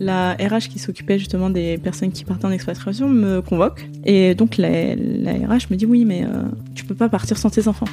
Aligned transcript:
La 0.00 0.34
RH 0.34 0.68
qui 0.70 0.78
s'occupait 0.78 1.18
justement 1.18 1.50
des 1.50 1.76
personnes 1.78 2.12
qui 2.12 2.24
partaient 2.24 2.46
en 2.46 2.52
expatriation 2.52 3.08
me 3.08 3.40
convoque 3.40 3.88
et 4.04 4.34
donc 4.34 4.56
la, 4.56 4.68
RH 4.68 5.70
me 5.70 5.74
dit 5.74 5.86
oui 5.86 6.04
mais 6.04 6.24
euh, 6.24 6.42
tu 6.74 6.84
peux 6.84 6.94
pas 6.94 7.08
partir 7.08 7.36
sans 7.36 7.50
tes 7.50 7.66
enfants. 7.66 7.88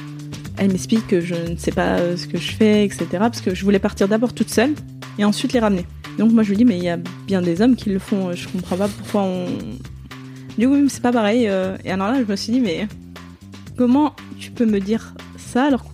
Elle 0.56 0.70
m'explique 0.70 1.06
que 1.08 1.20
je 1.20 1.34
ne 1.34 1.56
sais 1.56 1.72
pas 1.72 1.98
euh, 1.98 2.16
ce 2.16 2.26
que 2.26 2.38
je 2.38 2.52
fais, 2.52 2.84
etc. 2.84 3.06
Parce 3.18 3.40
que 3.40 3.54
je 3.54 3.64
voulais 3.64 3.78
partir 3.78 4.08
d'abord 4.08 4.32
toute 4.32 4.50
seule 4.50 4.72
et 5.18 5.24
ensuite 5.24 5.52
les 5.52 5.58
ramener. 5.58 5.84
Donc 6.18 6.32
moi 6.32 6.42
je 6.44 6.50
lui 6.50 6.56
dis 6.56 6.64
mais 6.64 6.78
il 6.78 6.84
y 6.84 6.88
a 6.88 6.96
bien 7.26 7.42
des 7.42 7.60
hommes 7.60 7.74
qui 7.74 7.90
le 7.90 7.98
font. 7.98 8.32
Je 8.32 8.48
comprends 8.48 8.76
pas 8.76 8.88
pourquoi 8.88 9.22
on. 9.22 9.46
Du 10.56 10.68
coup 10.68 10.88
c'est 10.88 11.02
pas 11.02 11.12
pareil. 11.12 11.48
euh. 11.48 11.76
Et 11.84 11.90
alors 11.90 12.12
là 12.12 12.22
je 12.24 12.30
me 12.30 12.36
suis 12.36 12.52
dit 12.52 12.60
mais 12.60 12.86
comment 13.76 14.14
tu 14.38 14.52
peux 14.52 14.66
me 14.66 14.78
dire 14.78 15.14
ça 15.36 15.64
alors 15.64 15.84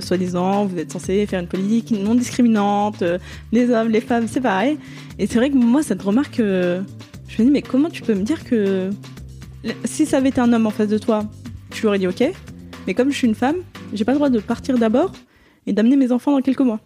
que 0.00 0.06
soi-disant 0.06 0.66
vous 0.66 0.78
êtes 0.78 0.92
censé 0.92 1.26
faire 1.26 1.40
une 1.40 1.48
politique 1.48 1.90
non 1.90 2.14
discriminante, 2.14 3.02
euh, 3.02 3.18
les 3.52 3.70
hommes, 3.70 3.88
les 3.88 4.00
femmes, 4.00 4.28
c'est 4.28 4.40
pareil. 4.40 4.78
Et 5.18 5.26
c'est 5.26 5.38
vrai 5.38 5.50
que 5.50 5.56
moi 5.56 5.82
cette 5.82 6.02
remarque, 6.02 6.40
euh, 6.40 6.82
je 7.28 7.40
me 7.40 7.46
dis 7.46 7.52
mais 7.52 7.62
comment 7.62 7.90
tu 7.90 8.02
peux 8.02 8.14
me 8.14 8.22
dire 8.22 8.44
que 8.44 8.90
si 9.84 10.06
ça 10.06 10.18
avait 10.18 10.28
été 10.28 10.40
un 10.40 10.52
homme 10.52 10.66
en 10.66 10.70
face 10.70 10.88
de 10.88 10.98
toi, 10.98 11.24
tu 11.70 11.82
lui 11.82 11.88
aurais 11.88 11.98
dit 11.98 12.06
ok, 12.06 12.24
mais 12.86 12.94
comme 12.94 13.10
je 13.10 13.16
suis 13.16 13.26
une 13.26 13.34
femme, 13.34 13.56
j'ai 13.92 14.04
pas 14.04 14.12
le 14.12 14.18
droit 14.18 14.30
de 14.30 14.38
partir 14.38 14.78
d'abord 14.78 15.12
et 15.66 15.72
d'amener 15.72 15.96
mes 15.96 16.12
enfants 16.12 16.32
dans 16.32 16.42
quelques 16.42 16.60
mois. 16.60 16.80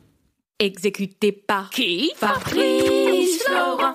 Exécuté 0.59 1.33
par 1.33 1.71
qui? 1.71 2.13
Fabrice 2.17 3.43
Florent. 3.45 3.95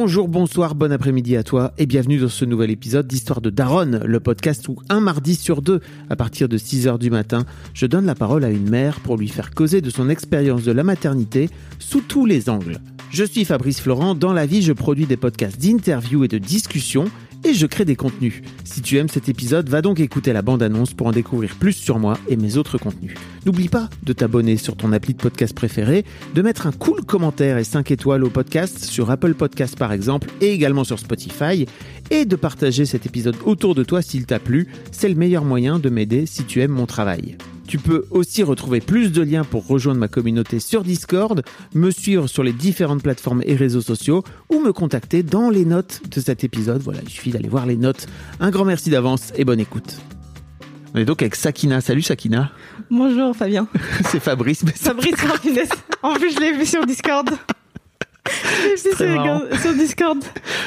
Bonjour, 0.00 0.28
bonsoir, 0.28 0.76
bon 0.76 0.92
après-midi 0.92 1.36
à 1.36 1.42
toi 1.42 1.72
et 1.76 1.84
bienvenue 1.84 2.18
dans 2.18 2.28
ce 2.28 2.44
nouvel 2.44 2.70
épisode 2.70 3.08
d'Histoire 3.08 3.40
de 3.40 3.50
Daronne, 3.50 4.00
le 4.04 4.20
podcast 4.20 4.68
où 4.68 4.76
un 4.88 5.00
mardi 5.00 5.34
sur 5.34 5.60
deux, 5.60 5.80
à 6.08 6.14
partir 6.14 6.48
de 6.48 6.56
6h 6.56 7.00
du 7.00 7.10
matin, 7.10 7.44
je 7.74 7.84
donne 7.84 8.06
la 8.06 8.14
parole 8.14 8.44
à 8.44 8.50
une 8.50 8.70
mère 8.70 9.00
pour 9.00 9.16
lui 9.16 9.26
faire 9.26 9.50
causer 9.50 9.80
de 9.80 9.90
son 9.90 10.08
expérience 10.08 10.62
de 10.62 10.70
la 10.70 10.84
maternité 10.84 11.50
sous 11.80 12.00
tous 12.00 12.26
les 12.26 12.48
angles. 12.48 12.78
Je 13.10 13.24
suis 13.24 13.44
Fabrice 13.44 13.80
Florent, 13.80 14.14
dans 14.14 14.32
la 14.32 14.46
vie 14.46 14.62
je 14.62 14.72
produis 14.72 15.06
des 15.06 15.16
podcasts 15.16 15.60
d'interviews 15.60 16.22
et 16.22 16.28
de 16.28 16.38
discussions 16.38 17.06
et 17.44 17.54
je 17.54 17.66
crée 17.66 17.84
des 17.84 17.96
contenus. 17.96 18.42
Si 18.64 18.82
tu 18.82 18.96
aimes 18.98 19.08
cet 19.08 19.28
épisode, 19.28 19.68
va 19.68 19.82
donc 19.82 20.00
écouter 20.00 20.32
la 20.32 20.42
bande-annonce 20.42 20.94
pour 20.94 21.06
en 21.06 21.12
découvrir 21.12 21.54
plus 21.56 21.72
sur 21.72 21.98
moi 21.98 22.18
et 22.28 22.36
mes 22.36 22.56
autres 22.56 22.78
contenus. 22.78 23.14
N'oublie 23.46 23.68
pas 23.68 23.88
de 24.02 24.12
t'abonner 24.12 24.56
sur 24.56 24.76
ton 24.76 24.92
appli 24.92 25.14
de 25.14 25.20
podcast 25.20 25.54
préféré, 25.54 26.04
de 26.34 26.42
mettre 26.42 26.66
un 26.66 26.72
cool 26.72 27.04
commentaire 27.04 27.58
et 27.58 27.64
5 27.64 27.90
étoiles 27.90 28.24
au 28.24 28.30
podcast 28.30 28.84
sur 28.84 29.10
Apple 29.10 29.34
Podcast 29.34 29.76
par 29.78 29.92
exemple 29.92 30.28
et 30.40 30.52
également 30.52 30.84
sur 30.84 30.98
Spotify 30.98 31.66
et 32.10 32.24
de 32.24 32.36
partager 32.36 32.86
cet 32.86 33.06
épisode 33.06 33.36
autour 33.44 33.74
de 33.74 33.84
toi 33.84 34.02
s'il 34.02 34.26
t'a 34.26 34.38
plu. 34.38 34.68
C'est 34.92 35.08
le 35.08 35.14
meilleur 35.14 35.44
moyen 35.44 35.78
de 35.78 35.88
m'aider 35.88 36.26
si 36.26 36.44
tu 36.44 36.60
aimes 36.60 36.72
mon 36.72 36.86
travail. 36.86 37.36
Tu 37.66 37.76
peux 37.76 38.06
aussi 38.10 38.42
retrouver 38.42 38.80
plus 38.80 39.12
de 39.12 39.20
liens 39.20 39.44
pour 39.44 39.66
rejoindre 39.66 40.00
ma 40.00 40.08
communauté 40.08 40.58
sur 40.58 40.82
Discord, 40.82 41.42
me 41.74 41.90
suivre 41.90 42.26
sur 42.26 42.42
les 42.42 42.52
différentes 42.52 43.02
plateformes 43.02 43.42
et 43.44 43.54
réseaux 43.54 43.82
sociaux 43.82 44.24
ou 44.48 44.60
me 44.60 44.72
contacter 44.72 45.22
dans 45.22 45.50
les 45.50 45.66
notes 45.66 46.00
de 46.10 46.20
cet 46.20 46.44
épisode. 46.44 46.80
Voilà, 46.80 47.00
il 47.02 47.10
suffit 47.10 47.30
d'aller 47.30 47.48
voir 47.48 47.66
les 47.66 47.76
notes. 47.76 48.06
Un 48.40 48.50
grand 48.50 48.64
merci 48.64 48.88
d'avance 48.88 49.32
et 49.36 49.44
bonne 49.44 49.60
écoute. 49.60 49.98
On 50.94 50.98
est 50.98 51.04
donc 51.04 51.20
avec 51.20 51.34
Sakina. 51.34 51.82
Salut 51.82 52.00
Sakina. 52.00 52.50
Bonjour 52.90 53.36
Fabien. 53.36 53.68
C'est 54.10 54.20
Fabrice. 54.20 54.64
Fabrice 54.74 55.22
Martinez. 55.24 55.68
En 56.02 56.14
plus, 56.14 56.34
je 56.34 56.40
l'ai 56.40 56.52
vu 56.52 56.64
sur 56.64 56.86
Discord. 56.86 57.28
Je 57.28 57.30
l'ai 57.30 57.34
vu 57.34 57.36
très 57.36 58.17
sur, 58.76 59.74
Discord. 59.74 60.18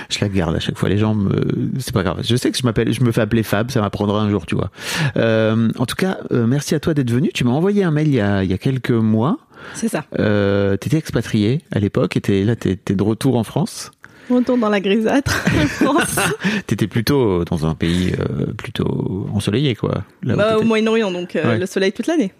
Je 0.09 0.19
la 0.21 0.29
garde 0.29 0.55
à 0.55 0.59
chaque 0.59 0.77
fois. 0.77 0.89
Les 0.89 0.97
gens 0.97 1.15
me, 1.15 1.31
c'est 1.79 1.93
pas 1.93 2.03
grave. 2.03 2.19
Je 2.23 2.35
sais 2.35 2.51
que 2.51 2.57
je 2.57 2.63
m'appelle, 2.63 2.93
je 2.93 3.03
me 3.03 3.11
fais 3.11 3.21
appeler 3.21 3.43
Fab. 3.43 3.71
Ça 3.71 3.81
m'apprendra 3.81 4.21
un 4.21 4.29
jour, 4.29 4.45
tu 4.45 4.55
vois. 4.55 4.69
Euh, 5.17 5.69
en 5.77 5.85
tout 5.85 5.95
cas, 5.95 6.17
euh, 6.31 6.45
merci 6.47 6.75
à 6.75 6.79
toi 6.79 6.93
d'être 6.93 7.11
venu. 7.11 7.31
Tu 7.33 7.43
m'as 7.43 7.51
envoyé 7.51 7.83
un 7.83 7.91
mail 7.91 8.07
il 8.07 8.15
y 8.15 8.21
a, 8.21 8.43
il 8.43 8.49
y 8.49 8.53
a 8.53 8.57
quelques 8.57 8.91
mois. 8.91 9.37
C'est 9.75 9.87
ça. 9.89 10.05
Euh, 10.19 10.75
t'étais 10.77 10.97
expatrié 10.97 11.61
à 11.71 11.79
l'époque 11.79 12.17
et 12.17 12.21
t'es, 12.21 12.43
là, 12.43 12.55
t'es, 12.55 12.75
t'es 12.75 12.95
de 12.95 13.03
retour 13.03 13.37
en 13.37 13.43
France. 13.43 13.91
Retour 14.29 14.57
dans 14.57 14.69
la 14.69 14.79
grisâtre 14.79 15.43
en 15.85 15.99
France. 15.99 16.15
T'étais 16.67 16.87
plutôt 16.87 17.43
dans 17.43 17.65
un 17.65 17.75
pays 17.75 18.13
euh, 18.17 18.45
plutôt 18.53 19.27
ensoleillé, 19.33 19.75
quoi. 19.75 20.03
Bah, 20.23 20.57
au. 20.57 20.63
Moyen-Orient, 20.63 21.11
donc 21.11 21.31
Ouais. 21.35 21.57
le 21.57 21.65
soleil 21.65 21.91
toute 21.91 22.07
l'année. 22.07 22.31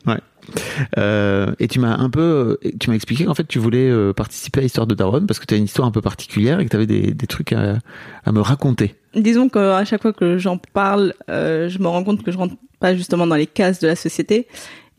Euh, 0.98 1.54
et 1.60 1.68
tu 1.68 1.80
m'as 1.80 1.96
un 1.98 2.10
peu, 2.10 2.58
tu 2.80 2.90
m'as 2.90 2.96
expliqué 2.96 3.26
qu'en 3.26 3.34
fait 3.34 3.48
tu 3.48 3.60
voulais 3.60 3.90
euh, 3.90 4.14
participer 4.14 4.60
à 4.60 4.64
l'histoire 4.64 4.88
de 4.88 4.96
Daron 4.96 5.26
parce 5.26 5.40
que 5.40 5.46
tu 5.46 5.54
as 5.54 5.58
une 5.58 5.66
histoire 5.66 5.88
un 5.88 5.92
peu 5.92 6.02
particulière 6.02 6.60
et 6.60 6.66
que 6.66 6.70
tu 6.70 6.76
avais 6.76 6.88
des, 6.88 7.14
des 7.14 7.28
trucs 7.28 7.54
à, 7.54 7.78
à 8.26 8.32
me 8.32 8.42
raconter. 8.42 8.96
Disons 9.16 9.50
qu'à 9.50 9.84
chaque 9.86 10.02
fois 10.02 10.14
que 10.14 10.38
j'en 10.38 10.58
parle, 10.58 11.14
euh, 11.30 11.70
je 11.70 11.80
me 11.80 11.88
rends 11.88 12.04
compte 12.04 12.24
que 12.24 12.32
je 12.32 12.38
rentre 12.38 12.56
pas 12.80 12.96
justement 12.96 13.28
dans 13.28 13.36
les 13.36 13.48
cases 13.48 13.80
de 13.80 13.88
la 13.88 13.96
société. 13.96 14.48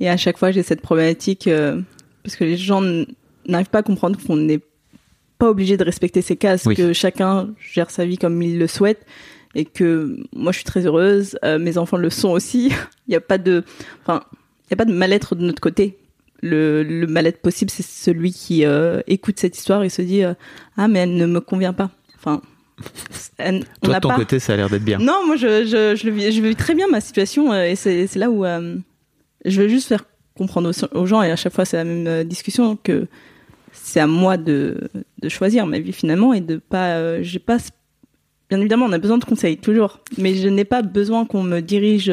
Et 0.01 0.09
à 0.09 0.17
chaque 0.17 0.39
fois, 0.39 0.51
j'ai 0.51 0.63
cette 0.63 0.81
problématique 0.83 1.47
euh, 1.49 1.81
parce 2.23 2.37
que 2.37 2.45
les 2.45 2.57
gens 2.57 2.83
n'arrivent 3.47 3.71
pas 3.71 3.79
à 3.79 3.83
comprendre 3.83 4.19
qu'on 4.25 4.37
n'est 4.37 4.61
pas 5.39 5.49
obligé 5.51 5.77
de 5.77 5.85
respecter 5.85 6.23
ces 6.23 6.37
cases, 6.37 6.65
Oui. 6.67 6.77
que 6.77 6.93
chacun 6.93 7.51
gère 7.73 7.91
sa 7.91 8.05
vie 8.05 8.19
comme 8.19 8.41
il 8.43 8.59
le 8.59 8.67
souhaite. 8.67 9.05
Et 9.55 9.65
que 9.67 10.17
moi, 10.35 10.51
je 10.53 10.57
suis 10.59 10.65
très 10.65 10.87
heureuse, 10.87 11.37
euh, 11.45 11.59
mes 11.59 11.77
enfants 11.77 11.99
le 11.99 12.09
sont 12.09 12.31
aussi. 12.31 12.69
Il 13.07 13.11
n'y 13.11 13.17
a 13.17 13.21
pas 13.21 13.37
de, 13.39 13.65
enfin, 14.03 14.23
il 14.67 14.71
y 14.71 14.75
a 14.75 14.77
pas 14.77 14.85
de 14.85 14.93
mal-être 14.93 15.35
de 15.35 15.43
notre 15.45 15.61
côté. 15.61 15.99
Le, 16.45 16.83
le 16.83 17.07
mal-être 17.07 17.41
possible, 17.41 17.71
c'est 17.71 17.85
celui 17.87 18.33
qui 18.33 18.65
euh, 18.65 19.01
écoute 19.07 19.39
cette 19.39 19.57
histoire 19.57 19.85
et 19.85 19.89
se 19.89 20.03
dit 20.03 20.25
euh, 20.25 20.35
ah 20.77 20.89
mais 20.89 21.01
elle 21.01 21.15
ne 21.17 21.27
me 21.27 21.41
convient 21.41 21.73
pas. 21.73 21.91
Enfin, 22.17 22.41
elle- 23.39 23.65
on 23.83 23.87
Toi 23.87 23.93
n'a 23.95 23.99
de 24.01 24.03
ton 24.03 24.09
pas. 24.09 24.17
côté, 24.17 24.39
ça 24.41 24.55
a 24.55 24.57
l'air 24.57 24.69
d'être 24.69 24.85
bien. 24.85 24.99
Non, 24.99 25.25
moi, 25.27 25.37
je, 25.37 25.65
je, 25.65 25.95
je, 25.97 26.05
le 26.07 26.13
vis, 26.13 26.33
je 26.33 26.43
vis 26.43 26.57
très 26.57 26.75
bien 26.75 26.89
ma 26.89 27.01
situation 27.01 27.53
euh, 27.53 27.65
et 27.65 27.77
c'est 27.77 28.09
là 28.17 28.31
où 28.31 28.45
je 29.45 29.61
veux 29.61 29.69
juste 29.69 29.89
faire 29.89 30.05
comprendre 30.37 30.71
aux, 30.71 30.97
aux 30.99 31.07
gens 31.07 31.23
et 31.23 31.31
à 31.31 31.37
chaque 31.37 31.53
fois 31.53 31.65
c'est 31.65 31.77
la 31.77 31.85
même 31.85 32.25
discussion 32.25 32.77
que 32.77 33.07
c'est 33.73 34.01
à 34.01 34.07
moi 34.07 34.37
de, 34.37 34.89
de 35.21 35.29
choisir 35.29 35.67
ma 35.67 35.79
vie 35.79 35.93
finalement 35.93 36.33
et 36.33 36.41
de 36.41 36.57
pas, 36.57 37.23
j'ai 37.23 37.39
pas, 37.39 37.59
bien 38.51 38.59
évidemment 38.61 38.87
on 38.87 38.93
a 38.93 38.99
besoin 38.99 39.19
de 39.19 39.25
conseils 39.25 39.59
toujours, 39.59 40.01
mais 40.19 40.35
je 40.35 40.49
n'ai 40.49 40.65
pas 40.65 40.83
besoin 40.83 41.25
qu'on 41.27 41.43
me 41.43 41.61
dirige 41.61 42.13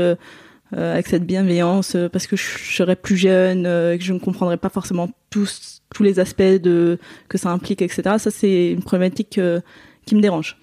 euh, 0.75 0.93
avec 0.93 1.07
cette 1.07 1.25
bienveillance 1.25 1.95
euh, 1.95 2.09
parce 2.09 2.27
que 2.27 2.35
je 2.35 2.43
serais 2.75 2.95
plus 2.95 3.17
jeune, 3.17 3.65
euh, 3.65 3.97
que 3.97 4.03
je 4.03 4.13
ne 4.13 4.19
comprendrais 4.19 4.57
pas 4.57 4.69
forcément 4.69 5.09
tous 5.29 5.81
tous 5.93 6.03
les 6.03 6.19
aspects 6.19 6.41
de 6.43 6.99
que 7.29 7.37
ça 7.39 7.49
implique, 7.49 7.81
etc. 7.81 8.01
Ça 8.19 8.31
c'est 8.31 8.71
une 8.71 8.83
problématique 8.83 9.37
euh, 9.39 9.59
qui 10.05 10.15
me 10.15 10.21
dérange. 10.21 10.57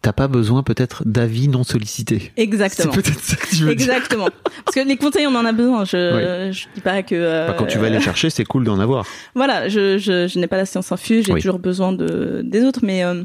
T'as 0.00 0.12
pas 0.12 0.28
besoin 0.28 0.62
peut-être 0.62 1.02
d'avis 1.06 1.48
non 1.48 1.64
sollicités. 1.64 2.30
C'est 2.36 2.42
Exactement. 2.44 2.92
peut-être 2.92 3.18
ça 3.20 3.34
que 3.34 3.48
tu 3.48 3.64
veux 3.64 3.74
dire. 3.74 3.92
Exactement. 3.92 4.28
Parce 4.64 4.76
que 4.76 4.86
les 4.88 4.96
conseils, 4.96 5.26
on 5.26 5.34
en 5.34 5.44
a 5.44 5.50
besoin. 5.52 5.84
Je, 5.84 6.50
je 6.52 6.66
dis 6.72 6.80
pas 6.80 7.02
que. 7.02 7.16
euh, 7.16 7.48
Bah, 7.48 7.56
quand 7.58 7.66
tu 7.66 7.78
vas 7.78 7.88
les 7.90 8.00
chercher, 8.00 8.30
c'est 8.30 8.44
cool 8.44 8.62
d'en 8.62 8.78
avoir. 8.78 9.04
Voilà, 9.34 9.68
je, 9.68 9.98
je, 9.98 10.28
je 10.28 10.38
n'ai 10.38 10.46
pas 10.46 10.56
la 10.56 10.66
science 10.66 10.92
infuse, 10.92 11.26
j'ai 11.26 11.32
Oui. 11.32 11.40
toujours 11.42 11.58
besoin 11.58 11.90
de, 11.92 12.42
des 12.44 12.62
autres, 12.62 12.80
mais 12.84 13.02
euh, 13.04 13.24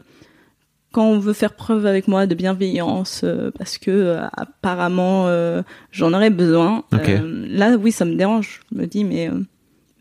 quand 0.94 1.06
on 1.06 1.20
veut 1.20 1.34
faire 1.34 1.54
preuve 1.54 1.86
avec 1.86 2.08
moi 2.08 2.26
de 2.28 2.36
bienveillance, 2.36 3.22
euh, 3.26 3.52
parce 3.58 3.78
que 3.78 3.92
euh, 3.92 4.22
apparemment 4.32 5.26
euh, 5.28 5.62
j'en 5.92 6.14
aurais 6.14 6.30
besoin, 6.30 6.84
là, 6.92 7.76
oui, 7.76 7.92
ça 7.92 8.06
me 8.06 8.16
dérange. 8.16 8.62
Je 8.72 8.78
me 8.78 8.86
dis, 8.88 9.04
mais 9.04 9.30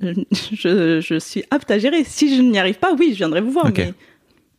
je, 0.00 1.00
je 1.00 1.18
suis 1.18 1.42
apte 1.50 1.70
à 1.70 1.78
gérer. 1.78 2.04
Si 2.04 2.36
je 2.36 2.42
n'y 2.42 2.58
arrive 2.58 2.78
pas, 2.78 2.92
oui, 2.96 3.08
je 3.12 3.16
viendrai 3.16 3.40
vous 3.40 3.50
voir, 3.50 3.70
mais 3.76 3.94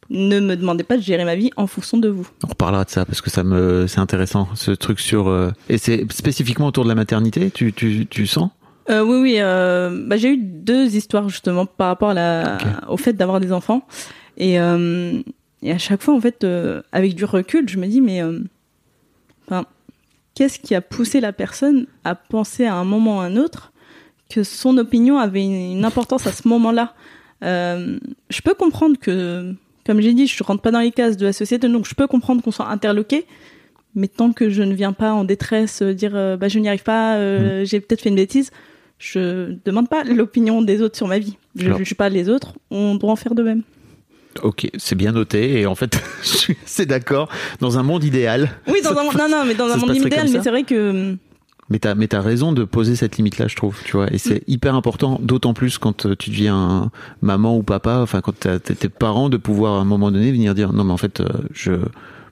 ne 0.09 0.39
me 0.41 0.55
demandez 0.57 0.83
pas 0.83 0.97
de 0.97 1.01
gérer 1.01 1.23
ma 1.23 1.35
vie 1.35 1.51
en 1.55 1.67
fonction 1.67 1.97
de 1.97 2.09
vous. 2.09 2.27
On 2.43 2.47
reparlera 2.47 2.83
de 2.83 2.89
ça 2.89 3.05
parce 3.05 3.21
que 3.21 3.29
ça 3.29 3.43
me, 3.43 3.87
c'est 3.87 3.99
intéressant 3.99 4.49
ce 4.55 4.71
truc 4.71 4.99
sur. 4.99 5.33
Et 5.69 5.77
c'est 5.77 6.05
spécifiquement 6.11 6.67
autour 6.67 6.83
de 6.83 6.89
la 6.89 6.95
maternité. 6.95 7.51
Tu, 7.51 7.71
tu, 7.71 8.05
tu 8.07 8.27
sens? 8.27 8.49
Euh, 8.89 9.01
oui, 9.01 9.17
oui. 9.21 9.35
Euh, 9.39 10.05
bah, 10.07 10.17
j'ai 10.17 10.29
eu 10.33 10.37
deux 10.37 10.95
histoires 10.95 11.29
justement 11.29 11.65
par 11.65 11.87
rapport 11.87 12.09
à 12.09 12.13
la, 12.13 12.55
Ok. 12.55 12.67
au 12.89 12.97
fait 12.97 13.13
d'avoir 13.13 13.39
des 13.39 13.53
enfants. 13.53 13.87
Et, 14.37 14.59
euh, 14.59 15.21
et 15.63 15.71
à 15.71 15.77
chaque 15.77 16.01
fois, 16.01 16.13
en 16.13 16.19
fait, 16.21 16.43
euh, 16.43 16.81
avec 16.91 17.15
du 17.15 17.25
recul, 17.25 17.67
je 17.69 17.77
me 17.77 17.87
dis, 17.87 18.01
mais 18.01 18.21
euh, 18.21 18.39
enfin, 19.47 19.65
qu'est-ce 20.35 20.59
qui 20.59 20.75
a 20.75 20.81
poussé 20.81 21.21
la 21.21 21.31
personne 21.31 21.87
à 22.03 22.15
penser 22.15 22.65
à 22.65 22.75
un 22.75 22.83
moment 22.83 23.17
ou 23.17 23.19
à 23.21 23.23
un 23.23 23.37
autre 23.37 23.71
que 24.29 24.43
son 24.43 24.77
opinion 24.77 25.17
avait 25.17 25.43
une, 25.43 25.77
une 25.77 25.85
importance 25.85 26.27
à 26.27 26.33
ce 26.33 26.47
moment-là? 26.49 26.93
Euh, 27.43 27.97
Je 28.29 28.41
peux 28.41 28.53
comprendre 28.53 28.97
que, 28.99 29.53
comme 29.85 30.01
j'ai 30.01 30.13
dit, 30.13 30.27
je 30.27 30.43
rentre 30.43 30.61
pas 30.61 30.71
dans 30.71 30.81
les 30.81 30.91
cases 30.91 31.15
de 31.15 31.25
la 31.25 31.33
société, 31.33 31.69
donc 31.69 31.87
je 31.87 31.95
peux 31.95 32.07
comprendre 32.07 32.41
qu'on 32.43 32.51
soit 32.51 32.67
interloqué. 32.69 33.25
Mais 33.95 34.07
tant 34.07 34.33
que 34.33 34.49
je 34.49 34.63
ne 34.63 34.73
viens 34.73 34.93
pas 34.93 35.13
en 35.13 35.23
détresse 35.23 35.83
dire 35.83 36.13
bah 36.39 36.47
je 36.47 36.57
n'y 36.57 36.67
arrive 36.67 36.81
pas, 36.83 37.17
euh, 37.17 37.63
j'ai 37.63 37.79
peut-être 37.79 38.01
fait 38.01 38.09
une 38.09 38.15
bêtise, 38.15 38.49
je 38.97 39.55
demande 39.65 39.87
pas 39.87 40.03
l'opinion 40.03 40.63
des 40.63 40.81
autres 40.81 40.97
sur 40.97 41.07
ma 41.07 41.19
vie. 41.19 41.37
Je 41.55 41.69
ne 41.69 41.77
juge 41.77 41.93
pas 41.93 42.09
les 42.09 42.27
autres. 42.27 42.53
On 42.71 42.95
doit 42.95 43.11
en 43.11 43.15
faire 43.15 43.35
de 43.35 43.43
même. 43.43 43.61
Ok, 44.41 44.69
c'est 44.77 44.95
bien 44.95 45.11
noté. 45.11 45.59
Et 45.59 45.65
en 45.65 45.75
fait, 45.75 46.01
je 46.23 46.27
suis 46.27 46.57
assez 46.63 46.85
d'accord. 46.85 47.29
Dans 47.59 47.77
un 47.77 47.83
monde 47.83 48.03
idéal. 48.03 48.51
Oui, 48.67 48.81
dans 48.83 48.91
un 48.91 49.03
non 49.03 49.29
non 49.29 49.43
mais 49.45 49.55
dans 49.55 49.67
un 49.69 49.77
monde 49.77 49.95
idéal, 49.95 50.27
mais 50.31 50.41
c'est 50.41 50.49
vrai 50.49 50.63
que 50.63 51.15
Mais 51.69 51.79
t'as, 51.79 51.95
mais 51.95 52.07
t'as 52.07 52.21
raison 52.21 52.51
de 52.51 52.63
poser 52.63 52.95
cette 52.95 53.17
limite-là, 53.17 53.47
je 53.47 53.55
trouve, 53.55 53.77
tu 53.85 53.93
vois. 53.93 54.11
Et 54.11 54.17
c'est 54.17 54.43
hyper 54.47 54.75
important, 54.75 55.19
d'autant 55.21 55.53
plus 55.53 55.77
quand 55.77 56.05
euh, 56.05 56.15
tu 56.15 56.29
deviens 56.29 56.91
maman 57.21 57.55
ou 57.57 57.63
papa, 57.63 57.99
enfin 57.99 58.21
quand 58.21 58.39
t'es 58.39 58.59
tes 58.59 58.89
parents, 58.89 59.29
de 59.29 59.37
pouvoir 59.37 59.75
à 59.75 59.81
un 59.81 59.85
moment 59.85 60.11
donné 60.11 60.31
venir 60.31 60.55
dire 60.55 60.73
non 60.73 60.83
mais 60.83 60.93
en 60.93 60.97
fait, 60.97 61.19
euh, 61.19 61.27
je 61.53 61.73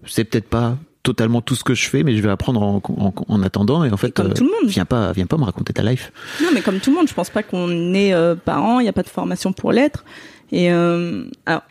c'est 0.05 0.23
peut-être 0.23 0.49
pas 0.49 0.77
totalement 1.03 1.41
tout 1.41 1.55
ce 1.55 1.63
que 1.63 1.73
je 1.73 1.89
fais, 1.89 2.03
mais 2.03 2.15
je 2.15 2.21
vais 2.21 2.29
apprendre 2.29 2.61
en, 2.61 2.81
en, 2.97 3.13
en 3.27 3.43
attendant. 3.43 3.83
Et 3.83 3.91
en 3.91 3.97
fait, 3.97 4.11
comme 4.11 4.33
tout 4.33 4.43
le 4.43 4.51
monde. 4.51 4.69
viens 4.69 4.85
pas, 4.85 5.11
viens 5.13 5.25
pas 5.25 5.37
me 5.37 5.43
raconter 5.43 5.73
ta 5.73 5.83
life. 5.83 6.11
Non, 6.41 6.49
mais 6.53 6.61
comme 6.61 6.79
tout 6.79 6.91
le 6.91 6.95
monde, 6.95 7.07
je 7.07 7.13
pense 7.13 7.29
pas 7.29 7.43
qu'on 7.43 7.93
est 7.93 8.13
euh, 8.13 8.35
parent, 8.35 8.79
il 8.79 8.83
n'y 8.83 8.89
a 8.89 8.93
pas 8.93 9.03
de 9.03 9.09
formation 9.09 9.53
pour 9.53 9.71
l'être. 9.71 10.05
Et 10.51 10.71
euh, 10.71 11.23
alors, 11.45 11.63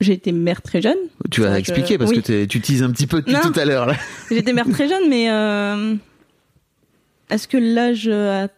j'ai 0.00 0.12
été 0.12 0.32
mère 0.32 0.60
très 0.62 0.82
jeune. 0.82 0.96
Tu 1.30 1.40
vas 1.42 1.58
expliquer 1.58 1.98
parce 1.98 2.10
oui. 2.10 2.22
que 2.22 2.44
tu 2.44 2.60
teases 2.60 2.82
un 2.82 2.90
petit 2.90 3.06
peu 3.06 3.20
depuis 3.22 3.34
tout 3.42 3.58
à 3.58 3.64
l'heure. 3.64 3.94
J'ai 4.30 4.38
été 4.38 4.52
mère 4.52 4.68
très 4.68 4.88
jeune, 4.88 5.08
mais 5.08 5.30
euh, 5.30 5.94
est-ce 7.30 7.46
que 7.48 7.56
l'âge 7.56 8.08
a 8.08 8.48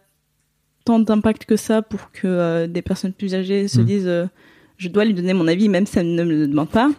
tant 0.85 0.99
d'impact 0.99 1.45
que 1.45 1.55
ça 1.55 1.81
pour 1.81 2.11
que 2.11 2.27
euh, 2.27 2.67
des 2.67 2.81
personnes 2.81 3.13
plus 3.13 3.35
âgées 3.35 3.67
se 3.67 3.79
Mm. 3.81 3.85
disent 3.85 4.07
euh, 4.07 4.25
je 4.77 4.89
dois 4.89 5.05
lui 5.05 5.13
donner 5.13 5.33
mon 5.33 5.47
avis 5.47 5.69
même 5.69 5.85
si 5.85 5.99
elle 5.99 6.15
ne 6.15 6.23
me 6.23 6.29
le 6.31 6.47
demande 6.47 6.69
pas? 6.69 6.89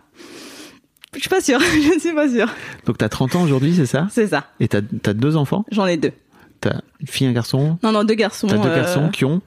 Je 1.14 1.20
suis 1.20 1.29
pas 1.31 1.40
sûre, 1.40 1.58
je 1.82 1.94
ne 1.94 1.99
suis 1.99 2.14
pas 2.14 2.29
sûre. 2.29 2.49
Donc 2.87 2.99
t'as 2.99 3.08
30 3.08 3.37
ans 3.37 3.43
aujourd'hui, 3.43 3.75
c'est 3.75 3.87
ça? 3.87 4.06
C'est 4.11 4.29
ça, 4.29 4.44
Et 4.61 4.69
t'as 4.69 4.81
as 5.06 5.14
deux 5.14 5.37
enfants? 5.37 5.64
J'en 5.73 5.87
ai 5.87 5.96
deux. 5.96 6.12
T'as 6.61 6.81
une 7.00 7.06
fille, 7.06 7.26
un 7.26 7.32
garçon? 7.32 7.79
Non, 7.82 7.93
non, 7.93 8.05
deux 8.05 8.14
garçons. 8.14 8.46
T'as 8.46 8.58
deux 8.58 8.75
garçons 8.75 9.08
qui 9.11 9.25
ont 9.25 9.40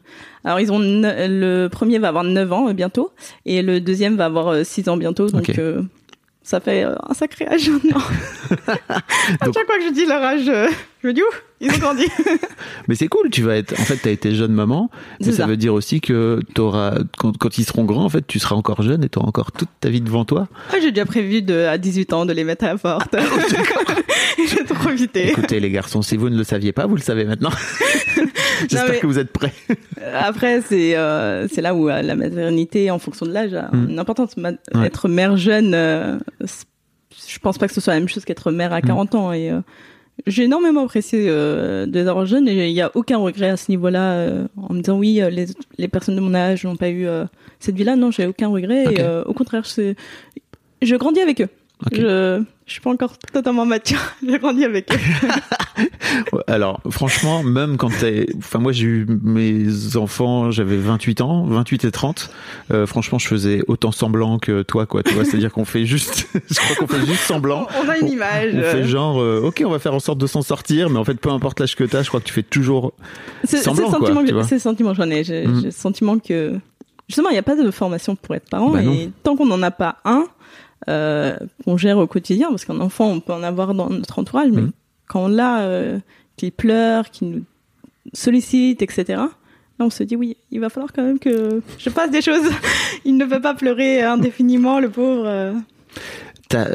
Alors 0.43 0.59
ils 0.59 0.71
ont 0.71 0.79
ne- 0.79 1.27
le 1.27 1.67
premier 1.69 1.99
va 1.99 2.09
avoir 2.09 2.23
9 2.23 2.51
ans 2.53 2.69
euh, 2.69 2.73
bientôt 2.73 3.11
et 3.45 3.61
le 3.61 3.79
deuxième 3.79 4.15
va 4.17 4.25
avoir 4.25 4.47
euh, 4.49 4.63
6 4.63 4.89
ans 4.89 4.97
bientôt 4.97 5.27
donc 5.29 5.49
euh, 5.59 5.81
ça 6.43 6.59
fait 6.59 6.83
euh, 6.83 6.95
un 7.07 7.13
sacré 7.13 7.45
âge 7.47 7.69
maintenant. 7.69 8.01
à 8.67 9.45
Donc- 9.45 9.53
chaque 9.55 9.65
fois 9.67 9.77
que 9.77 9.85
je 9.87 9.93
dis 9.93 10.05
leur 10.05 10.23
âge, 10.23 10.49
euh, 10.49 10.67
je 11.03 11.07
me 11.07 11.13
dis 11.13 11.21
ouh, 11.21 11.35
ils 11.61 11.71
ont 11.71 11.77
grandi. 11.77 12.05
Mais 12.87 12.95
c'est 12.95 13.07
cool, 13.07 13.29
tu 13.29 13.43
vas 13.43 13.55
être. 13.57 13.73
En 13.79 13.83
fait, 13.83 13.97
t'as 13.97 14.09
été 14.09 14.33
jeune 14.33 14.51
maman, 14.51 14.89
mais 15.19 15.27
ça, 15.27 15.31
ça. 15.43 15.45
veut 15.45 15.55
dire 15.57 15.73
aussi 15.75 16.01
que 16.01 16.39
t'auras, 16.55 16.95
quand, 17.19 17.37
quand 17.37 17.57
ils 17.59 17.63
seront 17.63 17.85
grands, 17.85 18.03
en 18.05 18.09
fait, 18.09 18.25
tu 18.25 18.39
seras 18.39 18.55
encore 18.55 18.81
jeune 18.81 19.03
et 19.03 19.09
t'auras 19.09 19.27
encore 19.27 19.51
toute 19.51 19.69
ta 19.79 19.89
vie 19.89 20.01
devant 20.01 20.25
toi. 20.25 20.47
Ah, 20.71 20.77
j'ai 20.81 20.91
déjà 20.91 21.05
prévu 21.05 21.43
de 21.43 21.53
à 21.65 21.77
18 21.77 22.13
ans 22.13 22.25
de 22.25 22.33
les 22.33 22.43
mettre 22.43 22.65
à 22.65 22.69
la 22.69 22.77
porte. 22.77 23.15
J'ai 24.49 24.63
trop 24.63 24.73
profité. 24.75 25.29
Écoutez, 25.29 25.59
les 25.59 25.69
garçons, 25.69 26.01
si 26.01 26.17
vous 26.17 26.29
ne 26.29 26.37
le 26.37 26.43
saviez 26.43 26.71
pas, 26.71 26.87
vous 26.87 26.95
le 26.95 27.01
savez 27.01 27.25
maintenant. 27.25 27.51
J'espère 28.69 28.89
mais- 28.89 28.99
que 28.99 29.07
vous 29.07 29.19
êtes 29.19 29.31
prêts. 29.31 29.53
Après 30.13 30.61
c'est 30.61 30.95
euh, 30.97 31.47
c'est 31.47 31.61
là 31.61 31.73
où 31.75 31.89
euh, 31.89 32.01
la 32.01 32.15
maternité 32.15 32.91
en 32.91 32.99
fonction 32.99 33.25
de 33.25 33.31
l'âge 33.31 33.53
a 33.53 33.69
une 33.73 33.99
importance. 33.99 34.37
Ma- 34.37 34.51
Ouais. 34.73 34.85
Être 34.87 35.07
mère 35.07 35.37
jeune, 35.37 35.73
euh, 35.73 36.17
je 36.41 37.39
pense 37.39 37.57
pas 37.57 37.67
que 37.67 37.73
ce 37.73 37.81
soit 37.81 37.93
la 37.93 37.99
même 37.99 38.09
chose 38.09 38.25
qu'être 38.25 38.51
mère 38.51 38.73
à 38.73 38.81
40 38.81 39.15
ans. 39.15 39.31
Et 39.33 39.51
euh, 39.51 39.59
j'ai 40.27 40.43
énormément 40.43 40.83
apprécié 40.83 41.25
euh, 41.27 41.85
avoir 42.07 42.25
jeunes 42.25 42.47
et 42.47 42.67
il 42.69 42.73
y 42.75 42.81
a 42.81 42.91
aucun 42.95 43.17
regret 43.17 43.49
à 43.49 43.57
ce 43.57 43.71
niveau-là 43.71 44.13
euh, 44.13 44.47
en 44.57 44.73
me 44.73 44.81
disant 44.81 44.97
oui 44.97 45.21
les, 45.31 45.45
les 45.77 45.87
personnes 45.87 46.15
de 46.15 46.21
mon 46.21 46.33
âge 46.33 46.63
n'ont 46.65 46.75
pas 46.75 46.89
eu 46.89 47.05
euh, 47.07 47.25
cette 47.59 47.75
vie-là. 47.75 47.95
Non 47.95 48.11
j'ai 48.11 48.25
aucun 48.27 48.47
regret 48.49 48.85
et 48.93 49.03
au 49.25 49.33
contraire 49.33 49.65
c'est 49.65 49.95
je 50.81 50.95
grandis 50.95 51.21
avec 51.21 51.41
eux. 51.41 51.49
Je 51.91 52.43
je 52.71 52.75
suis 52.75 52.81
pas 52.81 52.89
encore 52.91 53.17
totalement 53.33 53.65
mature 53.65 53.99
je 54.25 54.37
grandis 54.37 54.63
avec 54.63 54.89
eux 54.93 54.97
Alors, 56.47 56.79
franchement, 56.89 57.43
même 57.43 57.75
quand 57.77 57.89
t'es, 57.89 58.27
enfin, 58.37 58.59
moi, 58.59 58.71
j'ai 58.71 58.85
eu 58.85 59.07
mes 59.23 59.97
enfants, 59.97 60.51
j'avais 60.51 60.77
28 60.77 61.21
ans, 61.21 61.45
28 61.45 61.85
et 61.85 61.91
30. 61.91 62.29
Euh, 62.71 62.85
franchement, 62.85 63.19
je 63.19 63.27
faisais 63.27 63.61
autant 63.67 63.91
semblant 63.91 64.37
que 64.39 64.61
toi, 64.61 64.85
quoi. 64.85 65.03
Tu 65.03 65.13
vois, 65.13 65.25
c'est-à-dire 65.25 65.51
qu'on 65.51 65.65
fait 65.65 65.85
juste, 65.85 66.27
je 66.49 66.59
crois 66.59 66.75
qu'on 66.75 66.87
fait 66.87 67.05
juste 67.05 67.23
semblant. 67.23 67.67
on 67.83 67.89
a 67.89 67.97
une 67.97 68.05
On- 68.05 68.11
image 68.11 68.53
On 68.55 68.61
fait 68.61 68.83
genre, 68.85 69.19
euh, 69.21 69.41
ok, 69.43 69.63
on 69.65 69.69
va 69.69 69.79
faire 69.79 69.93
en 69.93 69.99
sorte 69.99 70.17
de 70.19 70.27
s'en 70.27 70.41
sortir, 70.41 70.89
mais 70.89 70.97
en 70.99 71.03
fait, 71.03 71.15
peu 71.15 71.29
importe 71.29 71.59
l'âge 71.59 71.75
que 71.75 71.83
t'as, 71.83 72.03
je 72.03 72.07
crois 72.07 72.19
que 72.21 72.25
tu 72.27 72.33
fais 72.33 72.43
toujours. 72.43 72.93
Semblant, 73.45 73.91
c'est 74.43 74.55
le 74.55 74.59
sentiment 74.59 74.91
que 74.91 74.97
j'en 74.97 75.09
ai. 75.09 75.23
J'ai 75.23 75.47
Mhm. 75.47 75.59
j'ai 75.59 75.65
le 75.65 75.71
sentiment 75.71 76.19
que 76.19 76.53
justement 77.09 77.29
il 77.29 77.33
n'y 77.33 77.39
a 77.39 77.43
pas 77.43 77.55
de 77.55 77.69
formation 77.71 78.15
pour 78.15 78.35
être 78.35 78.49
parent 78.49 78.69
Bah 78.69 78.81
et 78.83 79.09
tant 79.23 79.35
qu'on 79.35 79.45
n'en 79.45 79.61
a 79.63 79.71
pas 79.71 79.97
un 80.05 80.25
euh, 80.89 81.35
qu'on 81.63 81.77
gère 81.77 81.97
au 81.97 82.07
quotidien, 82.07 82.49
parce 82.49 82.65
qu'un 82.65 82.79
enfant 82.79 83.07
on 83.07 83.19
peut 83.19 83.33
en 83.33 83.43
avoir 83.43 83.73
dans 83.73 83.89
notre 83.89 84.19
entourage, 84.19 84.49
mais 84.51 84.61
Mhm. 84.61 84.71
quand 85.07 85.25
on 85.25 85.27
l'a, 85.27 85.61
euh, 85.61 85.99
qu'il 86.37 86.51
pleure, 86.51 87.09
qu'il 87.11 87.29
nous 87.29 87.43
sollicite, 88.13 88.81
etc. 88.81 89.03
Là 89.09 89.29
on 89.79 89.89
se 89.89 90.03
dit 90.03 90.15
oui, 90.15 90.37
il 90.51 90.59
va 90.59 90.69
falloir 90.69 90.91
quand 90.93 91.03
même 91.03 91.19
que 91.19 91.61
je 91.77 91.89
fasse 91.89 92.09
des 92.11 92.21
choses. 92.21 92.43
il 93.05 93.17
ne 93.17 93.25
peut 93.25 93.41
pas 93.41 93.53
pleurer 93.53 94.01
indéfiniment, 94.01 94.79
le 94.79 94.89
pauvre. 94.89 95.53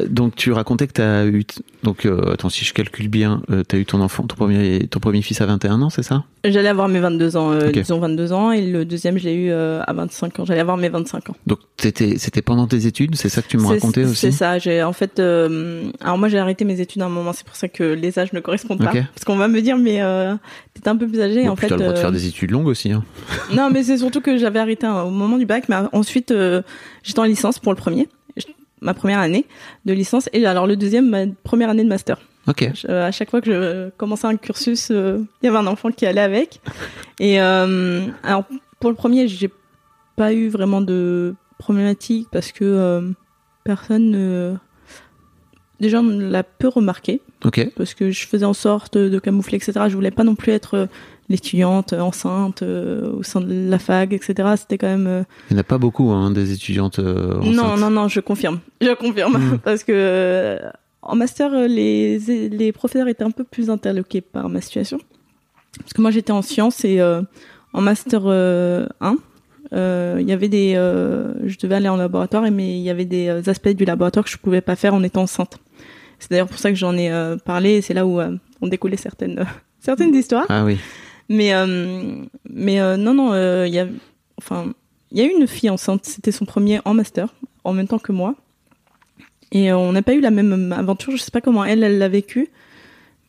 Donc 0.08 0.34
tu 0.36 0.52
racontais 0.52 0.86
que 0.86 0.92
t'as 0.92 1.24
eu 1.26 1.44
t- 1.44 1.60
donc 1.82 2.06
euh, 2.06 2.32
attends 2.32 2.48
si 2.48 2.64
je 2.64 2.72
calcule 2.74 3.08
bien 3.08 3.42
euh, 3.50 3.62
t'as 3.66 3.76
eu 3.78 3.84
ton 3.84 4.00
enfant 4.00 4.24
ton 4.24 4.34
premier 4.36 4.86
ton 4.88 5.00
premier 5.00 5.22
fils 5.22 5.40
à 5.40 5.46
21 5.46 5.82
ans 5.82 5.90
c'est 5.90 6.02
ça? 6.02 6.24
J'allais 6.44 6.68
avoir 6.68 6.88
mes 6.88 7.00
22 7.00 7.36
ans, 7.36 7.50
euh, 7.52 7.68
Ok. 7.68 7.72
disons 7.78 7.98
22 7.98 8.32
ans, 8.32 8.52
et 8.52 8.60
le 8.64 8.84
deuxième 8.84 9.18
je 9.18 9.24
l'ai 9.24 9.34
eu 9.34 9.50
euh, 9.50 9.82
à 9.86 9.92
25 9.92 10.38
ans. 10.40 10.44
J'allais 10.44 10.60
avoir 10.60 10.76
mes 10.76 10.88
25 10.88 11.30
ans. 11.30 11.36
donc 11.46 11.58
c'était 11.78 12.42
pendant 12.42 12.66
tes 12.66 12.86
études 12.86 13.16
c'est 13.16 13.28
ça 13.28 13.42
que 13.42 13.48
tu 13.48 13.56
me 13.58 13.66
racontais 13.66 14.04
aussi? 14.04 14.16
C'est 14.16 14.30
ça. 14.30 14.58
J'ai 14.58 14.82
en 14.82 14.92
fait, 14.92 15.18
euh, 15.18 15.90
alors 16.00 16.18
moi 16.18 16.28
j'ai 16.28 16.38
arrêté 16.38 16.64
mes 16.64 16.80
études 16.80 17.02
à 17.02 17.06
un 17.06 17.10
moment. 17.10 17.32
C'est 17.32 17.44
pour 17.46 17.56
ça 17.56 17.68
que 17.68 17.82
les 17.84 18.18
âges 18.18 18.32
ne 18.32 18.40
correspondent 18.40 18.78
pas. 18.78 18.92
Parce 18.92 19.24
qu'on 19.24 19.36
va 19.36 19.48
me 19.48 19.60
dire, 19.60 19.76
mais 19.76 20.02
euh, 20.02 20.34
t'es 20.80 20.88
un 20.88 20.96
peu 20.96 21.06
plus 21.08 21.20
âgé. 21.20 21.44
Bon, 21.44 21.50
en 21.50 21.56
fait, 21.56 21.68
t'as 21.68 21.76
le 21.76 21.82
droit 21.82 21.94
de 21.94 21.98
faire 21.98 22.12
des 22.12 22.26
études 22.26 22.50
longues 22.52 22.66
aussi 22.68 22.92
hein. 22.92 23.02
non, 23.52 23.70
mais 23.72 23.82
c'est 23.82 23.98
surtout 23.98 24.20
que 24.20 24.36
j'avais 24.38 24.58
arrêté 24.60 24.86
hein, 24.86 25.02
au 25.02 25.10
moment 25.10 25.38
du 25.38 25.46
bac. 25.46 25.64
Mais 25.68 25.76
ensuite, 25.92 26.32
j'étais 27.02 27.18
en 27.20 27.24
licence 27.24 27.58
pour 27.58 27.72
le 27.72 27.76
premier, 27.76 28.08
ma 28.80 28.94
première 28.94 29.18
année 29.20 29.46
de 29.84 29.92
licence, 29.92 30.28
et 30.32 30.44
alors 30.46 30.66
le 30.66 30.76
deuxième, 30.76 31.08
ma 31.08 31.26
première 31.44 31.70
année 31.70 31.84
de 31.84 31.88
master. 31.88 32.18
ok 32.46 32.70
Je- 32.74 32.86
à 32.88 33.10
chaque 33.10 33.30
fois 33.30 33.40
que 33.40 33.50
je 33.50 33.90
commençais 33.96 34.26
un 34.26 34.36
cursus, 34.36 34.88
euh, 34.90 35.24
il 35.42 35.46
y 35.46 35.48
avait 35.48 35.58
un 35.58 35.66
enfant 35.66 35.90
qui 35.90 36.04
allait 36.06 36.20
avec. 36.20 36.60
Et 37.18 37.40
euh, 37.40 38.02
alors 38.22 38.44
pour 38.80 38.90
le 38.90 38.96
premier, 38.96 39.28
j'ai 39.28 39.50
pas 40.16 40.32
eu 40.32 40.48
vraiment 40.48 40.80
de 40.82 41.34
problématique 41.58 42.28
parce 42.30 42.52
que 42.52 42.64
euh, 42.64 43.10
personne 43.64 44.10
ne 44.10 44.54
déjà 45.80 46.00
on 46.00 46.08
l'a 46.18 46.42
peu 46.42 46.68
remarqué 46.68 47.20
ok 47.44 47.70
parce 47.76 47.92
que 47.94 48.10
je 48.10 48.26
faisais 48.26 48.44
en 48.46 48.54
sorte 48.54 48.96
de 48.96 49.18
camoufler, 49.18 49.56
etc. 49.56 49.72
Je 49.88 49.94
voulais 49.94 50.10
pas 50.10 50.24
non 50.24 50.34
plus 50.34 50.52
être 50.52 50.88
l'étudiante 51.28 51.92
enceinte 51.92 52.62
euh, 52.62 53.10
au 53.12 53.22
sein 53.22 53.40
de 53.40 53.68
la 53.70 53.78
fac, 53.78 54.12
etc. 54.12 54.54
C'était 54.56 54.78
quand 54.78 54.86
même 54.86 55.06
euh, 55.06 55.22
il 55.50 55.54
n'y 55.54 55.58
en 55.58 55.60
a 55.60 55.64
pas 55.64 55.78
beaucoup 55.78 56.10
hein, 56.10 56.30
des 56.30 56.52
étudiantes 56.52 56.98
euh, 56.98 57.38
non, 57.42 57.62
enceintes. 57.62 57.80
non, 57.80 57.90
non, 57.90 58.08
je 58.08 58.20
confirme. 58.20 58.60
Je 58.80 58.94
confirme. 58.94 59.38
Mm. 59.38 59.58
Parce 59.64 59.84
que 59.84 59.92
euh, 59.92 60.58
en 61.02 61.16
master, 61.16 61.50
les, 61.68 62.18
les 62.18 62.72
professeurs 62.72 63.08
étaient 63.08 63.24
un 63.24 63.30
peu 63.30 63.44
plus 63.44 63.70
interloqués 63.70 64.20
par 64.20 64.48
ma 64.48 64.60
situation. 64.60 64.98
Parce 65.78 65.92
que 65.92 66.00
moi, 66.00 66.10
j'étais 66.10 66.32
en 66.32 66.42
sciences 66.42 66.84
et 66.84 67.00
en 67.02 67.80
master 67.80 68.22
euh, 68.24 68.86
1, 69.00 69.16
euh, 69.72 70.16
il 70.20 70.26
y 70.26 70.32
avait 70.32 70.48
des. 70.48 70.72
je 70.74 71.58
devais 71.58 71.76
aller 71.76 71.88
en 71.88 71.96
laboratoire, 71.96 72.42
mais 72.50 72.78
il 72.78 72.82
y 72.82 72.90
avait 72.90 73.04
des 73.04 73.28
aspects 73.48 73.68
du 73.68 73.84
laboratoire 73.84 74.24
que 74.24 74.30
je 74.30 74.38
pouvais 74.38 74.62
pas 74.62 74.74
faire 74.74 74.94
en 74.94 75.02
étant 75.02 75.22
enceinte. 75.22 75.58
C'est 76.18 76.30
d'ailleurs 76.30 76.48
pour 76.48 76.58
ça 76.58 76.70
que 76.70 76.76
j'en 76.76 76.96
ai 76.96 77.12
parlé 77.44 77.74
et 77.74 77.80
c'est 77.82 77.94
là 77.94 78.06
où 78.06 78.20
on 78.20 78.66
découlait 78.66 78.96
certaines, 78.96 79.44
certaines 79.80 80.14
histoires. 80.14 80.46
ah 80.48 80.64
oui 80.64 80.78
Mais 81.28 81.54
euh, 81.54 82.22
mais 82.48 82.80
euh, 82.80 82.96
non 82.96 83.14
non, 83.14 83.32
euh, 83.32 83.66
il 83.66 83.74
y 83.74 83.78
a 83.78 83.86
enfin 84.38 84.72
il 85.10 85.18
y 85.18 85.20
a 85.22 85.24
eu 85.24 85.30
une 85.38 85.46
fille 85.46 85.70
enceinte, 85.70 86.04
c'était 86.04 86.32
son 86.32 86.44
premier 86.44 86.80
en 86.84 86.94
master 86.94 87.34
en 87.64 87.72
même 87.72 87.88
temps 87.88 87.98
que 87.98 88.12
moi. 88.12 88.34
Et 89.52 89.70
euh, 89.70 89.76
on 89.76 89.92
n'a 89.92 90.02
pas 90.02 90.14
eu 90.14 90.20
la 90.20 90.30
même 90.30 90.72
aventure, 90.72 91.12
je 91.16 91.22
sais 91.22 91.30
pas 91.30 91.40
comment 91.40 91.64
elle 91.64 91.82
elle 91.84 91.98
l'a 91.98 92.08
vécu. 92.08 92.48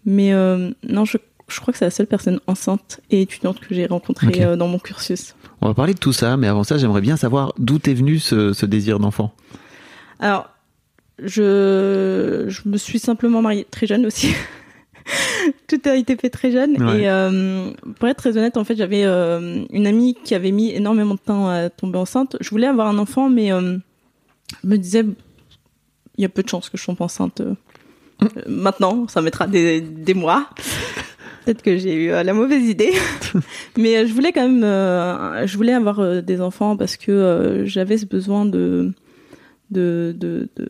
Mais 0.06 0.34
euh, 0.34 0.72
non, 0.88 1.06
je 1.06 1.18
je 1.50 1.62
crois 1.62 1.72
que 1.72 1.77
c'est 1.77 1.86
la 1.86 1.92
seule 1.92 2.08
personne 2.08 2.42
enceinte 2.46 3.00
et 3.10 3.22
étudiante 3.22 3.60
que 3.62 3.74
j'ai 3.74 3.86
rencontrée 3.86 4.44
euh, 4.44 4.58
dans 4.58 4.68
mon 4.68 4.80
cursus. 4.80 5.34
on 5.62 5.68
va 5.68 5.74
parler 5.74 5.94
de 5.94 6.00
tout 6.00 6.12
ça 6.12 6.36
mais 6.36 6.46
avant 6.48 6.66
ça 6.66 6.77
j'aimerais 6.77 7.00
bien 7.00 7.16
savoir 7.16 7.54
d'où 7.58 7.80
t'es 7.80 7.94
venu 7.94 8.20
ce, 8.20 8.51
ce 8.51 8.66
désir 8.66 9.00
d'enfant 9.00 9.32
Alors, 10.20 10.50
je, 11.24 12.46
je 12.50 12.62
me 12.68 12.75
suis 12.75 13.00
simplement 13.00 13.42
mariée 13.42 13.66
très 13.72 13.88
jeune 13.88 14.06
aussi. 14.06 14.34
Tout 15.68 15.80
a 15.86 15.96
été 15.96 16.16
fait 16.18 16.30
très 16.30 16.52
jeune. 16.52 16.82
Ouais. 16.84 17.02
Et 17.02 17.10
euh, 17.10 17.72
pour 18.00 18.08
être 18.08 18.18
très 18.18 18.38
honnête, 18.38 18.58
en 18.58 18.64
fait, 18.64 18.76
j'avais 18.76 19.04
euh, 19.06 19.64
une 19.72 19.88
amie 19.88 20.16
qui 20.24 20.36
avait 20.36 20.52
mis 20.52 20.72
énormément 20.72 21.16
de 21.16 21.20
temps 21.20 21.48
à 21.50 21.70
tomber 21.70 21.98
enceinte. 21.98 22.36
Je 22.42 22.50
voulais 22.50 22.68
avoir 22.68 22.88
un 22.88 22.98
enfant, 22.98 23.30
mais 23.30 23.52
euh, 23.52 23.78
je 24.64 24.68
me 24.68 24.78
disais, 24.78 25.06
il 26.18 26.22
y 26.22 26.26
a 26.26 26.30
peu 26.30 26.44
de 26.44 26.50
chances 26.50 26.70
que 26.70 26.78
je 26.78 26.86
tombe 26.86 27.02
enceinte 27.02 27.42
euh, 27.42 27.54
maintenant. 28.48 29.08
Ça 29.08 29.22
mettra 29.22 29.48
des, 29.48 29.82
des 29.82 30.14
mois. 30.14 30.50
Peut-être 31.46 31.62
que 31.62 31.78
j'ai 31.78 31.94
eu 31.96 32.08
la 32.10 32.34
mauvaise 32.34 32.64
idée. 32.68 32.92
mais 33.78 34.06
je 34.06 34.14
voulais 34.14 34.34
quand 34.34 34.48
même, 34.50 34.64
je 35.48 35.56
voulais 35.56 35.72
avoir 35.74 36.22
des 36.22 36.42
enfants 36.42 36.76
parce 36.76 36.98
que 36.98 37.62
j'avais 37.66 37.98
ce 37.98 38.06
besoin 38.06 38.46
de 38.46 38.92
de, 39.72 40.14
de, 40.18 40.50
de- 40.58 40.70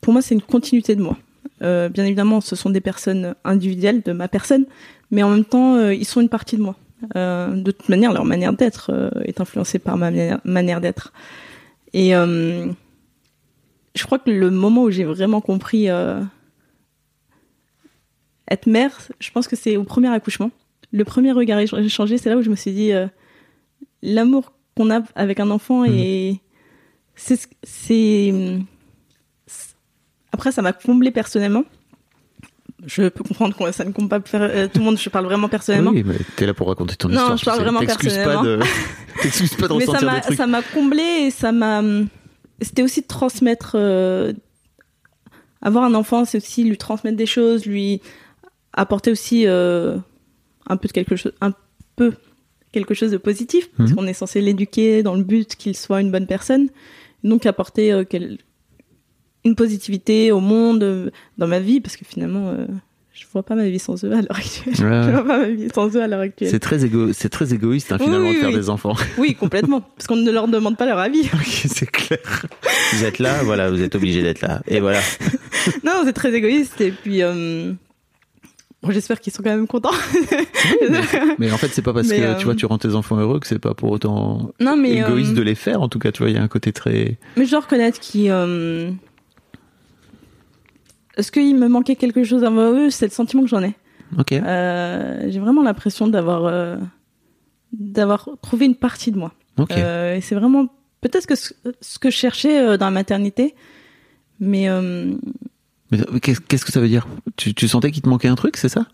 pour 0.00 0.12
moi 0.12 0.20
c'est 0.22 0.34
une 0.34 0.42
continuité 0.42 0.94
de 0.96 1.02
moi 1.02 1.16
Euh, 1.62 1.88
bien 1.88 2.04
évidemment, 2.04 2.40
ce 2.40 2.56
sont 2.56 2.70
des 2.70 2.80
personnes 2.80 3.34
individuelles 3.44 4.02
de 4.02 4.12
ma 4.12 4.28
personne, 4.28 4.64
mais 5.10 5.22
en 5.22 5.30
même 5.30 5.44
temps, 5.44 5.76
euh, 5.76 5.94
ils 5.94 6.04
sont 6.06 6.20
une 6.20 6.28
partie 6.28 6.56
de 6.56 6.62
moi. 6.62 6.76
Euh, 7.16 7.48
de 7.54 7.70
toute 7.70 7.88
manière, 7.88 8.12
leur 8.12 8.24
manière 8.24 8.52
d'être 8.52 8.90
est 9.24 9.40
influencée 9.40 9.78
par 9.78 9.96
ma 9.96 10.10
manière, 10.10 10.40
manière 10.44 10.80
d'être. 10.80 11.12
Et 11.92 12.10
je 12.12 14.04
crois 14.04 14.18
que 14.18 14.30
le 14.30 14.50
moment 14.50 14.84
où 14.84 14.90
j'ai 14.90 15.04
vraiment 15.04 15.40
compris 15.40 15.88
être 18.50 18.66
mère, 18.66 18.96
je 19.20 19.30
pense 19.30 19.48
que 19.48 19.56
c'est 19.56 19.76
au 19.76 19.84
premier 19.84 20.08
accouchement. 20.08 20.50
Le 20.92 21.04
premier 21.04 21.32
regard 21.32 21.58
échangé, 21.58 22.18
c'est 22.18 22.28
là 22.28 22.36
où 22.36 22.42
je 22.42 22.50
me 22.50 22.56
suis 22.56 22.72
dit 22.72 22.92
l'amour 24.02 24.52
qu'on 24.76 24.90
a 24.90 25.00
avec 25.14 25.40
un 25.40 25.50
enfant 25.50 25.84
et 25.84 26.40
ce- 27.16 27.34
c'est 27.62 28.32
après 30.32 30.52
ça 30.52 30.62
m'a 30.62 30.72
comblé 30.72 31.10
personnellement. 31.10 31.64
Je 32.84 33.08
peux 33.08 33.22
comprendre 33.22 33.56
que 33.56 33.70
ça 33.70 33.84
ne 33.84 33.92
compte 33.92 34.10
pas 34.10 34.20
faire 34.20 34.42
euh, 34.42 34.66
tout 34.66 34.80
le 34.80 34.84
monde. 34.84 34.98
Je 34.98 35.08
parle 35.08 35.26
vraiment 35.26 35.48
personnellement. 35.48 35.92
Oui, 35.92 36.02
mais 36.04 36.16
t'es 36.36 36.46
là 36.46 36.54
pour 36.54 36.66
raconter 36.66 36.96
ton 36.96 37.08
Non, 37.08 37.14
histoire. 37.14 37.36
je 37.38 37.44
parle 37.44 37.60
vraiment 37.60 37.78
T'excuses 37.80 38.16
pas 38.18 38.42
de, 38.42 38.58
t'excuses 39.22 39.54
pas 39.54 39.68
de 39.68 39.74
Mais 39.74 39.86
ça 39.86 40.00
m'a 40.00 40.14
des 40.16 40.20
trucs. 40.22 40.36
ça 40.36 40.46
m'a 40.48 40.62
comblé 40.62 41.02
et 41.02 41.30
ça 41.30 41.52
m'a 41.52 41.80
c'était 42.60 42.82
aussi 42.82 43.02
de 43.02 43.06
transmettre 43.06 43.72
euh, 43.76 44.32
avoir 45.60 45.84
un 45.84 45.94
enfant 45.94 46.24
c'est 46.24 46.38
aussi 46.38 46.64
lui 46.64 46.76
transmettre 46.76 47.16
des 47.16 47.26
choses 47.26 47.66
lui 47.66 48.00
apporter 48.72 49.10
aussi 49.10 49.46
euh, 49.46 49.96
un 50.68 50.76
peu 50.76 50.88
de 50.88 50.92
quelque 50.92 51.16
chose 51.16 51.32
un 51.40 51.52
peu 51.96 52.12
quelque 52.72 52.94
chose 52.94 53.10
de 53.10 53.16
positif 53.18 53.68
parce 53.76 53.90
Mhm. 53.90 53.96
qu'on 53.96 54.06
est 54.06 54.12
censé 54.12 54.40
l'éduquer 54.40 55.02
dans 55.02 55.14
le 55.14 55.22
but 55.24 55.56
qu'il 55.56 55.76
soit 55.76 56.00
une 56.00 56.10
bonne 56.10 56.26
personne 56.26 56.68
donc 57.24 57.46
apporter 57.46 57.92
euh, 57.92 58.04
quel- 58.08 58.38
une 59.44 59.54
positivité 59.56 60.30
au 60.32 60.40
monde 60.40 60.82
euh, 60.82 61.10
dans 61.38 61.46
ma 61.48 61.58
vie 61.60 61.80
parce 61.80 61.96
que 61.96 62.04
finalement 62.04 62.48
euh, 62.50 62.66
je 63.12 63.24
vois 63.32 63.42
pas 63.42 63.54
ma 63.54 63.68
vie 63.68 63.78
sans 63.78 64.02
eux 64.04 64.12
à 64.12 64.22
l'heure 64.22 64.36
actuelle 64.38 64.74
Ouais, 64.74 65.02
je 65.06 65.10
vois 65.10 65.24
pas 65.24 65.38
ma 65.38 65.48
vie 65.48 65.68
sans 65.74 65.96
eux 65.96 66.02
à 66.02 66.06
l'heure 66.06 66.20
actuelle 66.20 66.50
C'est 66.50 66.60
très 66.60 66.84
égo, 66.84 67.12
c'est 67.12 67.28
très 67.28 67.52
égoïste 67.52 67.92
hein, 67.92 67.98
finalement 67.98 68.28
oui, 68.28 68.34
de 68.36 68.40
faire 68.40 68.48
oui. 68.50 68.54
des 68.54 68.70
enfants. 68.70 68.94
oui 69.18 69.34
complètement 69.34 69.80
parce 69.80 70.06
qu'on 70.06 70.16
ne 70.16 70.30
leur 70.30 70.48
demande 70.48 70.76
pas 70.76 70.86
leur 70.86 70.98
avis 70.98 71.22
Ok, 71.34 71.66
c'est 71.66 71.90
clair. 71.90 72.18
Vous 72.92 73.04
êtes 73.04 73.18
là, 73.18 73.42
voilà, 73.42 73.70
vous 73.70 73.82
êtes 73.82 73.94
obligé 73.94 74.22
d'être 74.22 74.42
là. 74.42 74.62
Et 74.68 74.80
voilà. 74.80 75.00
Non, 75.84 76.02
c'est 76.04 76.12
très 76.12 76.32
égoïste. 76.34 76.80
Et 76.80 76.90
puis, 76.92 77.22
euh, 77.22 77.72
bon, 78.82 78.90
j'espère 78.90 79.18
qu'ils 79.20 79.32
sont 79.32 79.42
quand 79.42 79.50
même 79.50 79.66
contents. 79.66 79.90
Mais 81.38 81.50
en 81.50 81.56
fait, 81.56 81.68
c'est 81.68 81.82
pas 81.82 81.92
parce 81.92 82.08
Mais, 82.08 82.18
que 82.18 82.22
euh, 82.22 82.34
tu 82.36 82.44
vois, 82.44 82.54
tu 82.54 82.66
rends 82.66 82.78
tes 82.78 82.94
enfants 82.94 83.16
heureux 83.18 83.40
que 83.40 83.46
c'est 83.46 83.58
pas 83.58 83.74
pour 83.74 83.90
autant 83.90 84.50
non, 84.60 84.76
mais, 84.76 84.96
égoïste 84.98 85.32
euh, 85.32 85.36
de 85.36 85.42
les 85.42 85.54
faire. 85.54 85.80
En 85.82 85.88
tout 85.88 85.98
cas, 85.98 86.12
tu 86.12 86.22
vois, 86.22 86.30
il 86.30 86.36
y 86.36 86.38
a 86.38 86.42
un 86.42 86.48
côté 86.48 86.72
très. 86.72 87.16
mais 87.36 87.44
je 87.46 87.50
dois 87.50 87.60
reconnaître 87.60 87.98
qu'ils. 88.00 88.30
euh, 88.30 88.90
Est-ce 91.16 91.30
qu'il 91.32 91.56
me 91.56 91.68
manquait 91.68 91.96
quelque 91.96 92.24
chose 92.24 92.44
avant 92.44 92.72
eux? 92.72 92.90
C'est 92.90 93.06
le 93.06 93.10
sentiment 93.12 93.42
que 93.42 93.48
j'en 93.48 93.62
ai. 93.62 93.74
Ok. 94.18 94.32
Euh, 94.32 95.26
J'ai 95.28 95.40
vraiment 95.40 95.62
l'impression 95.62 96.06
d'avoir 96.08 96.46
euh, 96.46 96.76
d'avoir 97.72 98.28
trouvé 98.42 98.66
une 98.66 98.74
partie 98.74 99.10
de 99.12 99.18
moi. 99.18 99.32
Ok. 99.58 99.72
Euh, 99.72 100.16
et 100.16 100.20
c'est 100.20 100.34
vraiment 100.34 100.66
peut-être 101.00 101.26
que 101.26 101.34
ce, 101.34 101.52
ce 101.80 101.98
que 101.98 102.10
je 102.10 102.16
cherchais 102.16 102.76
dans 102.78 102.86
la 102.86 102.90
maternité. 102.90 103.54
Mais 104.40 104.68
Mais 105.90 105.98
qu'est-ce 106.20 106.64
que 106.64 106.72
ça 106.72 106.80
veut 106.80 106.88
dire? 106.88 107.06
Tu, 107.36 107.54
tu 107.54 107.68
sentais 107.68 107.90
qu'il 107.90 108.02
te 108.02 108.08
manquait 108.08 108.28
un 108.28 108.34
truc, 108.34 108.56
c'est 108.56 108.68
ça? 108.68 108.86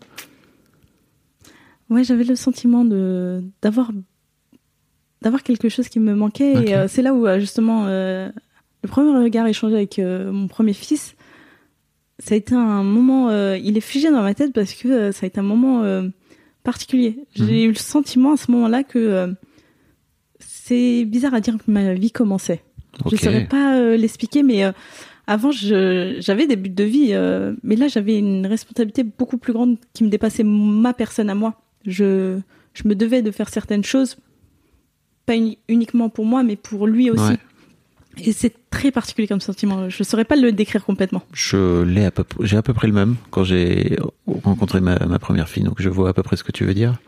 Ouais, 1.89 2.03
j'avais 2.03 2.23
le 2.23 2.35
sentiment 2.35 2.85
de 2.85 3.43
d'avoir 3.61 3.91
d'avoir 5.21 5.41
quelque 5.43 5.69
chose 5.69 5.89
qui 5.89 5.99
me 5.99 6.13
manquait 6.15 6.55
Ok. 6.57 6.63
et 6.69 6.75
euh, 6.75 6.87
c'est 6.87 7.01
là 7.01 7.13
où 7.13 7.27
justement 7.39 7.85
le 7.87 8.31
premier 8.87 9.11
regard 9.17 9.47
échangé 9.47 9.75
avec 9.75 9.97
mon 9.99 10.47
premier 10.47 10.73
fils, 10.73 11.15
ça 12.19 12.35
a 12.35 12.37
été 12.37 12.53
un 12.53 12.83
moment, 12.83 13.29
euh, 13.29 13.57
il 13.57 13.77
est 13.77 13.81
figé 13.81 14.11
dans 14.11 14.21
ma 14.21 14.33
tête 14.33 14.53
parce 14.53 14.73
que 14.73 14.87
euh, 14.87 15.11
ça 15.11 15.25
a 15.25 15.27
été 15.27 15.39
un 15.39 15.43
moment 15.43 15.83
euh, 15.83 16.07
particulier. 16.63 17.17
J'ai 17.35 17.63
eu 17.63 17.69
le 17.69 17.75
sentiment 17.75 18.33
à 18.33 18.37
ce 18.37 18.51
moment-là 18.51 18.83
que 18.83 18.99
euh, 18.99 19.27
c'est 20.39 21.05
bizarre 21.05 21.33
à 21.33 21.41
dire 21.41 21.55
que 21.57 21.69
ma 21.71 21.93
vie 21.93 22.11
commençait. 22.11 22.61
Je 23.05 23.15
Ok. 23.15 23.21
saurais 23.21 23.45
pas 23.45 23.77
euh, 23.77 23.97
l'expliquer, 23.97 24.43
mais 24.43 24.63
euh, 24.63 24.71
avant, 25.27 25.51
j'avais 25.51 26.47
des 26.47 26.55
buts 26.55 26.69
de 26.69 26.83
vie, 26.83 27.09
euh, 27.11 27.53
mais 27.63 27.75
là, 27.75 27.87
j'avais 27.87 28.17
une 28.17 28.45
responsabilité 28.47 29.03
beaucoup 29.03 29.37
plus 29.37 29.53
grande 29.53 29.77
qui 29.93 30.03
me 30.03 30.09
dépassait 30.09 30.43
ma 30.43 30.93
personne 30.93 31.29
à 31.29 31.35
moi. 31.35 31.61
Je, 31.85 32.39
je 32.73 32.87
me 32.87 32.95
devais 32.95 33.21
de 33.21 33.31
faire 33.31 33.49
certaines 33.49 33.83
choses, 33.83 34.17
pas 35.25 35.35
uni- 35.35 35.59
uniquement 35.67 36.09
pour 36.09 36.25
moi, 36.25 36.43
mais 36.43 36.55
pour 36.55 36.87
lui 36.87 37.09
aussi. 37.11 37.21
Ouais. 37.23 37.37
Et 38.25 38.33
c'est 38.33 38.53
très 38.69 38.91
particulier 38.91 39.27
comme 39.27 39.41
sentiment. 39.41 39.89
Je 39.89 40.03
saurais 40.03 40.25
pas 40.25 40.35
le 40.35 40.51
décrire 40.51 40.83
complètement. 40.83 41.23
Je 41.33 41.83
l'ai 41.83 42.05
à 42.05 42.11
peu, 42.11 42.23
j'ai 42.41 42.57
à 42.57 42.61
peu 42.61 42.73
près 42.73 42.87
le 42.87 42.93
même 42.93 43.15
quand 43.31 43.43
j'ai 43.43 43.97
rencontré 44.43 44.81
ma, 44.81 44.97
ma 44.99 45.19
première 45.19 45.49
fille, 45.49 45.63
donc 45.63 45.81
je 45.81 45.89
vois 45.89 46.09
à 46.09 46.13
peu 46.13 46.23
près 46.23 46.35
ce 46.35 46.43
que 46.43 46.51
tu 46.51 46.65
veux 46.65 46.73
dire. 46.73 46.99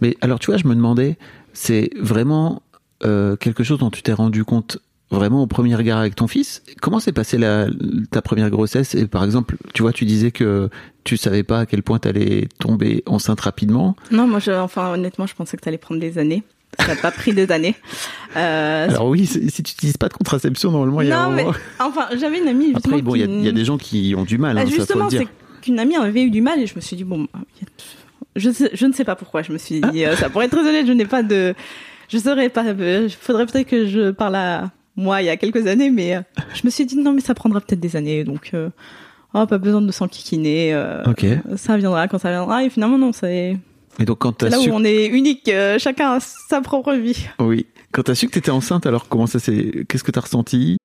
Mais 0.00 0.16
alors, 0.20 0.38
tu 0.38 0.46
vois, 0.46 0.56
je 0.56 0.66
me 0.66 0.74
demandais, 0.74 1.16
c'est 1.52 1.90
vraiment 2.00 2.62
euh, 3.04 3.36
quelque 3.36 3.64
chose 3.64 3.78
dont 3.78 3.90
tu 3.90 4.02
t'es 4.02 4.12
rendu 4.12 4.44
compte 4.44 4.78
vraiment 5.10 5.42
au 5.42 5.46
premier 5.46 5.74
regard 5.74 5.98
avec 5.98 6.14
ton 6.14 6.26
fils? 6.26 6.62
Comment 6.80 7.00
s'est 7.00 7.12
passée 7.12 7.38
la, 7.38 7.66
ta 8.10 8.22
première 8.22 8.50
grossesse? 8.50 8.94
Et 8.94 9.06
par 9.06 9.24
exemple, 9.24 9.56
tu 9.72 9.82
vois, 9.82 9.92
tu 9.92 10.04
disais 10.04 10.30
que 10.30 10.68
tu 11.04 11.16
savais 11.16 11.42
pas 11.42 11.60
à 11.60 11.66
quel 11.66 11.82
point 11.82 11.98
t'allais 11.98 12.48
tomber 12.58 13.02
enceinte 13.06 13.40
rapidement. 13.40 13.96
Non, 14.10 14.26
moi, 14.26 14.40
je, 14.40 14.50
enfin, 14.50 14.92
honnêtement, 14.92 15.26
je 15.26 15.34
pensais 15.34 15.56
que 15.56 15.62
ça 15.62 15.68
allait 15.68 15.78
prendre 15.78 16.00
des 16.00 16.18
années. 16.18 16.42
Ça 16.80 16.88
n'a 16.88 16.96
pas 16.96 17.10
pris 17.10 17.32
des 17.32 17.50
années. 17.52 17.74
Euh, 18.36 18.88
Alors 18.88 19.08
oui, 19.08 19.26
si 19.26 19.40
tu 19.40 19.60
n'utilises 19.72 19.96
pas 19.96 20.08
de 20.08 20.14
contraception, 20.14 20.70
normalement, 20.70 21.00
il 21.02 21.08
y 21.08 21.12
a 21.12 21.20
un 21.20 21.30
non, 21.30 21.36
mais 21.36 21.44
enfin, 21.78 22.06
j'avais 22.18 22.38
une 22.40 22.48
amie 22.48 22.72
justement 22.74 22.96
Après, 22.96 23.02
bon, 23.02 23.14
il 23.14 23.20
y, 23.20 23.22
a- 23.22 23.26
qui- 23.26 23.32
il 23.38 23.44
y 23.44 23.48
a 23.48 23.52
des 23.52 23.64
gens 23.64 23.78
qui 23.78 24.14
ont 24.16 24.24
du 24.24 24.38
mal, 24.38 24.56
Bah, 24.56 24.62
hein, 24.62 24.64
ça 24.66 24.70
faut 24.70 24.76
justement, 24.78 25.04
le 25.04 25.10
dire. 25.10 25.20
c'est 25.22 25.60
qu'une 25.62 25.78
amie 25.78 25.96
avait 25.96 26.22
eu 26.24 26.30
du 26.30 26.40
mal 26.42 26.58
et 26.60 26.66
je 26.66 26.74
me 26.74 26.80
suis 26.80 26.96
dit, 26.96 27.04
bon, 27.04 27.28
je, 28.36 28.50
sais- 28.50 28.70
je 28.72 28.86
ne 28.86 28.92
sais 28.92 29.04
pas 29.04 29.14
pourquoi. 29.14 29.42
Je 29.42 29.52
me 29.52 29.58
suis 29.58 29.80
dit, 29.80 30.04
euh, 30.04 30.16
ça 30.16 30.28
pourrait 30.30 30.46
être 30.46 30.52
très 30.52 30.60
honnête, 30.68 30.86
je 30.86 30.92
n'ai 30.92 31.06
pas 31.06 31.22
de. 31.22 31.54
Je 32.08 32.18
saurais 32.18 32.48
pas. 32.48 32.64
Il 32.64 33.08
faudrait 33.10 33.46
peut-être 33.46 33.68
que 33.68 33.86
je 33.86 34.10
parle 34.10 34.34
à 34.36 34.70
moi 34.96 35.22
il 35.22 35.26
y 35.26 35.28
a 35.30 35.36
quelques 35.36 35.66
années, 35.66 35.90
mais 35.90 36.16
euh, 36.16 36.20
je 36.54 36.62
me 36.64 36.70
suis 36.70 36.84
dit, 36.86 36.96
non, 36.96 37.12
mais 37.12 37.20
ça 37.20 37.34
prendra 37.34 37.60
peut-être 37.60 37.80
des 37.80 37.96
années. 37.96 38.24
Donc, 38.24 38.50
euh, 38.54 38.68
oh, 39.32 39.46
pas 39.46 39.58
besoin 39.58 39.80
de 39.80 39.90
s'enquiquiner. 39.92 40.74
euh, 40.74 41.02
Ok. 41.06 41.24
Ça 41.56 41.76
viendra 41.76 42.08
quand 42.08 42.18
ça 42.18 42.30
viendra. 42.30 42.64
Et 42.64 42.70
finalement, 42.70 42.98
non, 42.98 43.12
c'est 43.12 43.56
Et 44.00 44.04
donc 44.04 44.18
quand 44.18 44.30
c'est 44.40 44.50
t'as 44.50 44.56
là 44.56 44.62
su, 44.62 44.70
où 44.70 44.74
on 44.74 44.84
est 44.84 45.06
unique. 45.06 45.48
euh, 45.48 45.78
chacun 45.78 46.12
a 46.14 46.20
sa 46.20 46.60
propre 46.60 46.94
vie. 46.94 47.26
oui, 47.38 47.66
quand 47.92 48.02
t'as 48.02 48.14
su 48.14 48.26
que 48.28 48.32
t'étais 48.32 48.50
enceinte, 48.50 48.86
alors 48.86 49.08
comment 49.08 49.26
ça 49.26 49.38
s'est, 49.38 49.84
qu'est-ce 49.88 50.04
que 50.04 50.10
t'as 50.10 50.20
ressenti 50.22 50.76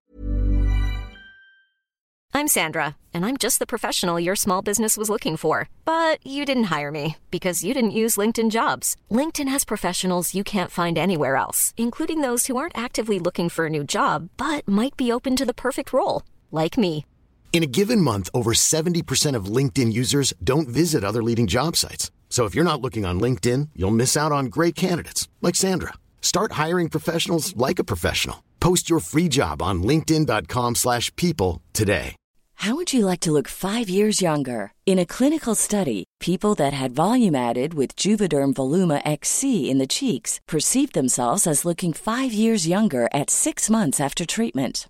I'm 2.32 2.48
Sandra, 2.48 2.96
and 3.12 3.25
I'm 3.25 3.38
just 3.38 3.58
the 3.58 3.66
professional 3.66 4.20
your 4.20 4.36
small 4.36 4.62
business 4.62 4.96
was 4.98 5.10
looking 5.10 5.36
for. 5.36 5.68
But 5.84 6.25
you 6.25 6.46
didn't 6.46 6.66
hire 6.70 6.92
me 6.92 7.16
because 7.32 7.63
you 7.66 7.74
didn't 7.74 7.92
use 7.92 8.18
LinkedIn 8.18 8.51
jobs. 8.51 8.96
LinkedIn 9.12 9.50
has 9.50 9.66
professionals 9.66 10.34
you 10.36 10.44
can't 10.44 10.70
find 10.72 10.98
anywhere 10.98 11.36
else, 11.36 11.74
including 11.75 12.22
those 12.22 12.46
who 12.48 12.56
aren't 12.56 12.78
actively 12.78 13.20
looking 13.20 13.50
for 13.50 13.66
a 13.66 13.70
new 13.70 13.84
job 13.84 14.30
but 14.38 14.66
might 14.68 14.96
be 14.96 15.12
open 15.12 15.36
to 15.36 15.46
the 15.46 15.54
perfect 15.56 15.92
role, 15.92 16.22
like 16.51 16.78
me. 16.78 17.04
In 17.51 17.63
a 17.63 17.68
given 17.80 18.00
month, 18.00 18.30
over 18.34 18.54
70% 18.54 19.36
of 19.36 19.46
LinkedIn 19.58 19.92
users 19.92 20.32
don't 20.44 20.70
visit 20.70 21.04
other 21.04 21.24
leading 21.24 21.48
job 21.48 21.75
sites. 21.75 22.12
So 22.29 22.45
if 22.45 22.55
you're 22.55 22.71
not 22.71 22.79
looking 22.79 23.05
on 23.05 23.19
LinkedIn, 23.19 23.69
you'll 23.75 24.00
miss 24.03 24.15
out 24.15 24.31
on 24.31 24.45
great 24.45 24.75
candidates 24.75 25.27
like 25.41 25.55
Sandra. 25.55 25.93
Start 26.21 26.53
hiring 26.53 26.88
professionals 26.88 27.53
like 27.57 27.79
a 27.79 27.89
professional. 27.93 28.43
Post 28.62 28.89
your 28.89 29.01
free 29.01 29.27
job 29.27 29.62
on 29.62 29.83
linkedin.com/people 29.83 31.62
today. 31.74 32.15
How 32.63 32.75
would 32.75 32.91
you 32.91 33.05
like 33.05 33.21
to 33.21 33.31
look 33.31 33.48
five 33.48 33.88
years 33.88 34.21
younger? 34.21 34.74
In 34.86 35.00
a 35.00 35.05
clinical 35.05 35.55
study, 35.55 36.03
people 36.19 36.55
that 36.55 36.74
had 36.74 36.91
volume 36.91 37.33
added 37.33 37.74
with 37.74 37.95
Juvederm 37.95 38.53
Voluma 38.53 39.01
XC 39.05 39.69
in 39.71 39.77
the 39.77 39.88
cheeks 39.88 40.41
perceived 40.45 40.93
themselves 40.93 41.48
as 41.48 41.63
looking 41.63 41.93
five 41.93 42.33
years 42.33 42.67
younger 42.67 43.07
at 43.13 43.29
six 43.29 43.69
months 43.69 44.01
after 44.01 44.25
treatment. 44.25 44.89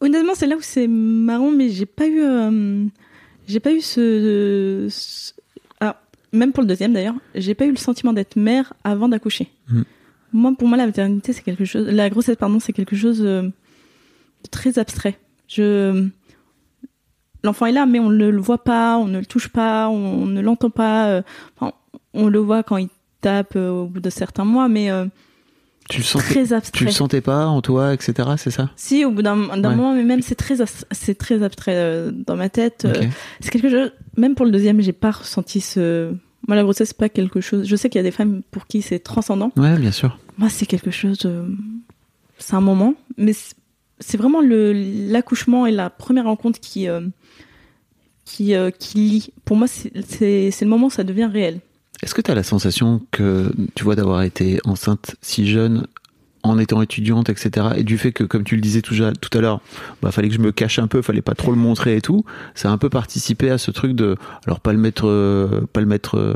Honnêtement, 0.00 0.34
c'est 0.34 0.46
là 0.46 0.56
où 0.56 0.60
c'est 0.62 0.86
marrant, 0.88 1.50
mais 1.50 1.68
j'ai 1.68 1.86
pas 1.86 2.06
eu, 2.06 2.20
euh, 2.22 2.84
j'ai 3.46 3.60
pas 3.60 3.72
eu 3.72 3.80
ce, 3.80 4.86
ce- 4.90 5.32
alors, 5.80 5.96
même 6.32 6.52
pour 6.52 6.62
le 6.62 6.68
deuxième 6.68 6.92
d'ailleurs, 6.92 7.16
j'ai 7.34 7.54
pas 7.54 7.66
eu 7.66 7.70
le 7.70 7.76
sentiment 7.76 8.12
d'être 8.12 8.36
mère 8.36 8.72
avant 8.84 9.08
d'accoucher. 9.08 9.48
Mm. 9.68 9.82
Moi, 10.32 10.52
pour 10.58 10.68
moi, 10.68 10.76
la 10.76 10.86
maternité, 10.86 11.32
c'est 11.32 11.42
quelque 11.42 11.64
chose, 11.64 11.86
la 11.88 12.08
grossesse, 12.08 12.36
pardon, 12.36 12.60
c'est 12.60 12.72
quelque 12.72 12.94
chose 12.96 13.20
euh, 13.24 13.42
de 13.42 14.48
très 14.50 14.78
abstrait. 14.78 15.18
Je, 15.48 16.06
l'enfant 17.42 17.66
est 17.66 17.72
là, 17.72 17.86
mais 17.86 17.98
on 17.98 18.10
ne 18.10 18.28
le 18.30 18.40
voit 18.40 18.62
pas, 18.62 18.96
on 18.98 19.06
ne 19.06 19.18
le 19.18 19.26
touche 19.26 19.48
pas, 19.48 19.88
on, 19.88 20.26
ne 20.26 20.40
l'entend 20.40 20.70
pas. 20.70 21.08
euh, 21.08 21.22
enfin, 21.56 21.72
on 22.14 22.28
le 22.28 22.38
voit 22.38 22.62
quand 22.62 22.76
il 22.76 22.88
tape 23.20 23.56
au 23.56 23.86
bout 23.86 24.00
de 24.00 24.10
certains 24.10 24.44
mois, 24.44 24.68
mais 24.68 24.90
euh, 24.90 25.06
Tu 25.90 25.98
le 25.98 26.04
sentais, 26.04 26.44
très 26.46 26.60
tu 26.72 26.84
le 26.84 26.90
sentais 26.90 27.20
pas 27.20 27.46
en 27.46 27.60
toi, 27.62 27.92
etc. 27.92 28.28
C'est 28.38 28.50
ça? 28.50 28.70
Si, 28.76 29.04
au 29.04 29.10
bout 29.10 29.22
d'un 29.22 29.36
Ouais. 29.38 29.60
moment, 29.60 29.92
mais 29.94 30.04
même 30.04 30.22
c'est 30.22 30.34
très, 30.36 30.54
c'est 30.92 31.18
très 31.18 31.42
abstrait 31.42 31.74
euh, 31.76 32.10
dans 32.12 32.36
ma 32.36 32.48
tête. 32.48 32.84
euh, 32.86 33.02
c'est 33.40 33.50
quelque 33.50 33.68
chose. 33.68 33.92
Même 34.16 34.34
pour 34.34 34.46
le 34.46 34.52
deuxième, 34.52 34.80
j'ai 34.80 34.92
pas 34.92 35.10
ressenti 35.10 35.60
ce. 35.60 36.12
Moi, 36.48 36.56
la 36.56 36.62
grossesse, 36.62 36.88
c'est 36.88 36.96
pas 36.96 37.08
quelque 37.10 37.40
chose. 37.40 37.66
Je 37.66 37.76
sais 37.76 37.90
qu'il 37.90 37.98
y 37.98 38.00
a 38.00 38.04
des 38.04 38.10
femmes 38.10 38.42
pour 38.50 38.66
qui 38.66 38.80
c'est 38.82 38.98
transcendant. 39.00 39.52
Ouais, 39.56 39.76
bien 39.78 39.92
sûr. 39.92 40.18
Moi, 40.38 40.48
c'est 40.48 40.64
quelque 40.66 40.90
chose. 40.90 41.18
euh, 41.26 41.46
C'est 42.38 42.54
un 42.54 42.60
moment, 42.62 42.94
mais 43.18 43.32
c'est- 43.34 44.16
vraiment 44.16 44.40
le 44.40 44.72
l'accouchement 45.12 45.66
et 45.66 45.70
la 45.72 45.90
première 45.90 46.24
rencontre 46.24 46.58
qui 46.60 46.88
euh, 46.88 47.00
qui 48.24 48.54
qui 48.78 48.98
lie. 48.98 49.32
Pour 49.44 49.56
moi, 49.56 49.66
c'est 49.66 49.90
le 49.92 50.66
moment 50.66 50.86
où 50.86 50.90
ça 50.90 51.04
devient 51.04 51.28
réel. 51.30 51.60
Est-ce 52.02 52.14
que 52.14 52.20
tu 52.22 52.30
as 52.30 52.34
la 52.34 52.42
sensation 52.42 53.02
que, 53.10 53.52
tu 53.74 53.84
vois, 53.84 53.94
d'avoir 53.96 54.22
été 54.22 54.58
enceinte 54.64 55.16
si 55.20 55.48
jeune, 55.48 55.86
en 56.42 56.58
étant 56.58 56.80
étudiante, 56.80 57.28
etc., 57.28 57.68
et 57.76 57.84
du 57.84 57.98
fait 57.98 58.12
que, 58.12 58.24
comme 58.24 58.44
tu 58.44 58.54
le 58.54 58.62
disais 58.62 58.80
tout, 58.80 58.94
à 59.02 59.40
l'heure, 59.40 59.60
bah, 60.00 60.10
fallait 60.10 60.28
que 60.28 60.34
je 60.34 60.40
me 60.40 60.52
cache 60.52 60.78
un 60.78 60.86
peu, 60.86 61.02
fallait 61.02 61.20
pas 61.20 61.34
trop 61.34 61.50
le 61.50 61.58
montrer 61.58 61.96
et 61.96 62.00
tout, 62.00 62.24
ça 62.54 62.70
a 62.70 62.72
un 62.72 62.78
peu 62.78 62.88
participé 62.88 63.50
à 63.50 63.58
ce 63.58 63.70
truc 63.70 63.92
de, 63.92 64.16
alors 64.46 64.60
pas 64.60 64.72
le 64.72 64.78
mettre, 64.78 65.06
euh, 65.06 65.66
pas 65.72 65.80
le 65.80 65.86
mettre 65.86 66.16
euh, 66.16 66.34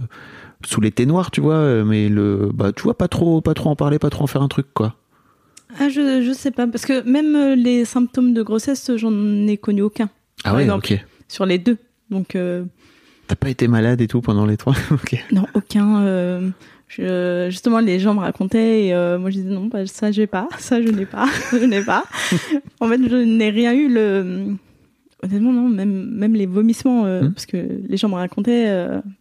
sous 0.66 0.80
les 0.82 0.92
noirs, 1.06 1.30
tu 1.30 1.40
vois, 1.40 1.54
euh, 1.54 1.84
mais 1.84 2.08
le, 2.10 2.50
bah, 2.52 2.72
tu 2.72 2.82
vois, 2.82 2.98
pas 2.98 3.08
trop, 3.08 3.40
pas 3.40 3.54
trop 3.54 3.70
en 3.70 3.76
parler, 3.76 3.98
pas 3.98 4.10
trop 4.10 4.24
en 4.24 4.26
faire 4.26 4.42
un 4.42 4.48
truc, 4.48 4.66
quoi. 4.74 4.96
Ah, 5.80 5.88
je 5.88 6.22
je 6.22 6.32
sais 6.32 6.50
pas 6.52 6.66
parce 6.68 6.84
que 6.86 7.02
même 7.08 7.54
les 7.58 7.84
symptômes 7.84 8.32
de 8.32 8.42
grossesse, 8.42 8.92
j'en 8.96 9.46
ai 9.48 9.56
connu 9.56 9.82
aucun 9.82 10.08
Ah 10.44 10.54
ouais, 10.54 10.62
exemple. 10.62 10.92
ok. 10.92 11.04
sur 11.26 11.46
les 11.46 11.58
deux. 11.58 11.78
Donc 12.10 12.36
euh, 12.36 12.64
T'as 13.26 13.36
pas 13.36 13.48
été 13.48 13.68
malade 13.68 14.00
et 14.00 14.06
tout 14.08 14.20
pendant 14.20 14.46
les 14.46 14.56
trois. 14.56 14.74
Non, 15.32 15.46
aucun. 15.54 16.02
euh, 16.02 16.48
je- 16.88 17.48
justement, 17.50 17.80
les 17.80 17.98
gens 17.98 18.14
me 18.14 18.20
racontaient 18.20 18.86
et 18.86 18.94
euh, 18.94 19.18
moi 19.18 19.30
je 19.30 19.36
disais 19.36 19.50
non, 19.54 19.66
bah, 19.66 19.86
ça 19.86 20.12
j'ai 20.12 20.26
pas, 20.26 20.48
ça 20.58 20.82
je 20.82 20.88
n'ai 20.88 21.06
pas, 21.06 21.26
je 21.52 21.64
n'ai 21.64 21.82
pas. 21.82 22.04
en 22.80 22.88
fait, 22.88 23.00
je 23.08 23.16
n'ai 23.16 23.50
rien 23.50 23.72
eu. 23.74 23.88
Le... 23.88 24.46
Honnêtement, 25.22 25.52
non, 25.52 25.70
même, 25.70 26.10
même 26.10 26.34
les 26.34 26.44
vomissements, 26.44 27.06
euh, 27.06 27.22
Hmm. 27.22 27.32
parce 27.32 27.46
que 27.46 27.56
les 27.88 27.96
gens 27.96 28.10
me 28.10 28.14
racontaient. 28.14 28.68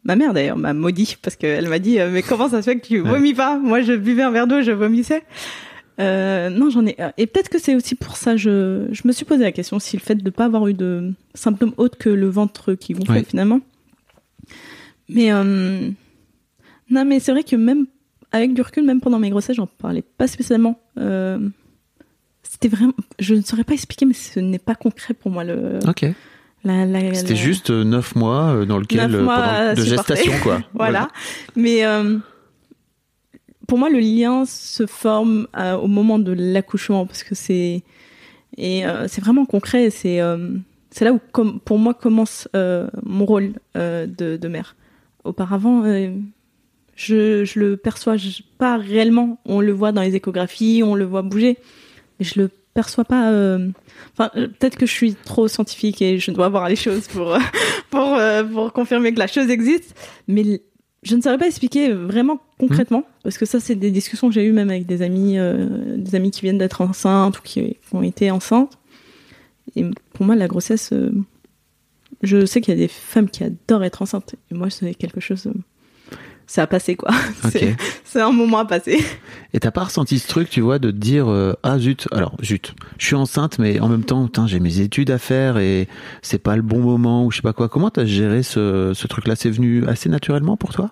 ma 0.03 0.17
mère 0.17 0.33
d'ailleurs 0.33 0.57
m'a 0.57 0.73
maudit 0.73 1.15
parce 1.21 1.37
qu'elle 1.37 1.69
m'a 1.69 1.79
dit 1.79 1.97
Mais 2.11 2.21
comment 2.21 2.49
ça 2.49 2.61
se 2.61 2.69
fait 2.69 2.77
que 2.77 2.85
tu 2.85 2.99
Ouais. 2.99 3.09
vomis 3.09 3.33
pas? 3.33 3.57
Moi 3.57 3.81
je 3.81 3.93
buvais 3.93 4.23
un 4.23 4.31
verre 4.31 4.47
d'eau, 4.47 4.61
je 4.61 4.71
vomissais. 4.71 5.23
Euh, 6.01 6.49
non, 6.49 6.69
j'en 6.71 6.85
ai. 6.87 6.97
Et 7.17 7.27
peut-être 7.27 7.49
que 7.49 7.59
c'est 7.59 7.75
aussi 7.75 7.95
pour 7.95 8.17
ça. 8.17 8.35
Je, 8.35 8.87
je 8.91 9.01
me 9.05 9.13
suis 9.13 9.23
posé 9.25 9.43
la 9.43 9.51
question 9.53 9.79
si 9.79 9.95
le 9.95 10.01
fait 10.01 10.15
de 10.15 10.23
ne 10.23 10.29
pas 10.31 10.45
avoir 10.45 10.67
eu 10.67 10.73
de 10.73 11.11
symptômes 11.35 11.73
autres 11.77 11.97
que 11.97 12.09
le 12.09 12.27
ventre 12.27 12.73
qui 12.73 12.93
gonflait 12.93 13.19
Ouais. 13.19 13.23
finalement. 13.23 13.61
Mais 15.09 15.31
euh, 15.31 15.89
non, 16.89 17.05
mais 17.05 17.19
c'est 17.19 17.31
vrai 17.31 17.43
que 17.43 17.55
même 17.55 17.85
avec 18.31 18.53
du 18.53 18.61
recul, 18.61 18.83
même 18.83 19.01
pendant 19.01 19.19
mes 19.19 19.29
grossesses, 19.29 19.55
j'en 19.57 19.67
parlais 19.67 20.01
pas 20.01 20.27
spécialement. 20.27 20.79
Euh, 20.97 21.39
c'était 22.41 22.67
vraiment, 22.67 22.93
je 23.19 23.35
ne 23.35 23.41
saurais 23.41 23.63
pas 23.63 23.73
expliquer, 23.73 24.05
mais 24.05 24.13
ce 24.13 24.39
n'est 24.39 24.59
pas 24.59 24.75
concret 24.75 25.13
pour 25.13 25.31
moi 25.31 25.43
le. 25.43 25.79
Ok. 25.87 26.05
La, 26.65 26.85
la- 26.85 27.13
C'était 27.13 27.33
la- 27.33 27.39
juste 27.39 27.69
euh, 27.71 27.83
neuf 27.83 28.15
mois 28.15 28.53
euh, 28.55 28.65
dans 28.65 28.77
lequel, 28.79 29.13
euh, 29.13 29.23
mois 29.23 29.41
pendant- 29.41 29.73
de 29.75 29.81
gestation, 29.83 30.31
quoi. 30.41 30.61
voilà. 30.73 31.09
Mais 31.57 31.85
euh, 31.85 32.17
pour 33.67 33.77
moi, 33.77 33.89
le 33.89 33.99
lien 33.99 34.45
se 34.45 34.85
forme 34.85 35.47
euh, 35.57 35.75
au 35.75 35.87
moment 35.87 36.19
de 36.19 36.31
l'accouchement 36.31 37.05
parce 37.05 37.23
que 37.23 37.35
c'est 37.35 37.83
et 38.57 38.85
euh, 38.85 39.07
c'est 39.07 39.21
vraiment 39.21 39.45
concret. 39.45 39.85
et 39.85 39.89
C'est 39.89 40.21
euh, 40.21 40.55
c'est 40.89 41.05
là 41.05 41.11
où, 41.13 41.19
comme 41.31 41.59
pour 41.59 41.79
moi, 41.79 41.93
commence 41.93 42.47
euh, 42.55 42.87
mon 43.03 43.25
rôle 43.25 43.53
euh, 43.77 44.05
de, 44.05 44.37
de 44.37 44.47
mère. 44.47 44.75
Auparavant, 45.23 45.83
euh, 45.85 46.11
je, 46.95 47.45
je 47.45 47.59
le 47.59 47.77
perçois 47.77 48.15
pas 48.57 48.77
réellement. 48.77 49.39
On 49.45 49.61
le 49.61 49.71
voit 49.71 49.91
dans 49.91 50.01
les 50.01 50.15
échographies, 50.15 50.81
on 50.83 50.95
le 50.95 51.05
voit 51.05 51.21
bouger, 51.21 51.57
mais 52.19 52.25
je 52.25 52.39
le 52.41 52.49
perçois 52.73 53.05
pas. 53.05 53.31
euh, 53.31 53.69
Enfin, 54.13 54.29
euh, 54.35 54.47
peut-être 54.47 54.77
que 54.77 54.85
je 54.85 54.91
suis 54.91 55.15
trop 55.15 55.47
scientifique 55.47 56.01
et 56.01 56.19
je 56.19 56.31
dois 56.31 56.49
voir 56.49 56.69
les 56.69 56.75
choses 56.75 57.07
pour 57.07 57.37
pour 57.89 58.15
euh, 58.15 58.43
pour 58.43 58.73
confirmer 58.73 59.13
que 59.13 59.19
la 59.19 59.27
chose 59.27 59.49
existe, 59.49 59.95
mais 60.27 60.61
je 61.03 61.15
ne 61.15 61.21
saurais 61.21 61.37
pas 61.37 61.47
expliquer 61.47 61.91
vraiment 61.91 62.39
concrètement 62.59 63.03
parce 63.23 63.37
que 63.37 63.45
ça 63.45 63.59
c'est 63.59 63.75
des 63.75 63.91
discussions 63.91 64.27
que 64.29 64.33
j'ai 64.33 64.45
eues 64.45 64.53
même 64.53 64.69
avec 64.69 64.85
des 64.85 65.01
amis 65.01 65.37
euh, 65.37 65.97
des 65.97 66.15
amis 66.15 66.31
qui 66.31 66.41
viennent 66.41 66.57
d'être 66.57 66.81
enceintes 66.81 67.39
ou 67.39 67.41
qui, 67.41 67.77
ont 67.91 68.03
été 68.03 68.29
enceintes. 68.31 68.77
Et 69.75 69.85
pour 70.13 70.25
moi 70.25 70.35
la 70.35 70.47
grossesse 70.47 70.93
je 72.23 72.45
sais 72.45 72.61
qu'il 72.61 72.73
y 72.73 72.77
a 72.77 72.79
des 72.79 72.87
femmes 72.87 73.29
qui 73.29 73.43
adorent 73.43 73.83
être 73.83 74.01
enceintes 74.01 74.35
et 74.51 74.55
moi 74.55 74.69
c'est 74.69 74.93
quelque 74.95 75.19
chose 75.19 75.45
euh, 75.47 75.53
ça 76.47 76.63
a 76.63 76.67
passé 76.67 76.95
quoi. 76.95 77.11
C'est- 77.51 77.75
un 78.19 78.31
moment 78.31 78.59
à 78.59 78.65
passer. 78.65 78.99
Et 79.53 79.59
t'as 79.59 79.71
pas 79.71 79.85
ressenti 79.85 80.19
ce 80.19 80.27
truc, 80.27 80.47
tu 80.49 80.61
vois, 80.61 80.77
de 80.77 80.91
te 80.91 80.95
dire 80.95 81.27
euh, 81.31 81.53
ah 81.63 81.79
zut, 81.79 82.07
alors 82.11 82.35
zut, 82.43 82.75
je 82.99 83.05
suis 83.07 83.15
enceinte, 83.15 83.57
mais 83.57 83.79
en 83.79 83.87
même 83.89 84.03
temps, 84.03 84.29
j'ai 84.45 84.59
mes 84.59 84.81
études 84.81 85.09
à 85.09 85.17
faire 85.17 85.57
et 85.57 85.87
c'est 86.21 86.37
pas 86.37 86.55
le 86.55 86.61
bon 86.61 86.79
moment 86.79 87.25
ou 87.25 87.31
je 87.31 87.37
sais 87.37 87.41
pas 87.41 87.53
quoi. 87.53 87.69
Comment 87.69 87.89
t'as 87.89 88.05
géré 88.05 88.43
ce, 88.43 88.91
ce 88.93 89.07
truc-là? 89.07 89.35
C'est 89.35 89.49
venu 89.49 89.87
assez 89.87 90.09
naturellement 90.09 90.55
pour 90.57 90.73
toi? 90.73 90.91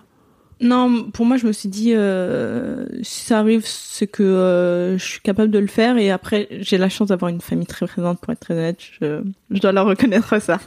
Non, 0.62 1.10
pour 1.10 1.26
moi, 1.26 1.36
je 1.36 1.46
me 1.46 1.52
suis 1.52 1.68
dit, 1.68 1.92
euh, 1.92 2.86
si 3.02 3.24
ça 3.24 3.40
arrive, 3.40 3.64
c'est 3.66 4.06
que 4.06 4.22
euh, 4.22 4.96
je 4.96 5.04
suis 5.04 5.20
capable 5.20 5.50
de 5.50 5.58
le 5.58 5.66
faire. 5.66 5.98
Et 5.98 6.10
après, 6.10 6.46
j'ai 6.60 6.78
la 6.78 6.88
chance 6.88 7.08
d'avoir 7.08 7.30
une 7.30 7.40
famille 7.40 7.66
très 7.66 7.84
présente, 7.86 8.20
pour 8.20 8.32
être 8.32 8.40
très 8.40 8.54
honnête. 8.54 8.78
Je, 9.00 9.22
je 9.50 9.60
dois 9.60 9.72
leur 9.72 9.86
reconnaître 9.86 10.40
ça. 10.40 10.60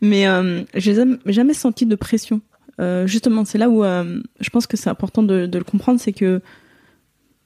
Mais 0.00 0.28
euh, 0.28 0.62
j'ai 0.74 0.94
jamais, 0.94 1.16
jamais 1.26 1.54
senti 1.54 1.86
de 1.86 1.96
pression. 1.96 2.40
Euh, 2.80 3.06
justement, 3.06 3.44
c'est 3.44 3.58
là 3.58 3.68
où 3.68 3.82
euh, 3.84 4.20
je 4.40 4.50
pense 4.50 4.66
que 4.68 4.76
c'est 4.76 4.90
important 4.90 5.22
de, 5.24 5.46
de 5.46 5.58
le 5.58 5.64
comprendre, 5.64 6.00
c'est 6.00 6.12
que 6.12 6.40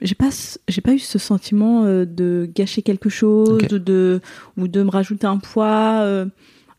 j'ai 0.03 0.15
pas, 0.15 0.29
j'ai 0.69 0.83
pas 0.83 0.93
eu 0.93 0.99
ce 0.99 1.19
sentiment 1.19 1.85
euh, 1.85 2.05
de 2.05 2.49
gâcher 2.55 2.83
quelque 2.83 3.09
chose 3.09 3.59
de 3.69 4.21
ou 4.59 4.69
de 4.69 4.83
me 4.83 4.91
rajouter 4.91 5.27
un 5.27 5.39
poids. 5.39 6.01
euh, 6.03 6.27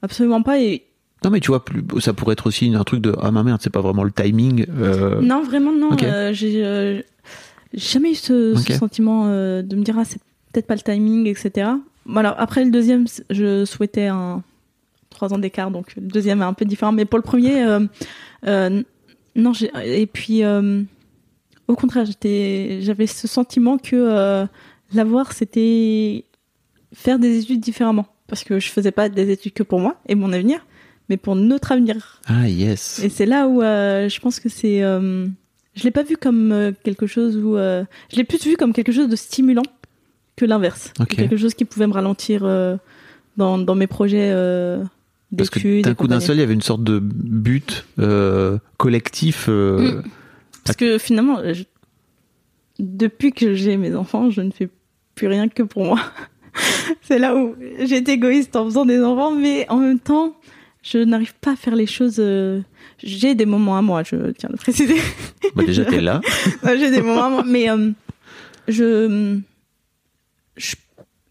absolument 0.02 0.44
pas. 0.44 0.60
Et 0.62 0.84
Non, 1.24 1.32
mais 1.32 1.40
tu 1.40 1.48
vois, 1.48 1.66
plus, 1.66 1.84
ça 2.00 2.14
pourrait 2.14 2.34
être 2.34 2.48
aussi 2.48 2.74
un 2.76 2.84
truc 2.84 3.02
de 3.02 3.16
ah 3.22 3.32
ma 3.32 3.44
merde, 3.44 3.60
c'est 3.62 3.72
pas 3.72 3.82
vraiment 3.82 4.04
le 4.04 4.12
timing. 4.12 4.66
euh, 4.70 5.20
Non, 5.22 5.42
vraiment 5.44 5.72
non. 5.72 5.96
Euh, 6.04 6.32
j'ai 6.32 6.64
euh, 6.64 7.02
j'ai 7.74 7.80
jamais 7.94 8.12
eu 8.12 8.16
ce, 8.16 8.56
sentiment 8.78 9.28
de 9.28 9.76
me 9.76 9.82
dire 9.84 9.96
ah 9.98 10.06
c'est 10.06 10.20
peut-être 10.54 10.68
pas 10.68 10.76
le 10.76 10.82
timing, 10.82 11.26
etc. 11.28 11.70
Alors 12.16 12.36
après 12.38 12.64
le 12.64 12.72
deuxième, 12.72 13.06
je 13.30 13.66
souhaitais 13.66 14.08
un 14.08 14.44
trois 15.10 15.34
ans 15.34 15.40
d'écart, 15.40 15.72
donc 15.72 15.96
le 15.96 16.04
deuxième 16.04 16.42
est 16.42 16.46
un 16.46 16.54
peu 16.54 16.66
différent. 16.66 16.92
Mais 16.92 17.06
pour 17.06 17.18
le 17.18 17.24
premier, 17.24 17.66
non. 18.46 19.54
j'ai- 19.54 19.72
Et 19.86 20.06
puis 20.06 20.44
au 20.46 21.76
contraire, 21.76 22.06
j'étais, 22.06 22.80
j'avais 22.82 23.08
ce 23.08 23.28
sentiment 23.28 23.78
que 23.80 24.46
l'avoir 24.94 25.34
c'était 25.34 26.24
faire 26.94 27.20
des 27.20 27.40
études 27.40 27.60
différemment, 27.60 28.06
parce 28.28 28.44
que 28.44 28.60
je 28.60 28.70
faisais 28.70 28.92
pas 28.92 29.10
des 29.10 29.30
études 29.32 29.54
que 29.54 29.64
pour 29.64 29.80
moi 29.80 29.96
et 30.08 30.16
mon 30.16 30.32
avenir, 30.32 30.66
mais 31.10 31.18
pour 31.18 31.36
notre 31.36 31.72
avenir 31.72 32.22
Ah 32.28 32.48
yes. 32.50 33.00
et 33.04 33.10
c'est 33.10 33.26
là 33.26 33.48
où 33.48 33.62
euh, 33.62 34.10
je 34.10 34.20
pense 34.20 34.40
que 34.40 34.50
c'est. 34.50 34.84
euh, 34.84 35.26
je 35.76 35.84
l'ai 35.84 35.92
pas 35.92 36.04
vu 36.04 36.18
comme 36.18 36.52
euh, 36.52 36.72
quelque 36.84 37.08
chose 37.08 37.38
où. 37.38 37.56
euh, 37.58 37.84
je 38.12 38.18
l'ai 38.18 38.24
plus 38.24 38.44
vu 38.46 38.56
comme 38.58 38.74
quelque 38.74 38.92
chose 38.92 39.08
de 39.10 39.16
stimulant 39.16 39.64
que 40.36 40.46
l'inverse. 40.46 40.92
Ok. 41.00 41.10
Quelque 41.16 41.38
chose 41.38 41.54
qui 41.54 41.66
pouvait 41.66 41.88
me 41.88 41.94
ralentir 41.94 42.42
dans, 43.38 43.58
dans 43.58 43.76
mes 43.76 43.88
projets 43.88 44.32
Parce 45.36 45.50
que 45.50 45.82
d'un 45.82 45.94
coup 45.96 46.08
d'un 46.08 46.20
seul, 46.20 46.38
il 46.38 46.40
y 46.42 46.44
avait 46.44 46.54
une 46.54 46.62
sorte 46.62 46.84
de 46.84 47.00
but 47.00 47.86
collectif. 48.78 49.48
Mm. 49.48 50.04
Parce 50.64 50.76
que 50.78 50.98
finalement, 50.98 51.40
je- 51.54 51.64
depuis 52.80 53.32
que 53.32 53.54
j'ai 53.56 53.78
mes 53.78 53.96
enfants, 53.96 54.30
je 54.30 54.42
ne 54.42 54.52
fais 54.52 54.70
plus 55.16 55.28
rien 55.28 55.48
que 55.48 55.64
pour 55.64 55.86
moi. 55.86 56.00
c'est 57.02 57.18
là 57.20 57.36
où 57.36 57.56
j'étais 57.80 58.14
égoïste 58.14 58.56
en 58.56 58.66
faisant 58.66 58.86
des 58.86 59.02
enfants, 59.02 59.32
mais 59.34 59.66
en 59.70 59.78
même 59.78 60.00
temps, 60.00 60.36
je 60.90 61.00
n'arrive 61.00 61.34
pas 61.42 61.52
à 61.54 61.56
faire 61.56 61.76
les 61.76 61.86
choses. 61.88 62.16
euh, 62.20 62.62
J'ai 63.04 63.36
des 63.36 63.46
moments 63.46 63.78
à 63.78 63.82
moi, 63.82 64.04
je 64.04 64.32
tiens 64.32 64.50
à 64.50 64.52
le 64.52 64.58
préciser. 64.58 64.96
Bah 65.56 65.64
déjà, 65.66 65.84
t'es 65.86 66.02
là. 66.02 66.22
J'ai 66.66 66.92
des 66.92 67.02
moments, 67.02 67.24
à 67.26 67.30
moi, 67.30 67.44
mais 67.46 67.70
euh, 67.70 67.92
je, 68.68 69.40
je- 70.56 70.76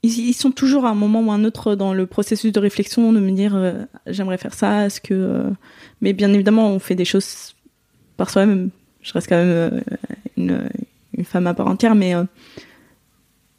ils, 0.03 0.33
sont 0.35 0.51
toujours 0.51 0.85
à 0.87 0.91
un 0.91 0.95
moment 0.95 1.21
ou 1.23 1.31
un 1.33 1.45
autre 1.45 1.75
dans 1.75 1.93
le 1.95 2.07
processus 2.07 2.51
de 2.53 2.59
réflexion 2.61 3.13
de 3.13 3.21
me 3.21 3.31
dire 3.33 3.55
euh, 3.55 3.85
j'aimerais 4.07 4.39
faire 4.39 4.55
ça, 4.55 4.87
est-ce 4.87 5.01
que, 5.01 5.15
euh, 5.15 5.51
mais 6.01 6.13
bien 6.13 6.33
évidemment 6.33 6.71
on 6.71 6.79
fait 6.79 6.95
des 6.95 7.05
choses 7.05 7.55
par 8.17 8.31
soi-même. 8.31 8.71
Je 9.03 9.13
reste 9.13 9.29
quand 9.29 9.37
même 9.37 9.83
une, 10.37 10.69
une 11.17 11.25
femme 11.25 11.47
à 11.47 11.55
part 11.55 11.67
entière, 11.69 11.95
mais 11.95 12.15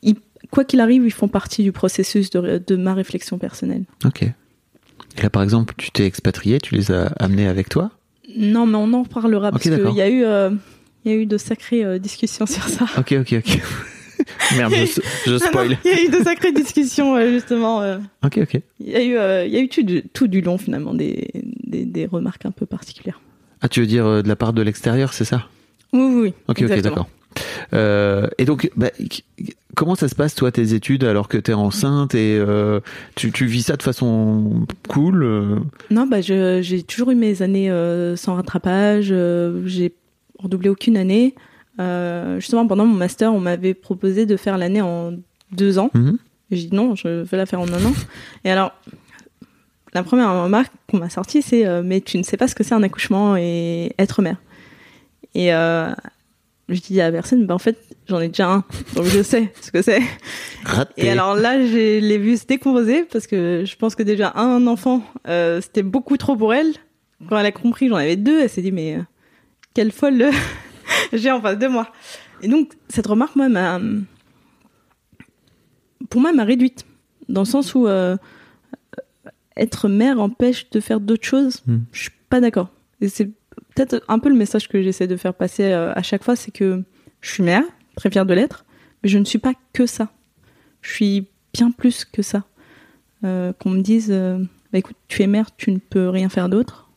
ils- 0.02 0.16
quoi 0.52 0.64
qu'il 0.66 0.80
arrive, 0.80 1.04
ils 1.06 1.12
font 1.14 1.28
partie 1.28 1.64
du 1.64 1.72
processus 1.72 2.30
de, 2.30 2.62
de 2.66 2.76
ma 2.76 2.94
réflexion 2.94 3.38
personnelle. 3.38 3.84
Ok. 4.06 4.26
Et 5.18 5.22
là, 5.22 5.30
par 5.30 5.44
exemple, 5.44 5.74
tu 5.78 5.92
t'es 5.92 6.06
expatrié, 6.06 6.60
tu 6.60 6.76
les 6.76 6.92
as 6.92 7.08
amenés 7.20 7.48
avec 7.48 7.70
toi? 7.70 7.92
Non, 8.36 8.66
mais 8.66 8.78
on 8.78 8.94
en 8.94 9.04
reparlera 9.04 9.52
parce 9.52 9.64
qu'il 9.64 9.96
y 9.96 10.02
a 10.02 10.10
eu, 10.10 10.24
euh, 10.24 10.52
y 11.06 11.10
a 11.10 11.16
eu 11.16 11.26
de 11.26 11.38
sacrées 11.38 11.84
euh, 11.84 11.98
discussions 11.98 12.46
sur 12.48 12.68
ça. 12.68 12.86
Ok, 12.98 13.16
ok, 13.20 13.34
ok. 13.40 13.60
Merde, 14.58 14.74
je, 14.74 15.02
je 15.32 15.38
spoil. 15.38 15.78
Il 15.86 15.92
y 15.92 15.94
a 15.94 16.04
eu 16.04 16.10
de 16.10 16.24
sacrées 16.24 16.52
discussions 16.52 17.16
euh, 17.16 17.32
justement. 17.32 17.82
Ok, 18.24 18.40
ok. 18.42 18.62
Il 18.80 18.90
y 18.90 18.96
a 18.96 19.02
eu, 19.04 19.48
il 19.48 19.54
y 19.54 19.58
a 19.58 19.60
eu 19.62 19.70
tout 19.70 19.84
du, 19.84 20.04
tout 20.04 20.28
du 20.28 20.42
long 20.42 20.58
finalement 20.58 20.94
des, 20.94 21.30
des, 21.64 21.86
des 21.86 22.06
remarques 22.06 22.46
un 22.46 22.52
peu 22.52 22.66
particulières. 22.66 23.20
Ah, 23.62 23.70
tu 23.70 23.80
veux 23.80 23.88
dire 23.88 24.22
de 24.24 24.28
la 24.28 24.36
part 24.36 24.54
de 24.54 24.62
l'extérieur, 24.62 25.14
c'est 25.14 25.26
ça? 25.26 25.48
Oui, 25.94 26.02
oui, 26.02 26.22
oui. 26.22 26.34
Ok, 26.48 26.62
ok, 26.62 26.82
d'accord. 26.82 27.10
Et 27.74 28.46
donc, 28.46 28.70
bah, 28.76 28.92
comment 29.78 29.96
ça 29.96 30.10
se 30.10 30.16
passe, 30.16 30.36
toi, 30.36 30.52
tes 30.52 30.74
études, 30.74 31.04
alors 31.06 31.28
que 31.28 31.38
t'es 31.38 31.54
enceinte 31.54 32.16
et 32.16 32.38
euh, 32.38 32.82
tu, 33.16 33.32
tu 33.32 33.46
vis 33.46 33.62
ça 33.62 33.78
de 33.78 33.84
façon 33.84 34.66
cool 34.90 35.24
euh? 35.24 35.60
Non, 35.92 36.06
bah, 36.08 36.20
j'ai 36.20 36.84
toujours 36.84 37.12
eu 37.12 37.16
mes 37.16 37.42
années 37.42 37.72
euh, 37.72 38.16
sans 38.16 38.36
rattrapage. 38.36 39.14
j'ai 39.66 39.94
redoublé 40.40 40.70
aucune 40.70 40.98
année. 40.98 41.36
Justement, 42.40 42.68
pendant 42.68 42.86
mon 42.86 42.96
master, 42.96 43.34
on 43.34 43.40
m'avait 43.40 43.74
proposé 43.76 44.26
de 44.26 44.36
faire 44.36 44.58
l'année 44.58 44.82
en 44.82 45.14
deux 45.52 45.78
ans. 45.80 45.92
Mhm. 45.94 46.18
J'ai 46.52 46.68
dit 46.68 46.76
non, 46.76 46.96
je 46.96 47.24
veux 47.24 47.38
la 47.38 47.46
faire 47.46 47.60
en 47.60 47.68
un 47.68 47.86
an. 47.86 47.94
Et 48.44 48.52
alors, 48.52 48.74
la 49.94 50.04
première 50.04 50.44
remarque 50.44 50.72
qu'on 50.90 50.98
m'a 50.98 51.10
sortie, 51.10 51.42
c'est 51.42 51.66
euh, 51.66 51.82
mais 51.84 52.02
tu 52.02 52.18
ne 52.18 52.24
sais 52.24 52.38
pas 52.38 52.48
ce 52.48 52.56
que 52.56 52.64
c'est 52.64 52.76
un 52.76 52.84
accouchement 52.84 53.36
et 53.36 53.94
être 53.98 54.22
mère. 54.22 54.38
Et 55.34 55.54
euh, 55.54 55.92
je 56.70 56.80
dis 56.80 57.00
à 57.02 57.06
la 57.06 57.12
personne, 57.12 57.46
bah 57.46 57.56
en 57.56 57.60
fait, 57.60 57.78
j'en 58.08 58.20
ai 58.20 58.28
déjà 58.28 58.50
un, 58.50 58.64
donc 58.96 59.06
je 59.06 59.22
sais 59.22 59.52
ce 59.62 59.72
que 59.72 59.82
c'est. 59.82 60.02
Raté. 60.64 61.06
Et 61.06 61.10
alors 61.10 61.36
là, 61.36 61.62
je 61.66 62.00
l'ai 62.00 62.18
vu 62.18 62.38
se 62.38 62.46
décomposer 62.46 63.04
parce 63.04 63.28
que 63.28 63.64
je 63.66 63.76
pense 63.76 63.96
que 63.96 64.04
déjà 64.04 64.34
un 64.36 64.66
enfant, 64.68 65.04
euh, 65.28 65.62
c'était 65.62 65.84
beaucoup 65.84 66.18
trop 66.18 66.36
pour 66.36 66.54
elle. 66.54 66.74
Quand 67.28 67.38
elle 67.38 67.46
a 67.46 67.52
compris 67.52 67.90
j'en 67.90 67.96
avais 67.96 68.16
deux, 68.16 68.42
elle 68.42 68.50
s'est 68.50 68.62
dit 68.62 68.72
mais 68.72 68.96
euh, 68.96 69.02
quelle 69.74 69.92
folle 69.92 70.22
euh, 70.22 70.32
j'ai 71.14 71.32
en 71.32 71.42
face 71.42 71.58
de 71.58 71.68
moi. 71.68 71.92
Et 72.42 72.48
donc 72.48 72.74
cette 72.90 73.08
remarque, 73.08 73.36
moi, 73.36 73.50
m'a 73.50 73.80
pour 76.10 76.22
moi, 76.22 76.32
m'a 76.32 76.44
réduite 76.44 76.86
dans 77.28 77.42
le 77.42 77.48
sens 77.48 77.76
où 77.76 77.88
euh, 77.88 78.16
être 79.58 79.90
mère 79.90 80.22
empêche 80.22 80.70
de 80.70 80.80
faire 80.80 81.02
d'autres 81.02 81.26
choses. 81.26 81.64
Hmm. 81.66 81.80
Je 81.92 82.04
suis 82.04 82.12
pas 82.30 82.40
d'accord. 82.40 82.70
Et 83.02 83.10
c'est 83.10 83.26
peut-être 83.76 84.04
un 84.08 84.20
peu 84.20 84.30
le 84.30 84.36
message 84.36 84.70
que 84.70 84.82
j'essaie 84.82 85.08
de 85.08 85.18
faire 85.18 85.34
passer 85.34 85.74
à 85.74 86.02
chaque 86.02 86.24
fois, 86.24 86.36
c'est 86.36 86.52
que 86.52 86.84
je 87.22 87.32
suis 87.32 87.44
mère, 87.44 87.64
très 87.98 88.10
fière 88.10 88.26
de 88.26 88.34
l'être, 88.34 88.64
mais 89.04 89.10
je 89.10 89.18
ne 89.18 89.26
suis 89.26 89.40
pas 89.40 89.54
que 89.74 89.86
ça. 89.86 90.10
Je 90.82 90.92
suis 90.94 91.28
bien 91.52 91.72
plus 91.72 92.06
que 92.06 92.22
ça. 92.22 92.46
Euh, 93.26 93.52
Qu'on 93.52 93.72
me 93.72 93.82
dise, 93.82 94.08
euh, 94.12 94.38
bah, 94.72 94.80
écoute, 94.80 94.96
tu 95.10 95.24
es 95.24 95.28
mère, 95.28 95.54
tu 95.58 95.72
ne 95.72 95.80
peux 95.80 96.08
rien 96.08 96.30
faire 96.30 96.48
d'autre. 96.48 96.90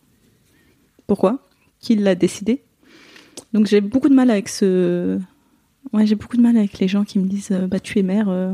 Pourquoi? 1.08 1.48
Qui 1.80 1.96
l'a 1.96 2.14
décidé? 2.14 2.62
Donc 3.52 3.66
j'ai 3.66 3.80
beaucoup 3.80 4.08
de 4.08 4.14
mal 4.14 4.30
avec 4.30 4.48
ce. 4.48 5.18
Ouais, 5.92 6.06
j'ai 6.06 6.14
beaucoup 6.14 6.36
de 6.36 6.42
mal 6.42 6.56
avec 6.56 6.78
les 6.78 6.86
gens 6.86 7.04
qui 7.04 7.18
me 7.18 7.26
disent, 7.26 7.50
euh, 7.50 7.66
bah 7.66 7.80
tu 7.80 7.98
es 7.98 8.02
mère, 8.02 8.28
euh, 8.28 8.52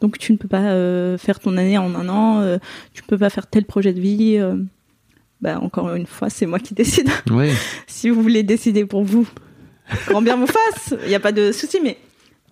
donc 0.00 0.18
tu 0.18 0.32
ne 0.32 0.38
peux 0.38 0.48
pas 0.48 0.72
faire 1.18 1.38
ton 1.38 1.56
année 1.58 1.78
en 1.78 1.94
un 1.94 2.08
an, 2.08 2.58
tu 2.92 3.02
ne 3.02 3.06
peux 3.06 3.18
pas 3.18 3.30
faire 3.30 3.46
tel 3.46 3.66
projet 3.66 3.92
de 3.92 4.00
vie. 4.00 4.40
Bah 5.40 5.60
encore 5.60 5.94
une 5.94 6.06
fois, 6.06 6.28
c'est 6.28 6.46
moi 6.46 6.58
qui 6.58 6.74
décide. 6.74 7.08
Si 7.86 8.10
vous 8.10 8.20
voulez 8.20 8.42
décider 8.42 8.84
pour 8.84 9.04
vous, 9.04 9.28
grand 10.08 10.22
bien 10.22 10.36
vous 10.36 10.46
fasse, 10.46 10.94
il 11.02 11.08
n'y 11.08 11.14
a 11.14 11.20
pas 11.20 11.32
de 11.32 11.52
souci. 11.52 11.78
Mais 11.82 11.98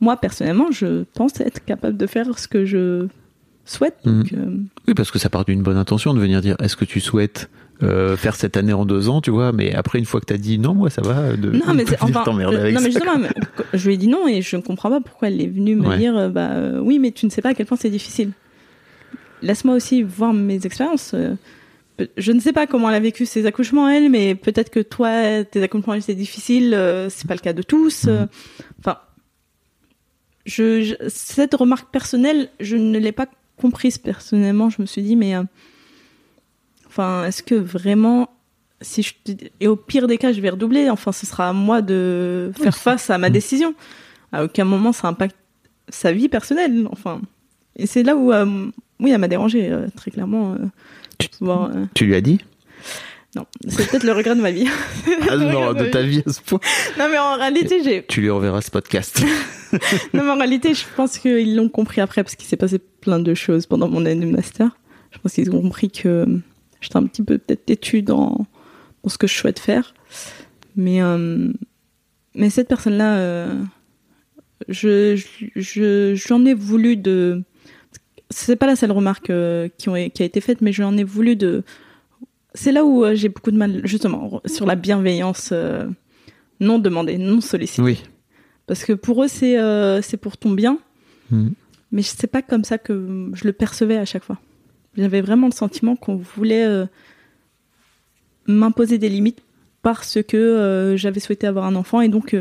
moi, 0.00 0.16
personnellement, 0.16 0.70
je 0.70 1.05
pense 1.14 1.40
être 1.40 1.64
capable 1.64 1.96
de 1.96 2.07
faire 2.07 2.38
ce 2.38 2.48
que 2.48 2.64
je 2.64 3.07
souhaite. 3.64 3.96
Donc, 4.05 4.33
euh, 4.33 4.57
Oui, 4.88 4.94
parce 4.94 5.11
que 5.11 5.18
ça 5.18 5.29
part 5.29 5.44
d'une 5.44 5.62
bonne 5.62 5.76
intention 5.76 6.14
de 6.14 6.20
venir 6.20 6.40
dire 6.40 6.57
est-ce 6.61 6.76
que 6.76 6.85
tu 6.85 7.00
souhaites 7.00 7.50
euh, 7.83 8.16
faire 8.16 8.35
cette 8.37 8.57
année 8.57 8.72
en 8.74 8.85
deux 8.85 9.09
ans, 9.09 9.20
tu 9.20 9.31
vois, 9.31 9.53
mais 9.53 9.74
après, 9.74 9.98
une 9.98 10.05
fois 10.05 10.20
que 10.20 10.26
t'as 10.26 10.37
dit 10.37 10.59
non, 10.59 10.74
moi 10.74 10.90
ça 10.90 11.00
va, 11.03 11.35
de, 11.35 11.50
non, 11.50 11.72
mais 11.74 11.85
enfin, 12.00 12.22
t'emmerder 12.24 12.57
euh, 12.57 12.61
avec 12.61 12.74
non, 12.74 12.81
mais 12.83 12.90
justement, 12.90 13.14
je 13.72 13.87
lui 13.88 13.94
ai 13.94 13.96
dit 13.96 14.09
non 14.09 14.29
et 14.29 14.42
je 14.42 14.57
ne 14.57 14.61
comprends 14.61 14.90
pas 14.90 15.00
pourquoi 15.00 15.29
elle 15.29 15.40
est 15.40 15.46
venue 15.46 15.76
me 15.76 15.87
Ouais. 15.88 15.96
dire 15.98 16.29
bah 16.31 16.50
oui, 16.83 16.98
mais 16.98 17.11
tu 17.12 17.24
ne 17.24 17.31
sais 17.31 17.40
pas 17.40 17.50
à 17.50 17.55
quel 17.55 17.64
point 17.66 17.79
c'est 17.81 17.88
difficile. 17.90 18.33
Laisse-moi 19.42 19.74
aussi 19.74 20.03
voir 20.03 20.35
mes 20.35 20.66
expériences. 20.66 21.14
Je 22.16 22.32
ne 22.32 22.40
sais 22.40 22.52
pas 22.52 22.66
comment 22.66 22.88
elle 22.88 22.96
a 22.96 23.00
vécu 23.00 23.26
ses 23.26 23.46
accouchements 23.46 23.88
elle, 23.88 24.10
mais 24.10 24.34
peut-être 24.34 24.70
que 24.70 24.80
toi, 24.80 25.44
tes 25.44 25.62
accouchements 25.62 26.00
c'est 26.00 26.14
difficile. 26.14 26.74
euh, 26.74 27.08
c'est 27.10 27.26
pas 27.26 27.34
le 27.34 27.40
cas 27.40 27.52
de 27.52 27.62
tous. 27.62 28.06
euh, 28.08 28.26
Enfin, 28.80 28.98
je, 30.46 30.82
je- 30.82 30.94
cette 31.08 31.54
remarque 31.54 31.90
personnelle, 31.90 32.48
je 32.60 32.76
ne 32.76 32.98
l'ai 32.98 33.12
pas 33.12 33.26
comprise 33.56 33.98
personnellement. 33.98 34.70
Je 34.70 34.80
me 34.82 34.86
suis 34.86 35.02
dit 35.02 35.16
mais 35.16 35.36
euh, 35.36 35.42
enfin, 36.86 37.24
est-ce 37.26 37.42
que 37.42 37.54
vraiment 37.54 38.30
si 38.82 39.02
je 39.02 39.12
et 39.60 39.68
au 39.68 39.76
pire 39.76 40.06
des 40.06 40.16
cas, 40.16 40.32
je 40.32 40.40
vais 40.40 40.48
redoubler. 40.50 40.88
Enfin, 40.88 41.12
ce 41.12 41.26
sera 41.26 41.50
à 41.50 41.52
moi 41.52 41.82
de 41.82 42.50
faire 42.56 42.76
face 42.78 43.10
à 43.10 43.18
ma 43.18 43.28
décision. 43.28 43.74
À 44.32 44.44
aucun 44.44 44.64
moment, 44.64 44.92
ça 44.92 45.08
impacte 45.08 45.36
sa 45.90 46.12
vie 46.12 46.28
personnelle. 46.30 46.86
Enfin, 46.90 47.20
et 47.76 47.86
c'est 47.86 48.02
là 48.02 48.16
où, 48.16 48.32
euh, 48.32 48.70
oui, 48.98 49.10
elle 49.10 49.18
m'a 49.18 49.28
dérangé 49.28 49.70
euh, 49.70 49.88
très 49.94 50.10
clairement. 50.10 50.56
Euh, 51.42 51.46
euh, 51.48 51.87
Tu 51.94 52.06
lui 52.06 52.14
as 52.14 52.20
dit? 52.20 52.38
Non, 53.37 53.46
c'est 53.68 53.88
peut-être 53.88 54.02
le 54.02 54.12
regret 54.12 54.35
de 54.35 54.40
ma 54.40 54.50
vie. 54.50 54.66
Ah 55.28 55.37
non, 55.37 55.72
de 55.72 55.85
ta 55.85 56.02
vie 56.02 56.22
à 56.26 56.33
ce 56.33 56.40
point. 56.40 56.59
Non, 56.98 57.09
mais 57.11 57.18
en 57.18 57.37
réalité, 57.37 57.83
j'ai. 57.85 58.04
Tu 58.04 58.20
lui 58.20 58.30
reverras 58.30 58.61
ce 58.61 58.70
podcast. 58.70 59.22
Non, 60.14 60.24
mais 60.24 60.30
en 60.30 60.37
réalité, 60.37 60.74
je 60.74 60.83
pense 60.96 61.16
qu'ils 61.18 61.54
l'ont 61.54 61.68
compris 61.68 62.00
après 62.00 62.24
parce 62.24 62.35
qu'il 62.35 62.48
s'est 62.48 62.56
passé 62.56 62.80
plein 62.80 63.20
de 63.20 63.35
choses 63.35 63.66
pendant 63.66 63.88
mon 63.88 64.04
année 64.04 64.26
de 64.26 64.30
master. 64.30 64.76
Je 65.12 65.18
pense 65.18 65.35
qu'ils 65.35 65.48
ont 65.52 65.62
compris 65.62 65.92
que 65.92 66.26
j'étais 66.80 66.96
un 66.96 67.06
petit 67.06 67.22
peu 67.22 67.38
peut-être 67.38 67.66
têtue 67.66 68.02
dans, 68.02 68.46
dans 69.04 69.09
ce 69.09 69.16
que 69.16 69.28
je 69.28 69.35
souhaite 69.35 69.61
faire. 69.61 69.94
Mais, 70.74 71.02
euh, 71.02 71.52
mais 72.35 72.50
cette 72.50 72.68
personne-là, 72.68 73.18
euh, 73.18 73.54
je, 74.68 75.20
je, 75.56 76.14
j'en 76.14 76.44
ai 76.44 76.54
voulu 76.54 76.96
de. 76.96 77.42
C'est 78.30 78.56
pas 78.56 78.66
la 78.66 78.76
seule 78.76 78.92
remarque 78.92 79.30
euh, 79.30 79.68
qui, 79.76 79.88
ont, 79.88 79.94
qui 80.08 80.22
a 80.22 80.24
été 80.24 80.40
faite, 80.40 80.60
mais 80.60 80.72
j'en 80.72 80.96
ai 80.96 81.04
voulu 81.04 81.34
de. 81.34 81.64
C'est 82.54 82.72
là 82.72 82.84
où 82.84 83.04
euh, 83.04 83.14
j'ai 83.14 83.28
beaucoup 83.28 83.50
de 83.50 83.56
mal, 83.56 83.80
justement, 83.84 84.40
sur 84.46 84.66
la 84.66 84.76
bienveillance 84.76 85.50
euh, 85.52 85.88
non 86.60 86.78
demandée, 86.78 87.18
non 87.18 87.40
sollicitée. 87.40 87.82
oui. 87.82 88.02
Parce 88.66 88.84
que 88.84 88.92
pour 88.92 89.24
eux, 89.24 89.28
c'est 89.28 89.56
c'est 90.00 90.16
pour 90.16 90.36
ton 90.36 90.52
bien. 90.52 90.78
Mhm. 91.32 91.54
Mais 91.90 92.02
c'est 92.02 92.28
pas 92.28 92.40
comme 92.40 92.62
ça 92.62 92.78
que 92.78 93.30
je 93.32 93.44
le 93.44 93.52
percevais 93.52 93.96
à 93.96 94.04
chaque 94.04 94.22
fois. 94.22 94.38
J'avais 94.96 95.22
vraiment 95.22 95.48
le 95.48 95.52
sentiment 95.52 95.96
qu'on 95.96 96.14
voulait 96.14 96.84
m'imposer 98.46 98.98
des 98.98 99.08
limites 99.08 99.42
parce 99.82 100.18
que 100.22 100.94
j'avais 100.96 101.18
souhaité 101.18 101.48
avoir 101.48 101.64
un 101.64 101.74
enfant 101.74 102.00
et 102.00 102.08
donc 102.08 102.36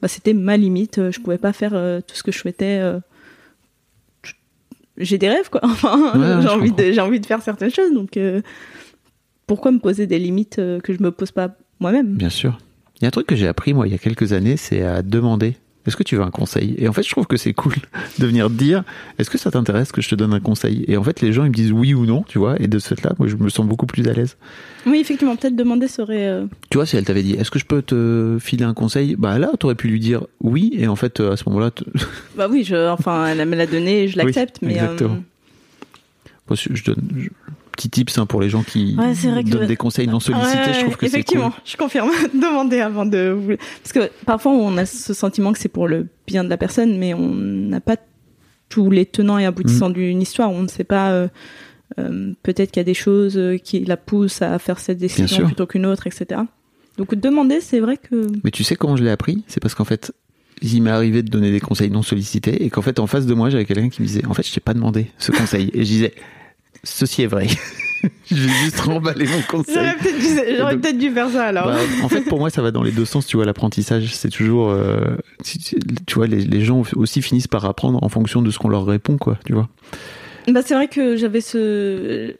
bah, 0.00 0.06
c'était 0.06 0.34
ma 0.34 0.56
limite. 0.56 1.10
Je 1.10 1.18
pouvais 1.18 1.38
pas 1.38 1.52
faire 1.52 1.72
tout 2.06 2.14
ce 2.14 2.22
que 2.22 2.30
je 2.30 2.38
souhaitais. 2.38 2.80
J'ai 5.02 5.18
des 5.18 5.28
rêves, 5.28 5.50
quoi. 5.50 5.60
Enfin, 5.64 6.12
Ouais, 6.18 6.42
j'ai 6.42 6.48
envie 6.48 6.70
comprends. 6.70 6.84
de 6.86 6.92
j'ai 6.92 7.00
envie 7.00 7.20
de 7.20 7.26
faire 7.26 7.42
certaines 7.42 7.70
choses. 7.70 7.92
Donc 7.92 8.16
euh, 8.16 8.40
pourquoi 9.46 9.70
me 9.72 9.78
poser 9.78 10.06
des 10.06 10.18
limites 10.18 10.58
euh, 10.58 10.80
que 10.80 10.92
je 10.94 11.02
me 11.02 11.10
pose 11.10 11.30
pas 11.32 11.50
moi-même? 11.80 12.14
Bien 12.14 12.30
sûr. 12.30 12.58
Il 13.00 13.02
y 13.02 13.06
a 13.06 13.08
un 13.08 13.10
truc 13.10 13.26
que 13.26 13.34
j'ai 13.36 13.48
appris, 13.48 13.74
moi, 13.74 13.88
il 13.88 13.92
y 13.92 13.94
a 13.94 13.98
quelques 13.98 14.32
années, 14.32 14.56
c'est 14.56 14.82
à 14.82 15.02
demander 15.02 15.56
est-ce 15.86 15.96
que 15.96 16.02
tu 16.02 16.16
veux 16.16 16.22
un 16.22 16.30
conseil? 16.30 16.74
Et 16.78 16.86
en 16.88 16.92
fait, 16.92 17.02
je 17.02 17.10
trouve 17.10 17.26
que 17.26 17.36
c'est 17.36 17.52
cool 17.54 17.74
de 18.18 18.26
venir 18.26 18.48
te 18.48 18.52
dire 18.52 18.84
est-ce 19.18 19.30
que 19.30 19.38
ça 19.38 19.50
t'intéresse 19.50 19.92
que 19.92 20.00
je 20.00 20.08
te 20.08 20.14
donne 20.14 20.32
un 20.34 20.40
conseil? 20.40 20.84
Et 20.88 20.96
en 20.96 21.02
fait, 21.02 21.20
les 21.20 21.32
gens, 21.32 21.44
ils 21.44 21.48
me 21.50 21.54
disent 21.54 21.72
oui 21.72 21.94
ou 21.94 22.06
non, 22.06 22.22
tu 22.28 22.38
vois, 22.38 22.60
et 22.60 22.68
de 22.68 22.78
ce 22.78 22.88
fait-là, 22.94 23.12
moi, 23.18 23.28
je 23.28 23.36
me 23.36 23.48
sens 23.48 23.66
beaucoup 23.66 23.86
plus 23.86 24.06
à 24.08 24.12
l'aise. 24.12 24.36
Oui, 24.86 24.98
effectivement, 25.00 25.36
peut-être 25.36 25.56
demander 25.56 25.88
serait. 25.88 26.28
euh, 26.28 26.46
Tu 26.70 26.78
vois, 26.78 26.86
si 26.86 26.96
elle 26.96 27.04
t'avait 27.04 27.22
dit 27.22 27.34
est-ce 27.34 27.50
que 27.50 27.58
je 27.58 27.64
peux 27.64 27.82
te 27.82 28.38
filer 28.40 28.64
un 28.64 28.74
conseil? 28.74 29.16
Bah 29.16 29.38
là, 29.38 29.50
t'aurais 29.58 29.74
pu 29.76 29.88
lui 29.88 30.00
dire 30.00 30.24
oui, 30.40 30.70
et 30.74 30.86
en 30.88 30.96
fait, 30.96 31.20
euh, 31.20 31.32
à 31.32 31.36
ce 31.36 31.48
moment-là, 31.48 31.70
Bah 32.36 32.48
oui, 32.50 32.64
je, 32.64 32.90
enfin, 32.90 33.26
elle 33.26 33.46
me 33.48 33.56
l'a 33.56 33.66
donné, 33.66 34.08
je 34.08 34.16
l'accepte, 34.18 34.58
mais. 34.62 34.78
euh, 34.80 34.84
exactement. 34.84 35.22
Moi, 36.48 36.56
je 36.56 36.74
je 36.74 36.84
donne. 36.84 37.08
je- 37.16 37.28
Petit 37.82 37.90
tips 37.90 38.18
hein, 38.18 38.26
pour 38.26 38.40
les 38.40 38.48
gens 38.48 38.62
qui 38.62 38.94
Ouais, 38.96 39.12
que- 39.12 39.50
donnent 39.50 39.66
des 39.66 39.76
conseils 39.76 40.06
non 40.06 40.20
sollicités, 40.20 40.56
Ouais, 40.58 40.74
je 40.74 40.80
trouve 40.80 40.96
que 40.96 41.06
c'est 41.06 41.24
cool. 41.24 41.38
Effectivement, 41.38 41.52
je 41.64 41.76
confirme. 41.76 42.10
Demander 42.34 42.80
avant 42.80 43.04
de. 43.06 43.30
vous- 43.30 43.56
Parce 43.82 43.92
que 43.92 44.10
parfois, 44.24 44.52
on 44.52 44.76
a 44.76 44.86
ce 44.86 45.12
sentiment 45.14 45.52
que 45.52 45.58
c'est 45.58 45.68
pour 45.68 45.88
le 45.88 46.06
bien 46.26 46.44
de 46.44 46.48
la 46.48 46.56
personne, 46.56 46.96
mais 46.98 47.12
on 47.14 47.34
n'a 47.34 47.80
pas 47.80 47.96
tous 48.68 48.90
les 48.90 49.04
tenants 49.04 49.38
et 49.38 49.44
aboutissants 49.46 49.90
Mm. 49.90 49.94
d'une 49.94 50.22
histoire. 50.22 50.50
On 50.50 50.62
ne 50.62 50.68
sait 50.68 50.84
pas. 50.84 51.10
euh, 51.10 51.28
euh, 51.98 52.32
Peut-être 52.42 52.70
qu'il 52.70 52.80
y 52.80 52.82
a 52.82 52.84
des 52.84 52.94
choses 52.94 53.36
euh, 53.36 53.56
qui 53.58 53.80
la 53.84 53.96
poussent 53.96 54.42
à 54.42 54.58
faire 54.58 54.78
cette 54.78 54.98
décision 54.98 55.44
plutôt 55.46 55.66
qu'une 55.66 55.84
autre, 55.86 56.06
etc. 56.06 56.40
Donc 56.98 57.14
demander, 57.14 57.60
c'est 57.60 57.80
vrai 57.80 57.96
que. 57.96 58.28
Mais 58.44 58.50
tu 58.50 58.62
sais 58.64 58.76
comment 58.76 58.96
je 58.96 59.02
l'ai 59.04 59.10
appris? 59.10 59.42
C'est 59.48 59.60
parce 59.60 59.74
qu'en 59.74 59.84
fait, 59.84 60.12
il 60.62 60.82
m'est 60.82 60.90
arrivé 60.90 61.22
de 61.22 61.28
donner 61.30 61.50
des 61.50 61.60
conseils 61.60 61.90
non 61.90 62.02
sollicités 62.02 62.64
et 62.64 62.70
qu'en 62.70 62.82
fait, 62.82 62.98
en 63.00 63.06
face 63.08 63.26
de 63.26 63.34
moi, 63.34 63.50
j'avais 63.50 63.64
quelqu'un 63.64 63.88
qui 63.88 64.02
me 64.02 64.06
disait 64.06 64.24
En 64.26 64.34
fait, 64.34 64.46
je 64.46 64.52
t'ai 64.54 64.60
pas 64.60 64.74
demandé 64.74 65.08
ce 65.18 65.32
conseil. 65.32 65.70
Et 65.74 65.80
je 65.84 65.90
disais 65.90 66.14
Ceci 66.84 67.22
est 67.22 67.26
vrai. 67.26 67.46
je 68.30 68.34
vais 68.34 68.52
juste 68.64 68.80
remballer 68.80 69.26
mon 69.26 69.40
conseil. 69.42 69.76
J'aurais 70.58 70.76
peut-être 70.76 70.98
dû, 70.98 71.08
dû 71.08 71.14
faire 71.14 71.30
ça 71.30 71.44
alors. 71.46 71.66
Bah, 71.66 71.76
en 72.02 72.08
fait, 72.08 72.22
pour 72.22 72.38
moi, 72.38 72.50
ça 72.50 72.60
va 72.62 72.70
dans 72.72 72.82
les 72.82 72.90
deux 72.92 73.04
sens. 73.04 73.26
Tu 73.26 73.36
vois, 73.36 73.44
l'apprentissage, 73.46 74.14
c'est 74.14 74.30
toujours, 74.30 74.70
euh, 74.70 75.16
tu 75.44 75.58
tu 76.06 76.14
vois, 76.14 76.26
les, 76.26 76.44
les 76.44 76.64
gens 76.64 76.82
aussi 76.96 77.22
finissent 77.22 77.46
par 77.48 77.64
apprendre 77.64 78.02
en 78.02 78.08
fonction 78.08 78.42
de 78.42 78.50
ce 78.50 78.58
qu'on 78.58 78.68
leur 78.68 78.84
répond, 78.86 79.16
quoi. 79.18 79.38
Tu 79.46 79.52
vois. 79.52 79.68
Bah, 80.48 80.60
c'est 80.64 80.74
vrai 80.74 80.88
que 80.88 81.16
j'avais 81.16 81.40
ce. 81.40 82.34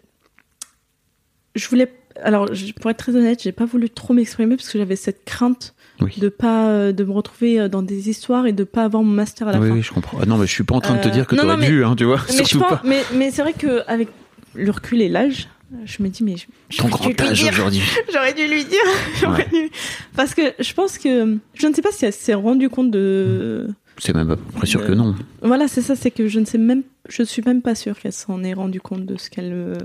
Je 1.55 1.69
voulais. 1.69 1.93
Alors, 2.23 2.49
pour 2.81 2.91
être 2.91 2.97
très 2.99 3.17
honnête, 3.17 3.43
j'ai 3.43 3.53
pas 3.53 3.65
voulu 3.65 3.89
trop 3.89 4.13
m'exprimer 4.15 4.57
parce 4.57 4.69
que 4.69 4.79
j'avais 4.79 4.97
cette 4.97 5.25
crainte 5.25 5.75
Oui. 6.01 6.13
de 6.19 6.29
pas 6.29 6.69
euh, 6.69 6.93
de 6.93 7.05
me 7.05 7.13
retrouver 7.13 7.59
euh, 7.59 7.69
dans 7.69 7.81
des 7.83 8.11
histoires 8.11 8.47
et 8.47 8.53
de 8.53 8.65
pas 8.65 8.85
avoir 8.85 9.03
mon 9.03 9.13
master 9.13 9.49
à 9.49 9.53
la 9.53 9.59
oui, 9.61 9.69
fin. 9.69 9.75
oui, 9.75 9.83
je 9.83 9.93
comprends. 9.93 10.19
Ah 10.21 10.27
non, 10.27 10.37
mais 10.37 10.47
je 10.47 10.53
suis 10.53 10.63
pas 10.65 10.75
en 10.75 10.81
train 10.81 10.97
de 10.97 11.01
te 11.01 11.09
Euh, 11.09 11.11
dire 11.11 11.27
que 11.27 11.35
non, 11.37 11.43
t'aurais 11.43 11.55
non, 11.55 11.61
mais- 11.61 11.69
dû, 11.69 11.85
hein, 11.85 11.95
tu 11.97 12.05
vois. 12.05 12.19
Mais 12.29 12.33
je 12.33 12.45
Surtout 12.45 12.59
pense, 12.61 12.69
pas. 12.71 12.83
mais, 12.85 13.03
mais 13.15 13.31
c'est 13.31 13.41
vrai 13.43 13.55
que 13.55 13.81
avec 13.89 14.09
le 14.55 14.71
recul 14.71 15.01
et 15.03 15.09
l'âge, 15.09 15.49
je 15.85 16.03
me 16.03 16.09
dis 16.09 16.23
mais 16.23 16.37
je- 16.37 16.77
Ton 16.79 16.89
grand 16.89 17.19
âge 17.21 17.45
aujourd'hui. 17.45 17.81
J'aurais 18.13 18.35
dû 18.35 18.47
lui 18.47 18.65
dire. 18.65 18.81
Dû- 19.53 19.71
Parce 20.17 20.35
que 20.35 20.43
je 20.59 20.73
pense 20.75 20.99
que 20.99 21.39
je 21.55 21.67
ne 21.67 21.75
sais 21.75 21.83
pas 21.83 21.93
si 21.93 22.05
elle 22.05 22.13
s'est 22.13 22.35
rendue 22.35 22.69
compte 22.69 22.91
de. 22.91 23.69
C'est 23.99 24.15
même 24.15 24.31
à 24.31 24.37
peu 24.37 24.43
près 24.57 24.67
sûr 24.67 24.85
que 24.87 24.93
non. 24.93 25.15
Voilà, 25.43 25.69
c'est 25.69 25.83
ça, 25.83 25.95
c'est 25.97 26.11
que 26.11 26.27
je 26.29 26.41
ne 26.41 26.45
sais 26.45 26.59
même, 26.59 26.83
je 27.09 27.23
suis 27.23 27.43
même 27.45 27.63
pas 27.63 27.75
sûre 27.75 27.99
qu'elle 27.99 28.13
s'en 28.13 28.43
est 28.43 28.55
rendue 28.55 28.81
compte 28.81 29.05
de 29.07 29.17
ce 29.19 29.29
qu'elle. 29.31 29.77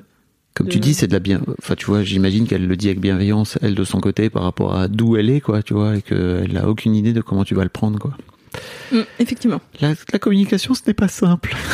Comme 0.54 0.70
tu 0.70 0.80
dis, 0.80 0.96
c'est 0.96 1.06
de 1.08 1.14
la 1.14 1.20
bien. 1.20 1.42
Enfin, 1.60 1.76
tu 1.76 1.86
vois, 1.86 2.02
j'imagine 2.04 2.48
qu'elle 2.48 2.66
le 2.66 2.76
dit 2.76 2.88
avec 2.88 3.00
bienveillance, 3.00 3.60
elle 3.62 3.76
de 3.76 3.84
son 3.84 4.00
côté, 4.00 4.30
par 4.32 4.42
rapport 4.44 4.76
à 4.76 4.88
d'où 4.88 5.16
elle 5.16 5.30
est, 5.30 5.40
quoi, 5.40 5.62
tu 5.62 5.74
vois, 5.76 5.98
et 5.98 6.02
qu'elle 6.02 6.58
a 6.58 6.68
aucune 6.68 6.96
idée 6.96 7.14
de 7.14 7.22
comment 7.22 7.44
tu 7.44 7.54
vas 7.54 7.62
le 7.64 7.70
prendre, 7.70 8.00
quoi. 8.00 8.18
Mm, 8.92 9.02
effectivement. 9.20 9.62
La, 9.82 9.94
la 10.12 10.18
communication, 10.20 10.74
ce 10.74 10.82
n'est 10.88 10.96
pas 10.96 11.10
simple. 11.10 11.56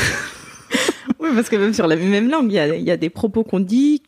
Oui, 1.19 1.29
parce 1.35 1.49
que 1.49 1.55
même 1.55 1.73
sur 1.73 1.87
la 1.87 1.95
même 1.95 2.29
langue, 2.29 2.51
il 2.51 2.55
y 2.55 2.59
a, 2.59 2.75
il 2.75 2.83
y 2.83 2.91
a 2.91 2.97
des 2.97 3.09
propos 3.09 3.43
qu'on 3.43 3.59
dit 3.59 4.01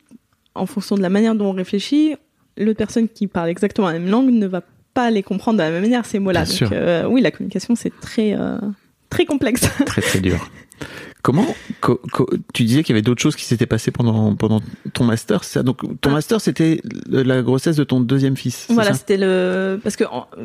en 0.53 0.65
fonction 0.65 0.95
de 0.95 1.01
la 1.01 1.09
manière 1.09 1.35
dont 1.35 1.47
on 1.47 1.51
réfléchit. 1.53 2.15
L'autre 2.57 2.77
personne 2.77 3.09
qui 3.09 3.27
parle 3.27 3.49
exactement 3.49 3.87
la 3.87 3.93
même 3.99 4.09
langue 4.09 4.29
ne 4.31 4.47
va 4.47 4.61
pas 4.93 5.11
les 5.11 5.23
comprendre 5.23 5.57
de 5.57 5.63
la 5.63 5.71
même 5.71 5.81
manière 5.81 6.05
ces 6.05 6.19
mots-là. 6.19 6.45
Donc, 6.45 6.71
euh, 6.71 7.05
oui, 7.05 7.21
la 7.21 7.31
communication 7.31 7.75
c'est 7.75 7.91
très 7.99 8.33
euh, 8.39 8.57
très 9.09 9.25
complexe. 9.25 9.61
Très, 9.85 10.01
très 10.01 10.19
dur. 10.19 10.49
Comment 11.21 11.47
co- 11.81 11.99
co- 12.11 12.29
tu 12.53 12.63
disais 12.63 12.83
qu'il 12.83 12.93
y 12.93 12.95
avait 12.95 13.01
d'autres 13.01 13.21
choses 13.21 13.35
qui 13.35 13.45
s'étaient 13.45 13.65
passées 13.65 13.89
pendant 13.91 14.35
pendant 14.35 14.61
ton 14.93 15.03
master, 15.05 15.43
ça? 15.43 15.63
Donc 15.63 15.79
ton 15.99 16.11
Ah. 16.11 16.13
master 16.13 16.39
c'était 16.39 16.81
la 17.09 17.41
grossesse 17.41 17.75
de 17.77 17.83
ton 17.83 17.99
deuxième 17.99 18.37
fils. 18.37 18.67
Voilà, 18.69 18.93
c'était 18.93 19.17
le 19.17 19.79
parce 19.83 19.95
que 19.95 20.03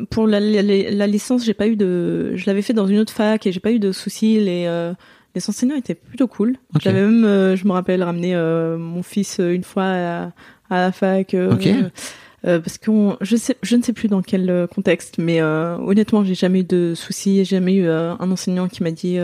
pour 0.09 0.25
la, 0.27 0.39
la, 0.39 0.61
la 0.63 1.07
licence, 1.07 1.45
j'ai 1.45 1.53
pas 1.53 1.67
eu 1.67 1.75
de, 1.75 2.35
je 2.35 2.45
l'avais 2.47 2.61
fait 2.63 2.73
dans 2.73 2.87
une 2.87 2.97
autre 2.99 3.13
fac 3.13 3.45
et 3.45 3.51
j'ai 3.51 3.59
pas 3.59 3.71
eu 3.71 3.79
de 3.79 3.91
soucis. 3.91 4.39
Les 4.39 4.65
euh, 4.67 4.93
les 5.35 5.49
enseignants 5.49 5.75
étaient 5.75 5.95
plutôt 5.95 6.27
cool. 6.27 6.57
J'avais 6.79 7.01
même, 7.01 7.23
euh, 7.25 7.55
je 7.55 7.65
me 7.65 7.71
rappelle, 7.71 8.03
ramené 8.03 8.35
euh, 8.35 8.77
mon 8.77 9.03
fils 9.03 9.39
euh, 9.39 9.53
une 9.53 9.63
fois 9.63 9.83
à, 9.85 10.23
à 10.69 10.79
la 10.81 10.91
fac. 10.91 11.33
Ok. 11.35 11.67
euh, 12.45 12.59
parce 12.59 12.77
que 12.77 12.91
je 13.21 13.35
sais, 13.35 13.55
je 13.61 13.75
ne 13.75 13.81
sais 13.81 13.93
plus 13.93 14.07
dans 14.07 14.21
quel 14.21 14.67
contexte, 14.73 15.17
mais 15.19 15.41
honnêtement, 15.41 16.23
j'ai 16.23 16.35
jamais 16.35 16.61
eu 16.61 16.63
de 16.63 16.93
soucis, 16.95 17.37
j'ai 17.37 17.55
jamais 17.57 17.75
eu 17.75 17.87
un 17.87 18.31
enseignant 18.31 18.67
qui 18.67 18.83
m'a 18.83 18.91
dit 18.91 19.17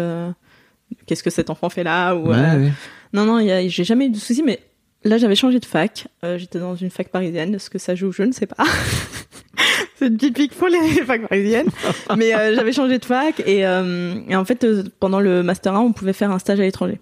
qu'est-ce 1.05 1.23
que 1.23 1.29
cet 1.29 1.49
enfant 1.49 1.69
fait 1.69 1.83
là 1.83 2.13
ou 2.15 2.29
Ouais, 2.29 2.35
ouais. 2.35 2.71
non, 3.13 3.25
non, 3.25 3.39
j'ai 3.67 3.83
jamais 3.83 4.05
eu 4.05 4.09
de 4.11 4.17
soucis, 4.17 4.43
mais 4.43 4.59
là, 5.07 5.17
j'avais 5.17 5.35
changé 5.35 5.59
de 5.59 5.65
fac. 5.65 6.07
Euh, 6.23 6.37
J'étais 6.37 6.59
dans 6.59 6.75
une 6.75 6.89
fac 6.89 7.09
parisienne. 7.09 7.55
Est-ce 7.55 7.69
que 7.69 7.79
ça 7.79 7.95
joue? 7.95 8.11
Je 8.11 8.23
ne 8.23 8.31
sais 8.31 8.45
pas. 8.45 8.63
C'est 9.95 10.15
typique 10.15 10.53
pour 10.53 10.67
les 10.67 10.89
facs 11.05 11.27
parisiennes. 11.27 11.69
mais 12.15 12.35
euh, 12.35 12.53
j'avais 12.55 12.71
changé 12.71 12.99
de 12.99 13.05
fac 13.05 13.39
et, 13.45 13.65
euh, 13.65 14.15
en 14.31 14.45
fait, 14.45 14.65
pendant 14.99 15.19
le 15.19 15.41
Master 15.41 15.73
1, 15.73 15.79
on 15.79 15.91
pouvait 15.91 16.13
faire 16.13 16.31
un 16.31 16.39
stage 16.39 16.59
à 16.59 16.63
l'étranger. 16.63 16.99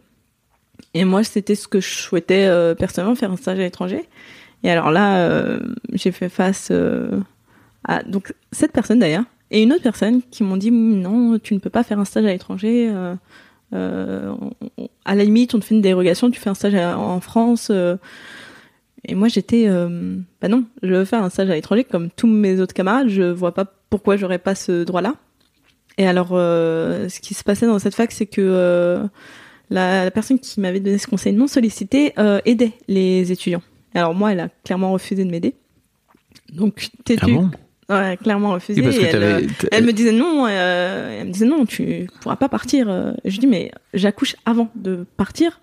Et 0.94 1.04
moi, 1.04 1.24
c'était 1.24 1.56
ce 1.56 1.68
que 1.68 1.82
je 1.82 1.89
souhaitais 1.89 2.50
personnellement, 2.76 3.15
faire 3.15 3.32
un 3.32 3.38
stage 3.38 3.60
à 3.60 3.63
l'étranger. 3.63 4.08
Et 4.63 4.72
alors 4.72 4.91
là, 4.91 5.60
j'ai 5.91 6.13
fait 6.13 6.30
face 6.30 6.72
à 7.84 8.04
donc 8.04 8.34
cette 8.54 8.72
personne 8.72 9.00
d'ailleurs 9.00 9.26
et 9.52 9.62
une 9.62 9.74
autre 9.74 9.84
personne 9.84 10.22
qui 10.32 10.44
m'ont 10.44 10.56
dit 10.56 10.72
non, 10.72 11.38
tu 11.38 11.54
ne 11.54 11.60
peux 11.60 11.70
pas 11.70 11.84
faire 11.84 12.00
un 12.00 12.06
stage 12.06 12.24
à 12.24 12.30
l'étranger. 12.30 12.89
Euh, 13.76 14.34
on- 14.78 14.88
à 15.06 15.14
la 15.16 15.24
limite, 15.24 15.54
on 15.54 15.60
te 15.60 15.66
fait 15.66 15.76
une 15.76 15.82
dérogation, 15.82 16.32
tu 16.32 16.40
fais 16.40 16.50
un 16.50 16.54
stage 16.56 16.76
à- 16.76 16.98
en 16.98 17.20
France. 17.20 17.68
euh. 17.72 17.98
et 19.08 19.14
moi, 19.14 19.28
j'étais, 19.28 19.66
euh, 19.68 20.18
bah 20.42 20.48
non, 20.48 20.64
je 20.82 20.92
veux 20.94 21.06
faire 21.06 21.22
un 21.24 21.30
stage 21.30 21.50
à 21.50 21.54
l'étranger 21.54 21.84
comme 21.84 22.10
tous 22.10 22.26
mes 22.28 22.60
autres 22.60 22.74
camarades. 22.74 23.08
Je 23.10 23.22
vois 23.24 23.54
pas 23.54 23.66
pourquoi 23.92 24.18
j'aurais 24.18 24.40
pas 24.40 24.56
ce 24.56 24.84
droit-là. 24.84 25.14
Et 26.00 26.08
alors, 26.08 26.30
euh, 26.32 27.08
ce 27.08 27.20
qui 27.20 27.34
se 27.36 27.44
passait 27.44 27.68
dans 27.68 27.78
cette 27.78 27.94
fac, 27.96 28.12
c'est 28.12 28.26
que 28.26 29.00
la, 29.70 30.04
la 30.06 30.12
personne 30.12 30.40
qui 30.40 30.60
m'avait 30.60 30.80
donné 30.80 30.98
ce 30.98 31.08
conseil 31.08 31.34
non 31.34 31.48
sollicité 31.48 32.14
aidait 32.46 32.74
les 32.88 33.32
étudiants. 33.32 33.62
Alors 33.94 34.14
moi, 34.16 34.32
elle 34.34 34.40
a 34.40 34.50
clairement 34.64 34.92
refusé 34.92 35.24
de 35.24 35.30
m'aider. 35.30 35.54
Donc, 36.52 36.88
t'es 37.06 37.16
Ah 37.22 37.26
bon? 37.28 37.50
Ouais, 37.89 38.17
clairement 38.21 38.52
refusé. 38.52 38.82
Oui, 38.82 38.98
elle, 39.00 39.24
euh, 39.24 39.41
elle 39.71 39.86
me 39.86 39.93
disait 39.93 40.12
non, 40.12 40.48
euh, 40.50 41.19
elle 41.21 41.28
me 41.28 41.32
disait 41.32 41.45
non, 41.45 41.65
tu 41.65 42.08
pourras 42.21 42.36
pas 42.36 42.50
partir. 42.50 42.89
Euh, 42.89 43.12
Je 43.26 43.39
dis 43.39 43.45
mais 43.48 43.71
j'accouche 43.93 44.36
avant 44.45 44.69
de 44.76 45.06
partir. 45.17 45.60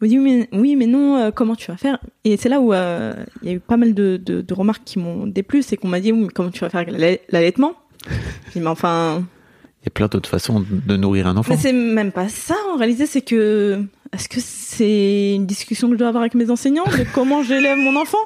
Elle 0.00 0.08
me 0.08 0.08
dit 0.10 0.18
oui 0.18 0.46
mais, 0.52 0.58
oui, 0.58 0.76
mais 0.76 0.86
non, 0.86 1.16
euh, 1.16 1.30
comment 1.30 1.54
tu 1.56 1.70
vas 1.70 1.76
faire? 1.78 1.98
Et 2.24 2.36
c'est 2.36 2.48
là 2.50 2.60
où 2.60 2.74
il 2.74 3.48
y 3.48 3.48
a 3.48 3.52
eu 3.52 3.60
pas 3.60 3.76
mal 3.78 3.94
de, 3.94 4.20
de, 4.22 4.42
de 4.42 4.54
remarques 4.54 4.82
qui 4.84 4.98
m'ont 4.98 5.26
déplu, 5.26 5.62
c'est 5.62 5.76
qu'on 5.78 5.88
m'a 5.88 6.00
dit 6.00 6.12
oui, 6.12 6.20
mais 6.22 6.28
comment 6.28 6.50
tu 6.50 6.60
vas 6.60 6.68
faire 6.68 6.80
avec 6.80 7.22
l'allaitement? 7.30 7.72
Je 8.48 8.52
dis 8.52 8.60
mais 8.60 8.66
enfin, 8.66 9.22
Il 9.82 9.86
y 9.86 9.88
a 9.88 9.90
plein 9.90 10.08
d'autres 10.08 10.28
façons 10.28 10.62
de 10.68 10.96
nourrir 10.96 11.26
un 11.26 11.36
enfant. 11.38 11.54
mais 11.54 11.60
c'est 11.60 11.72
même 11.72 12.12
pas 12.12 12.28
ça 12.28 12.56
en 12.74 12.76
réalité, 12.76 13.06
c'est 13.06 13.22
que 13.22 13.82
est-ce 14.12 14.28
que 14.28 14.40
c'est 14.40 15.34
une 15.36 15.46
discussion 15.46 15.88
que 15.88 15.94
je 15.94 15.98
dois 16.00 16.08
avoir 16.08 16.20
avec 16.22 16.34
mes 16.34 16.50
enseignants? 16.50 16.84
De 16.84 17.06
comment 17.14 17.42
j'élève 17.42 17.78
mon 17.78 17.96
enfant? 17.96 18.18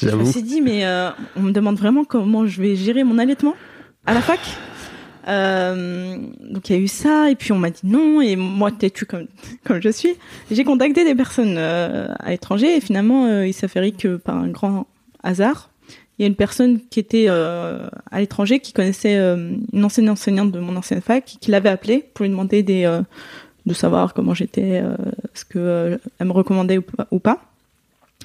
Je 0.00 0.14
me 0.14 0.24
suis 0.24 0.42
dit, 0.42 0.60
mais 0.60 0.84
euh, 0.84 1.10
on 1.36 1.40
me 1.40 1.52
demande 1.52 1.76
vraiment 1.76 2.04
comment 2.04 2.46
je 2.46 2.60
vais 2.60 2.76
gérer 2.76 3.04
mon 3.04 3.18
allaitement 3.18 3.54
à 4.06 4.14
la 4.14 4.20
fac. 4.20 4.40
Euh, 5.26 6.16
donc 6.40 6.70
il 6.70 6.76
y 6.76 6.78
a 6.78 6.80
eu 6.80 6.88
ça, 6.88 7.30
et 7.30 7.34
puis 7.34 7.52
on 7.52 7.58
m'a 7.58 7.70
dit 7.70 7.82
non, 7.84 8.22
et 8.22 8.34
moi 8.34 8.72
têtu 8.72 9.04
comme 9.04 9.26
comme 9.64 9.82
je 9.82 9.90
suis, 9.90 10.14
j'ai 10.50 10.64
contacté 10.64 11.04
des 11.04 11.14
personnes 11.14 11.56
euh, 11.58 12.08
à 12.18 12.30
l'étranger, 12.30 12.76
et 12.76 12.80
finalement 12.80 13.42
il 13.42 13.52
s'avérait 13.52 13.90
que 13.90 14.16
par 14.16 14.36
un 14.36 14.48
grand 14.48 14.86
hasard, 15.22 15.70
il 16.18 16.22
y 16.22 16.24
a 16.24 16.28
une 16.28 16.34
personne 16.34 16.80
qui 16.88 16.98
était 16.98 17.28
à 17.28 17.90
l'étranger 18.20 18.58
qui 18.60 18.72
connaissait 18.72 19.16
une 19.16 19.84
ancienne 19.84 20.08
enseignante 20.08 20.50
de 20.50 20.60
mon 20.60 20.74
ancienne 20.76 21.02
fac, 21.02 21.36
qui 21.40 21.50
l'avait 21.50 21.68
appelée 21.68 22.04
pour 22.14 22.24
lui 22.24 22.30
demander 22.30 22.62
des 22.62 22.90
de 23.66 23.74
savoir 23.74 24.14
comment 24.14 24.32
j'étais, 24.32 24.82
ce 25.34 25.44
que 25.44 25.58
euh, 25.58 25.98
elle 26.18 26.26
me 26.26 26.32
recommandait 26.32 26.80
ou 27.10 27.18
pas. 27.18 27.38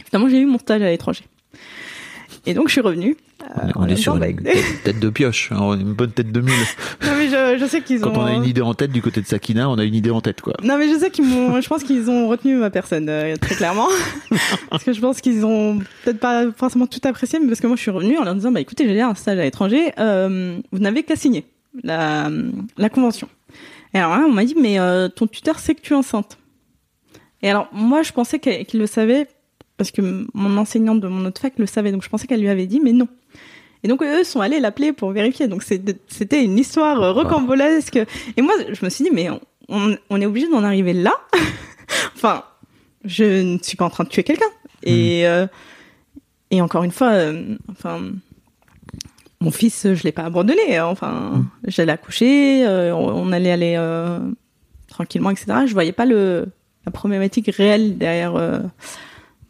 Finalement 0.06 0.30
j'ai 0.30 0.40
eu 0.40 0.46
mon 0.46 0.58
stage 0.58 0.82
à 0.82 0.90
l'étranger. 0.90 1.24
Et 2.46 2.54
donc 2.54 2.68
je 2.68 2.74
suis 2.74 2.82
revenue. 2.82 3.16
On 3.42 3.46
est- 3.46 3.70
Euh, 3.70 3.72
on 3.76 3.88
est 3.88 3.96
sur 3.96 4.16
une 4.22 4.36
tête- 4.84 5.00
de 5.00 5.10
pioche, 5.10 5.50
hein, 5.52 5.74
une 5.80 5.94
bonne 5.94 6.12
tête 6.12 6.32
de 6.32 6.42
mule. 6.42 6.54
non 7.04 7.12
mais 7.18 7.28
je, 7.30 7.58
je 7.60 7.66
sais 7.66 7.82
qu'ils 7.82 8.04
ont. 8.04 8.12
Quand 8.12 8.22
on 8.22 8.26
a 8.26 8.34
une 8.34 8.44
idée 8.46 8.62
en 8.62 8.74
tête 8.74 8.92
du 8.92 9.02
côté 9.02 9.22
de 9.22 9.26
Sakina, 9.26 9.70
on 9.70 9.78
a 9.78 9.84
une 9.84 9.96
idée 9.96 10.10
en 10.12 10.20
tête, 10.22 10.42
quoi. 10.42 10.54
Non 10.64 10.78
mais 10.78 10.90
je 10.90 10.98
sais 10.98 11.10
qu'ils 11.10 11.26
m'ont. 11.26 11.60
Je 11.62 11.68
pense 11.70 11.84
qu'ils 11.84 12.10
ont 12.10 12.28
retenu 12.28 12.56
ma 12.58 12.70
personne 12.70 13.08
euh, 13.10 13.36
très 13.38 13.56
clairement. 13.56 13.88
parce 14.70 14.84
que 14.84 14.92
je 14.94 15.00
pense 15.00 15.22
qu'ils 15.22 15.46
ont 15.46 15.80
peut-être 16.04 16.20
pas 16.20 16.52
forcément 16.54 16.88
tout 16.88 17.00
apprécié, 17.04 17.40
mais 17.40 17.48
parce 17.48 17.62
que 17.62 17.68
moi 17.68 17.76
je 17.78 17.82
suis 17.82 17.92
revenue 17.92 18.18
en 18.18 18.24
leur 18.24 18.36
disant 18.36 18.52
bah 18.52 18.62
écoutez 18.62 18.88
j'ai 18.88 19.02
un 19.02 19.16
stage 19.16 19.40
à 19.40 19.44
l'étranger, 19.44 19.92
euh, 20.00 20.58
vous 20.72 20.80
n'avez 20.80 21.04
qu'à 21.04 21.16
signer 21.16 21.46
la 21.84 22.30
la 22.78 22.90
convention. 22.90 23.28
Et 23.94 24.00
alors 24.00 24.18
là 24.18 24.24
on 24.28 24.32
m'a 24.32 24.44
dit 24.46 24.56
mais 24.60 24.78
ton 25.16 25.28
tuteur 25.28 25.60
sait 25.60 25.76
que 25.76 25.82
tu 25.82 25.94
es 25.94 25.96
enceinte. 25.96 26.38
Et 27.42 27.50
alors 27.50 27.68
moi 27.74 28.04
je 28.04 28.12
pensais 28.12 28.40
qu'il 28.40 28.80
le 28.80 28.88
savait 28.88 29.28
parce 29.84 29.92
que 29.92 30.26
mon 30.34 30.56
enseignante 30.56 31.02
de 31.02 31.10
mon 31.10 31.26
autre 31.26 31.42
fac 31.42 31.60
le 31.60 31.66
savait, 31.66 31.92
donc 31.92 32.04
je 32.04 32.10
pensais 32.10 32.26
qu'elle 32.26 32.40
lui 32.40 32.48
avait 32.48 32.68
dit 32.68 32.80
mais 32.80 32.94
non. 32.94 33.10
Et 33.84 33.90
donc 33.90 34.02
eux 34.02 34.24
sont 34.24 34.40
allés 34.40 34.62
l'appeler 34.62 34.94
pour 34.94 35.12
vérifier. 35.12 35.50
Donc 35.50 35.62
c'était 35.62 36.42
une 36.42 36.58
histoire 36.58 37.14
rocambolesque. 37.14 38.00
Et 38.38 38.42
moi 38.42 38.54
je 38.72 38.86
me 38.86 38.90
suis 38.90 39.04
dit 39.04 39.10
mais 39.12 39.30
on, 39.30 39.42
on, 39.68 39.98
on 40.10 40.22
est 40.22 40.26
obligé 40.26 40.48
d'en 40.48 40.64
arriver 40.64 40.94
là. 40.94 41.12
enfin, 42.16 42.46
je 43.04 43.26
ne 43.42 43.58
suis 43.58 43.76
pas 43.76 43.84
en 43.84 43.90
train 43.90 44.06
de 44.06 44.10
tuer 44.10 44.24
quelqu'un. 44.24 44.46
Et 44.84 45.28
euh, 45.28 45.48
et 46.50 46.62
encore 46.62 46.86
une 46.86 46.92
fois, 46.92 47.10
euh, 47.10 47.58
enfin, 47.70 48.00
mon 49.42 49.52
fils, 49.52 49.94
je 49.94 50.04
l'ai 50.04 50.14
pas 50.14 50.24
abandonné. 50.24 50.80
Enfin, 50.80 51.44
j'allais 51.68 51.92
accoucher, 51.92 52.66
euh, 52.66 52.96
on, 52.96 53.28
on 53.28 53.32
allait 53.34 53.52
aller 53.52 53.78
tranquillement, 54.88 55.32
etc. 55.32 55.66
Je 55.68 55.74
voyais 55.74 55.92
pas 55.92 56.06
le 56.06 56.48
la 56.86 56.92
problématique 56.94 57.54
réelle 57.54 57.98
derrière 57.98 58.62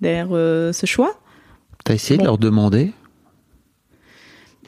derrière 0.03 0.27
euh, 0.31 0.71
ce 0.71 0.85
choix. 0.85 1.19
T'as 1.83 1.95
essayé 1.95 2.17
de 2.19 2.23
leur 2.23 2.37
demander? 2.37 2.93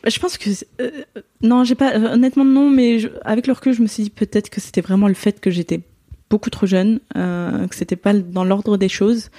Je 0.07 0.19
pense 0.19 0.37
que 0.37 0.49
euh, 0.81 1.03
non, 1.41 1.63
j'ai 1.63 1.75
pas 1.75 1.95
euh, 1.95 2.13
honnêtement 2.13 2.45
non, 2.45 2.69
mais 2.69 2.99
je- 2.99 3.07
avec 3.23 3.47
le 3.47 3.53
recul, 3.53 3.73
je 3.73 3.81
me 3.81 3.87
suis 3.87 4.03
dit 4.03 4.09
peut-être 4.09 4.49
que 4.49 4.61
c'était 4.61 4.81
vraiment 4.81 5.07
le 5.07 5.13
fait 5.15 5.39
que 5.39 5.49
j'étais 5.49 5.81
beaucoup 6.29 6.49
trop 6.49 6.65
jeune, 6.67 6.99
euh, 7.15 7.67
que 7.67 7.75
c'était 7.75 7.95
pas 7.95 8.13
dans 8.13 8.43
l'ordre 8.43 8.77
des 8.77 8.89
choses 8.89 9.29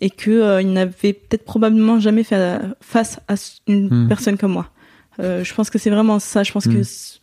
et 0.00 0.10
que 0.10 0.30
euh, 0.30 0.60
ils 0.62 0.72
n'avaient 0.72 1.12
peut-être 1.14 1.44
probablement 1.44 1.98
jamais 1.98 2.22
fait 2.22 2.36
euh, 2.36 2.58
face 2.80 3.18
à 3.28 3.34
une 3.66 3.88
Hmm. 3.88 4.08
personne 4.08 4.36
comme 4.36 4.52
moi. 4.52 4.70
Euh, 5.18 5.42
je 5.42 5.54
pense 5.54 5.70
que 5.70 5.78
c'est 5.78 5.90
vraiment 5.90 6.18
ça. 6.20 6.42
Je 6.44 6.52
pense 6.52 6.66
Hmm. 6.66 6.72
que 6.74 6.82
c- 6.84 7.18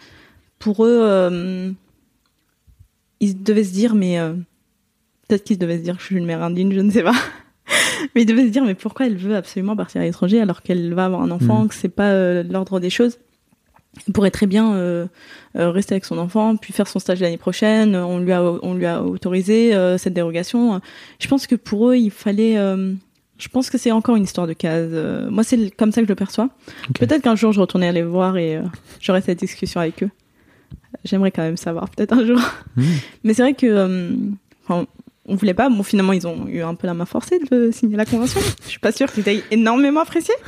pour 0.60 0.84
eux, 0.86 1.00
euh, 1.04 1.72
ils 3.22 3.42
devaient 3.44 3.64
se 3.64 3.72
dire, 3.74 3.96
mais 3.96 4.20
euh, 4.20 4.34
peut-être 5.28 5.44
qu'ils 5.46 5.58
devaient 5.60 5.78
se 5.78 5.84
dire 5.84 5.96
que 5.96 6.02
je 6.02 6.08
suis 6.08 6.16
une 6.18 6.26
mère 6.26 6.44
indigne, 6.44 6.74
je 6.74 6.80
ne 6.82 6.92
sais 6.92 7.04
pas. 7.04 7.16
mais 8.16 8.22
il 8.24 8.26
devait 8.26 8.44
se 8.46 8.50
dire, 8.52 8.64
mais 8.66 8.76
pourquoi 8.76 9.06
elle 9.08 9.18
veut 9.18 9.36
absolument 9.36 9.76
partir 9.76 10.02
à 10.02 10.04
l'étranger 10.04 10.40
alors 10.42 10.62
qu'elle 10.62 10.94
va 10.94 11.06
avoir 11.06 11.22
un 11.22 11.32
enfant, 11.32 11.64
Mm. 11.64 11.68
que 11.70 11.76
c'est 11.76 11.90
pas 11.90 12.12
euh, 12.12 12.44
l'ordre 12.44 12.80
des 12.80 12.90
choses? 12.90 13.18
Il 14.08 14.14
pourrait 14.14 14.32
très 14.32 14.48
bien 14.48 14.74
euh, 14.74 15.06
euh, 15.56 15.70
rester 15.70 15.94
avec 15.94 16.06
son 16.06 16.18
enfant, 16.18 16.56
puis 16.56 16.74
faire 16.74 16.88
son 16.88 16.98
stage 16.98 17.20
l'année 17.22 17.38
prochaine. 17.38 17.96
On 17.96 18.18
lui 18.18 18.32
a, 18.32 18.42
on 18.44 18.74
lui 18.74 18.88
a 18.88 19.04
autorisé 19.04 19.76
euh, 19.76 20.00
cette 20.00 20.14
dérogation. 20.14 20.82
Je 21.20 21.28
pense 21.28 21.46
que 21.46 21.54
pour 21.56 21.90
eux, 21.90 21.96
il 21.98 22.10
fallait. 22.10 22.58
euh, 22.58 22.94
je 23.38 23.48
pense 23.50 23.70
que 23.70 23.78
c'est 23.78 23.92
encore 23.92 24.16
une 24.16 24.24
histoire 24.24 24.48
de 24.48 24.54
case. 24.54 24.92
Moi, 25.30 25.44
c'est 25.44 25.70
comme 25.72 25.92
ça 25.92 26.02
que 26.02 26.08
je 26.08 26.12
le 26.12 26.16
perçois. 26.16 26.50
Peut-être 27.00 27.22
qu'un 27.22 27.36
jour, 27.36 27.52
je 27.52 27.60
retournerai 27.60 27.92
les 27.92 28.02
voir 28.04 28.38
et 28.38 28.60
j'aurai 29.00 29.22
cette 29.22 29.40
discussion 29.40 29.80
avec 29.82 30.02
eux. 30.02 30.10
J'aimerais 31.04 31.32
quand 31.32 31.42
même 31.42 31.58
savoir, 31.58 31.90
peut-être 31.90 32.14
un 32.14 32.26
jour. 32.26 32.40
Mm. 32.78 32.84
Mais 33.24 33.34
c'est 33.34 33.42
vrai 33.42 33.54
que, 33.54 34.16
enfin, 34.64 34.86
on 35.26 35.36
voulait 35.36 35.54
pas. 35.54 35.70
Bon, 35.70 35.84
finalement, 35.84 36.14
ils 36.14 36.28
ont 36.28 36.48
eu 36.48 36.62
un 36.62 36.76
peu 36.76 36.88
la 36.88 36.94
main 36.94 37.06
forcée 37.06 37.40
de 37.52 37.72
signer 37.72 37.98
la 37.98 38.06
convention. 38.06 38.42
Je 38.64 38.70
suis 38.70 38.80
pas 38.80 38.92
sûre 38.92 39.12
qu'ils 39.12 39.28
aient 39.30 39.44
énormément 39.52 40.02
apprécié. 40.02 40.34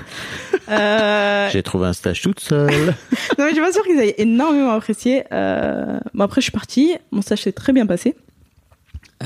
Euh, 0.68 1.48
J'ai 1.52 1.62
trouvé 1.62 1.86
un 1.86 1.94
stage 1.94 2.24
toute 2.24 2.40
seule. 2.40 2.72
non, 3.38 3.46
mais 3.46 3.50
je 3.50 3.54
suis 3.54 3.62
pas 3.62 3.72
sûre 3.72 3.84
qu'ils 3.84 4.00
aient 4.00 4.16
énormément 4.18 4.72
apprécié. 4.72 5.24
Euh, 5.32 6.00
bon, 6.16 6.24
après, 6.24 6.42
je 6.42 6.46
suis 6.46 6.52
partie. 6.52 6.96
Mon 7.12 7.22
stage 7.22 7.44
s'est 7.44 7.52
très 7.52 7.72
bien 7.72 7.86
passé. 7.86 8.16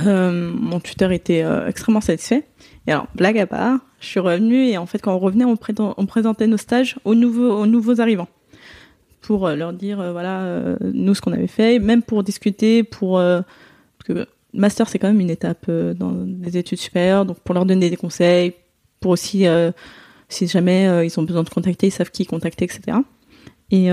Euh, 0.05 0.51
mon 0.53 0.81
tuteur 0.81 1.13
était 1.13 1.43
euh, 1.43 1.65
extrêmement 1.67 2.01
satisfait. 2.01 2.43
Et 2.87 2.91
alors, 2.91 3.07
blague 3.15 3.39
à 3.39 3.47
part, 3.47 3.79
je 3.99 4.07
suis 4.07 4.19
revenue 4.19 4.67
et 4.67 4.77
en 4.77 4.85
fait, 4.85 4.99
quand 4.99 5.13
on 5.13 5.19
revenait, 5.19 5.45
on, 5.45 5.55
présentait 6.05 6.47
nos 6.47 6.57
stages 6.57 6.97
aux 7.05 7.15
nouveaux, 7.15 7.51
aux 7.51 7.65
nouveaux 7.65 8.01
arrivants 8.01 8.27
pour 9.21 9.47
euh, 9.47 9.55
leur 9.55 9.73
dire, 9.73 9.99
euh, 9.99 10.11
voilà, 10.11 10.41
euh, 10.41 10.75
nous, 10.81 11.13
ce 11.13 11.21
qu'on 11.21 11.33
avait 11.33 11.47
fait, 11.47 11.79
même 11.79 12.01
pour 12.01 12.23
discuter, 12.23 12.83
pour... 12.83 13.19
euh, 13.19 13.41
parce 13.97 14.19
que 14.19 14.27
master, 14.53 14.89
c'est 14.89 14.99
quand 14.99 15.07
même 15.07 15.19
une 15.19 15.29
étape 15.29 15.65
euh, 15.69 15.93
dans 15.93 16.11
des 16.11 16.57
études 16.57 16.79
supérieures, 16.79 17.25
donc 17.25 17.39
pour 17.39 17.53
leur 17.53 17.65
donner 17.65 17.89
des 17.89 17.95
conseils, 17.95 18.53
pour 18.99 19.11
aussi, 19.11 19.47
euh, 19.47 19.71
si 20.27 20.47
jamais 20.47 20.87
euh, 20.87 21.05
ils 21.05 21.19
ont 21.19 21.23
besoin 21.23 21.43
de 21.43 21.49
contacter, 21.49 21.87
ils 21.87 21.91
savent 21.91 22.11
qui 22.11 22.25
contacter, 22.25 22.65
etc. 22.65 22.97
Et 23.71 23.89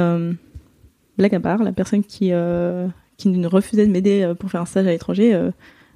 blague 1.19 1.35
à 1.35 1.41
part, 1.41 1.63
la 1.63 1.73
personne 1.73 2.03
qui, 2.03 2.33
qui 3.17 3.29
nous 3.29 3.49
refusait 3.49 3.87
de 3.87 3.93
m'aider 3.93 4.33
pour 4.39 4.51
faire 4.51 4.63
un 4.63 4.67
stage 4.67 4.87
à 4.87 4.91
l'étranger 4.91 5.39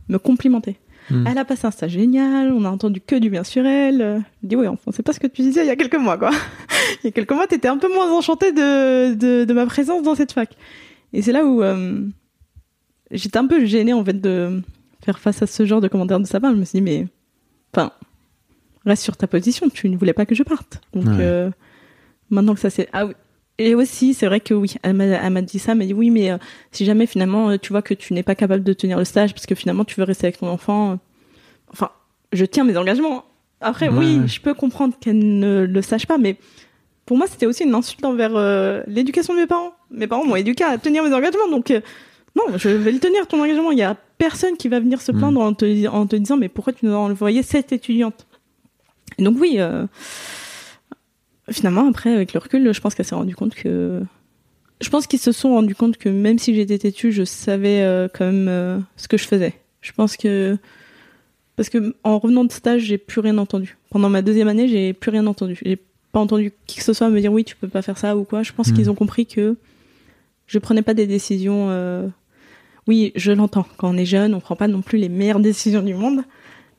me 0.09 0.19
complimentait. 0.19 0.77
Hmm. 1.11 1.27
Elle 1.27 1.39
a 1.39 1.45
passé 1.47 1.67
un 1.67 1.71
stage 1.71 1.93
génial, 1.93 2.53
on 2.53 2.65
a 2.65 2.71
entendu 2.71 3.01
que 3.01 3.17
du 3.17 3.31
bien 3.31 3.43
sur 3.43 3.65
elle. 3.65 4.23
Je 4.43 4.49
dis 4.49 4.57
oui, 4.57 4.67
enfin, 4.67 4.91
c'est 4.93 5.03
pas 5.03 5.15
ce 5.15 5.21
que 5.21 5.27
tu 5.27 5.41
disais 5.43 5.63
il 5.65 5.67
y 5.67 5.71
a 5.71 5.77
quelques 5.77 5.97
mois, 5.97 6.19
quoi. 6.19 6.31
il 7.03 7.07
y 7.07 7.09
a 7.09 7.11
quelques 7.11 7.33
mois, 7.33 7.47
t'étais 7.47 7.69
un 7.69 7.79
peu 7.79 7.93
moins 7.93 8.13
enchantée 8.13 8.53
de, 8.53 9.15
de, 9.15 9.45
de 9.45 9.53
ma 9.55 9.65
présence 9.65 10.03
dans 10.03 10.15
cette 10.15 10.33
fac. 10.33 10.55
Et 11.13 11.23
c'est 11.23 11.33
là 11.33 11.45
où 11.45 11.63
euh, 11.63 12.03
j'étais 13.11 13.39
un 13.39 13.47
peu 13.47 13.65
gênée, 13.65 13.93
en 13.93 14.05
fait, 14.05 14.21
de 14.21 14.63
faire 15.05 15.19
face 15.19 15.43
à 15.43 15.47
ce 15.47 15.65
genre 15.65 15.81
de 15.81 15.89
commentaires 15.89 16.21
de 16.21 16.27
sa 16.27 16.41
part. 16.41 16.53
Je 16.53 16.57
me 16.57 16.65
suis 16.65 16.79
dit, 16.79 16.83
mais, 16.83 17.07
enfin, 17.75 17.93
reste 18.87 19.03
sur 19.03 19.17
ta 19.17 19.27
position, 19.27 19.69
tu 19.69 19.89
ne 19.89 19.97
voulais 19.97 20.13
pas 20.13 20.27
que 20.27 20.35
je 20.35 20.43
parte. 20.43 20.81
Donc, 20.95 21.05
Ouais. 21.07 21.13
euh, 21.21 21.51
maintenant 22.31 22.55
que 22.55 22.61
ça 22.61 22.71
c'est... 22.71 22.89
Ah 22.93 23.07
oui. 23.07 23.13
Et 23.59 23.75
aussi, 23.75 24.15
c'est 24.15 24.25
vrai 24.27 24.41
que 24.41 24.55
oui, 24.55 24.75
elle 24.83 24.95
m'a 24.95 25.43
dit 25.43 25.59
ça, 25.59 25.73
elle 25.73 25.79
m'a 25.79 25.85
dit 25.85 25.93
oui, 25.93 26.09
mais 26.11 26.31
euh, 26.31 26.39
si 26.73 26.87
jamais 26.87 27.05
finalement 27.05 27.51
euh, 27.51 27.59
tu 27.59 27.75
vois 27.75 27.83
que 27.83 27.93
tu 27.93 28.15
n'es 28.15 28.23
pas 28.23 28.35
capable 28.35 28.65
de 28.65 28.73
tenir 28.73 28.97
le 28.97 29.05
stage 29.05 29.35
parce 29.35 29.45
que 29.45 29.55
finalement 29.55 29.85
tu 29.85 29.97
veux 30.01 30.05
rester 30.05 30.29
avec 30.29 30.39
ton 30.39 30.47
enfant, 30.49 30.93
euh, 30.93 30.95
enfin, 31.71 31.91
je 32.33 32.47
tiens 32.47 32.65
mes 32.65 32.79
engagements. 32.79 33.25
Après, 33.61 33.91
Ouais, 33.91 33.99
oui, 33.99 34.19
ouais. 34.21 34.29
je 34.29 34.41
peux 34.41 34.55
comprendre 34.55 34.95
qu'elle 34.99 35.19
ne 35.39 35.67
le 35.67 35.83
sache 35.83 36.07
pas, 36.07 36.17
mais 36.17 36.37
pour 37.05 37.19
moi, 37.19 37.27
c'était 37.27 37.45
aussi 37.45 37.65
une 37.65 37.75
insulte 37.75 38.03
envers 38.03 38.31
l'éducation 38.87 39.35
de 39.35 39.41
mes 39.41 39.47
parents. 39.47 39.73
Mes 39.91 40.07
parents 40.07 40.25
m'ont 40.25 40.37
éduqué 40.37 40.65
à 40.65 40.79
tenir 40.79 41.03
mes 41.05 41.13
engagements, 41.13 41.49
donc 41.51 41.71
non, 42.37 42.57
je 42.57 42.69
vais 42.69 42.93
le 42.93 42.99
tenir 43.01 43.27
ton 43.27 43.41
engagement. 43.43 43.71
Il 43.73 43.79
y 43.79 43.83
a 43.83 43.97
personne 44.19 44.57
qui 44.57 44.69
va 44.69 44.81
venir 44.81 45.01
se 45.01 45.13
Mm. 45.13 45.17
plaindre 45.19 45.41
en, 45.41 45.53
te, 45.55 45.87
en 45.89 46.07
te 46.07 46.17
disant 46.17 46.37
mais 46.37 46.49
pourquoi 46.49 46.73
tu 46.73 46.87
nous 46.87 46.93
as 46.93 46.99
envoyé 46.99 47.43
cette 47.43 47.73
étudiante? 47.73 48.27
Et 49.19 49.23
Donc 49.23 49.37
oui, 49.41 49.57
euh, 49.59 49.87
finalement 51.51 51.89
après 51.89 52.13
avec 52.15 52.33
le 52.33 52.39
recul, 52.41 52.73
je 52.73 52.81
pense 52.81 52.95
qu'elle 52.95 53.07
s'est 53.07 53.15
rendue 53.15 53.35
compte 53.35 53.55
que 53.55 54.01
je 54.81 54.89
pense 54.89 55.07
qu'ils 55.07 55.19
se 55.19 55.33
sont 55.33 55.51
rendus 55.51 55.75
compte 55.75 55.99
que 55.99 56.09
même 56.09 56.39
si 56.39 56.55
j'étais 56.55 56.79
têtue, 56.79 57.13
je 57.13 57.25
savais 57.25 57.83
euh, 57.83 58.09
quand 58.13 58.25
même 58.25 58.49
euh, 58.49 58.79
ce 58.97 59.09
que 59.09 59.19
je 59.19 59.27
faisais. 59.27 59.55
Je 59.83 59.93
pense 59.93 60.17
que 60.17 60.57
parce 61.57 61.69
que 61.69 61.95
en 62.05 62.19
revenant 62.19 62.45
de 62.45 62.53
stage, 62.53 62.83
j'ai 62.83 62.97
plus 62.97 63.21
rien 63.21 63.37
entendu. 63.37 63.77
Pendant 63.91 64.09
ma 64.09 64.23
deuxième 64.23 64.49
année, 64.49 64.69
j'ai 64.69 64.93
plus 64.95 65.11
rien 65.11 65.27
entendu. 65.27 65.59
J'ai 65.65 65.79
pas 66.13 66.21
entendu 66.21 66.53
qui 66.67 66.79
que 66.79 66.85
ce 66.85 66.93
soit 66.95 67.11
me 67.11 67.21
dire 67.21 67.33
oui, 67.33 67.45
tu 67.45 67.57
peux 67.57 67.69
pas 67.69 67.83
faire 67.83 67.99
ça 67.99 68.17
ou 68.17 68.25
quoi. 68.25 68.43
Je 68.43 68.53
pense 68.53 68.69
Mhm. 68.69 68.75
qu'ils 68.77 68.91
ont 68.91 68.95
compris 68.95 69.27
que 69.27 69.57
je 70.47 70.59
prenais 70.59 70.83
pas 70.83 70.95
des 70.95 71.07
décisions. 71.07 71.67
euh, 71.71 72.09
Oui, 72.91 73.13
je 73.15 73.31
l'entends. 73.31 73.65
Quand 73.77 73.95
on 73.95 73.97
est 73.97 74.05
jeune, 74.05 74.35
on 74.35 74.41
prend 74.41 74.57
pas 74.57 74.67
non 74.67 74.83
plus 74.83 74.99
les 74.99 75.09
meilleures 75.09 75.39
décisions 75.39 75.81
du 75.81 75.95
monde. 75.95 76.25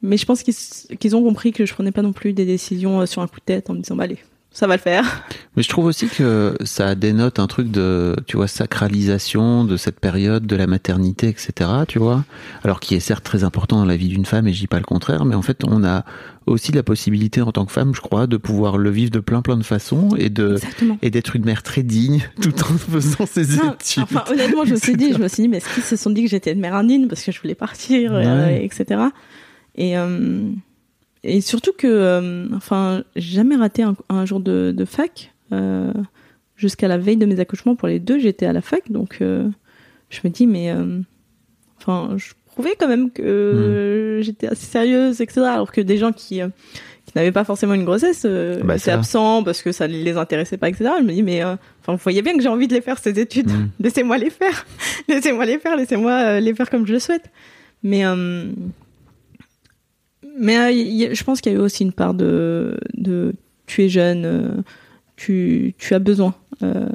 Mais 0.02 0.18
je 0.18 0.26
pense 0.26 0.44
qu'ils 0.44 1.16
ont 1.16 1.24
compris 1.24 1.54
que 1.54 1.66
je 1.66 1.74
prenais 1.74 1.94
pas 1.94 2.02
non 2.02 2.12
plus 2.12 2.34
des 2.34 2.46
décisions 2.46 3.00
euh, 3.00 3.06
sur 3.06 3.22
un 3.22 3.28
coup 3.28 3.40
de 3.40 3.46
tête 3.46 3.70
en 3.70 3.76
me 3.76 3.80
disant 3.80 3.96
bah 3.96 4.04
allez, 4.04 4.18
ça 4.54 4.68
va 4.68 4.76
le 4.76 4.82
faire. 4.82 5.24
Mais 5.56 5.64
je 5.64 5.70
trouve 5.70 5.86
aussi 5.86 6.08
que 6.08 6.56
ça 6.66 6.94
dénote 6.96 7.40
un 7.40 7.48
truc 7.48 7.72
de, 7.72 8.16
tu 8.28 8.36
vois, 8.38 8.48
sacralisation 8.48 9.64
de 9.64 9.78
cette 9.78 10.00
période 10.00 10.46
de 10.46 10.56
la 10.56 10.68
maternité, 10.68 11.28
etc., 11.30 11.70
tu 11.88 12.00
vois. 12.00 12.26
Alors 12.64 12.80
qui 12.80 12.96
est 12.96 13.00
certes 13.00 13.24
très 13.24 13.44
important 13.44 13.78
dans 13.78 13.86
la 13.86 13.96
vie 13.96 14.10
d'une 14.10 14.26
femme, 14.26 14.48
et 14.48 14.54
je 14.54 14.60
dis 14.60 14.68
pas 14.68 14.78
le 14.80 14.84
contraire, 14.86 15.24
mais 15.26 15.36
en 15.36 15.42
fait, 15.42 15.64
on 15.66 15.84
a 15.86 16.04
aussi 16.48 16.72
la 16.72 16.84
possibilité 16.84 17.42
en 17.42 17.52
tant 17.52 17.66
que 17.66 17.72
femme, 17.72 17.94
je 17.96 18.02
crois, 18.02 18.28
de 18.28 18.36
pouvoir 18.38 18.78
le 18.78 18.90
vivre 18.90 19.12
de 19.12 19.20
plein 19.20 19.42
plein 19.42 19.58
de 19.58 19.64
façons 19.64 20.10
et 20.18 20.30
de, 20.30 20.54
Exactement. 20.54 20.98
et 21.02 21.10
d'être 21.12 21.36
une 21.36 21.46
mère 21.46 21.64
très 21.64 21.84
digne 21.84 22.22
tout 22.42 22.54
en 22.64 22.78
faisant 22.78 23.26
ses 23.26 23.56
Non, 23.58 23.74
études. 23.74 24.04
enfin, 24.04 24.24
honnêtement, 24.32 24.66
je 24.66 24.72
me 24.72 24.80
suis 24.80 24.98
dit, 24.98 25.14
je 25.14 25.18
me 25.20 25.28
suis 25.28 25.44
dit, 25.44 25.50
mais 25.50 25.58
est-ce 25.58 25.74
qu'ils 25.74 25.84
se 25.84 25.96
sont 25.96 26.10
dit 26.10 26.24
que 26.24 26.30
j'étais 26.30 26.52
une 26.52 26.60
mère 26.60 26.76
indigne 26.76 27.08
parce 27.08 27.24
que 27.24 27.32
je 27.32 27.40
voulais 27.40 27.56
partir, 27.56 28.12
euh, 28.14 28.48
etc. 28.50 29.02
Et, 29.76 29.98
euh, 29.98 30.50
et 31.24 31.42
surtout 31.42 31.72
que, 31.78 31.88
euh, 31.88 32.48
enfin, 32.56 33.04
j'ai 33.16 33.36
jamais 33.36 33.56
raté 33.56 33.84
un, 33.84 33.96
un 34.10 34.26
jour 34.26 34.40
de, 34.40 34.74
de 34.76 34.86
fac. 34.86 35.34
euh, 35.52 35.92
Jusqu'à 36.58 36.88
la 36.88 37.00
veille 37.00 37.18
de 37.18 37.26
mes 37.26 37.40
accouchements, 37.40 37.76
pour 37.76 37.88
les 37.88 38.00
deux, 38.00 38.20
j'étais 38.20 38.46
à 38.46 38.54
la 38.54 38.62
fac. 38.62 38.92
Donc, 38.92 39.18
euh, 39.22 39.48
je 40.10 40.20
me 40.24 40.30
dis, 40.30 40.46
mais, 40.46 40.70
euh, 40.72 41.00
enfin, 41.80 42.16
je 42.18 42.34
prouvais 42.46 42.76
quand 42.80 42.88
même 42.88 43.10
que 43.10 43.24
euh, 43.24 44.22
j'étais 44.22 44.46
assez 44.48 44.68
sérieuse, 44.68 45.22
etc. 45.22 45.42
Alors 45.42 45.72
que 45.72 45.82
des 45.82 45.98
gens 45.98 46.12
qui, 46.12 46.40
qui 46.40 47.12
n'avaient 47.16 47.32
pas 47.32 47.46
forcément 47.46 47.74
une 47.74 47.84
grossesse 47.86 48.28
Bah, 48.64 48.76
étaient 48.78 48.92
absents 48.92 49.42
parce 49.44 49.64
que 49.64 49.72
ça 49.72 49.88
ne 49.88 49.94
les 49.94 50.18
intéressait 50.18 50.58
pas, 50.58 50.70
etc. 50.70 50.92
Je 51.00 51.04
me 51.04 51.12
dis, 51.14 51.24
mais, 51.24 51.44
enfin, 51.44 51.94
vous 51.94 51.98
voyez 51.98 52.22
bien 52.22 52.36
que 52.38 52.44
j'ai 52.44 52.50
envie 52.50 52.68
de 52.68 52.74
les 52.76 52.82
faire, 52.82 53.00
ces 53.00 53.20
études. 53.20 53.50
Mm. 53.52 53.70
Laissez-moi 53.80 54.18
les 54.20 54.30
faire. 54.30 54.66
laissez-moi 55.08 55.46
les 55.46 55.58
faire, 55.58 55.76
laissez-moi 55.76 56.40
les 56.42 56.54
faire 56.54 56.70
comme 56.70 56.86
je 56.86 56.94
le 56.94 57.00
souhaite. 57.00 57.30
Mais, 57.82 58.04
mais 60.38 60.58
euh, 60.58 61.14
je 61.14 61.24
pense 61.24 61.42
qu'il 61.42 61.52
y 61.52 61.56
a 61.56 61.58
eu 61.58 61.62
aussi 61.62 61.84
une 61.84 61.94
part 61.94 62.14
de, 62.14 62.78
de 62.94 63.34
tu 63.66 63.84
es 63.84 63.90
jeune, 63.90 64.26
euh, 64.26 64.62
tu, 65.16 65.74
tu 65.78 65.94
as 65.94 66.00
besoin 66.00 66.34
euh, 66.64 66.88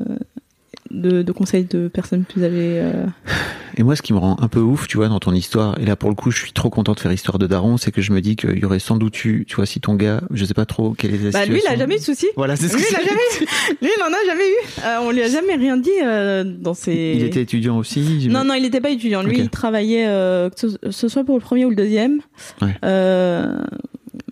de, 0.91 1.23
de 1.23 1.33
conseils 1.33 1.65
de 1.65 1.89
personnes 1.89 2.25
plus 2.25 2.45
âgées. 2.45 2.83
Et 3.79 3.83
moi, 3.83 3.95
ce 3.95 4.01
qui 4.03 4.15
me 4.15 4.19
rend 4.19 4.37
un 4.41 4.49
peu 4.49 4.61
ouf, 4.61 4.89
tu 4.89 4.97
vois, 4.97 5.09
dans 5.09 5.19
ton 5.21 5.33
histoire, 5.35 5.79
et 5.79 5.85
là 5.85 5.97
pour 5.97 6.09
le 6.09 6.15
coup, 6.15 6.31
je 6.31 6.39
suis 6.39 6.53
trop 6.53 6.71
content 6.71 6.95
de 6.95 7.01
faire 7.01 7.13
histoire 7.13 7.39
de 7.39 7.47
Daron, 7.47 7.77
c'est 7.77 7.93
que 7.93 8.01
je 8.01 8.13
me 8.13 8.23
dis 8.23 8.35
qu'il 8.35 8.59
y 8.59 8.65
aurait 8.65 8.79
sans 8.79 8.97
doute 8.97 9.23
eu, 9.25 9.45
tu 9.47 9.57
vois, 9.57 9.67
si 9.67 9.81
ton 9.81 9.95
gars, 9.95 10.23
je 10.31 10.45
sais 10.47 10.55
pas 10.55 10.65
trop 10.65 10.93
quelle 10.93 11.15
est 11.15 11.19
la 11.19 11.31
Bah, 11.31 11.45
lui, 11.45 11.61
il 11.63 11.69
a 11.69 11.77
jamais 11.77 11.97
eu 11.97 11.99
de 11.99 12.05
soucis. 12.05 12.29
Voilà, 12.37 12.57
c'est 12.57 12.69
ce 12.69 12.77
Lui, 12.77 12.83
que 12.83 12.89
il 12.91 12.97
a 12.97 13.01
jamais 13.03 13.21
eu. 13.41 13.45
Lui, 13.83 13.91
il 13.97 14.03
en 14.03 14.07
a 14.07 14.27
jamais 14.27 14.49
eu. 14.49 14.83
Euh, 14.83 14.99
on 15.03 15.11
lui 15.11 15.23
a 15.23 15.29
jamais 15.29 15.57
rien 15.57 15.77
dit 15.77 15.91
euh, 16.03 16.45
dans 16.45 16.73
ses. 16.75 17.15
Il 17.17 17.23
était 17.23 17.43
étudiant 17.43 17.77
aussi 17.77 18.29
Non, 18.31 18.45
non, 18.45 18.55
il 18.55 18.63
n'était 18.63 18.81
pas 18.81 18.91
étudiant. 18.91 19.23
Lui, 19.23 19.39
il 19.39 19.51
travaillait, 19.51 20.07
euh, 20.09 20.49
que 20.49 20.91
ce, 20.91 21.09
soit 21.09 21.25
pour 21.25 21.37
le 21.37 21.43
premier 21.43 21.67
ou 21.67 21.71
le 21.71 21.77
deuxième. 21.77 22.21
Ouais. 22.63 22.75
Euh, 22.85 23.59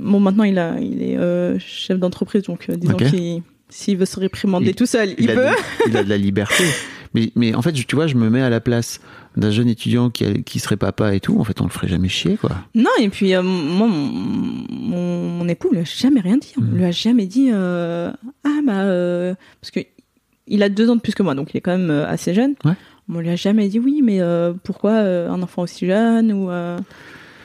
bon, 0.01 0.21
maintenant, 0.21 0.45
il, 0.45 0.59
a, 0.59 0.79
il 0.81 1.03
est 1.03 1.59
chef 1.59 1.99
d'entreprise, 1.99 2.45
donc 2.45 2.71
disons 2.71 2.97
qu'il 2.97 3.43
s'il 3.69 3.97
veut 3.97 4.07
se 4.07 4.21
réprimander 4.21 4.71
Il- 4.71 4.75
tout 4.75 4.87
seul, 4.87 5.15
il, 5.19 5.27
peut. 5.27 5.35
de, 5.35 5.89
il 5.89 5.97
a 5.97 6.05
de 6.05 6.09
la 6.09 6.17
liberté. 6.17 6.65
Mais, 7.15 7.31
mais 7.37 7.55
en 7.55 7.63
fait, 7.63 7.73
tu 7.73 7.95
vois, 7.95 8.07
je 8.07 8.15
me 8.17 8.29
mets 8.29 8.43
à 8.43 8.51
la 8.51 8.61
place 8.61 9.01
d'un 9.37 9.51
jeune 9.51 9.68
étudiant 9.68 10.11
qui, 10.11 10.25
a- 10.25 10.35
qui 10.35 10.59
serait 10.61 10.77
papa 10.77 11.14
et 11.14 11.20
tout. 11.20 11.38
En 11.40 11.44
fait, 11.44 11.61
on 11.61 11.64
le 11.64 11.70
ferait 11.70 11.88
jamais 11.88 12.09
chier, 12.09 12.37
quoi. 12.37 12.51
Non, 12.75 12.90
et 13.01 13.09
puis, 13.09 13.35
euh, 13.35 13.42
moi, 13.42 13.87
mon, 13.88 14.12
mon, 14.70 15.29
mon 15.31 15.49
époux 15.49 15.70
lui 15.73 15.79
a 15.81 15.85
jamais 15.85 16.20
rien 16.20 16.37
dit. 16.37 16.53
On 16.59 16.62
Mm. 16.62 16.77
lui 16.77 16.85
a 16.85 16.90
jamais 16.90 17.27
dit, 17.27 17.51
euh, 17.53 18.11
ah, 18.44 18.59
bah, 18.64 18.83
euh, 18.83 19.35
parce 19.61 19.70
que 19.70 19.81
il 20.47 20.62
a 20.62 20.68
deux 20.68 20.90
ans 20.90 20.97
de 20.97 21.01
plus 21.01 21.14
que 21.14 21.23
moi, 21.23 21.35
donc 21.35 21.53
il 21.55 21.57
est 21.57 21.61
quand 21.61 21.77
même 21.77 21.90
assez 21.90 22.35
jeune. 22.35 22.55
Ouais. 22.64 22.73
On 23.12 23.18
lui 23.20 23.31
a 23.31 23.37
jamais 23.37 23.68
dit, 23.68 23.79
oui, 23.79 24.01
mais 24.03 24.20
pourquoi 24.62 24.92
un 24.92 25.42
enfant 25.42 25.62
aussi 25.62 25.87
jeune 25.87 26.33
ou, 26.33 26.50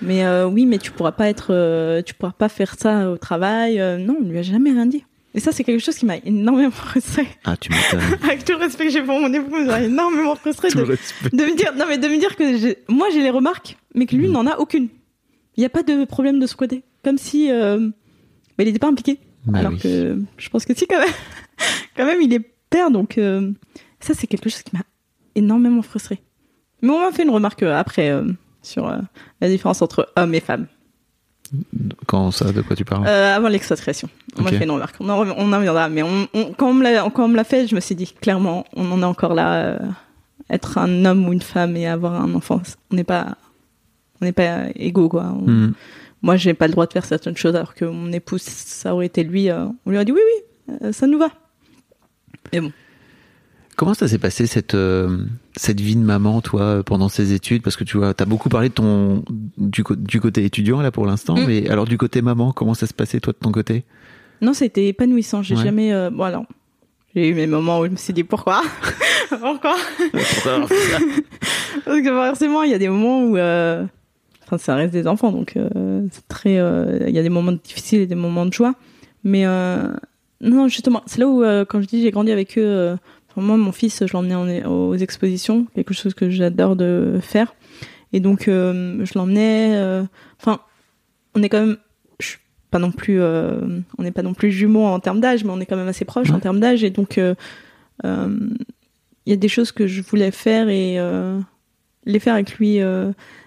mais 0.01 0.24
oui, 0.45 0.66
mais 0.66 0.78
tu 0.80 0.91
pourras 0.91 1.11
pas 1.14 1.30
être, 1.30 2.01
tu 2.05 2.14
pourras 2.14 2.32
pas 2.34 2.49
faire 2.49 2.76
ça 2.78 3.09
au 3.11 3.18
travail. 3.18 3.78
Non, 3.99 4.18
on 4.22 4.26
lui 4.28 4.38
a 4.38 4.41
jamais 4.41 4.72
rien 4.72 4.86
dit. 4.86 5.03
Et 5.36 5.39
ça, 5.39 5.51
c'est 5.51 5.63
quelque 5.63 5.80
chose 5.84 5.95
qui 5.95 6.05
m'a 6.05 6.17
énormément 6.17 6.71
frustrée. 6.84 7.27
Ah, 7.45 7.55
tu 7.55 7.71
m'étonnes. 7.71 8.01
Avec 8.23 8.43
tout 8.45 8.53
le 8.53 8.57
respect 8.59 8.86
que 8.86 8.91
j'ai 8.91 9.03
pour 9.03 9.19
mon 9.19 9.32
époux, 9.34 9.63
m'a 9.63 9.82
énormément 9.82 10.36
frustrée 10.36 10.69
de, 10.69 10.82
me 10.82 11.55
dire 11.55 11.73
non 11.75 11.86
mais 11.88 11.97
de 11.99 12.07
me 12.07 12.17
dire 12.17 12.36
que 12.36 12.75
moi 12.91 13.07
j'ai 13.13 13.21
les 13.21 13.30
remarques 13.30 13.77
mais 13.93 14.05
que 14.07 14.15
lui 14.15 14.27
Mhm. 14.27 14.34
n'en 14.34 14.47
a 14.47 14.57
aucune 14.57 14.88
il 15.55 15.59
n'y 15.61 15.65
a 15.65 15.69
pas 15.69 15.84
de 15.84 16.05
problème 16.05 16.39
de 16.39 16.47
ce 16.47 16.55
côté 16.55 16.84
comme 17.03 17.17
si 17.17 17.51
euh, 17.51 17.80
bah, 18.57 18.63
il 18.63 18.65
n'était 18.65 18.80
pas 18.80 18.88
impliqué 18.88 19.19
Bah 19.45 19.59
alors 19.59 19.73
oui. 19.73 19.80
que 19.80 20.17
je 20.38 20.49
pense 20.49 20.65
que 20.65 20.73
si 20.75 20.88
quand 20.88 20.99
même 20.99 21.13
quand 21.97 22.05
même 22.05 22.21
il 22.21 22.34
est 22.34 22.41
père 22.69 22.89
donc 22.91 23.17
euh, 23.17 23.51
ça 23.99 24.13
c'est 24.13 24.25
quelque 24.27 24.49
chose 24.49 24.63
qui 24.63 24.75
m'a 24.75 24.84
énormément 25.36 25.82
frustrée 25.82 26.21
mais 26.82 26.89
on 26.89 26.99
m'a 27.01 27.11
fait 27.11 27.23
une 27.23 27.30
remarque 27.30 27.61
euh, 27.63 27.75
après 27.75 28.09
euh, 28.09 28.23
sur 28.61 28.88
la 29.41 29.49
différence 29.49 29.82
entre 29.82 30.11
hommes 30.15 30.34
et 30.34 30.39
femmes 30.39 30.67
Quand 32.06 32.32
ça, 32.32 32.52
de 32.52 32.62
quoi 32.62 32.76
tu 32.76 32.86
parles 32.86 33.08
Euh, 33.08 33.36
avant 33.36 33.47
l'expatriation. 33.50 34.08
On 34.38 34.43
m'a 34.43 34.50
Ok. 34.52 34.58
fait 34.58 34.64
une 34.66 34.72
remarque. 34.72 34.95
On 35.00 35.10
en, 35.10 35.18
rev- 35.20 35.34
on 35.38 35.52
en 35.52 35.58
reviendra. 35.58 35.89
Mais 35.89 36.04
on, 36.04 36.28
on- 36.34 36.54
quand 36.54 36.70
on 36.70 36.74
me 37.28 37.36
l'a 37.36 37.43
fait, 37.43 37.68
je 37.68 37.76
me 37.76 37.80
suis 37.80 37.95
dit 37.95 38.14
clairement, 38.22 38.66
on 38.76 38.91
en 38.91 39.02
est 39.02 39.06
encore 39.06 39.34
là. 39.34 39.54
euh, 39.64 39.80
être 40.52 40.80
un 40.80 41.06
homme 41.06 41.28
ou 41.28 41.34
une 41.34 41.41
femme 41.43 41.78
et 41.78 41.86
avoir 41.88 42.20
un 42.20 42.34
enfant, 42.34 42.60
on 42.91 42.95
n'est 42.95 43.04
pas, 43.04 43.38
on 44.20 44.26
n'est 44.26 44.32
pas 44.32 44.64
égaux 44.76 45.08
quoi. 45.10 45.26
On- 45.39 45.47
Hmm. 45.47 45.74
Moi, 46.24 46.36
j'ai 46.38 46.54
pas 46.56 46.66
le 46.68 46.72
droit 46.74 46.86
de 46.88 46.91
faire 46.93 47.06
certaines 47.06 47.38
choses 47.38 47.56
alors 47.56 47.76
que 47.76 47.86
mon 47.86 48.12
épouse, 48.12 48.41
ça 48.41 48.93
aurait 48.95 49.06
été 49.06 49.24
lui. 49.24 49.50
euh, 49.50 49.66
on 49.86 49.91
lui 49.91 49.97
a 50.00 50.04
dit 50.06 50.12
oui, 50.12 50.20
oui, 50.82 50.91
ça 50.93 51.06
nous 51.08 51.20
va. 51.20 51.30
Mais 52.52 52.62
bon. 52.62 52.72
Comment 53.78 53.93
ça 53.93 54.08
s'est 54.08 54.18
passé 54.18 54.45
cette 54.47 54.74
cette 55.60 55.82
vie 55.82 55.95
de 55.95 56.01
maman, 56.03 56.41
toi, 56.41 56.84
pendant 56.86 57.10
ces 57.10 57.34
études 57.34 57.62
Parce 57.64 57.76
que 57.76 57.84
tu 57.84 57.97
vois, 57.97 58.14
t'as 58.14 58.26
beaucoup 58.26 58.49
parlé 58.49 58.70
de 58.70 58.74
ton 58.74 59.24
du, 59.57 59.84
côté 59.84 60.45
étudiant 60.45 60.82
là 60.82 60.91
pour 60.91 61.05
l'instant, 61.05 61.36
Mm. 61.36 61.45
mais 61.47 61.70
alors 61.70 61.86
du 61.86 61.97
côté 61.97 62.22
maman, 62.22 62.51
comment 62.51 62.74
ça 62.74 62.88
se 62.88 62.93
passait 62.93 63.20
toi 63.20 63.34
de 63.34 63.38
ton 63.39 63.51
côté? 63.51 63.84
Non, 64.41 64.53
c'était 64.53 64.88
épanouissant. 64.88 65.41
J'ai 65.43 65.55
Ouais. 65.55 65.64
jamais. 65.64 65.91
euh, 65.93 66.10
bon, 66.10 66.24
alors, 66.24 66.45
j'ai 67.14 67.28
eu 67.30 67.34
mes 67.34 67.47
moments 67.47 67.80
où 67.80 67.86
je 67.86 67.91
me 67.91 67.95
suis 67.97 68.14
dit 68.14 68.24
pourquoi? 68.24 68.62
Pourquoi? 69.30 69.76
Parce 71.86 72.01
que 72.01 72.05
forcément, 72.10 72.64
il 72.64 72.72
y 72.72 72.74
a 72.74 72.80
des 72.80 72.89
moments 72.89 73.22
où. 73.24 73.38
euh, 73.38 73.86
Enfin, 74.45 74.57
ça 74.57 74.74
reste 74.74 74.91
des 74.93 75.05
enfants, 75.05 75.32
donc 75.32 75.53
euh, 75.57 76.07
c'est 76.12 76.28
très. 76.28 76.57
euh, 76.57 77.05
Il 77.07 77.14
y 77.14 77.20
a 77.20 77.22
des 77.22 77.30
moments 77.30 77.51
difficiles 77.51 77.99
et 78.01 78.07
des 78.07 78.16
moments 78.16 78.47
de 78.47 78.53
joie. 78.53 78.74
Mais 79.24 79.45
euh, 79.45 79.91
non, 80.41 80.68
justement, 80.68 81.03
c'est 81.05 81.20
là 81.20 81.28
où, 81.28 81.43
euh, 81.43 81.66
quand 81.66 81.82
je 81.82 81.86
dis 81.88 82.01
j'ai 82.01 82.10
grandi 82.10 82.32
avec 82.32 82.57
eux, 82.57 82.64
euh, 82.66 82.95
moi, 83.36 83.57
mon 83.57 83.71
fils, 83.71 84.03
je 84.05 84.13
l'emmenais 84.13 84.63
en- 84.65 84.69
aux 84.69 84.95
expositions, 84.95 85.65
quelque 85.75 85.93
chose 85.93 86.13
que 86.13 86.30
j'adore 86.30 86.75
de 86.75 87.19
faire. 87.21 87.55
Et 88.11 88.19
donc, 88.19 88.47
euh, 88.47 89.03
je 89.05 89.11
l'emmenais. 89.17 89.75
euh, 89.75 90.03
Enfin, 90.39 90.59
on 91.36 91.43
est 91.43 91.49
quand 91.49 91.59
même. 91.59 91.77
Je 92.19 92.25
suis 92.27 92.39
pas 92.71 92.80
non 92.80 92.91
plus. 92.91 93.21
euh, 93.21 93.80
on 93.97 94.03
n'est 94.03 94.11
pas 94.11 94.23
non 94.23 94.34
plus 94.34 94.51
jumeaux 94.51 94.86
en 94.86 94.99
termes 94.99 95.19
d'âge, 95.19 95.43
mais 95.43 95.51
on 95.51 95.59
est 95.59 95.65
quand 95.65 95.77
même 95.77 95.88
assez 95.88 96.05
proches 96.05 96.32
en 96.32 96.39
termes 96.39 96.59
d'âge. 96.59 96.84
Et 96.84 96.89
donc, 96.89 97.17
il 97.17 97.36
y 99.25 99.34
a 99.34 99.36
des 99.36 99.47
choses 99.47 99.71
que 99.71 99.86
je 99.88 100.01
voulais 100.01 100.32
faire 100.32 100.69
et 100.69 100.97
les 102.05 102.19
faire 102.19 102.34
avec 102.34 102.57
lui. 102.57 102.80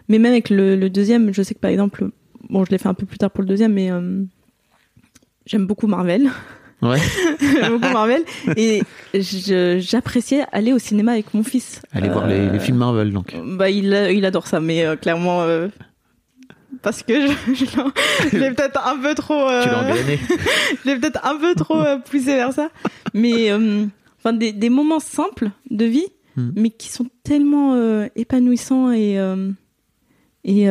mais 0.08 0.18
même 0.18 0.26
avec 0.32 0.48
le, 0.48 0.76
le 0.76 0.90
deuxième, 0.90 1.32
je 1.34 1.42
sais 1.42 1.54
que 1.54 1.60
par 1.60 1.70
exemple, 1.70 2.08
bon, 2.48 2.64
je 2.64 2.70
l'ai 2.70 2.78
fait 2.78 2.88
un 2.88 2.94
peu 2.94 3.06
plus 3.06 3.18
tard 3.18 3.30
pour 3.30 3.42
le 3.42 3.48
deuxième, 3.48 3.72
mais 3.72 3.90
j'aime 5.46 5.66
beaucoup 5.66 5.86
Marvel. 5.88 6.30
Ouais. 6.82 6.98
beaucoup 7.70 7.92
Marvel. 7.92 8.22
Et 8.56 8.82
j'appréciais 9.14 10.44
aller 10.52 10.72
au 10.72 10.78
cinéma 10.78 11.12
avec 11.12 11.32
mon 11.32 11.44
fils. 11.44 11.80
Aller 11.92 12.08
voir 12.08 12.26
les, 12.26 12.34
Euh, 12.40 12.50
les 12.52 12.58
films 12.58 12.78
Marvel 12.78 13.12
donc. 13.12 13.34
Bah, 13.44 13.70
il, 13.70 13.86
il 14.12 14.24
adore 14.24 14.46
ça, 14.46 14.58
mais 14.60 14.84
euh, 14.84 14.96
clairement. 14.96 15.42
euh, 15.42 15.68
parce 16.82 17.02
que 17.04 17.14
je, 17.28 17.32
je, 17.54 17.64
l'ai- 17.64 18.30
je 18.32 18.36
l'ai 18.38 18.50
peut-être 18.50 18.84
un 18.86 18.98
peu 18.98 19.14
trop. 19.14 19.46
Tu 19.62 19.68
l'as 19.68 19.94
je 20.84 20.88
l'ai 20.90 20.96
peut-être 20.98 21.24
un 21.24 21.36
peu 21.36 21.54
trop 21.54 21.82
poussé 22.10 22.34
vers 22.34 22.52
ça. 22.52 22.70
Mais 23.14 23.52
enfin, 24.18 24.32
des, 24.32 24.52
des 24.52 24.68
moments 24.70 25.00
simples 25.00 25.50
de 25.70 25.84
vie, 25.84 26.06
Hmm. 26.34 26.50
mais 26.56 26.70
qui 26.70 26.88
sont 26.88 27.04
tellement 27.24 27.76
épanouissants 28.16 28.90
et, 28.90 29.18
et 30.44 30.66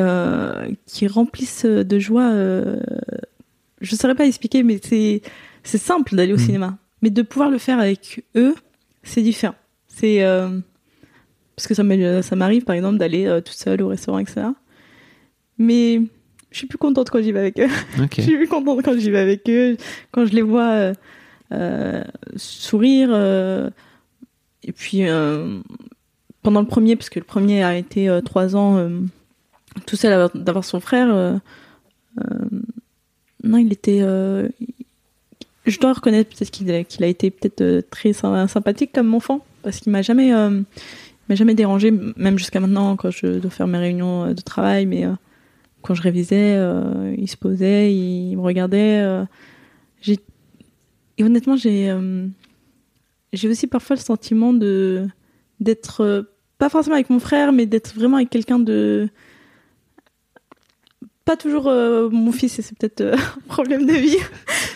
qui 0.87 1.07
remplissent 1.07 1.65
de 1.65 1.99
joie. 1.99 2.31
je 2.33 3.91
ne 3.93 3.95
saurais 3.95 4.15
pas 4.15 4.25
expliquer, 4.25 4.63
mais 4.63 4.79
c'est 4.83 5.21
c'est 5.63 5.77
simple 5.77 6.15
d'aller 6.15 6.33
au 6.33 6.37
Hmm. 6.37 6.39
cinéma. 6.39 6.77
Mais 7.01 7.09
de 7.09 7.21
pouvoir 7.23 7.49
le 7.49 7.57
faire 7.57 7.79
avec 7.79 8.23
eux, 8.35 8.55
c'est 9.03 9.21
différent. 9.21 9.55
C'est 9.87 10.23
euh, 10.23 10.59
parce 11.55 11.67
que 11.67 11.73
ça 11.73 11.83
m'est- 11.83 12.21
ça 12.21 12.35
m'arrive 12.35 12.63
par 12.63 12.75
exemple 12.75 12.97
d'aller 12.97 13.25
euh, 13.25 13.41
toute 13.41 13.55
seule 13.55 13.81
au 13.81 13.87
restaurant, 13.87 14.19
etc. 14.19 14.47
Mais 15.57 16.01
je 16.51 16.57
suis 16.57 16.67
plus 16.67 16.77
contente 16.77 17.09
quand 17.09 17.21
j'y 17.21 17.31
vais 17.31 17.39
avec 17.39 17.59
eux. 17.59 17.67
Je 18.17 18.21
suis 18.21 18.37
plus 18.37 18.47
contente 18.47 18.81
quand 18.83 18.97
j'y 18.97 19.09
vais 19.11 19.19
avec 19.19 19.49
eux, 19.49 19.77
quand 20.11 20.25
je 20.25 20.33
les 20.33 20.41
vois 20.41 20.69
euh, 20.71 20.93
euh, 21.53 22.03
sourire. 22.35 23.09
euh, 23.11 23.69
et 24.63 24.71
puis, 24.71 25.07
euh, 25.07 25.59
pendant 26.43 26.61
le 26.61 26.67
premier, 26.67 26.95
parce 26.95 27.09
que 27.09 27.19
le 27.19 27.25
premier 27.25 27.63
a 27.63 27.75
été 27.77 28.09
euh, 28.09 28.21
trois 28.21 28.55
ans 28.55 28.77
euh, 28.77 28.99
tout 29.87 29.95
seul 29.95 30.29
d'avoir 30.35 30.63
son 30.65 30.79
frère, 30.79 31.13
euh, 31.13 31.35
euh, 32.19 32.45
non, 33.43 33.57
il 33.57 33.71
était. 33.73 34.01
Je 35.65 35.79
dois 35.79 35.93
reconnaître 35.93 36.35
peut-être 36.35 36.51
qu'il 36.51 36.71
a, 37.03 37.07
été 37.07 37.31
peut-être 37.31 37.61
euh, 37.61 37.81
très 37.89 38.13
sy- 38.13 38.47
sympathique 38.47 38.91
comme 38.93 39.13
enfant, 39.13 39.45
parce 39.63 39.79
qu'il 39.79 39.91
m'a 39.91 40.01
jamais, 40.01 40.33
euh, 40.33 40.61
m'a 41.29 41.35
jamais 41.35 41.53
dérangé, 41.53 41.91
même 41.91 42.37
jusqu'à 42.37 42.59
maintenant 42.59 42.95
quand 42.95 43.11
je 43.11 43.39
dois 43.39 43.51
faire 43.51 43.67
mes 43.67 43.77
réunions 43.77 44.25
euh, 44.25 44.33
de 44.33 44.41
travail, 44.41 44.85
mais 44.85 45.05
quand 45.81 45.93
je 45.93 46.01
révisais, 46.01 46.59
il 47.17 47.27
se 47.27 47.37
posait, 47.37 47.91
il 47.91 48.35
me 48.35 48.41
regardait. 48.41 49.03
et 50.07 51.23
honnêtement, 51.23 51.55
j'ai 51.55 51.91
j'ai 53.33 53.49
aussi 53.49 53.65
parfois 53.65 53.95
le 53.95 54.01
sentiment 54.01 54.53
de 54.53 55.07
d'être 55.59 56.27
pas 56.59 56.69
forcément 56.69 56.93
avec 56.95 57.09
mon 57.09 57.19
frère, 57.19 57.51
mais 57.51 57.65
d'être 57.65 57.95
vraiment 57.95 58.17
avec 58.17 58.29
quelqu'un 58.29 58.59
de 58.59 59.09
pas 61.31 61.37
toujours 61.37 61.67
euh, 61.67 62.09
mon 62.09 62.31
fils, 62.31 62.59
et 62.59 62.61
c'est 62.61 62.77
peut-être 62.77 63.01
euh, 63.01 63.15
un 63.37 63.47
problème 63.47 63.85
de 63.85 63.93
vie, 63.93 64.17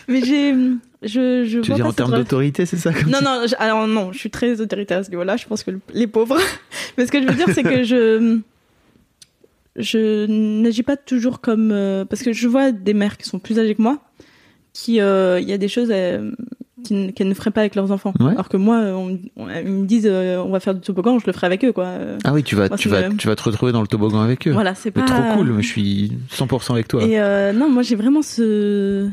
mais 0.07 0.21
j'ai 0.23 0.53
je 1.01 1.43
je 1.45 1.59
Tu 1.59 1.69
veux 1.69 1.75
dire 1.75 1.85
en 1.85 1.91
termes 1.93 2.11
d'autorité, 2.15 2.65
c'est 2.65 2.77
ça 2.77 2.91
comme 2.93 3.09
non, 3.11 3.19
non, 3.23 3.41
je- 3.47 3.55
alors 3.59 3.85
non, 3.87 4.11
je 4.13 4.17
suis 4.19 4.29
très 4.31 4.61
autoritaire 4.61 4.99
à 4.99 5.03
ce 5.03 5.09
niveau-là. 5.09 5.35
Je 5.37 5.45
pense 5.45 5.63
que 5.63 5.71
le- 5.71 5.81
les 5.93 6.07
pauvres. 6.07 6.37
Mais 6.97 7.05
ce 7.05 7.11
que 7.11 7.21
je 7.21 7.27
veux 7.27 7.35
dire, 7.35 7.47
c'est 7.53 7.63
que 7.63 7.83
je. 7.83 8.39
Je 9.75 10.25
n'agis 10.27 10.83
pas 10.83 10.95
toujours 10.97 11.41
comme. 11.41 11.71
euh, 11.71 12.05
parce 12.05 12.23
que 12.23 12.31
je 12.31 12.47
vois 12.47 12.71
des 12.71 12.93
mères 12.93 13.17
qui 13.17 13.27
sont 13.27 13.39
plus 13.39 13.59
âgées 13.59 13.75
que 13.75 13.81
moi, 13.81 13.99
qui. 14.73 14.93
Il 14.93 15.49
y 15.49 15.53
a 15.53 15.57
des 15.57 15.67
choses 15.67 15.91
qu'elles 17.13 17.27
ne 17.27 17.33
feraient 17.33 17.51
pas 17.51 17.61
avec 17.61 17.75
leurs 17.75 17.91
enfants. 17.91 18.13
Ouais. 18.19 18.31
Alors 18.31 18.49
que 18.49 18.57
moi, 18.57 18.77
on, 18.77 19.19
on- 19.37 19.49
ils 19.49 19.67
me 19.71 19.85
disent 19.85 20.07
euh, 20.09 20.37
on 20.43 20.49
va 20.49 20.59
faire 20.59 20.73
du 20.75 20.81
toboggan, 20.81 21.19
je 21.19 21.25
le 21.27 21.33
ferai 21.33 21.47
avec 21.47 21.63
eux, 21.65 21.71
quoi. 21.73 21.85
Euh, 21.85 22.17
Ah 22.23 22.33
oui, 22.33 22.43
tu 22.43 22.55
vas, 22.55 22.67
Moi, 22.69 22.77
tu 22.77 22.89
vas, 22.89 23.09
tu 23.09 23.27
vas 23.27 23.35
te 23.35 23.43
retrouver 23.43 23.71
dans 23.71 23.81
le 23.81 23.87
toboggan 23.87 24.21
avec 24.21 24.47
eux. 24.47 24.51
Voilà, 24.51 24.75
c'est 24.75 24.91
pas. 24.91 25.01
trop 25.03 25.21
cool, 25.37 25.51
mais 25.51 25.61
je 25.63 25.67
suis 25.67 26.11
100% 26.31 26.71
avec 26.73 26.87
toi. 26.87 27.03
Et 27.03 27.19
euh, 27.19 27.53
non, 27.53 27.69
moi 27.69 27.83
j'ai 27.83 27.95
vraiment 27.95 28.21
ce. 28.21 29.09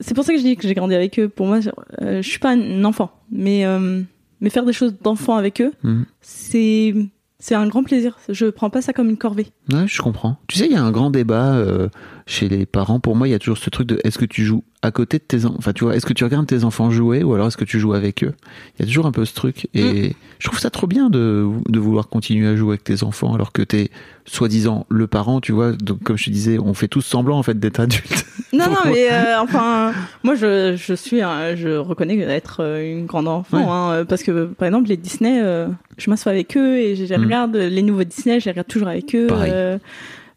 C'est 0.00 0.14
pour 0.14 0.24
ça 0.24 0.32
que 0.32 0.38
je 0.38 0.44
dis 0.44 0.56
que 0.56 0.66
j'ai 0.66 0.74
grandi 0.74 0.94
avec 0.94 1.18
eux. 1.20 1.28
Pour 1.28 1.46
moi, 1.46 1.58
euh, 2.00 2.22
je 2.22 2.28
suis 2.28 2.38
pas 2.40 2.50
un 2.52 2.84
enfant, 2.84 3.12
mais 3.30 3.64
euh, 3.66 4.00
mais 4.40 4.50
faire 4.50 4.64
des 4.64 4.72
choses 4.72 4.94
d'enfant 5.00 5.36
avec 5.36 5.60
eux, 5.60 5.72
Mhm. 5.84 6.04
c'est 6.20 6.94
c'est 7.38 7.54
un 7.56 7.66
grand 7.66 7.82
plaisir. 7.82 8.18
Je 8.28 8.46
prends 8.46 8.70
pas 8.70 8.82
ça 8.82 8.92
comme 8.92 9.10
une 9.10 9.16
corvée. 9.16 9.46
Ouais, 9.72 9.84
je 9.86 10.00
comprends. 10.02 10.36
Tu 10.48 10.58
sais, 10.58 10.66
il 10.66 10.72
y 10.72 10.76
a 10.76 10.82
un 10.82 10.92
grand 10.92 11.10
débat 11.10 11.54
euh, 11.54 11.88
chez 12.26 12.48
les 12.48 12.66
parents. 12.66 13.00
Pour 13.00 13.16
moi, 13.16 13.28
il 13.28 13.30
y 13.30 13.34
a 13.34 13.38
toujours 13.38 13.58
ce 13.58 13.70
truc 13.70 13.86
de 13.86 14.00
est-ce 14.04 14.18
que 14.18 14.24
tu 14.24 14.44
joues 14.44 14.64
à 14.82 14.90
côté 14.90 15.18
de 15.18 15.22
tes 15.22 15.44
enfants 15.44 15.54
Enfin, 15.58 15.72
tu 15.72 15.84
vois, 15.84 15.94
est-ce 15.96 16.06
que 16.06 16.12
tu 16.12 16.24
regardes 16.24 16.46
tes 16.46 16.64
enfants 16.64 16.90
jouer 16.90 17.22
ou 17.22 17.34
alors 17.34 17.46
est-ce 17.48 17.56
que 17.56 17.64
tu 17.64 17.78
joues 17.78 17.94
avec 17.94 18.24
eux? 18.24 18.34
Il 18.78 18.80
y 18.80 18.82
a 18.82 18.86
toujours 18.86 19.06
un 19.06 19.12
peu 19.12 19.24
ce 19.24 19.34
truc. 19.34 19.68
Et 19.74 20.14
je 20.38 20.48
trouve 20.48 20.58
ça 20.58 20.70
trop 20.70 20.86
bien 20.86 21.08
de, 21.10 21.46
de 21.68 21.78
vouloir 21.78 22.08
continuer 22.08 22.48
à 22.48 22.56
jouer 22.56 22.70
avec 22.70 22.84
tes 22.84 23.02
enfants 23.04 23.34
alors 23.34 23.52
que 23.52 23.62
t'es 23.62 23.90
soi-disant 24.24 24.86
le 24.88 25.06
parent, 25.06 25.40
tu 25.40 25.52
vois. 25.52 25.72
Donc, 25.72 26.02
comme 26.02 26.16
je 26.16 26.24
te 26.26 26.30
disais, 26.30 26.58
on 26.58 26.74
fait 26.74 26.88
tous 26.88 27.02
semblant 27.02 27.38
en 27.38 27.42
fait 27.42 27.58
d'être 27.58 27.80
adultes. 27.80 28.24
Non, 28.52 28.66
non, 28.68 28.76
mais 28.86 29.10
euh, 29.10 29.40
enfin, 29.40 29.92
moi 30.22 30.34
je 30.34 30.76
je 30.76 30.94
suis, 30.94 31.18
je 31.20 31.76
reconnais 31.76 32.18
être 32.18 32.58
euh, 32.60 32.82
une 32.98 33.06
grande 33.06 33.28
enfant, 33.28 33.58
Ouais. 33.58 33.64
hein, 33.68 33.92
euh, 33.92 34.04
parce 34.04 34.22
que 34.22 34.44
par 34.46 34.66
exemple 34.68 34.88
les 34.88 34.96
Disney, 34.96 35.40
euh, 35.42 35.68
je 35.98 36.10
m'assois 36.10 36.32
avec 36.32 36.56
eux 36.56 36.78
et 36.78 36.96
je, 36.96 37.14
regarde 37.14 37.56
les 37.56 37.82
nouveaux 37.82 38.04
Disney, 38.04 38.40
je 38.40 38.46
les 38.46 38.50
regarde 38.52 38.68
toujours 38.68 38.88
avec 38.88 39.14
eux. 39.14 39.28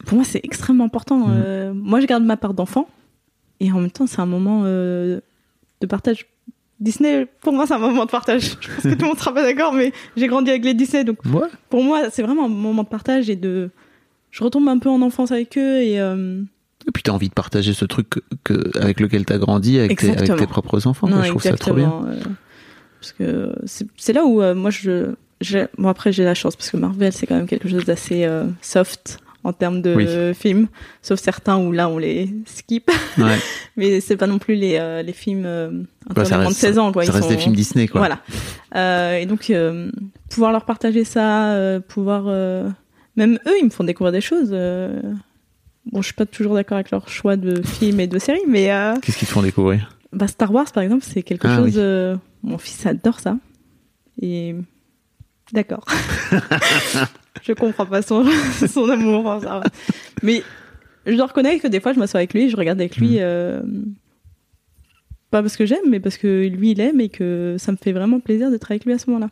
Pour 0.06 0.16
moi, 0.18 0.24
c'est 0.26 0.42
extrêmement 0.44 0.86
important. 0.86 1.18
Mhm. 1.28 1.34
euh, 1.46 1.74
moi, 1.74 2.00
je 2.00 2.06
garde 2.06 2.24
ma 2.24 2.38
part 2.38 2.54
d'enfant 2.54 2.88
et 3.60 3.72
en 3.72 3.80
même 3.80 3.92
temps, 3.92 4.08
c'est 4.08 4.20
un 4.20 4.26
moment 4.26 4.64
euh, 4.66 5.20
de 5.82 5.88
partage. 5.88 6.26
Disney, 6.80 7.26
pour 7.42 7.54
moi, 7.54 7.66
c'est 7.66 7.74
un 7.74 7.80
moment 7.80 8.06
de 8.06 8.12
partage. 8.12 8.58
Je 8.62 8.68
pense 8.68 8.84
que 8.84 8.90
tout 8.94 9.02
le 9.02 9.08
monde 9.08 9.18
sera 9.18 9.34
pas 9.34 9.44
d'accord, 9.44 9.72
mais 9.74 9.94
j'ai 10.18 10.28
grandi 10.28 10.50
avec 10.50 10.66
les 10.66 10.74
Disney, 10.74 11.06
donc 11.06 11.18
Ouais. 11.26 11.48
pour 11.70 11.82
moi, 11.84 12.10
c'est 12.12 12.22
vraiment 12.22 12.46
un 12.46 12.50
moment 12.50 12.84
de 12.84 12.88
partage 12.90 13.30
et 13.30 13.36
de. 13.38 13.70
Je 14.32 14.44
retombe 14.44 14.68
un 14.68 14.78
peu 14.80 14.90
en 14.90 15.02
enfance 15.02 15.32
avec 15.32 15.58
eux 15.58 15.82
et. 15.82 16.00
euh, 16.02 16.42
Et 16.86 16.92
puis 16.92 17.02
t'as 17.02 17.14
envie 17.14 17.30
de 17.30 17.34
partager 17.34 17.72
ce 17.74 17.86
truc 17.86 18.10
que, 18.10 18.20
que- 18.44 18.78
avec 18.78 19.00
lequel 19.00 19.26
t'as 19.26 19.38
grandi 19.38 19.80
avec 19.80 19.98
tes, 19.98 20.08
avec 20.08 20.20
Exactement. 20.20 20.38
tes 20.40 20.48
propres 20.48 20.86
enfants. 20.88 21.08
quoi. 21.08 21.22
je 21.24 21.30
trouve 21.30 21.42
ça 21.42 21.56
trop 21.56 21.74
bien. 21.74 22.06
parce 23.00 23.14
que 23.14 23.56
c'est 23.98 24.12
là 24.14 24.26
où 24.26 24.42
moi 24.54 24.70
je. 24.70 25.14
Bon, 25.78 25.88
après, 25.90 26.12
j'ai 26.12 26.24
la 26.26 26.34
chance 26.34 26.56
parce 26.58 26.70
que 26.72 26.78
Marvel, 26.78 27.14
c'est 27.14 27.26
quand 27.26 27.36
même 27.36 27.48
quelque 27.48 27.70
chose 27.70 27.86
d'assez 27.86 28.28
soft 28.62 29.20
en 29.46 29.54
termes 29.54 29.82
de 29.82 29.94
Oui. 29.96 30.34
films, 30.34 30.68
sauf 31.02 31.20
certains 31.20 31.58
où 31.58 31.72
là 31.72 31.88
on 31.88 31.98
les 32.00 32.30
skip, 32.46 32.90
Ouais. 33.18 33.38
mais 33.78 34.02
c'est 34.02 34.18
pas 34.18 34.28
non 34.28 34.40
plus 34.40 34.56
les, 34.56 34.78
euh, 34.80 35.02
les 35.04 35.14
films 35.14 35.44
euh, 35.46 35.70
Bah, 36.14 36.24
de 36.24 36.30
moins 36.30 36.40
de 36.42 36.46
reste, 36.48 36.60
16 36.60 36.80
ans. 36.80 36.92
Quoi. 36.92 37.04
ça 37.06 37.12
Ils 37.12 37.16
reste 37.16 37.28
des 37.30 37.36
sont- 37.36 37.40
films 37.42 37.56
Disney, 37.56 37.88
quoi. 37.88 38.00
Voilà. 38.02 38.20
Euh, 38.76 39.18
et 39.20 39.26
donc, 39.26 39.50
euh, 39.52 39.92
pouvoir 40.30 40.52
leur 40.52 40.66
partager 40.66 41.04
ça, 41.04 41.56
pouvoir. 41.88 42.24
même 43.16 43.40
eux, 43.48 43.54
ils 43.62 43.66
me 43.66 43.70
font 43.70 43.84
découvrir 43.84 44.12
des 44.12 44.22
choses. 44.22 44.50
Bon, 44.52 46.02
je 46.02 46.06
suis 46.06 46.16
pas 46.16 46.26
toujours 46.26 46.56
d'accord 46.56 46.78
avec 46.78 46.90
leur 46.90 47.08
choix 47.08 47.36
de 47.38 47.62
films 47.62 48.00
et 48.00 48.08
de 48.08 48.18
séries, 48.18 48.42
mais 48.48 48.72
Qu'est-ce 49.04 49.18
qu'ils 49.18 49.28
te 49.28 49.34
font 49.34 49.44
découvrir? 49.44 49.96
bah, 50.12 50.28
Star 50.28 50.52
Wars, 50.52 50.72
par 50.74 50.82
exemple, 50.84 51.04
c'est 51.08 51.22
quelque 51.22 51.48
Ah, 51.48 51.58
chose. 51.58 51.78
oui. 51.78 52.20
mon 52.42 52.58
fils 52.58 52.84
adore 52.88 53.20
ça. 53.20 53.38
Et. 54.22 54.56
D'accord. 55.54 55.86
je 57.44 57.54
comprends 57.54 57.86
pas 57.86 58.02
son, 58.02 58.26
son 58.68 58.90
amour 58.90 59.24
Wars. 59.24 59.64
Mais 60.24 60.42
je 61.06 61.14
dois 61.16 61.28
reconnaître 61.28 61.62
que 61.62 61.68
des 61.68 61.80
fois, 61.80 61.94
je 61.94 62.00
m'assois 62.00 62.20
avec 62.20 62.34
lui, 62.34 62.50
je 62.50 62.58
regarde 62.58 62.80
avec 62.80 62.98
lui, 62.98 63.14
Mhm. 63.16 63.20
euh, 63.22 63.62
pas 65.32 65.42
parce 65.42 65.58
que 65.58 65.66
j'aime, 65.66 65.90
mais 65.90 66.00
parce 66.00 66.18
que 66.18 66.48
lui, 66.48 66.72
il 66.72 66.80
aime 66.80 67.00
et 67.02 67.10
que 67.10 67.56
ça 67.60 67.72
me 67.72 67.78
fait 67.78 67.92
vraiment 67.92 68.20
plaisir 68.20 68.50
d'être 68.52 68.72
avec 68.72 68.86
lui 68.86 68.94
à 68.94 68.98
ce 69.00 69.10
moment-là. 69.10 69.30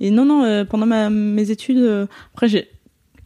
Et 0.00 0.10
non, 0.10 0.24
non, 0.24 0.44
euh, 0.44 0.64
pendant 0.64 0.86
ma, 0.86 1.10
mes 1.10 1.50
études, 1.50 1.78
euh, 1.78 2.06
après, 2.32 2.48
j'ai, 2.48 2.68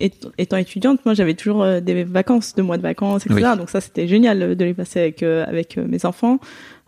étant, 0.00 0.56
étudiante, 0.56 1.04
moi, 1.04 1.14
j'avais 1.14 1.34
toujours 1.34 1.64
des 1.80 2.02
vacances, 2.02 2.54
deux 2.56 2.62
mois 2.64 2.78
de 2.78 2.82
vacances, 2.82 3.26
etc. 3.26 3.52
Donc 3.56 3.70
ça, 3.70 3.80
c'était 3.80 4.08
génial 4.08 4.56
de 4.56 4.64
les 4.64 4.74
passer 4.74 5.00
avec, 5.00 5.22
avec 5.22 5.76
mes 5.76 6.04
enfants. 6.04 6.40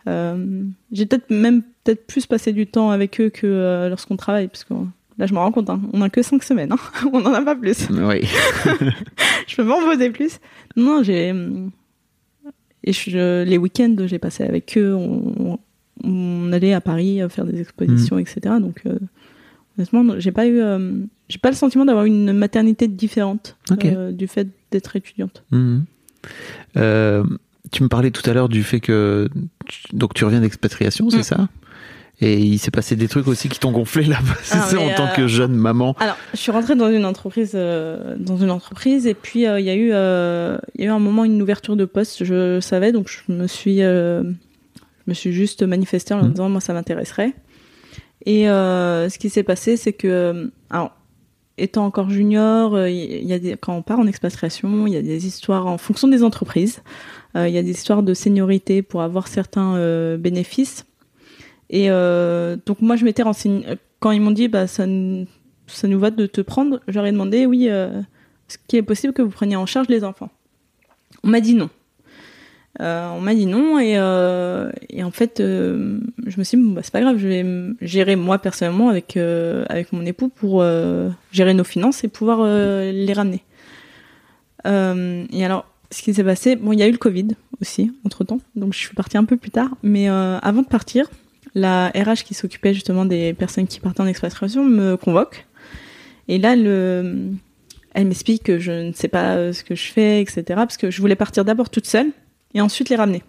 J'ai 0.05 1.05
peut-être 1.05 1.29
même 1.29 1.61
peut-être 1.83 2.05
plus 2.05 2.25
passé 2.25 2.51
du 2.51 2.67
temps 2.67 2.91
avec 2.91 3.21
eux 3.21 3.29
que 3.29 3.87
lorsqu'on 3.89 4.17
travaille, 4.17 4.49
parce 4.49 4.65
que 4.65 4.73
là, 5.17 5.25
je 5.25 5.33
me 5.33 5.39
rends 5.39 5.51
compte, 5.51 5.69
hein, 5.69 5.81
on 5.93 6.01
a 6.01 6.09
que 6.09 6.21
cinq 6.21 6.43
semaines, 6.43 6.71
hein, 6.71 6.77
on 7.13 7.19
n'en 7.21 7.33
a 7.33 7.41
pas 7.41 7.55
plus 7.55 7.87
Oui. 7.89 8.21
je 9.47 9.55
peux 9.55 9.63
m'en 9.63 9.79
poser 9.81 10.09
plus. 10.09 10.39
Non, 10.75 11.03
j'ai. 11.03 11.33
Et 12.83 12.93
je, 12.93 13.43
les 13.43 13.57
week-ends, 13.57 13.95
j'ai 14.05 14.19
passé 14.19 14.43
avec 14.43 14.77
eux. 14.77 14.93
On, 14.95 15.59
on 16.03 16.53
allait 16.53 16.73
à 16.73 16.81
Paris 16.81 17.21
euh, 17.21 17.27
faire 17.29 17.45
des 17.45 17.59
expositions, 17.59 18.17
etc. 18.19 18.39
Donc, 18.61 18.81
euh, 18.85 18.97
honnêtement, 19.77 20.19
j'ai 20.19 20.31
pas 20.31 20.45
eu. 20.47 20.59
euh, 20.61 20.93
j'ai 21.27 21.39
pas 21.39 21.49
le 21.49 21.55
sentiment 21.55 21.83
d'avoir 21.83 22.05
une 22.05 22.31
maternité 22.31 22.87
différente 22.87 23.57
euh, 23.83 24.11
du 24.13 24.27
fait 24.27 24.47
d'être 24.71 24.95
étudiante. 24.95 25.43
Euh, 26.77 27.23
tu 27.71 27.83
me 27.83 27.89
parlais 27.89 28.11
tout 28.11 28.27
à 28.29 28.33
l'heure 28.33 28.47
du 28.47 28.63
fait 28.63 28.79
que 28.79 29.27
tu- 29.65 29.93
donc 29.95 30.13
tu 30.13 30.23
reviens 30.23 30.39
d'expatriation, 30.39 31.09
c'est 31.09 31.17
Mm. 31.19 31.23
ça? 31.23 31.49
Et 32.19 32.39
il 32.39 32.57
s'est 32.57 32.71
passé 32.71 32.95
des 32.95 33.07
trucs 33.07 33.27
aussi 33.27 33.47
qui 33.47 33.59
t'ont 33.59 33.71
gonflé 33.71 34.03
là, 34.05 34.17
c'est 34.43 34.57
Ah, 34.57 34.61
ça, 34.61 34.79
en 34.79 34.89
tant 34.95 35.05
euh, 35.05 35.15
que 35.15 35.27
jeune 35.27 35.53
maman. 35.53 35.95
Alors, 35.99 36.15
je 36.33 36.37
suis 36.39 36.51
rentrée 36.51 36.75
dans 36.75 36.89
une 36.89 37.05
entreprise, 37.05 37.51
euh, 37.53 38.15
dans 38.19 38.37
une 38.37 38.49
entreprise, 38.49 39.05
et 39.05 39.13
puis 39.13 39.45
euh, 39.45 39.59
il 39.59 39.65
y 39.67 39.69
a 39.69 39.75
eu, 39.75 39.91
euh, 39.93 40.57
il 40.75 40.81
y 40.81 40.83
a 40.85 40.87
eu 40.87 40.91
un 40.91 40.97
moment 40.99 41.25
une 41.25 41.39
ouverture 41.41 41.75
de 41.75 41.85
poste. 41.85 42.23
Je 42.23 42.59
savais, 42.59 42.91
donc 42.91 43.07
je 43.07 43.31
me 43.31 43.45
suis, 43.45 43.83
euh, 43.83 44.23
je 44.23 45.09
me 45.09 45.13
suis 45.13 45.31
juste 45.31 45.61
manifestée 45.61 46.15
en 46.15 46.17
leur 46.17 46.25
Mhm. 46.25 46.31
disant 46.33 46.49
moi 46.49 46.59
ça 46.61 46.73
m'intéresserait. 46.73 47.33
Et 48.25 48.49
euh, 48.49 49.09
ce 49.09 49.19
qui 49.19 49.29
s'est 49.29 49.43
passé, 49.43 49.77
c'est 49.77 49.93
que, 49.93 50.07
euh, 50.07 50.47
alors, 50.71 50.91
étant 51.59 51.85
encore 51.85 52.09
junior, 52.09 52.73
euh, 52.73 52.89
il 52.89 53.25
y 53.27 53.33
a 53.33 53.37
des, 53.39 53.57
quand 53.57 53.75
on 53.75 53.83
part 53.83 53.99
en 53.99 54.07
expatriation, 54.07 54.87
il 54.87 54.93
y 54.93 54.97
a 54.97 55.01
des 55.03 55.27
histoires 55.27 55.67
en 55.67 55.77
fonction 55.77 56.07
des 56.07 56.23
entreprises. 56.23 56.81
Euh, 57.35 57.47
Il 57.47 57.53
y 57.53 57.57
a 57.59 57.63
des 57.63 57.69
histoires 57.71 58.01
de 58.01 58.13
seniorité 58.15 58.81
pour 58.81 59.01
avoir 59.03 59.27
certains 59.27 59.75
euh, 59.75 60.17
bénéfices. 60.17 60.85
Et 61.69 61.89
euh, 61.89 62.57
donc 62.65 62.81
moi, 62.81 62.95
je 62.95 63.05
m'étais 63.05 63.23
renseignée 63.23 63.65
quand 63.99 64.11
ils 64.11 64.21
m'ont 64.21 64.31
dit 64.31 64.47
bah 64.47 64.67
ça, 64.67 64.85
nous 64.85 65.27
va 65.99 66.11
de 66.11 66.25
te 66.25 66.41
prendre. 66.41 66.79
Ai 66.87 67.11
demandé 67.11 67.45
oui, 67.45 67.67
euh, 67.69 67.99
est-ce 68.49 68.57
qu'il 68.67 68.79
est 68.79 68.83
possible 68.83 69.13
que 69.13 69.21
vous 69.21 69.29
preniez 69.29 69.55
en 69.55 69.65
charge 69.65 69.87
les 69.89 70.03
enfants? 70.03 70.29
On 71.23 71.29
m'a 71.29 71.41
dit 71.41 71.53
non. 71.53 71.69
Euh, 72.79 73.09
on 73.09 73.21
m'a 73.21 73.33
dit 73.33 73.47
non 73.47 73.79
et, 73.79 73.93
et 74.89 75.03
en 75.03 75.09
fait 75.09 75.37
je 75.39 76.37
me 76.37 76.43
suis 76.43 76.59
dit 76.59 76.73
bah, 76.75 76.81
c'est 76.83 76.93
pas 76.93 77.01
grave 77.01 77.17
je 77.17 77.27
vais 77.27 77.43
gérer 77.81 78.15
moi 78.15 78.37
personnellement 78.37 78.89
avec 78.89 79.17
avec 79.17 79.91
mon 79.93 80.05
époux 80.05 80.29
pour 80.29 80.63
gérer 81.31 81.55
nos 81.55 81.63
finances 81.63 82.03
et 82.03 82.07
pouvoir 82.07 82.43
les 82.45 83.13
ramener 83.13 83.43
et 84.65 85.43
alors 85.43 85.65
ce 85.89 86.03
qui 86.03 86.13
s'est 86.13 86.23
passé 86.23 86.55
bon 86.55 86.71
il 86.71 86.77
y 86.77 86.83
a 86.83 86.87
eu 86.87 86.91
le 86.91 86.99
covid 86.99 87.29
aussi 87.63 87.91
entre 88.05 88.23
temps 88.23 88.41
donc 88.55 88.73
je 88.73 88.77
suis 88.77 88.93
partie 88.93 89.17
un 89.17 89.25
peu 89.25 89.37
plus 89.37 89.49
tard 89.49 89.71
mais 89.81 90.07
avant 90.07 90.61
de 90.61 90.67
partir 90.67 91.09
la 91.57 91.89
RH 91.89 92.23
qui 92.25 92.33
s'occupait 92.33 92.73
justement 92.73 93.05
des 93.05 93.33
personnes 93.33 93.67
qui 93.67 93.79
partaient 93.79 94.01
en 94.01 94.07
expatriation 94.07 94.63
me 94.63 94.95
convoque 94.97 95.45
et 96.27 96.37
là 96.37 96.55
le 96.55 97.31
elle 97.93 98.05
m'explique 98.05 98.43
que 98.43 98.59
je 98.59 98.71
ne 98.71 98.93
sais 98.93 99.07
pas 99.07 99.35
euh, 99.35 99.53
ce 99.53 99.63
que 99.63 99.75
je 99.75 99.91
fais 99.91 100.21
etc 100.21 100.43
parce 100.49 100.77
que 100.77 100.91
je 100.91 101.01
voulais 101.01 101.15
partir 101.15 101.45
d'abord 101.45 101.69
toute 101.69 101.87
seule 101.87 102.11
et 102.53 102.61
ensuite 102.61 102.89
les 102.89 102.95
ramener. 102.95 103.23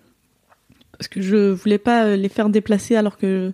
Parce 0.93 1.09
que 1.09 1.21
je 1.21 1.51
voulais 1.51 1.79
pas 1.79 2.05
euh, 2.05 2.17
les 2.17 2.29
faire 2.29 2.49
déplacer 2.49 2.97
alors 2.97 3.17
que, 3.19 3.53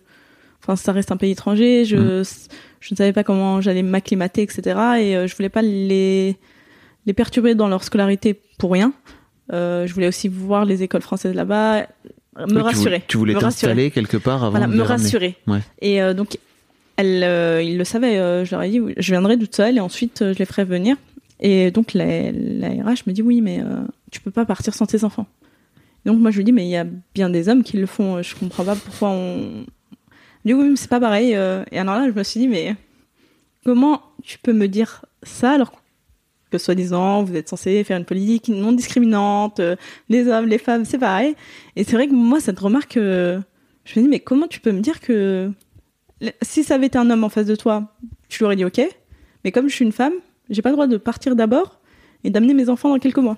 enfin, 0.62 0.76
ça 0.76 0.92
reste 0.92 1.12
un 1.12 1.16
pays 1.16 1.32
étranger. 1.32 1.84
Je, 1.84 2.22
je 2.80 2.94
ne 2.94 2.96
savais 2.96 3.12
pas 3.12 3.24
comment 3.24 3.60
j'allais 3.60 3.82
m'acclimater, 3.82 4.42
etc. 4.42 4.62
Et 4.98 5.16
euh, 5.16 5.26
je 5.26 5.36
voulais 5.36 5.48
pas 5.48 5.62
les 5.62 6.36
les 7.06 7.12
perturber 7.12 7.54
dans 7.54 7.68
leur 7.68 7.84
scolarité 7.84 8.40
pour 8.58 8.72
rien. 8.72 8.94
Euh, 9.52 9.86
je 9.86 9.92
voulais 9.92 10.08
aussi 10.08 10.28
voir 10.28 10.64
les 10.64 10.82
écoles 10.82 11.02
françaises 11.02 11.34
là-bas, 11.34 11.86
me 12.38 12.44
Oui, 12.46 12.52
tu 12.52 12.58
rassurer. 12.60 13.02
Tu 13.06 13.16
voulais 13.16 13.34
me 13.34 13.40
t'installer 13.40 13.90
quelque 13.90 14.16
part 14.16 14.42
avant 14.44 14.50
Voilà, 14.50 14.66
de 14.66 14.72
me 14.72 14.76
les 14.78 14.82
rassurer. 14.82 15.36
Ouais. 15.46 15.60
Et 15.80 16.02
euh, 16.02 16.14
donc, 16.14 16.38
elle, 16.96 17.22
euh, 17.24 17.62
il 17.62 17.78
le 17.78 17.84
savait. 17.84 18.18
euh, 18.18 18.44
je 18.44 18.50
leur 18.52 18.62
ai 18.62 18.70
dit, 18.70 18.80
je 18.96 19.10
viendrai 19.12 19.38
toute 19.38 19.54
seule 19.54 19.76
et 19.76 19.80
ensuite 19.80 20.22
euh, 20.22 20.32
je 20.34 20.38
les 20.38 20.44
ferai 20.44 20.64
venir. 20.64 20.96
Et 21.40 21.70
donc 21.70 21.94
la, 21.94 22.30
la 22.32 22.68
RH 22.68 23.02
me 23.06 23.12
dit, 23.12 23.22
oui, 23.22 23.40
mais 23.40 23.60
euh, 23.60 23.82
tu 24.10 24.20
peux 24.20 24.30
pas 24.30 24.44
partir 24.44 24.74
sans 24.74 24.86
tes 24.86 25.04
enfants. 25.04 25.26
Donc 26.06 26.18
moi 26.20 26.30
je 26.30 26.36
lui 26.38 26.44
dis, 26.44 26.52
mais 26.52 26.64
il 26.66 26.70
y 26.70 26.76
a 26.76 26.86
bien 27.14 27.30
des 27.30 27.48
hommes 27.48 27.62
qui 27.62 27.76
le 27.76 27.86
font. 27.86 28.22
Je 28.22 28.34
comprends 28.36 28.64
pas 28.64 28.76
pourquoi 28.76 29.10
on. 29.10 29.64
Oui, 30.44 30.52
mais 30.54 30.76
c'est 30.76 30.90
pas 30.90 31.00
pareil. 31.00 31.34
euh. 31.34 31.64
Et 31.72 31.78
alors 31.78 31.94
là, 31.96 32.06
je 32.08 32.16
me 32.16 32.22
suis 32.22 32.38
dit, 32.40 32.48
mais 32.48 32.76
comment 33.64 34.02
tu 34.22 34.38
peux 34.38 34.52
me 34.52 34.68
dire 34.68 35.04
ça 35.22 35.52
alors 35.52 35.72
que 36.58 36.64
soi-disant 36.64 37.22
vous 37.24 37.34
êtes 37.36 37.48
censé 37.48 37.82
faire 37.84 37.96
une 37.98 38.04
politique 38.04 38.48
non 38.48 38.72
discriminante, 38.72 39.60
euh, 39.60 39.76
les 40.08 40.28
hommes, 40.28 40.46
les 40.46 40.58
femmes, 40.58 40.84
c'est 40.84 40.98
pareil. 40.98 41.34
Et 41.76 41.84
c'est 41.84 41.92
vrai 41.92 42.06
que 42.08 42.14
moi 42.14 42.40
cette 42.40 42.58
remarque, 42.58 42.96
euh, 42.96 43.40
je 43.84 43.98
me 43.98 44.04
dis 44.04 44.10
mais 44.10 44.20
comment 44.20 44.46
tu 44.46 44.60
peux 44.60 44.72
me 44.72 44.80
dire 44.80 45.00
que 45.00 45.50
si 46.42 46.64
ça 46.64 46.76
avait 46.76 46.86
été 46.86 46.98
un 46.98 47.10
homme 47.10 47.24
en 47.24 47.28
face 47.28 47.46
de 47.46 47.56
toi, 47.56 47.92
tu 48.28 48.38
lui 48.38 48.44
aurais 48.46 48.56
dit 48.56 48.64
ok, 48.64 48.80
mais 49.44 49.52
comme 49.52 49.68
je 49.68 49.74
suis 49.74 49.84
une 49.84 49.92
femme, 49.92 50.14
j'ai 50.50 50.62
pas 50.62 50.70
le 50.70 50.74
droit 50.76 50.86
de 50.86 50.96
partir 50.96 51.36
d'abord 51.36 51.80
et 52.22 52.30
d'amener 52.30 52.54
mes 52.54 52.68
enfants 52.68 52.88
dans 52.90 52.98
quelques 52.98 53.18
mois. 53.18 53.36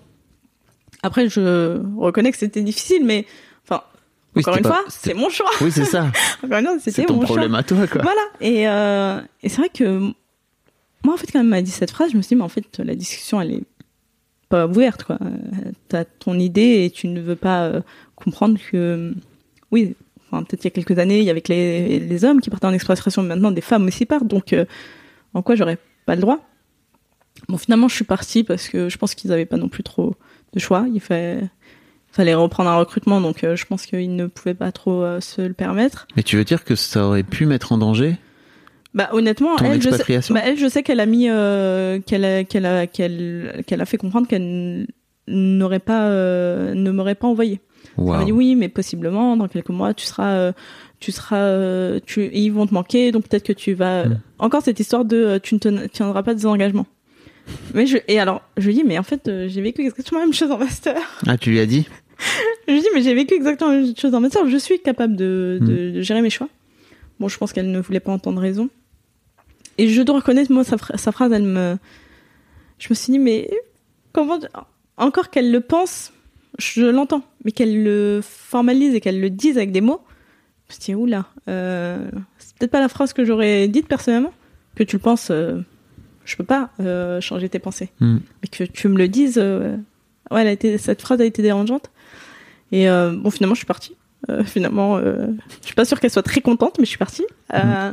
Après, 1.03 1.29
je 1.29 1.81
reconnais 1.97 2.31
que 2.33 2.39
c'était 2.39 2.63
difficile, 2.63 3.05
mais 3.05 3.27
enfin, 3.65 3.83
Oui, 4.35 4.43
encore 4.43 4.57
une 4.57 4.63
pas- 4.63 4.69
fois, 4.71 4.85
c'est 4.89 5.15
mon 5.15 5.29
choix. 5.29 5.51
Oui, 5.61 5.71
c'est 5.73 5.85
ça. 5.85 6.07
Encore 6.45 6.59
une 6.59 6.65
fois, 6.67 6.77
c'est 6.81 6.91
c'était 6.91 7.07
ton 7.07 7.15
mon 7.15 7.21
problème 7.21 7.51
choix. 7.51 7.59
à 7.59 7.63
toi, 7.63 7.87
quoi. 7.87 8.03
Voilà. 8.03 8.21
Et, 8.41 8.69
euh, 8.69 9.21
et 9.43 9.49
c'est 9.49 9.57
vrai 9.59 9.69
que 9.69 10.13
moi, 11.07 11.15
en 11.15 11.19
fait, 11.19 11.31
quand 11.31 11.39
elle 11.39 11.47
m'a 11.47 11.63
dit 11.63 11.71
cette 11.71 11.93
phrase, 11.93 12.11
je 12.11 12.17
me 12.17 12.23
suis 12.23 12.31
dit, 12.31 12.35
mais 12.35 12.43
en 12.43 12.49
fait, 12.49 12.81
la 12.81 12.97
discussion, 12.97 13.41
elle 13.41 13.53
est 13.53 13.63
pas 14.49 14.67
ouverte, 14.67 15.05
quoi. 15.05 15.19
T'as 15.87 16.05
ton 16.05 16.37
idée 16.37 16.85
et 16.85 16.91
tu 16.91 17.07
ne 17.07 17.21
veux 17.21 17.37
pas 17.37 17.67
euh, 17.67 17.81
comprendre 18.17 18.59
que, 18.73 19.15
oui, 19.71 19.95
enfin, 20.27 20.43
peut-être 20.43 20.65
il 20.65 20.67
y 20.67 20.69
a 20.69 20.71
quelques 20.73 20.99
années, 20.99 21.21
il 21.21 21.25
y 21.25 21.31
avait 21.31 21.45
les, 21.49 22.25
hommes 22.25 22.41
qui 22.41 22.51
partaient 22.51 22.67
en 22.67 22.73
expatriation, 22.73 23.23
mais 23.23 23.29
maintenant 23.29 23.53
des 23.53 23.61
femmes 23.61 23.87
aussi 23.87 24.05
partent, 24.05 24.27
donc 24.27 24.53
euh, 24.53 24.65
en 25.33 25.43
quoi 25.43 25.55
j'aurais 25.55 25.79
pas 26.07 26.17
le 26.17 26.21
droit? 26.23 26.41
Bon, 27.49 27.57
finalement, 27.57 27.87
je 27.87 27.95
suis 27.95 28.05
partie 28.05 28.43
parce 28.43 28.69
que 28.69 28.89
je 28.89 28.99
pense 28.99 29.15
qu'ils 29.15 29.31
avaient 29.31 29.47
pas 29.47 29.59
non 29.59 29.69
plus 29.69 29.85
trop 29.85 30.17
de 30.55 30.59
choix. 30.59 30.87
Il 30.93 31.01
fallait, 31.01 32.35
reprendre 32.35 32.69
un 32.69 32.79
recrutement, 32.79 33.21
donc 33.21 33.45
euh, 33.45 33.55
je 33.55 33.65
pense 33.65 33.87
qu'ils 33.87 34.17
ne 34.17 34.27
pouvaient 34.27 34.55
pas 34.55 34.73
trop 34.73 35.21
se 35.21 35.41
le 35.41 35.55
permettre. 35.55 36.09
Mais 36.17 36.25
tu 36.25 36.37
veux 36.37 36.45
dire 36.45 36.65
que 36.65 36.75
ça 36.75 37.05
aurait 37.07 37.23
pu 37.23 37.47
mettre 37.47 37.71
en 37.71 37.79
danger? 37.79 38.17
Bah 38.97 39.11
honnêtement, 39.13 39.55
Ton 39.57 39.67
elle 39.67 39.77
je, 39.77 39.83
sais, 39.83 39.89
expatriation 39.91 40.35
bah, 40.35 40.41
elle, 40.43 40.57
je 40.57 40.67
sais 40.67 40.83
qu'elle 40.83 41.01
a 41.01 41.07
mis, 41.07 41.29
euh, 41.29 42.01
qu'elle 42.01 42.25
a, 42.25 42.43
qu'elle 42.45 42.65
a, 42.67 42.87
qu'elle, 42.89 43.63
qu'elle 43.67 43.81
a 43.83 43.85
fait 43.85 43.99
comprendre 43.99 44.27
qu'elle 44.27 44.87
n'aurait 45.29 45.81
pas, 45.81 46.07
euh, 46.09 46.73
ne 46.75 46.91
m'aurait 46.91 47.15
pas 47.15 47.27
envoyé. 47.29 47.61
Elle 47.99 48.05
m'a 48.05 48.25
dit 48.25 48.33
oui, 48.33 48.57
mais 48.57 48.69
possiblement 48.71 49.37
dans 49.37 49.49
quelques 49.49 49.69
mois, 49.69 49.93
tu 49.93 50.07
seras, 50.07 50.33
euh, 50.37 50.53
tu 50.99 51.13
seras, 51.13 51.37
euh, 51.37 52.01
tu, 52.07 52.31
ils 52.33 52.49
vont 52.51 52.67
te 52.67 52.73
manquer, 52.73 53.13
donc 53.13 53.29
peut-être 53.29 53.45
que 53.45 53.53
tu 53.53 53.75
vas. 53.75 54.07
Mm. 54.07 54.21
Encore 54.39 54.63
cette 54.63 54.81
histoire 54.81 55.05
de, 55.05 55.17
euh, 55.17 55.39
tu 55.43 55.55
ne 55.55 55.59
te- 55.61 55.87
tiendras 55.89 56.23
pas 56.23 56.35
des 56.35 56.47
engagements. 56.47 56.87
Mais 57.75 57.87
je, 57.87 57.99
et 58.09 58.19
alors, 58.19 58.41
je 58.57 58.67
lui 58.67 58.75
dis, 58.75 58.83
mais 58.85 58.99
en 58.99 59.03
fait, 59.03 59.31
j'ai 59.47 59.61
vécu 59.61 59.83
exactement 59.83 60.21
la 60.21 60.27
même 60.27 60.35
chose 60.35 60.51
en 60.51 60.59
master. 60.59 60.97
Ah, 61.27 61.37
tu 61.37 61.51
lui 61.51 61.61
as 61.61 61.67
dit? 61.67 61.87
Je 62.67 62.73
lui 62.73 62.81
dis, 62.81 62.89
mais 62.95 63.03
j'ai 63.03 63.15
vécu 63.15 63.35
exactement 63.35 63.71
la 63.73 63.77
même 63.83 63.97
chose 63.97 64.15
en 64.15 64.21
master. 64.21 64.49
Je 64.49 64.57
suis 64.57 64.81
capable 64.81 65.17
de, 65.17 65.59
de, 65.61 65.91
de 65.91 66.01
gérer 66.01 66.23
mes 66.23 66.31
choix. 66.31 66.49
Bon, 67.21 67.29
je 67.29 67.39
pense 67.39 67.53
qu'elle 67.53 67.71
ne 67.71 67.79
voulait 67.79 68.01
pas 68.01 68.11
entendre 68.13 68.41
raison. 68.41 68.69
Et 69.79 69.89
je 69.89 70.03
dois 70.03 70.17
reconnaître, 70.17 70.53
moi, 70.53 70.65
sa, 70.65 70.77
phra- 70.77 70.97
sa 70.97 71.13
phrase, 71.13 71.33
elle 71.33 71.43
me. 71.45 71.77
Je 72.79 72.89
me 72.91 72.95
suis 72.95 73.13
dit, 73.13 73.19
mais 73.19 73.51
comment. 74.13 74.39
Encore 74.97 75.31
qu'elle 75.31 75.51
le 75.51 75.61
pense, 75.61 76.13
je 76.59 76.85
l'entends. 76.87 77.23
Mais 77.45 77.53
qu'elle 77.53 77.83
le 77.83 78.21
formalise 78.23 78.95
et 78.95 79.01
qu'elle 79.01 79.21
le 79.21 79.31
dise 79.31 79.57
avec 79.59 79.73
des 79.73 79.81
mots, 79.83 80.01
je 80.69 80.75
me 80.75 80.81
suis 80.81 80.93
dit, 80.93 80.95
oula, 80.95 81.27
euh, 81.49 82.11
c'est 82.39 82.57
peut-être 82.57 82.71
pas 82.71 82.81
la 82.81 82.89
phrase 82.89 83.13
que 83.13 83.25
j'aurais 83.25 83.69
dite 83.69 83.87
personnellement. 83.89 84.33
Que 84.75 84.83
tu 84.83 84.97
le 84.97 85.01
penses, 85.03 85.29
euh, 85.31 85.61
je 86.25 86.37
peux 86.37 86.45
pas 86.45 86.71
euh, 86.81 87.21
changer 87.21 87.49
tes 87.49 87.59
pensées. 87.59 87.91
Hmm. 88.01 88.19
Mais 88.43 88.49
que 88.49 88.65
tu 88.65 88.89
me 88.89 88.97
le 88.97 89.09
dises, 89.09 89.39
euh, 89.39 89.77
ouais, 90.31 90.41
elle 90.41 90.49
a 90.49 90.53
été, 90.53 90.77
cette 90.79 91.03
phrase 91.03 91.21
a 91.21 91.25
été 91.25 91.43
dérangeante. 91.43 91.91
Et 92.73 92.87
bon, 92.89 93.31
finalement, 93.31 93.55
je 93.55 93.61
suis 93.61 93.67
partie. 93.67 93.95
Finalement, 94.45 94.99
je 94.99 95.37
suis 95.67 95.77
pas 95.77 95.85
sûre 95.85 96.01
qu'elle 96.01 96.11
soit 96.11 96.25
très 96.25 96.41
contente, 96.41 96.79
mais 96.79 96.85
je 96.85 96.89
suis 96.89 96.99
partie. 96.99 97.25
Euh, 97.55 97.93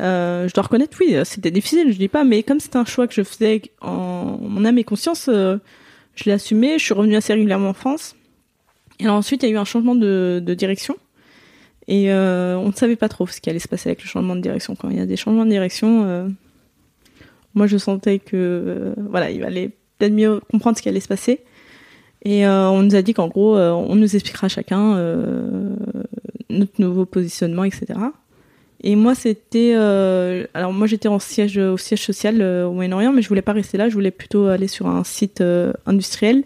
euh, 0.00 0.48
je 0.48 0.54
dois 0.54 0.64
reconnaître, 0.64 0.96
oui, 1.00 1.14
c'était 1.24 1.50
difficile, 1.50 1.92
je 1.92 1.98
dis 1.98 2.08
pas, 2.08 2.24
mais 2.24 2.42
comme 2.42 2.60
c'était 2.60 2.76
un 2.76 2.84
choix 2.84 3.06
que 3.06 3.14
je 3.14 3.22
faisais 3.22 3.62
en 3.80 4.38
mon 4.40 4.64
âme 4.64 4.78
et 4.78 4.84
conscience, 4.84 5.28
euh, 5.28 5.58
je 6.14 6.24
l'ai 6.24 6.32
assumé. 6.32 6.78
Je 6.78 6.84
suis 6.84 6.94
revenue 6.94 7.16
assez 7.16 7.32
régulièrement 7.32 7.70
en 7.70 7.74
France. 7.74 8.16
Et 8.98 9.04
alors 9.04 9.16
ensuite, 9.16 9.42
il 9.42 9.46
y 9.46 9.52
a 9.52 9.54
eu 9.54 9.58
un 9.58 9.64
changement 9.64 9.94
de, 9.94 10.42
direction. 10.56 10.96
Et 11.88 12.12
euh, 12.12 12.56
on 12.56 12.68
ne 12.68 12.72
savait 12.72 12.96
pas 12.96 13.08
trop 13.08 13.26
ce 13.26 13.40
qui 13.40 13.50
allait 13.50 13.58
se 13.58 13.68
passer 13.68 13.88
avec 13.88 14.02
le 14.02 14.08
changement 14.08 14.36
de 14.36 14.40
direction. 14.40 14.76
Quand 14.76 14.90
il 14.90 14.96
y 14.96 15.00
a 15.00 15.06
des 15.06 15.16
changements 15.16 15.44
de 15.44 15.50
direction, 15.50 16.04
euh, 16.04 16.28
moi 17.54 17.66
je 17.66 17.78
sentais 17.78 18.18
que 18.18 18.36
euh, 18.36 18.94
voilà, 19.08 19.30
il 19.30 19.42
allait 19.42 19.70
peut-être 19.98 20.12
mieux 20.12 20.40
comprendre 20.50 20.76
ce 20.76 20.82
qui 20.82 20.88
allait 20.88 21.00
se 21.00 21.08
passer. 21.08 21.40
Et 22.22 22.46
euh, 22.46 22.68
on 22.68 22.82
nous 22.82 22.94
a 22.94 23.02
dit 23.02 23.14
qu'en 23.14 23.28
gros, 23.28 23.56
euh, 23.56 23.70
on 23.70 23.94
nous 23.94 24.14
expliquera 24.14 24.48
chacun 24.48 24.94
euh, 24.96 25.74
notre 26.50 26.80
nouveau 26.80 27.06
positionnement, 27.06 27.64
etc. 27.64 27.98
Et 28.82 28.96
moi, 28.96 29.14
c'était, 29.14 29.72
euh, 29.76 30.46
alors 30.54 30.72
moi 30.72 30.86
j'étais 30.86 31.08
en 31.08 31.18
siège 31.18 31.58
au 31.58 31.76
siège 31.76 32.02
social 32.02 32.40
euh, 32.40 32.66
au 32.66 32.72
Moyen-Orient, 32.72 33.12
mais 33.12 33.20
je 33.22 33.28
voulais 33.28 33.42
pas 33.42 33.52
rester 33.52 33.76
là. 33.76 33.88
Je 33.88 33.94
voulais 33.94 34.10
plutôt 34.10 34.46
aller 34.46 34.68
sur 34.68 34.86
un 34.86 35.04
site 35.04 35.40
euh, 35.42 35.72
industriel. 35.86 36.44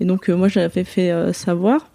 Et 0.00 0.04
donc 0.04 0.28
euh, 0.28 0.34
moi 0.36 0.48
j'avais 0.48 0.82
fait 0.84 1.12
savoir. 1.32 1.90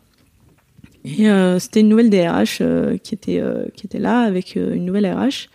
Et 1.06 1.28
c'était 1.60 1.80
une 1.80 1.88
nouvelle 1.90 2.10
DRH 2.10 2.62
qui 3.04 3.16
était 3.16 3.42
qui 3.76 3.88
était 3.88 4.00
là 4.00 4.20
avec 4.20 4.56
une 4.56 4.86
nouvelle 4.86 5.06
RH. 5.08 5.48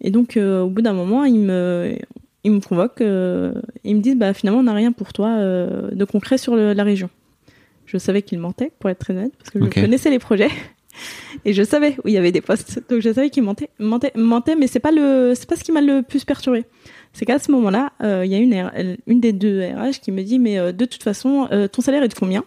Et 0.00 0.10
donc 0.10 0.38
au 0.38 0.68
bout 0.68 0.82
d'un 0.82 0.94
moment, 0.94 1.24
ils 1.24 1.38
me 1.38 1.96
ils 2.44 2.50
me 2.52 2.60
convoquent, 2.60 3.00
ils 3.00 3.94
me 3.96 4.00
disent 4.00 4.16
bah 4.16 4.32
finalement 4.34 4.60
on 4.60 4.64
n'a 4.64 4.72
rien 4.72 4.90
pour 4.92 5.12
toi 5.12 5.36
de 5.38 6.04
concret 6.04 6.38
sur 6.38 6.56
le- 6.56 6.72
la 6.72 6.82
région. 6.82 7.10
Je 7.86 7.98
savais 7.98 8.22
qu'ils 8.22 8.38
mentaient, 8.38 8.72
pour 8.78 8.88
être 8.90 8.98
très 8.98 9.14
honnête, 9.14 9.32
parce 9.38 9.50
que 9.50 9.58
je 9.58 9.64
connaissais 9.82 10.10
les 10.10 10.18
projets 10.18 10.48
et 11.44 11.52
je 11.52 11.62
savais 11.62 11.96
où 12.04 12.08
il 12.08 12.14
y 12.14 12.18
avait 12.18 12.32
des 12.32 12.40
postes. 12.40 12.80
Donc 12.90 13.00
je 13.00 13.12
savais 13.12 13.30
qu'ils 13.30 13.42
mentaient, 13.42 13.70
mentaient, 13.78 14.12
mentaient, 14.14 14.56
mais 14.56 14.66
c'est 14.66 14.80
pas 14.80 14.92
le, 14.92 15.32
c'est 15.34 15.48
pas 15.48 15.56
ce 15.56 15.64
qui 15.64 15.72
m'a 15.72 15.80
le 15.80 16.02
plus 16.02 16.24
perturbé. 16.24 16.64
C'est 17.12 17.24
qu'à 17.26 17.38
ce 17.38 17.50
moment-là, 17.52 17.92
euh, 18.02 18.24
il 18.24 18.32
y 18.32 18.34
a 18.34 18.38
une, 18.38 18.96
une 19.06 19.20
des 19.20 19.32
deux 19.32 19.60
RH 19.62 20.00
qui 20.02 20.10
me 20.12 20.22
dit 20.22 20.38
mais 20.38 20.58
euh, 20.58 20.72
de 20.72 20.84
toute 20.84 21.02
façon, 21.02 21.46
euh, 21.52 21.68
ton 21.68 21.80
salaire 21.82 22.02
est 22.02 22.08
de 22.08 22.14
combien? 22.14 22.44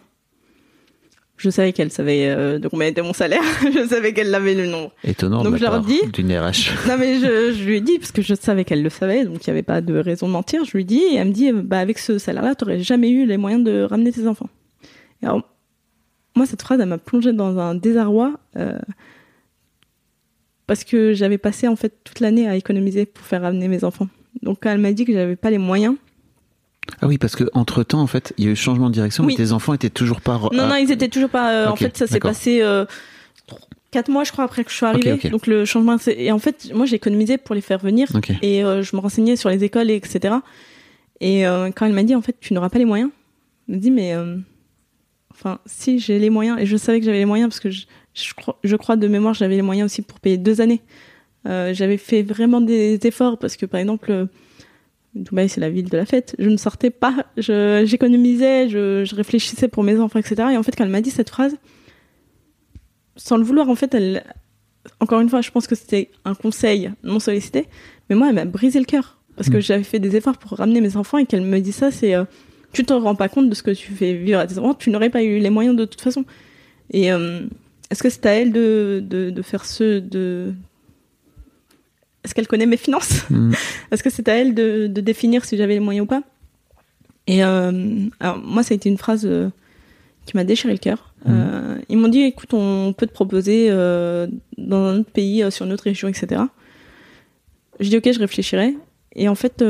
Je 1.36 1.50
savais 1.50 1.72
qu'elle 1.72 1.92
savait 1.92 2.58
de 2.58 2.66
combien 2.68 2.88
était 2.88 3.00
mon 3.00 3.12
salaire. 3.12 3.42
je 3.62 3.86
savais 3.86 4.12
qu'elle 4.12 4.34
avait 4.34 4.54
le 4.54 4.66
nombre. 4.66 4.90
Étonnant 5.04 5.44
Donc 5.44 5.52
de 5.52 5.58
je 5.58 5.62
leur 5.62 5.80
dis- 5.82 6.00
d'une 6.12 6.32
RH. 6.36 6.88
Non 6.88 6.96
mais 6.98 7.14
je, 7.20 7.52
je 7.56 7.62
lui 7.64 7.76
ai 7.76 7.80
dit 7.80 7.96
parce 8.00 8.10
que 8.10 8.22
je 8.22 8.34
savais 8.34 8.64
qu'elle 8.64 8.82
le 8.82 8.90
savait, 8.90 9.24
donc 9.24 9.46
il 9.46 9.50
n'y 9.50 9.52
avait 9.52 9.62
pas 9.62 9.80
de 9.80 9.96
raison 9.98 10.26
de 10.26 10.32
mentir. 10.32 10.64
Je 10.64 10.76
lui 10.76 10.84
dis 10.84 10.98
et 10.98 11.14
elle 11.14 11.28
me 11.28 11.32
dit 11.32 11.52
bah 11.52 11.78
avec 11.78 11.98
ce 12.00 12.18
salaire-là, 12.18 12.56
t'aurais 12.56 12.80
jamais 12.80 13.10
eu 13.10 13.24
les 13.24 13.36
moyens 13.36 13.62
de 13.62 13.82
ramener 13.82 14.10
tes 14.10 14.26
enfants. 14.26 14.48
Et 15.22 15.26
alors 15.26 15.42
moi 16.38 16.46
cette 16.46 16.62
phrase, 16.62 16.80
elle 16.80 16.88
m'a 16.88 16.98
plongée 16.98 17.32
dans 17.32 17.58
un 17.58 17.74
désarroi 17.74 18.34
euh, 18.56 18.78
parce 20.66 20.84
que 20.84 21.12
j'avais 21.14 21.38
passé 21.38 21.68
en 21.68 21.76
fait 21.76 21.92
toute 22.04 22.20
l'année 22.20 22.48
à 22.48 22.56
économiser 22.56 23.06
pour 23.06 23.24
faire 23.24 23.42
ramener 23.42 23.68
mes 23.68 23.84
enfants. 23.84 24.08
Donc 24.42 24.58
quand 24.62 24.70
elle 24.70 24.80
m'a 24.80 24.92
dit 24.92 25.04
que 25.04 25.12
j'avais 25.12 25.36
pas 25.36 25.50
les 25.50 25.58
moyens, 25.58 25.96
Ah 27.00 27.06
oui, 27.06 27.18
parce 27.18 27.36
que 27.36 27.44
entre 27.52 27.82
temps, 27.82 28.00
en 28.00 28.06
fait, 28.06 28.32
il 28.38 28.44
y 28.44 28.48
a 28.48 28.50
eu 28.52 28.56
changement 28.56 28.88
de 28.88 28.94
direction, 28.94 29.24
Oui. 29.24 29.34
mais 29.38 29.44
tes 29.44 29.52
enfants 29.52 29.74
étaient 29.74 29.90
toujours 29.90 30.20
pas. 30.20 30.38
Non, 30.52 30.66
non, 30.68 30.76
ils 30.76 30.90
étaient 30.92 31.08
toujours 31.08 31.30
pas. 31.30 31.52
euh, 31.52 31.66
en 31.68 31.76
fait, 31.76 31.96
ça 31.96 32.06
s'est 32.06 32.20
passé 32.20 32.60
euh, 32.62 32.84
quatre 33.90 34.10
mois, 34.10 34.24
je 34.24 34.32
crois, 34.32 34.44
après 34.44 34.62
que 34.64 34.70
je 34.70 34.76
suis 34.76 34.86
arrivée. 34.86 35.16
Donc 35.30 35.46
le 35.46 35.64
changement, 35.64 35.96
et 36.06 36.30
en 36.32 36.38
fait, 36.38 36.70
moi, 36.74 36.86
j'ai 36.86 36.96
économisé 36.96 37.36
pour 37.38 37.54
les 37.54 37.60
faire 37.62 37.78
venir 37.78 38.08
et 38.42 38.62
euh, 38.64 38.82
je 38.82 38.94
me 38.96 39.00
renseignais 39.00 39.36
sur 39.36 39.48
les 39.50 39.64
écoles, 39.64 39.90
et 39.90 39.96
etc. 39.96 40.34
Et 41.20 41.46
euh, 41.46 41.70
quand 41.74 41.86
elle 41.86 41.92
m'a 41.94 42.04
dit, 42.04 42.14
en 42.14 42.22
fait, 42.22 42.36
tu 42.40 42.52
n'auras 42.54 42.68
pas 42.68 42.78
les 42.78 42.84
moyens, 42.84 43.10
je 43.68 43.74
me 43.74 43.78
dis, 43.78 43.90
mais 43.90 44.14
enfin, 45.30 45.58
si 45.66 45.98
j'ai 45.98 46.18
les 46.18 46.30
moyens, 46.30 46.58
et 46.60 46.66
je 46.66 46.76
savais 46.76 46.98
que 47.00 47.04
j'avais 47.06 47.18
les 47.18 47.24
moyens 47.24 47.48
parce 47.50 47.60
que 47.60 47.70
je, 47.70 47.86
je, 48.14 48.34
crois, 48.34 48.58
je 48.64 48.76
crois 48.76 48.96
de 48.96 49.06
mémoire, 49.08 49.34
j'avais 49.34 49.56
les 49.56 49.62
moyens 49.62 49.90
aussi 49.90 50.02
pour 50.02 50.20
payer 50.20 50.36
deux 50.38 50.60
années. 50.60 50.80
Euh, 51.46 51.72
j'avais 51.74 51.96
fait 51.98 52.22
vraiment 52.22 52.60
des 52.60 52.98
efforts 53.04 53.38
parce 53.38 53.56
que, 53.56 53.66
par 53.66 53.80
exemple. 53.80 54.10
euh, 54.12 54.26
Dubaï, 55.14 55.48
c'est 55.48 55.60
la 55.60 55.70
ville 55.70 55.88
de 55.88 55.96
la 55.96 56.04
fête. 56.04 56.36
Je 56.38 56.48
ne 56.48 56.56
sortais 56.58 56.90
pas, 56.90 57.26
j'économisais, 57.38 58.68
je, 58.68 59.04
je 59.04 59.14
réfléchissais 59.16 59.66
pour 59.66 59.82
mes 59.82 59.98
enfants, 59.98 60.18
etc. 60.18 60.50
Et 60.52 60.56
en 60.56 60.62
fait, 60.62 60.76
quand 60.76 60.84
elle 60.84 60.90
m'a 60.90 61.00
dit 61.00 61.10
cette 61.10 61.30
phrase, 61.30 61.56
sans 63.16 63.36
le 63.36 63.42
vouloir, 63.42 63.68
en 63.68 63.74
fait, 63.74 63.94
elle, 63.94 64.22
encore 65.00 65.20
une 65.20 65.28
fois, 65.28 65.40
je 65.40 65.50
pense 65.50 65.66
que 65.66 65.74
c'était 65.74 66.10
un 66.24 66.34
conseil 66.34 66.92
non 67.02 67.18
sollicité, 67.20 67.66
mais 68.08 68.16
moi, 68.16 68.28
elle 68.28 68.34
m'a 68.34 68.44
brisé 68.44 68.78
le 68.78 68.84
cœur 68.84 69.18
parce 69.36 69.48
que 69.48 69.56
Mm. 69.56 69.62
j'avais 69.62 69.82
fait 69.82 69.98
des 69.98 70.14
efforts 70.14 70.36
pour 70.38 70.52
ramener 70.58 70.80
mes 70.80 70.96
enfants 70.96 71.18
et 71.18 71.26
qu'elle 71.26 71.40
me 71.42 71.58
dit 71.60 71.72
ça, 71.72 71.90
c'est, 71.90 72.14
euh, 72.14 72.24
tu 72.72 72.84
te 72.84 72.92
rends 72.92 73.14
pas 73.14 73.28
compte 73.28 73.48
de 73.48 73.54
ce 73.54 73.62
que 73.62 73.70
tu 73.70 73.92
fais 73.92 74.14
vivre 74.14 74.38
à 74.38 74.46
tes 74.46 74.58
enfants, 74.58 74.74
tu 74.74 74.90
n'aurais 74.90 75.10
pas 75.10 75.22
eu 75.22 75.38
les 75.38 75.50
moyens 75.50 75.76
de 75.76 75.84
toute 75.84 76.00
façon. 76.00 76.24
Et 76.90 77.12
euh, 77.12 77.40
est-ce 77.90 78.02
que 78.02 78.10
c'est 78.10 78.26
à 78.26 78.32
elle 78.32 78.52
de, 78.52 79.02
de, 79.06 79.30
de 79.30 79.42
faire 79.42 79.64
ce, 79.64 79.98
de, 79.98 80.54
est-ce 82.24 82.34
qu'elle 82.34 82.46
connaît 82.46 82.66
mes 82.66 82.76
finances? 82.76 83.28
Mm. 83.30 83.52
Est-ce 83.90 84.02
que 84.02 84.10
c'est 84.10 84.28
à 84.28 84.34
elle 84.34 84.54
de, 84.54 84.86
de 84.86 85.00
définir 85.00 85.44
si 85.44 85.56
j'avais 85.56 85.74
les 85.74 85.80
moyens 85.80 86.04
ou 86.04 86.06
pas? 86.06 86.22
Et 87.26 87.42
euh, 87.42 88.06
alors 88.20 88.38
moi, 88.38 88.62
ça 88.62 88.74
a 88.74 88.76
été 88.76 88.88
une 88.88 88.98
phrase 88.98 89.24
euh, 89.24 89.48
qui 90.26 90.36
m'a 90.36 90.44
déchiré 90.44 90.72
le 90.72 90.78
cœur. 90.78 91.14
Euh, 91.26 91.78
ils 91.88 91.96
m'ont 91.96 92.08
dit, 92.08 92.20
écoute, 92.22 92.52
on 92.52 92.92
peut 92.96 93.06
te 93.06 93.12
proposer 93.12 93.68
dans 93.70 94.84
un 94.84 94.98
autre 94.98 95.10
pays, 95.10 95.44
sur 95.50 95.66
une 95.66 95.72
autre 95.72 95.84
région, 95.84 96.08
etc. 96.08 96.42
Je 97.80 97.88
dis, 97.88 97.96
ok, 97.96 98.12
je 98.12 98.18
réfléchirai. 98.18 98.76
Et 99.14 99.28
en 99.28 99.34
fait, 99.34 99.64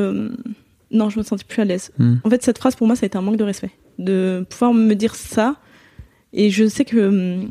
non, 0.90 1.10
je 1.10 1.18
me 1.18 1.24
sentais 1.24 1.44
plus 1.44 1.60
à 1.60 1.64
l'aise. 1.64 1.90
Mm. 1.98 2.16
En 2.24 2.30
fait, 2.30 2.42
cette 2.42 2.58
phrase, 2.58 2.74
pour 2.76 2.86
moi, 2.86 2.96
ça 2.96 3.04
a 3.04 3.06
été 3.06 3.18
un 3.18 3.22
manque 3.22 3.36
de 3.36 3.44
respect. 3.44 3.70
De 3.98 4.46
pouvoir 4.48 4.72
me 4.72 4.94
dire 4.94 5.14
ça. 5.14 5.56
Et 6.32 6.50
je 6.50 6.66
sais 6.66 6.84
que 6.84 7.08
hum, 7.08 7.50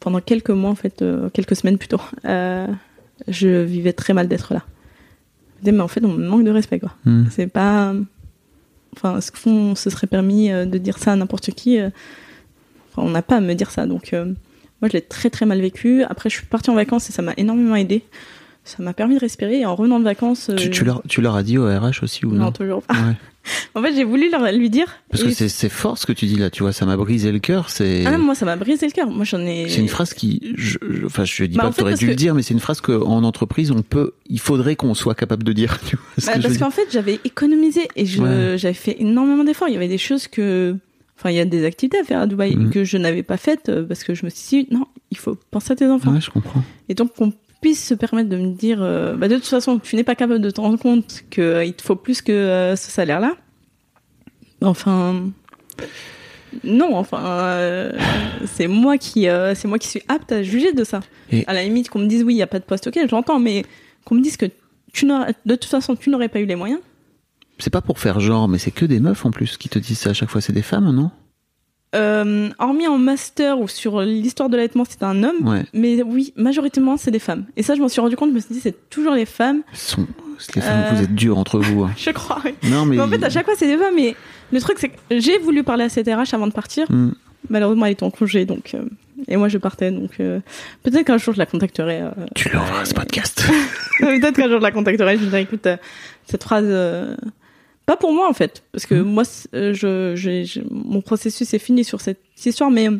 pendant 0.00 0.20
quelques 0.20 0.50
mois, 0.50 0.70
en 0.70 0.74
fait, 0.74 1.02
euh, 1.02 1.28
quelques 1.30 1.56
semaines 1.56 1.78
plutôt, 1.78 2.00
euh, 2.24 2.66
je 3.28 3.62
vivais 3.62 3.92
très 3.92 4.14
mal 4.14 4.28
d'être 4.28 4.54
là. 4.54 4.62
Je 4.64 5.58
me 5.58 5.60
disais, 5.60 5.72
mais 5.72 5.82
en 5.82 5.88
fait, 5.88 6.04
on 6.04 6.12
me 6.12 6.26
manque 6.26 6.44
de 6.44 6.50
respect, 6.50 6.80
quoi. 6.80 6.94
Mm. 7.04 7.24
C'est 7.30 7.46
pas. 7.46 7.94
Enfin, 8.94 9.20
ce 9.20 9.30
qu'on 9.30 9.74
se 9.74 9.88
serait 9.88 10.06
permis 10.06 10.50
euh, 10.50 10.66
de 10.66 10.78
dire 10.78 10.98
ça 10.98 11.12
à 11.12 11.16
n'importe 11.16 11.50
qui 11.52 11.78
enfin, 11.80 13.06
On 13.06 13.10
n'a 13.10 13.22
pas 13.22 13.36
à 13.36 13.40
me 13.40 13.54
dire 13.54 13.70
ça. 13.70 13.86
Donc, 13.86 14.12
euh, 14.12 14.26
moi, 14.80 14.88
je 14.88 14.94
l'ai 14.94 15.00
très 15.00 15.30
très 15.30 15.46
mal 15.46 15.60
vécu. 15.60 16.02
Après, 16.02 16.28
je 16.28 16.36
suis 16.36 16.46
partie 16.46 16.70
en 16.70 16.74
vacances 16.74 17.08
et 17.08 17.12
ça 17.12 17.22
m'a 17.22 17.34
énormément 17.36 17.76
aidé. 17.76 18.04
Ça 18.64 18.82
m'a 18.82 18.92
permis 18.92 19.14
de 19.16 19.20
respirer. 19.20 19.60
Et 19.60 19.66
en 19.66 19.74
revenant 19.74 19.98
de 19.98 20.04
vacances. 20.04 20.50
Tu, 20.56 20.68
euh, 20.68 20.70
tu 20.70 20.84
leur, 20.84 21.02
tu 21.08 21.20
leur 21.20 21.34
as 21.36 21.42
dit 21.42 21.58
au 21.58 21.66
RH 21.66 22.02
aussi 22.02 22.24
ou 22.26 22.32
non, 22.32 22.44
Non, 22.46 22.52
toujours 22.52 22.82
pas. 22.82 22.94
Ouais. 22.94 23.14
En 23.74 23.82
fait, 23.82 23.92
j'ai 23.96 24.04
voulu 24.04 24.30
leur, 24.30 24.52
lui 24.52 24.70
dire. 24.70 24.86
Parce 25.10 25.24
que 25.24 25.30
c'est 25.30 25.48
c'est 25.48 25.68
fort 25.68 25.98
ce 25.98 26.06
que 26.06 26.12
tu 26.12 26.26
dis 26.26 26.36
là, 26.36 26.48
tu 26.48 26.62
vois, 26.62 26.72
ça 26.72 26.86
m'a 26.86 26.96
brisé 26.96 27.32
le 27.32 27.40
cœur. 27.40 27.70
C'est 27.70 28.04
Ah 28.06 28.12
non, 28.12 28.18
moi, 28.18 28.36
ça 28.36 28.46
m'a 28.46 28.54
brisé 28.54 28.86
le 28.86 28.92
cœur. 28.92 29.10
Moi, 29.10 29.24
j'en 29.24 29.40
ai. 29.40 29.68
c'est 29.68 29.80
une 29.80 29.88
phrase 29.88 30.14
qui, 30.14 30.52
je, 30.56 30.78
je- 30.88 31.06
enfin, 31.06 31.24
je 31.24 31.42
dis 31.46 31.56
Bah, 31.56 31.64
pas 31.64 31.70
que 31.70 31.74
tu 31.74 31.82
aurais 31.82 31.94
dû 31.94 32.06
le 32.06 32.12
que- 32.12 32.16
dire, 32.16 32.36
mais 32.36 32.42
c'est 32.42 32.54
une 32.54 32.60
phrase 32.60 32.80
qu'en 32.80 33.24
entreprise, 33.24 33.72
on 33.72 33.82
peut, 33.82 34.12
il 34.28 34.38
faudrait 34.38 34.76
qu'on 34.76 34.94
soit 34.94 35.16
capable 35.16 35.42
de 35.42 35.52
dire. 35.52 35.80
Tu 35.88 35.96
vois 35.96 36.04
ce 36.18 36.26
Bah, 36.26 36.34
que 36.34 36.42
parce 36.42 36.58
qu'en 36.58 36.70
fait, 36.70 36.86
j'avais 36.92 37.18
économisé 37.24 37.88
et 37.96 38.06
je, 38.06 38.22
Ouais. 38.22 38.58
j'avais 38.58 38.74
fait 38.74 39.00
énormément 39.00 39.42
d'efforts. 39.42 39.66
Il 39.68 39.74
y 39.74 39.76
avait 39.76 39.88
des 39.88 39.98
choses 39.98 40.28
que, 40.28 40.76
enfin, 41.18 41.30
il 41.30 41.36
y 41.36 41.40
a 41.40 41.44
des 41.44 41.64
activités 41.64 41.98
à 41.98 42.04
faire 42.04 42.20
à 42.20 42.28
Dubaï 42.28 42.54
Mhm. 42.54 42.70
que 42.70 42.84
je 42.84 42.96
n'avais 42.96 43.24
pas 43.24 43.38
faites 43.38 43.68
euh, 43.70 43.82
parce 43.82 44.04
que 44.04 44.14
je 44.14 44.24
me 44.24 44.30
suis 44.30 44.66
dit, 44.66 44.68
non, 44.72 44.86
il 45.10 45.18
faut 45.18 45.36
penser 45.50 45.72
à 45.72 45.76
tes 45.76 45.88
enfants. 45.88 46.12
Ouais, 46.12 46.20
je 46.20 46.30
comprends. 46.30 46.62
Et 46.88 46.94
donc, 46.94 47.12
qu'on 47.16 47.32
puisse 47.62 47.82
se 47.82 47.94
permettre 47.94 48.28
de 48.28 48.36
me 48.36 48.52
dire, 48.52 48.82
euh, 48.82 49.14
bah, 49.16 49.28
de 49.28 49.36
toute 49.36 49.46
façon, 49.46 49.78
tu 49.78 49.96
n'es 49.96 50.04
pas 50.04 50.14
capable 50.14 50.40
de 50.42 50.50
te 50.50 50.60
rendre 50.60 50.78
compte 50.78 51.22
qu'il 51.30 51.72
te 51.74 51.82
faut 51.82 51.96
plus 51.96 52.20
que 52.20 52.30
euh, 52.32 52.76
ce 52.76 52.90
salaire-là. 52.90 53.32
Enfin, 54.60 55.30
non, 56.64 56.94
enfin, 56.96 57.22
euh, 57.24 57.92
c'est 58.46 58.66
moi 58.68 58.98
qui, 58.98 59.28
euh, 59.28 59.54
c'est 59.54 59.66
moi 59.68 59.78
qui 59.78 59.88
suis 59.88 60.02
apte 60.08 60.30
à 60.32 60.42
juger 60.42 60.72
de 60.72 60.84
ça. 60.84 61.00
Et- 61.30 61.44
À 61.46 61.54
la 61.54 61.62
limite, 61.64 61.88
qu'on 61.88 61.98
me 62.00 62.06
dise 62.06 62.22
oui, 62.22 62.34
il 62.34 62.38
y 62.38 62.42
a 62.42 62.46
pas 62.46 62.58
de 62.58 62.64
poste, 62.64 62.86
ok, 62.88 62.98
j'entends, 63.08 63.38
mais 63.38 63.64
qu'on 64.04 64.16
me 64.16 64.20
dise 64.20 64.36
que 64.36 64.46
tu 64.92 65.06
de 65.06 65.54
toute 65.54 65.64
façon, 65.64 65.96
tu 65.96 66.10
n'aurais 66.10 66.28
pas 66.28 66.40
eu 66.40 66.44
les 66.46 66.54
moyens. 66.56 66.80
C'est 67.58 67.70
pas 67.72 67.80
pour 67.80 67.98
faire 67.98 68.20
genre, 68.20 68.48
mais 68.48 68.58
c'est 68.58 68.70
que 68.70 68.84
des 68.84 69.00
meufs 69.00 69.24
en 69.24 69.30
plus 69.30 69.56
qui 69.56 69.68
te 69.68 69.78
disent 69.78 70.00
ça 70.00 70.10
à 70.10 70.12
chaque 70.12 70.28
fois. 70.28 70.40
C'est 70.40 70.52
des 70.52 70.62
femmes, 70.62 70.90
non? 70.90 71.10
Euh, 71.94 72.48
hormis 72.58 72.86
en 72.86 72.96
master 72.96 73.60
ou 73.60 73.68
sur 73.68 74.00
l'histoire 74.00 74.48
de 74.48 74.56
l'allaitement, 74.56 74.84
c'est 74.88 75.02
un 75.02 75.22
homme. 75.24 75.46
Ouais. 75.46 75.64
Mais 75.74 76.02
oui, 76.02 76.32
majoritairement, 76.36 76.96
c'est 76.96 77.10
des 77.10 77.18
femmes. 77.18 77.44
Et 77.56 77.62
ça, 77.62 77.74
je 77.74 77.80
m'en 77.82 77.88
suis 77.88 78.00
rendu 78.00 78.16
compte, 78.16 78.30
je 78.30 78.34
me 78.34 78.40
suis 78.40 78.54
dit, 78.54 78.60
c'est 78.60 78.88
toujours 78.88 79.12
les 79.12 79.26
femmes. 79.26 79.60
Sont 79.74 80.06
les 80.54 80.62
femmes, 80.62 80.84
Euh. 80.86 80.94
vous 80.94 81.02
êtes 81.02 81.14
durs 81.14 81.36
entre 81.36 81.58
vous. 81.58 81.82
hein. 81.84 81.90
Je 81.98 82.10
crois, 82.10 82.40
oui. 82.44 82.52
Non, 82.70 82.86
mais. 82.86 82.96
Mais 82.96 83.02
en 83.02 83.08
fait, 83.08 83.22
à 83.22 83.28
chaque 83.30 83.44
fois, 83.44 83.54
c'est 83.56 83.66
des 83.66 83.76
femmes. 83.76 83.94
Mais 83.94 84.16
le 84.52 84.60
truc, 84.60 84.78
c'est 84.78 84.88
que 84.88 84.94
j'ai 85.10 85.38
voulu 85.38 85.62
parler 85.64 85.84
à 85.84 85.88
cette 85.90 86.06
RH 86.08 86.32
avant 86.34 86.46
de 86.46 86.52
partir. 86.52 86.90
Hmm. 86.90 87.10
Malheureusement, 87.50 87.84
elle 87.86 87.92
était 87.92 88.04
en 88.04 88.10
congé, 88.10 88.46
donc. 88.46 88.72
euh, 88.74 88.84
Et 89.28 89.36
moi, 89.36 89.48
je 89.48 89.58
partais, 89.58 89.90
donc. 89.90 90.12
euh, 90.20 90.40
Peut-être 90.84 91.04
qu'un 91.04 91.18
jour, 91.18 91.34
je 91.34 91.38
la 91.38 91.46
contacterai. 91.46 92.00
euh, 92.02 92.10
Tu 92.34 92.48
lui 92.48 92.56
enverras 92.56 92.84
ce 92.86 92.94
podcast. 92.94 93.44
Peut-être 93.98 94.36
qu'un 94.36 94.48
jour, 94.48 94.58
je 94.58 94.62
la 94.62 94.70
contacterai. 94.72 95.16
Je 95.16 95.20
lui 95.22 95.28
dirai, 95.28 95.42
écoute, 95.42 95.68
cette 96.26 96.42
phrase. 96.42 96.64
Pas 97.92 97.96
pour 97.98 98.12
moi, 98.14 98.26
en 98.28 98.32
fait. 98.32 98.62
Parce 98.72 98.86
que 98.86 98.94
Mhm. 98.94 99.02
moi, 99.02 99.22
euh, 99.54 99.74
je, 99.74 100.14
j'ai- 100.16 100.62
mon 100.70 101.02
processus 101.02 101.52
est 101.52 101.58
fini 101.58 101.84
sur 101.84 102.00
cette 102.00 102.20
histoire, 102.42 102.70
mais. 102.70 102.88
euh, 102.88 102.96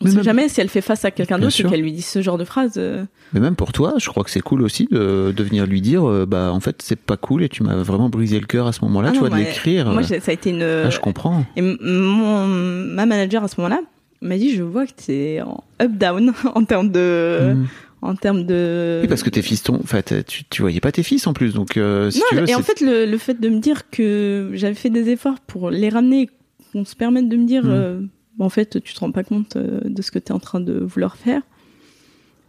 On 0.00 0.04
Mais 0.04 0.10
sait 0.10 0.16
même- 0.18 0.24
jamais 0.24 0.48
si 0.48 0.60
elle 0.60 0.68
fait 0.68 0.80
face 0.80 1.04
à 1.04 1.10
quelqu'un 1.10 1.40
d'autre 1.40 1.58
et 1.60 1.64
qu'elle 1.64 1.80
lui 1.82 1.90
dit 1.90 2.02
ce 2.02 2.22
genre 2.22 2.38
de 2.38 2.44
phrase. 2.44 2.74
euh, 2.76 3.04
Mais 3.32 3.40
même 3.40 3.56
pour 3.56 3.72
toi, 3.72 3.94
je 3.98 4.08
crois 4.08 4.22
que 4.22 4.30
c'est 4.30 4.40
cool 4.40 4.62
aussi 4.62 4.86
de, 4.92 5.34
de 5.36 5.42
venir 5.42 5.66
lui 5.66 5.80
dire, 5.80 6.08
euh, 6.08 6.24
bah 6.24 6.52
en 6.52 6.60
fait 6.60 6.80
c'est 6.82 6.94
pas 7.00 7.16
cool 7.16 7.42
et 7.42 7.48
tu 7.48 7.64
m'as 7.64 7.74
vraiment 7.82 8.08
brisé 8.08 8.38
le 8.38 8.46
cœur 8.46 8.68
à 8.68 8.72
ce 8.72 8.84
moment-là, 8.84 9.08
ah 9.10 9.12
tu 9.12 9.18
vois, 9.18 9.28
de 9.30 9.34
mais 9.34 9.42
l'écrire. 9.46 9.90
Moi, 9.90 10.04
ça 10.04 10.14
a 10.24 10.32
été 10.32 10.50
une. 10.50 10.62
ah, 10.62 10.88
je 10.90 11.00
comprends. 11.00 11.44
Et 11.56 11.62
mon, 11.62 12.46
ma 12.46 13.06
manager 13.06 13.42
à 13.42 13.48
ce 13.48 13.60
moment-là 13.60 13.80
m'a 14.22 14.36
dit 14.38 14.54
je 14.54 14.62
vois 14.62 14.86
que 14.86 14.92
t'es 15.04 15.40
en 15.44 15.64
up 15.82 15.90
down 15.90 16.32
en 16.54 16.64
termes 16.64 16.92
de 16.92 17.54
Hmm. 17.56 17.66
En 18.02 18.14
termes 18.14 18.44
de 18.44 19.00
Oui, 19.02 19.08
parce 19.08 19.22
que 19.22 19.30
tes 19.30 19.42
fistons, 19.42 19.76
en 19.76 19.86
fait, 19.86 20.24
tu, 20.26 20.44
tu 20.44 20.62
voyais 20.62 20.80
pas 20.80 20.92
tes 20.92 21.02
fils 21.02 21.26
en 21.26 21.32
plus, 21.32 21.54
donc 21.54 21.76
euh, 21.76 22.10
si 22.10 22.18
non 22.20 22.24
tu 22.30 22.36
veux, 22.36 22.48
et 22.50 22.54
en 22.54 22.62
fait 22.62 22.80
le, 22.80 23.06
le 23.06 23.18
fait 23.18 23.40
de 23.40 23.48
me 23.48 23.58
dire 23.58 23.90
que 23.90 24.50
j'avais 24.54 24.74
fait 24.74 24.90
des 24.90 25.08
efforts 25.10 25.40
pour 25.40 25.70
les 25.70 25.88
ramener 25.88 26.30
qu'on 26.72 26.84
se 26.84 26.94
permette 26.96 27.28
de 27.28 27.36
me 27.36 27.44
dire 27.46 27.64
Mm. 27.64 27.70
euh, 27.70 28.00
en 28.38 28.48
fait 28.50 28.82
tu 28.82 28.94
te 28.94 29.00
rends 29.00 29.10
pas 29.12 29.24
compte 29.24 29.56
euh, 29.56 29.80
de 29.84 30.00
ce 30.02 30.10
que 30.10 30.18
tu 30.18 30.26
es 30.28 30.32
en 30.32 30.38
train 30.38 30.60
de 30.60 30.78
vouloir 30.78 31.16
faire 31.16 31.42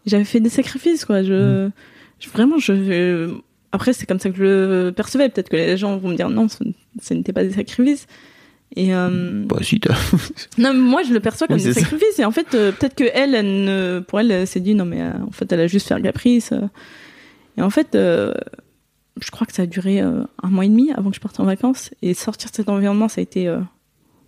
j'avais 0.06 0.24
fait 0.26 0.40
des 0.40 0.50
sacrifices 0.50 1.04
quoi 1.06 1.24
je, 1.24 1.66
Mm. 1.68 1.72
je- 2.20 2.30
vraiment 2.30 2.58
je 2.58 3.34
après, 3.72 3.94
c'est 3.94 4.08
comme 4.08 4.18
ça 4.20 4.32
que 4.32 4.36
je 4.38 4.44
le 4.44 4.90
percevais. 4.92 5.30
Peut-être 5.30 5.50
que 5.50 5.56
les 5.56 5.78
gens 5.78 5.96
vont 5.98 6.10
me 6.10 6.16
dire 6.16 6.28
non, 6.32 6.48
ce 6.50 7.14
n'était 7.14 7.34
pas 7.34 7.44
des 7.44 7.52
sacrifices. 7.54 8.08
Et 8.76 8.94
euh, 8.94 9.44
Bah 9.46 9.58
si, 9.62 9.80
t'as- 9.80 9.96
non, 10.58 10.74
mais 10.74 10.80
moi 10.80 11.02
je 11.04 11.12
le 11.14 11.20
perçois 11.20 11.48
comme 11.48 11.58
Oui, 11.58 11.64
des 11.64 11.74
ça. 11.74 11.80
sacrifices. 11.82 12.20
Et 12.20 12.26
en 12.26 12.32
fait, 12.32 12.54
euh, 12.54 12.72
peut-être 12.72 12.96
que 12.96 13.04
elle, 13.14 13.34
elle 13.36 13.64
ne, 13.66 14.00
pour 14.00 14.20
elle, 14.20 14.32
elle 14.32 14.48
s'est 14.48 14.60
dit 14.60 14.76
non, 14.76 14.86
mais 14.86 15.02
euh, 15.02 15.12
en 15.28 15.32
fait, 15.32 15.52
elle 15.52 15.62
a 15.62 15.68
juste 15.68 15.88
fait 15.88 15.96
un 15.96 16.02
caprice. 16.02 16.52
euh. 16.52 16.62
Et 17.58 17.62
en 17.62 17.70
fait, 17.72 17.96
euh, 17.96 18.34
je 19.22 19.32
crois 19.32 19.46
que 19.48 19.54
ça 19.54 19.64
a 19.64 19.66
duré 19.66 20.00
un 20.00 20.28
mois 20.44 20.66
et 20.66 20.70
demi 20.70 20.92
avant 20.94 21.10
que 21.10 21.16
je 21.16 21.20
parte 21.22 21.40
en 21.40 21.46
vacances. 21.46 21.90
Et 22.02 22.14
sortir 22.14 22.52
de 22.52 22.56
cet 22.56 22.70
environnement, 22.70 23.10
ça 23.10 23.20
a 23.20 23.24
été 23.24 23.48
euh, 23.48 23.60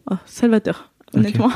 oh, 0.09 0.15
salvateur, 0.25 0.91
honnêtement. 1.15 1.49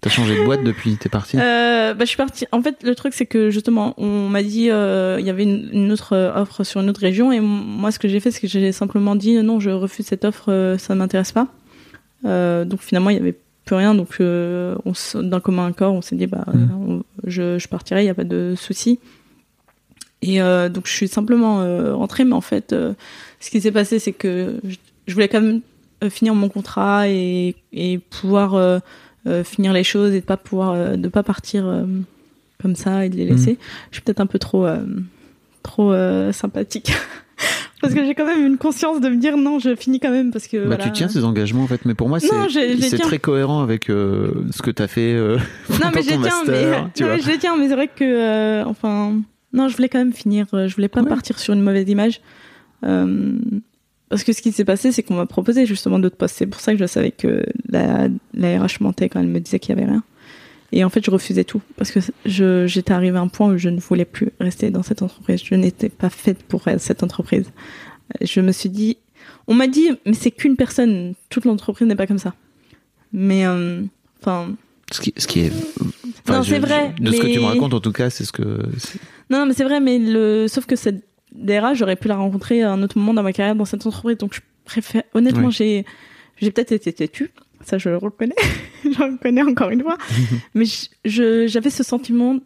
t'as 0.00 0.08
changé 0.08 0.38
de 0.38 0.44
boîte 0.44 0.62
depuis 0.64 0.96
t'es 0.96 1.08
parti 1.10 1.36
Euh, 1.36 1.92
bah, 1.94 2.04
je 2.04 2.08
suis 2.10 2.16
partie. 2.16 2.46
En 2.52 2.62
fait, 2.62 2.76
le 2.84 2.94
truc, 2.94 3.12
c'est 3.12 3.26
que 3.26 3.50
justement, 3.50 3.92
on 3.98 4.28
m'a 4.30 4.42
dit, 4.44 4.70
euh, 4.70 5.16
il 5.20 5.26
y 5.26 5.30
avait 5.30 5.42
une, 5.42 5.68
une 5.72 5.92
autre 5.92 6.16
offre 6.36 6.62
sur 6.64 6.80
une 6.80 6.88
autre 6.88 7.00
région, 7.02 7.32
et 7.32 7.40
moi, 7.40 7.90
ce 7.90 7.98
que 7.98 8.08
j'ai 8.08 8.20
fait, 8.20 8.30
c'est 8.30 8.40
que 8.40 8.46
j'ai 8.48 8.72
simplement 8.72 9.14
dit, 9.16 9.34
non, 9.42 9.60
je 9.60 9.68
refuse 9.70 10.06
cette 10.06 10.24
offre, 10.24 10.76
ça 10.78 10.94
ne 10.94 11.00
m'intéresse 11.00 11.32
pas. 11.32 11.48
Euh, 12.24 12.64
donc 12.64 12.80
finalement, 12.80 13.10
il 13.10 13.16
y 13.16 13.20
avait 13.20 13.36
plus 13.64 13.76
rien. 13.76 13.94
Donc, 13.94 14.16
euh, 14.20 14.74
on 14.84 14.92
d'un 15.22 15.40
commun 15.40 15.66
accord, 15.68 15.94
on 15.94 16.02
s'est 16.02 16.16
dit, 16.16 16.26
bah, 16.26 16.44
Mhm. 16.52 16.70
on- 16.88 17.02
je, 17.26 17.58
je 17.58 17.68
partirai, 17.68 18.00
il 18.02 18.04
n'y 18.04 18.10
a 18.10 18.14
pas 18.14 18.24
de 18.24 18.54
souci. 18.56 18.98
Et 20.22 20.42
euh, 20.42 20.68
donc, 20.68 20.86
je 20.86 20.92
suis 20.92 21.08
simplement 21.08 21.58
rentrée, 21.96 22.24
mais 22.24 22.34
en 22.34 22.40
fait, 22.40 22.74
ce 23.40 23.50
qui 23.50 23.60
s'est 23.60 23.72
passé, 23.72 23.98
c'est 23.98 24.12
que 24.12 24.60
je, 24.64 24.76
je 25.06 25.14
voulais 25.14 25.28
quand 25.28 25.40
même 25.40 25.60
finir 26.10 26.34
mon 26.34 26.48
contrat 26.48 27.08
et, 27.08 27.54
et 27.72 27.98
pouvoir 27.98 28.54
euh, 28.54 28.78
euh, 29.26 29.44
finir 29.44 29.72
les 29.72 29.84
choses 29.84 30.14
et 30.14 30.20
de 30.20 30.24
pas 30.26 30.36
pouvoir 30.38 30.72
euh, 30.72 30.96
de 30.96 31.08
pas 31.08 31.22
partir 31.22 31.64
comme 32.60 32.74
ça 32.76 33.04
et 33.06 33.08
de 33.08 33.16
les 33.16 33.24
laisser. 33.26 33.58
Je 33.90 33.96
suis 33.96 34.02
peut-être 34.02 34.20
un 34.20 34.26
peu 34.26 34.38
trop 34.38 34.66
trop 35.62 35.92
sympathique 36.32 36.92
parce 37.80 37.94
que 37.94 38.04
j'ai 38.04 38.14
quand 38.14 38.26
même 38.26 38.46
une 38.46 38.56
conscience 38.58 39.00
de 39.00 39.08
me 39.08 39.16
dire 39.16 39.36
non, 39.36 39.58
je 39.58 39.74
finis 39.74 40.00
quand 40.00 40.10
même 40.10 40.30
parce 40.32 40.46
que 40.46 40.56
Bah, 40.58 40.76
voilà. 40.76 40.84
tu 40.84 40.92
tiens 40.92 41.08
ces 41.08 41.24
engagements 41.24 41.62
en 41.62 41.66
fait, 41.66 41.84
mais 41.84 41.94
pour 41.94 42.08
moi 42.08 42.18
c'est 42.20 42.98
très 42.98 43.18
cohérent 43.18 43.62
avec 43.62 43.88
euh, 43.90 44.32
ce 44.50 44.62
que 44.62 44.70
t'as 44.70 44.86
fait 44.88 45.12
euh, 45.14 45.36
non 45.70 45.90
mais 45.94 46.02
je 46.02 46.10
les 46.10 46.18
tiens 46.18 46.42
mais 46.46 46.70
non, 46.70 46.90
je 47.22 47.26
les 47.28 47.38
tiens 47.38 47.56
mais 47.56 47.68
c'est 47.68 47.74
vrai 47.74 47.88
que 47.88 48.04
euh, 48.04 48.64
enfin 48.66 49.14
non, 49.52 49.68
je 49.68 49.76
voulais 49.76 49.88
quand 49.88 49.98
même 49.98 50.12
finir, 50.12 50.46
je 50.52 50.74
voulais 50.74 50.88
pas 50.88 51.02
Ouais. 51.02 51.08
partir 51.08 51.38
sur 51.38 51.54
une 51.54 51.62
mauvaise 51.62 51.88
image. 51.88 52.20
Parce 52.82 54.24
que 54.24 54.32
ce 54.32 54.42
qui 54.42 54.50
s'est 54.50 54.64
passé, 54.64 54.90
c'est 54.90 55.02
qu'on 55.04 55.14
m'a 55.14 55.26
proposé 55.26 55.66
justement 55.66 55.98
d'autres 56.00 56.16
postes. 56.16 56.34
C'est 56.36 56.46
pour 56.46 56.60
ça 56.60 56.72
que 56.72 56.78
je 56.80 56.86
savais 56.86 57.12
que 57.12 57.44
la, 57.68 58.08
la 58.34 58.60
RH 58.62 58.80
mentait 58.80 59.08
quand 59.08 59.20
elle 59.20 59.28
me 59.28 59.38
disait 59.38 59.60
qu'il 59.60 59.74
y 59.76 59.78
avait 59.78 59.88
rien. 59.88 60.02
Et 60.72 60.84
en 60.84 60.88
fait, 60.88 61.04
je 61.04 61.10
refusais 61.10 61.44
tout 61.44 61.60
parce 61.76 61.90
que 61.90 62.00
j'étais 62.24 62.92
arrivée 62.92 63.18
à 63.18 63.20
un 63.20 63.28
point 63.28 63.52
où 63.52 63.58
je 63.58 63.68
ne 63.68 63.80
voulais 63.80 64.04
plus 64.04 64.30
rester 64.40 64.70
dans 64.70 64.82
cette 64.82 65.02
entreprise. 65.02 65.42
Je 65.44 65.54
n'étais 65.54 65.88
pas 65.88 66.10
faite 66.10 66.42
pour 66.44 66.62
cette 66.78 67.02
entreprise. 67.02 67.50
Je 68.20 68.40
me 68.40 68.52
suis 68.52 68.68
dit, 68.68 68.96
on 69.48 69.54
m'a 69.54 69.66
dit, 69.66 69.90
mais 70.06 70.14
c'est 70.14 70.30
qu'une 70.30 70.56
personne. 70.56 71.14
Toute 71.28 71.44
l'entreprise 71.44 71.86
n'est 71.88 71.96
pas 71.96 72.06
comme 72.06 72.18
ça. 72.18 72.34
Mais 73.12 73.46
euh, 73.46 73.82
enfin, 74.20 74.54
Ce 74.92 75.00
qui, 75.00 75.12
ce 75.16 75.26
qui 75.26 75.40
est. 75.40 75.52
Non, 76.28 76.42
c'est 76.44 76.58
vrai, 76.60 76.94
De 77.00 77.10
ce 77.10 77.20
que 77.20 77.26
tu 77.26 77.40
me 77.40 77.46
racontes, 77.46 77.74
en 77.74 77.80
tout 77.80 77.92
cas, 77.92 78.10
c'est 78.10 78.24
ce 78.24 78.32
que. 78.32 78.42
non, 79.30 79.40
non, 79.40 79.46
mais 79.46 79.54
c'est 79.54 79.64
vrai. 79.64 79.80
Mais 79.80 79.98
le, 79.98 80.46
sauf 80.46 80.66
que 80.66 80.76
cette 80.76 81.02
DRH, 81.32 81.78
j'aurais 81.78 81.96
pu 81.96 82.08
la 82.08 82.16
rencontrer 82.16 82.62
à 82.62 82.72
un 82.72 82.82
autre 82.82 82.98
moment 82.98 83.14
dans 83.14 83.22
ma 83.22 83.32
carrière 83.32 83.56
dans 83.56 83.64
cette 83.64 83.84
entreprise. 83.86 84.18
Donc, 84.18 84.34
je 84.34 84.40
préfère. 84.64 85.02
Honnêtement, 85.14 85.50
j'ai, 85.50 85.84
j'ai 86.36 86.50
peut-être 86.52 86.72
été 86.72 86.92
têtue. 86.92 87.32
Ça, 87.64 87.78
je 87.78 87.88
le 87.90 87.96
reconnais. 87.98 88.34
je 88.84 88.88
le 88.98 89.12
reconnais 89.12 89.42
encore 89.42 89.70
une 89.70 89.82
fois. 89.82 89.96
mais 90.54 90.64
j'avais 91.04 91.70
ce 91.70 91.82
sentiment 91.82 92.38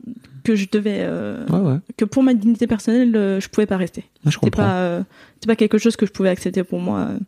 que 0.42 0.56
je 0.56 0.66
devais, 0.70 0.98
euh, 1.00 1.46
Ouais, 1.46 1.58
ouais. 1.58 1.78
que 1.96 2.04
pour 2.04 2.22
ma 2.22 2.34
dignité 2.34 2.66
personnelle, 2.66 3.14
euh, 3.16 3.40
je 3.40 3.48
pouvais 3.48 3.66
pas 3.66 3.76
rester. 3.76 4.04
Ouais, 4.24 4.30
je 4.32 4.38
comprends. 4.38 4.62
pas, 4.62 4.74
euh, 4.76 5.02
pas 5.46 5.56
quelque 5.56 5.78
chose 5.78 5.96
que 5.96 6.04
je 6.06 6.10
pouvais 6.12 6.28
accepter 6.30 6.64
pour 6.64 6.80
moi. 6.80 6.98
euh, 7.10 7.18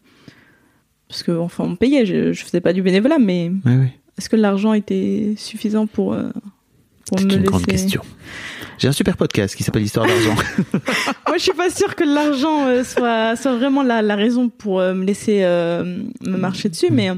parce 1.08 1.22
que, 1.22 1.32
enfin, 1.32 1.64
on 1.64 1.68
me 1.70 1.76
payait. 1.76 2.04
Je, 2.04 2.32
je 2.32 2.44
faisais 2.44 2.60
pas 2.60 2.72
du 2.72 2.82
bénévolat, 2.82 3.18
mais 3.18 3.50
Ouais, 3.64 3.92
est-ce 4.18 4.28
que 4.28 4.36
l'argent 4.36 4.72
était 4.74 5.34
suffisant 5.38 5.86
pour, 5.86 6.12
euh, 6.14 6.30
pour 7.06 7.18
me 7.20 7.22
C'est 7.30 7.36
une 7.36 7.40
laisser 7.42 7.44
grande 7.44 7.66
question. 7.66 8.02
J'ai 8.78 8.88
un 8.88 8.92
super 8.92 9.16
podcast 9.16 9.54
qui 9.54 9.62
s'appelle 9.62 9.82
Histoire 9.84 10.06
d'argent. 10.06 10.34
Moi, 11.28 11.36
je 11.38 11.42
suis 11.42 11.52
pas 11.52 11.70
sûre 11.70 11.94
que 11.94 12.04
l'argent 12.04 12.66
soit, 12.84 13.36
soit 13.36 13.56
vraiment 13.56 13.82
la, 13.82 14.02
la 14.02 14.16
raison 14.16 14.48
pour 14.50 14.80
me 14.80 15.04
laisser 15.04 15.40
me 15.42 16.36
marcher 16.36 16.68
dessus, 16.68 16.86
euh, 16.86 16.92
mais 16.92 17.10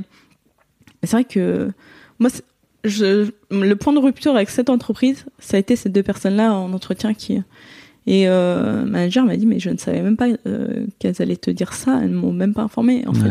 c'est 1.05 1.13
vrai 1.13 1.25
que 1.25 1.71
moi, 2.19 2.31
je, 2.85 3.31
le 3.51 3.75
point 3.75 3.93
de 3.93 3.99
rupture 3.99 4.35
avec 4.35 4.51
cette 4.51 4.71
entreprise, 4.71 5.25
ça 5.39 5.57
a 5.57 5.61
été 5.61 5.77
ces 5.77 5.89
deux 5.89 6.03
personnes-là 6.03 6.55
en 6.55 6.73
entretien 6.73 7.15
qui. 7.15 7.41
Et 8.07 8.29
euh, 8.29 8.85
manager 8.85 9.25
m'a 9.27 9.37
dit, 9.37 9.47
mais 9.47 9.59
je 9.59 9.71
ne 9.71 9.77
savais 9.77 10.01
même 10.01 10.17
pas 10.17 10.29
euh, 10.47 10.87
qu'elles 10.99 11.21
allaient 11.21 11.37
te 11.37 11.51
dire 11.51 11.75
ça, 11.75 12.01
elles 12.03 12.11
ne 12.11 12.17
m'ont 12.17 12.33
même 12.33 12.55
pas 12.55 12.63
informé. 12.63 13.05
En 13.07 13.13
fait, 13.13 13.29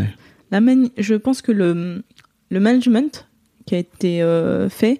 la 0.52 0.62
mani- 0.62 0.92
je 0.98 1.16
pense 1.16 1.42
que 1.42 1.52
le, 1.52 2.04
le 2.50 2.60
management 2.60 3.28
qui 3.66 3.76
a 3.76 3.80
été 3.80 4.22
euh, 4.22 4.70
fait, 4.70 5.00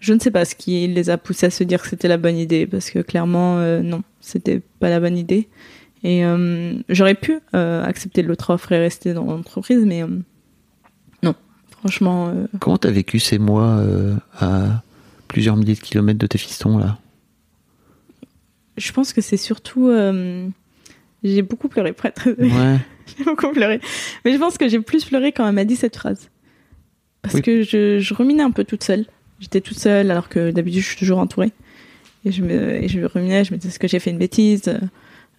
je 0.00 0.12
ne 0.12 0.18
sais 0.18 0.32
pas 0.32 0.44
ce 0.44 0.56
qui 0.56 0.88
les 0.88 1.10
a 1.10 1.16
poussés 1.16 1.46
à 1.46 1.50
se 1.50 1.62
dire 1.62 1.80
que 1.80 1.88
c'était 1.88 2.08
la 2.08 2.16
bonne 2.18 2.36
idée, 2.36 2.66
parce 2.66 2.90
que 2.90 2.98
clairement, 2.98 3.58
euh, 3.58 3.82
non, 3.82 4.02
c'était 4.20 4.60
pas 4.80 4.90
la 4.90 4.98
bonne 4.98 5.16
idée. 5.16 5.48
Et 6.02 6.24
euh, 6.24 6.74
j'aurais 6.88 7.14
pu 7.14 7.38
accepter 7.52 8.22
l'autre 8.22 8.50
offre 8.50 8.72
et 8.72 8.78
rester 8.78 9.14
dans 9.14 9.24
l'entreprise, 9.26 9.84
mais 9.86 10.02
franchement, 11.82 12.28
euh, 12.28 12.46
Comment 12.60 12.78
t'as 12.78 12.90
vécu 12.92 13.18
ces 13.18 13.38
mois 13.38 13.66
euh, 13.78 14.14
à 14.38 14.82
plusieurs 15.26 15.56
milliers 15.56 15.74
de 15.74 15.80
kilomètres 15.80 16.18
de 16.20 16.26
tes 16.28 16.38
fistons, 16.38 16.78
là? 16.78 16.98
je 18.78 18.90
pense 18.92 19.12
que 19.12 19.20
c'est 19.20 19.36
surtout... 19.36 19.88
euh, 19.88 20.48
j'ai 21.24 21.42
beaucoup 21.42 21.68
pleuré, 21.68 21.92
pour 21.92 22.06
être. 22.06 22.30
Ouais. 22.38 22.78
J'ai 23.18 23.24
beaucoup 23.24 23.50
pleuré. 23.50 23.80
Mais 24.24 24.32
je 24.32 24.38
pense 24.38 24.56
que 24.56 24.68
j'ai 24.68 24.80
plus 24.80 25.04
pleuré 25.04 25.32
quand 25.32 25.46
elle 25.46 25.54
m'a 25.54 25.64
dit 25.64 25.76
cette 25.76 25.96
phrase. 25.96 26.30
Parce 27.20 27.34
Oui. 27.34 27.42
que 27.42 27.62
je, 27.62 27.98
je 27.98 28.14
ruminais 28.14 28.42
un 28.44 28.50
peu 28.52 28.64
toute 28.64 28.82
seule. 28.84 29.04
J'étais 29.40 29.60
toute 29.60 29.78
seule 29.78 30.10
alors 30.10 30.28
que 30.28 30.50
d'habitude 30.52 30.80
je 30.82 30.86
suis 30.86 30.96
toujours 30.96 31.18
entourée. 31.18 31.50
Et 32.24 32.30
je 32.32 32.42
me, 32.42 32.82
et 32.82 32.88
je 32.88 33.00
ruminais, 33.00 33.44
je 33.44 33.52
me 33.52 33.58
disais 33.58 33.68
est-ce 33.70 33.78
que 33.80 33.88
j'ai 33.88 33.98
fait 33.98 34.10
une 34.10 34.18
bêtise? 34.18 34.72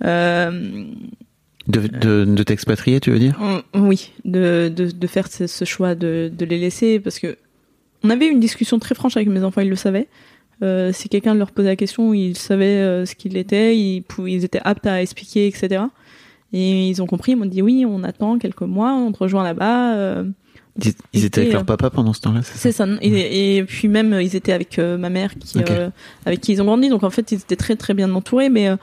Euh, 0.04 0.86
De, 1.68 1.88
de, 1.88 2.26
de 2.26 2.44
t'expatrier, 2.44 3.00
tu 3.00 3.12
veux 3.12 3.20
dire? 3.20 3.40
On- 3.42 3.80
Oui, 3.88 4.12
de, 4.26 4.70
de, 4.76 4.92
de 4.92 5.08
faire 5.08 5.28
ce, 5.32 5.48
ce 5.48 5.64
choix 5.66 5.96
de, 5.96 6.30
de 6.38 6.46
les 6.46 6.60
laisser 6.60 7.00
parce 7.00 7.20
que 7.20 7.38
on 8.04 8.10
avait 8.10 8.28
une 8.28 8.42
discussion 8.42 8.80
très 8.80 8.96
franche 8.96 9.16
avec 9.16 9.30
mes 9.30 9.44
enfants, 9.44 9.62
ils 9.62 9.70
le 9.70 9.78
savaient. 9.78 10.08
Euh, 10.62 10.92
si 10.92 11.08
quelqu'un 11.08 11.34
leur 11.36 11.52
posait 11.52 11.70
la 11.70 11.76
question, 11.78 12.14
ils 12.14 12.38
savaient 12.38 12.66
euh, 12.66 13.06
ce 13.06 13.16
qu'il 13.16 13.38
était, 13.38 13.78
ils, 13.78 14.04
ils 14.28 14.44
étaient 14.44 14.60
aptes 14.64 14.86
à 14.88 15.02
expliquer, 15.02 15.48
etc. 15.48 15.84
Et 16.52 16.90
ils 16.90 17.02
ont 17.02 17.08
compris, 17.08 17.32
ils 17.32 17.36
m'ont 17.38 17.46
dit 17.46 17.62
oui, 17.62 17.86
on 17.88 18.04
attend 18.04 18.38
quelques 18.40 18.62
mois, 18.62 18.94
on 18.94 19.12
te 19.14 19.20
rejoint 19.20 19.44
là-bas. 19.44 19.96
euh, 19.96 20.24
Ils, 20.84 20.92
ils 21.14 21.24
étaient 21.26 21.42
avec 21.42 21.54
leur 21.54 21.62
euh, 21.62 21.66
papa 21.66 21.90
pendant 21.90 22.12
ce 22.12 22.20
temps-là, 22.22 22.42
c'est 22.44 22.54
ça 22.54 22.60
c'est 22.60 22.72
ça? 22.74 22.88
Et, 23.02 23.58
et 23.58 23.64
puis 23.64 23.88
même, 23.88 24.14
ils 24.22 24.36
étaient 24.36 24.52
avec 24.52 24.80
euh, 24.80 24.98
ma 24.98 25.10
mère, 25.10 25.34
qui, 25.40 25.60
euh, 25.70 25.90
avec 26.26 26.42
qui 26.42 26.52
ils 26.52 26.62
ont 26.62 26.66
grandi. 26.66 26.90
Donc 26.90 27.04
en 27.04 27.10
fait, 27.10 27.32
ils 27.32 27.36
étaient 27.40 27.56
très 27.56 27.78
très 27.78 27.94
bien 27.94 28.14
entourés. 28.14 28.50
Mais 28.50 28.68
euh, 28.68 28.76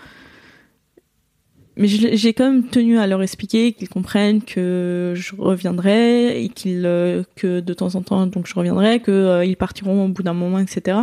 mais 1.81 1.89
j'ai 1.89 2.35
quand 2.35 2.45
même 2.45 2.65
tenu 2.65 2.99
à 2.99 3.07
leur 3.07 3.23
expliquer 3.23 3.73
qu'ils 3.73 3.89
comprennent 3.89 4.43
que 4.43 5.15
je 5.17 5.35
reviendrai 5.35 6.45
et 6.45 6.51
qu'ils 6.51 6.85
euh, 6.85 7.23
que 7.37 7.61
de 7.61 7.73
temps 7.73 7.95
en 7.95 8.03
temps 8.03 8.27
donc 8.27 8.47
je 8.47 8.55
reviendrai, 8.55 9.01
que 9.01 9.11
euh, 9.11 9.45
ils 9.47 9.57
partiront 9.57 10.05
au 10.05 10.09
bout 10.09 10.23
d'un 10.23 10.35
moment, 10.35 10.59
etc. 10.59 10.99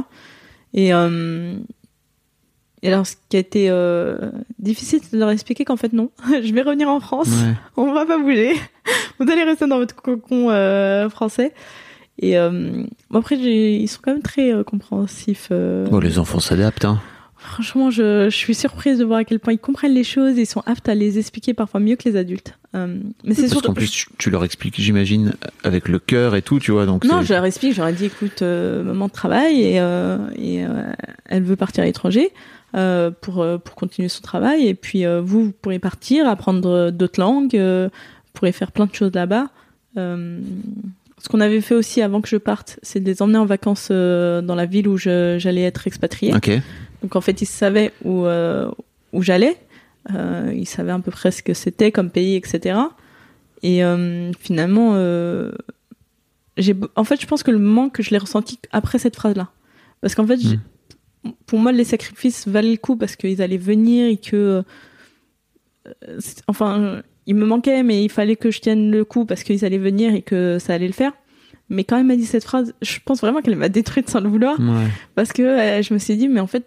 Et 0.76 0.94
euh, 0.94 1.56
et 2.84 2.90
alors, 2.90 3.08
ce 3.08 3.16
qui 3.28 3.38
a 3.38 3.40
été 3.40 3.72
difficile, 4.60 5.00
c'est 5.02 5.14
de 5.14 5.20
leur 5.20 5.32
expliquer 5.32 5.66
qu'en 5.66 5.78
fait 5.78 5.94
non, 5.94 6.12
je 6.28 6.54
vais 6.54 6.62
revenir 6.62 6.90
en 6.90 7.00
France 7.00 7.30
Ouais. 7.30 7.56
on 7.76 7.92
va 7.92 8.06
pas 8.06 8.20
bouger. 8.20 8.54
Vous 9.20 9.28
allez 9.32 9.44
rester 9.44 9.66
dans 9.66 9.80
votre 9.80 9.96
cocon 9.96 10.50
français. 11.10 11.56
Et 12.20 12.36
bon 12.36 13.20
après, 13.20 13.36
ils 13.36 13.88
sont 13.88 14.00
quand 14.04 14.12
même 14.12 14.22
très 14.22 14.52
compréhensifs. 14.64 15.50
Bon, 15.50 15.98
les 15.98 16.20
enfants 16.20 16.40
s'adaptent, 16.40 16.86
hein. 16.86 17.02
Franchement, 17.48 17.89
je, 17.89 18.30
je 18.30 18.36
suis 18.36 18.54
surprise 18.54 19.00
de 19.00 19.06
voir 19.06 19.20
à 19.20 19.24
quel 19.24 19.39
point 19.39 19.54
ils 19.54 19.60
comprennent 19.60 19.93
les 19.93 20.04
choses 20.04 20.38
et 20.38 20.41
ils 20.41 20.45
sont 20.45 20.62
aptes 20.66 20.89
à 20.89 20.95
les 20.95 21.18
expliquer 21.18 21.54
parfois 21.54 21.80
mieux 21.80 21.95
que 21.95 22.08
les 22.08 22.16
adultes. 22.16 22.54
Euh, 22.76 23.00
mais 23.24 23.34
c'est 23.34 23.43
Parce 23.43 23.54
surtout. 23.54 23.68
qu'en 23.70 23.74
plus, 23.74 23.89
tu, 23.89 24.06
tu 24.18 24.30
leur 24.30 24.43
expliques, 24.43 24.80
j'imagine, 24.80 25.34
avec 25.64 25.88
le 25.88 25.98
cœur 25.98 26.36
et 26.36 26.41
tout, 26.41 26.60
tu 26.60 26.72
vois. 26.72 26.86
Donc 26.86 27.06
non, 27.06 27.22
je 27.24 27.34
leur 27.34 27.45
explique, 27.45 27.74
j'aurais 27.74 27.93
dit, 27.93 28.06
écoute, 28.06 28.41
euh, 28.41 28.84
maman 28.84 29.10
travaille 29.10 29.62
et, 29.62 29.80
euh, 29.80 30.18
et 30.36 30.66
euh, 30.66 30.91
elle 31.26 31.43
veut 31.43 31.56
partir 31.56 31.84
à 31.84 31.88
l'étranger 31.88 32.32
euh, 32.76 33.10
pour, 33.10 33.45
pour 33.64 33.76
continuer 33.76 34.10
son 34.10 34.22
travail. 34.22 34.68
Et 34.68 34.76
puis 34.76 35.06
vous, 35.06 35.45
vous 35.45 35.54
pourrez 35.54 35.80
partir, 35.80 36.28
apprendre 36.28 36.91
d'autres 36.91 37.20
langues, 37.20 37.56
vous 37.56 37.89
pourrez 38.34 38.52
faire 38.52 38.72
plein 38.72 38.86
de 38.86 38.93
choses 38.93 39.14
là-bas. 39.14 39.48
Ce 39.95 41.30
qu'on 41.30 41.39
avait 41.39 41.62
fait 41.62 41.74
aussi 41.74 42.04
avant 42.04 42.22
que 42.22 42.28
je 42.28 42.38
parte, 42.38 42.78
c'est 42.84 43.00
de 43.00 43.06
les 43.06 43.24
emmener 43.24 43.39
en 43.39 43.45
vacances 43.45 43.89
dans 43.89 44.56
la 44.56 44.66
ville 44.66 44.88
où 44.88 44.98
j'allais 44.98 45.64
être 45.64 45.88
expatriée. 45.88 46.36
Ok. 46.36 46.52
Donc 47.02 47.16
en 47.16 47.22
fait, 47.22 47.41
ils 47.41 47.45
savaient 47.48 47.91
où, 48.04 48.26
euh, 48.26 48.70
où 49.14 49.22
j'allais. 49.22 49.58
Euh, 50.14 50.52
ils 50.56 50.68
savaient 50.68 50.91
à 50.91 51.00
peu 51.00 51.12
près 51.12 51.32
ce 51.32 51.43
que 51.43 51.54
c'était 51.54 51.91
comme 51.91 52.10
pays, 52.10 52.36
etc. 52.36 52.80
Et 53.64 53.84
euh, 53.84 54.32
finalement, 54.39 54.91
euh, 54.95 55.52
j'ai, 56.58 56.76
en 56.95 57.04
fait, 57.04 57.20
je 57.22 57.28
pense 57.28 57.43
que 57.43 57.52
le 57.52 57.60
manque, 57.60 58.02
je 58.02 58.10
l'ai 58.12 58.18
ressenti 58.18 58.58
après 58.72 59.00
cette 59.00 59.16
phrase-là. 59.16 59.50
Parce 60.02 60.16
qu'en 60.16 60.26
fait, 60.26 60.38
j'ai- 60.39 60.60
pour 61.45 61.60
moi, 61.60 61.72
les 61.72 61.84
sacrifices 61.84 62.48
valaient 62.48 62.72
le 62.72 62.78
coup 62.78 62.95
parce 62.95 63.16
qu'ils 63.16 63.41
allaient 63.41 63.58
venir 63.58 64.08
et 64.08 64.18
que 64.18 64.64
enfin, 66.48 67.02
il 67.26 67.36
me 67.36 67.45
manquait, 67.45 67.84
mais 67.84 68.04
il 68.04 68.10
fallait 68.10 68.36
que 68.36 68.52
je 68.52 68.60
tienne 68.60 68.91
le 68.91 69.06
coup 69.06 69.26
parce 69.26 69.43
qu'ils 69.43 69.66
allaient 69.66 69.78
venir 69.78 70.14
et 70.14 70.22
que 70.22 70.58
ça 70.60 70.74
allait 70.74 70.88
le 70.88 70.93
faire. 70.93 71.14
Mais 71.70 71.84
quand 71.84 71.98
elle 71.98 72.06
m'a 72.06 72.16
dit 72.16 72.26
cette 72.26 72.43
phrase, 72.45 72.74
je 72.82 72.98
pense 73.04 73.20
vraiment 73.20 73.41
qu'elle 73.41 73.58
m'a 73.58 73.70
détruite 73.70 74.10
sans 74.10 74.22
le 74.22 74.30
vouloir 74.30 74.58
Ouais. 74.60 74.88
parce 75.16 75.34
que 75.34 75.41
euh, 75.41 75.82
je 75.82 75.93
me 75.93 76.00
suis 76.00 76.16
dit, 76.16 76.30
mais 76.30 76.39
en 76.39 76.48
fait, 76.48 76.66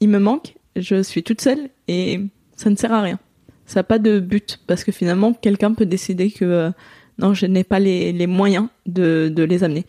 il 0.00 0.08
me 0.08 0.18
manque, 0.18 0.54
je 0.76 1.02
suis 1.02 1.22
toute 1.22 1.40
seule 1.40 1.70
et 1.88 2.20
ça 2.56 2.70
ne 2.70 2.76
sert 2.76 2.92
à 2.92 3.02
rien. 3.02 3.18
Ça 3.66 3.80
n'a 3.80 3.84
pas 3.84 3.98
de 3.98 4.18
but 4.20 4.60
parce 4.66 4.84
que 4.84 4.92
finalement, 4.92 5.32
quelqu'un 5.34 5.74
peut 5.74 5.86
décider 5.86 6.30
que 6.30 6.44
euh, 6.44 6.70
non, 7.18 7.34
je 7.34 7.46
n'ai 7.46 7.64
pas 7.64 7.78
les, 7.80 8.12
les 8.12 8.26
moyens 8.26 8.68
de, 8.86 9.30
de 9.34 9.42
les 9.42 9.64
amener. 9.64 9.84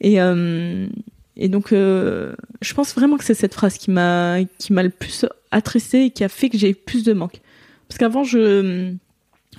Et, 0.00 0.20
euh, 0.20 0.86
et 1.36 1.48
donc, 1.48 1.72
euh, 1.72 2.34
je 2.60 2.74
pense 2.74 2.94
vraiment 2.94 3.16
que 3.16 3.24
c'est 3.24 3.34
cette 3.34 3.54
phrase 3.54 3.78
qui 3.78 3.90
m'a 3.90 4.38
qui 4.58 4.72
m'a 4.72 4.82
le 4.82 4.90
plus 4.90 5.26
attristée 5.50 6.06
et 6.06 6.10
qui 6.10 6.24
a 6.24 6.28
fait 6.28 6.48
que 6.48 6.58
j'ai 6.58 6.70
eu 6.70 6.74
plus 6.74 7.04
de 7.04 7.12
manque. 7.12 7.40
Parce 7.88 7.98
qu'avant, 7.98 8.24
je, 8.24 8.92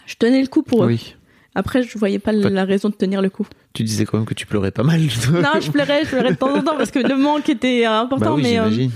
je 0.05 0.15
tenais 0.15 0.41
le 0.41 0.47
coup 0.47 0.63
pour 0.63 0.83
eux. 0.83 0.87
Oui. 0.87 1.15
Après, 1.57 1.83
je 1.83 1.97
voyais 1.97 2.19
pas 2.19 2.33
la 2.33 2.65
raison 2.65 2.89
de 2.89 2.95
tenir 2.95 3.21
le 3.21 3.29
coup. 3.29 3.47
Tu 3.71 3.83
disais 3.83 4.03
quand 4.03 4.17
même 4.17 4.25
que 4.25 4.33
tu 4.33 4.45
pleurais 4.45 4.71
pas 4.71 4.83
mal. 4.83 4.99
Non, 5.31 5.61
je 5.61 5.71
pleurais, 5.71 6.03
je 6.03 6.09
pleurais 6.09 6.31
de 6.31 6.35
temps 6.35 6.53
en 6.53 6.61
temps 6.61 6.75
parce 6.75 6.91
que 6.91 6.99
le 6.99 7.15
manque 7.15 7.47
était 7.47 7.85
important. 7.85 8.19
bah 8.19 8.33
oui, 8.35 8.43
mais, 8.43 8.89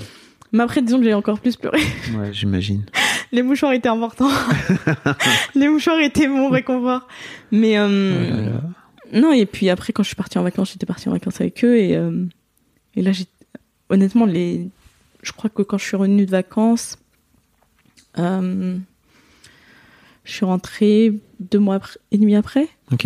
j'imagine. 0.52 0.58
mais 0.58 0.64
après, 0.64 0.82
disons 0.82 0.98
que 0.98 1.04
j'ai 1.04 1.14
encore 1.14 1.40
plus 1.40 1.56
pleuré. 1.56 1.80
Ouais, 2.16 2.34
j'imagine. 2.34 2.86
Les 3.32 3.44
mouchoirs 3.44 3.74
étaient 3.74 3.90
importants. 3.90 4.32
Les 5.56 5.68
mouchoirs 5.68 6.00
étaient 6.00 6.28
mon 6.28 6.50
réconfort. 6.50 7.08
Mais 7.52 7.78
euh, 7.78 8.50
Oh 8.54 8.68
non, 9.14 9.32
et 9.32 9.46
puis 9.46 9.70
après, 9.70 9.94
quand 9.94 10.04
je 10.04 10.08
suis 10.08 10.16
partie 10.16 10.38
en 10.38 10.44
vacances, 10.44 10.72
j'étais 10.74 10.86
partie 10.86 11.10
en 11.10 11.12
vacances 11.12 11.40
avec 11.42 11.64
eux. 11.64 11.78
Et, 11.78 11.96
euh, 11.96 12.26
et 12.96 13.02
là, 13.02 13.12
j'ai 13.12 13.26
honnêtement, 13.90 14.26
les... 14.26 14.70
je 15.24 15.32
crois 15.32 15.50
que 15.50 15.62
quand 15.62 15.78
je 15.78 15.86
suis 15.86 15.98
revenue 15.98 16.26
de 16.26 16.32
vacances, 16.32 16.98
euh, 18.18 18.78
je 20.24 20.32
suis 20.32 20.46
rentrée 20.46 21.14
deux 21.40 21.60
mois 21.60 21.80
et 22.12 22.18
demi 22.18 22.36
après. 22.36 22.68
Ok. 22.92 23.06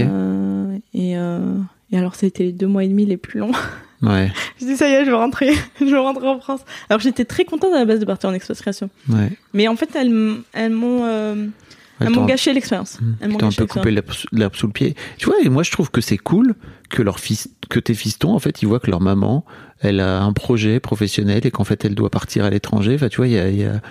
Et, 0.93 1.11
et 1.11 1.97
alors, 1.97 2.15
ça 2.15 2.25
a 2.25 2.27
été 2.27 2.43
les 2.45 2.51
deux 2.53 2.67
mois 2.67 2.83
et 2.83 2.87
demi 2.87 3.05
les 3.05 3.17
plus 3.17 3.39
longs. 3.39 3.51
Ouais. 4.03 4.31
je 4.61 4.65
dis, 4.65 4.77
ça 4.77 4.87
y 4.89 4.91
est, 4.93 5.05
je 5.05 5.09
vais 5.09 5.15
rentrer. 5.17 5.53
je 5.79 5.85
vais 5.85 5.97
rentrer 5.97 6.27
en 6.27 6.39
France. 6.39 6.61
Alors, 6.89 6.99
j'étais 6.99 7.25
très 7.25 7.45
contente 7.45 7.73
à 7.73 7.79
la 7.79 7.85
base 7.85 7.99
de 7.99 8.05
partir 8.05 8.29
en 8.29 8.33
expatriation. 8.33 8.89
Ouais. 9.09 9.31
Mais 9.53 9.67
en 9.67 9.75
fait, 9.75 9.89
elles, 9.95 10.35
elles 10.53 10.71
m'ont 10.71 11.01
euh, 11.05 11.47
elles 11.99 12.09
m'ont 12.09 12.25
gâché 12.25 12.53
l'expérience. 12.53 12.99
Hmm. 12.99 13.13
Elles 13.21 13.29
m'ont 13.29 13.43
un 13.43 13.51
peu 13.51 13.65
coupé 13.65 13.91
l'herbe 13.91 14.55
sous 14.55 14.67
le 14.67 14.73
pied. 14.73 14.95
Tu 15.17 15.25
vois, 15.27 15.35
et 15.41 15.49
moi 15.49 15.63
je 15.63 15.71
trouve 15.71 15.89
que 15.91 16.01
c'est 16.01 16.17
cool 16.17 16.55
que 16.89 17.01
leur 17.01 17.19
fils, 17.19 17.49
que 17.69 17.79
tes 17.79 17.93
fistons, 17.93 18.33
en 18.33 18.39
fait, 18.39 18.61
ils 18.61 18.67
voient 18.67 18.79
que 18.79 18.89
leur 18.91 19.01
maman, 19.01 19.45
elle 19.79 19.99
a 19.99 20.21
un 20.21 20.33
projet 20.33 20.79
professionnel 20.79 21.45
et 21.45 21.51
qu'en 21.51 21.63
fait 21.63 21.85
elle 21.85 21.95
doit 21.95 22.09
partir 22.09 22.45
à 22.45 22.49
l'étranger. 22.49 22.95
Enfin, 22.95 23.09
tu 23.09 23.17
vois, 23.17 23.27
il 23.27 23.33
y 23.33 23.39
a, 23.39 23.49
y 23.49 23.63
a- 23.63 23.81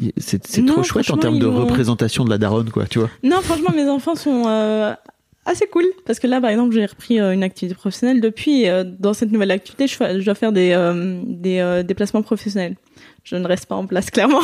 y 0.00 0.08
a- 0.08 0.12
c'est 0.16 0.64
trop 0.66 0.82
chouette 0.82 1.10
en 1.10 1.16
termes 1.16 1.38
de 1.38 1.46
représentation 1.46 2.24
de 2.24 2.30
la 2.30 2.38
daronne, 2.38 2.70
quoi. 2.70 2.86
Tu 2.86 2.98
vois. 2.98 3.10
Non, 3.22 3.40
franchement, 3.42 3.70
mes 3.74 3.88
enfants 3.88 4.14
sont 4.14 4.44
euh, 4.46 4.94
assez 5.44 5.66
cool. 5.66 5.84
Parce 6.06 6.18
que 6.18 6.26
là, 6.26 6.40
par 6.40 6.50
exemple, 6.50 6.72
j'ai 6.74 6.84
repris 6.86 7.18
euh, 7.20 7.32
une 7.32 7.42
activité 7.42 7.74
professionnelle. 7.74 8.20
Depuis, 8.20 8.68
euh, 8.68 8.84
dans 8.84 9.14
cette 9.14 9.32
nouvelle 9.32 9.50
activité, 9.50 9.86
je, 9.86 9.94
fais- 9.94 10.20
je 10.20 10.24
dois 10.24 10.34
faire 10.34 10.52
des, 10.52 10.72
euh, 10.72 11.20
des 11.26 11.82
déplacements 11.84 12.22
professionnels. 12.22 12.76
Je 13.24 13.36
ne 13.36 13.46
reste 13.46 13.66
pas 13.66 13.74
en 13.76 13.86
place, 13.86 14.10
clairement. 14.10 14.40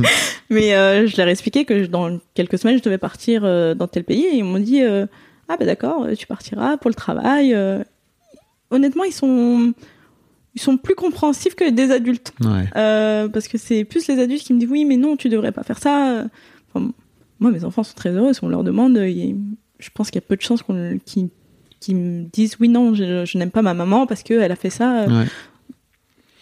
Mais 0.50 0.70
je 1.06 1.16
leur 1.16 1.28
ai 1.28 1.30
expliqué 1.30 1.64
que 1.64 1.82
je- 1.84 1.88
dans 1.88 2.18
quelques 2.34 2.58
semaines, 2.58 2.78
je 2.78 2.82
devais 2.82 2.98
partir 2.98 3.42
dans 3.76 3.86
tel 3.88 4.04
pays. 4.04 4.24
Et 4.26 4.36
ils 4.36 4.44
m'ont 4.44 4.58
dit 4.58 4.82
Ah, 4.82 5.56
ben 5.58 5.66
d'accord, 5.66 6.06
tu 6.16 6.26
partiras 6.26 6.76
pour 6.76 6.90
le 6.90 6.94
travail. 6.94 7.56
Honnêtement, 8.70 9.04
ils 9.04 9.12
sont, 9.12 9.72
ils 10.54 10.60
sont 10.60 10.76
plus 10.76 10.94
compréhensifs 10.94 11.54
que 11.54 11.70
des 11.70 11.90
adultes. 11.90 12.32
Ouais. 12.42 12.68
Parce 13.28 13.48
que 13.48 13.58
c'est 13.58 13.84
plus 13.84 14.06
les 14.08 14.18
adultes 14.20 14.42
qui 14.42 14.52
me 14.54 14.60
disent 14.60 14.70
oui 14.70 14.84
mais 14.84 14.96
non 14.96 15.16
tu 15.16 15.28
devrais 15.28 15.52
pas 15.52 15.62
faire 15.62 15.78
ça 15.78 16.24
Enfin, 16.72 16.90
moi 17.40 17.50
mes 17.50 17.64
enfants 17.64 17.82
sont 17.82 17.94
très 17.94 18.10
heureux 18.10 18.32
si 18.32 18.42
on 18.42 18.48
leur 18.48 18.64
demande 18.64 18.96
je 19.78 19.90
pense 19.92 20.10
qu'il 20.10 20.20
y 20.20 20.24
a 20.24 20.26
peu 20.26 20.36
de 20.36 20.42
chances 20.42 20.62
qu'on 20.62 20.98
qu'ils 21.04 21.28
qu'ils 21.80 21.96
me 21.96 22.24
disent 22.24 22.56
oui 22.60 22.68
non 22.68 22.94
je, 22.94 23.24
je 23.24 23.38
n'aime 23.38 23.50
pas 23.50 23.62
ma 23.62 23.74
maman 23.74 24.06
parce 24.06 24.22
qu'elle 24.22 24.50
a 24.50 24.56
fait 24.56 24.70
ça. 24.70 25.06
Ouais. 25.06 25.26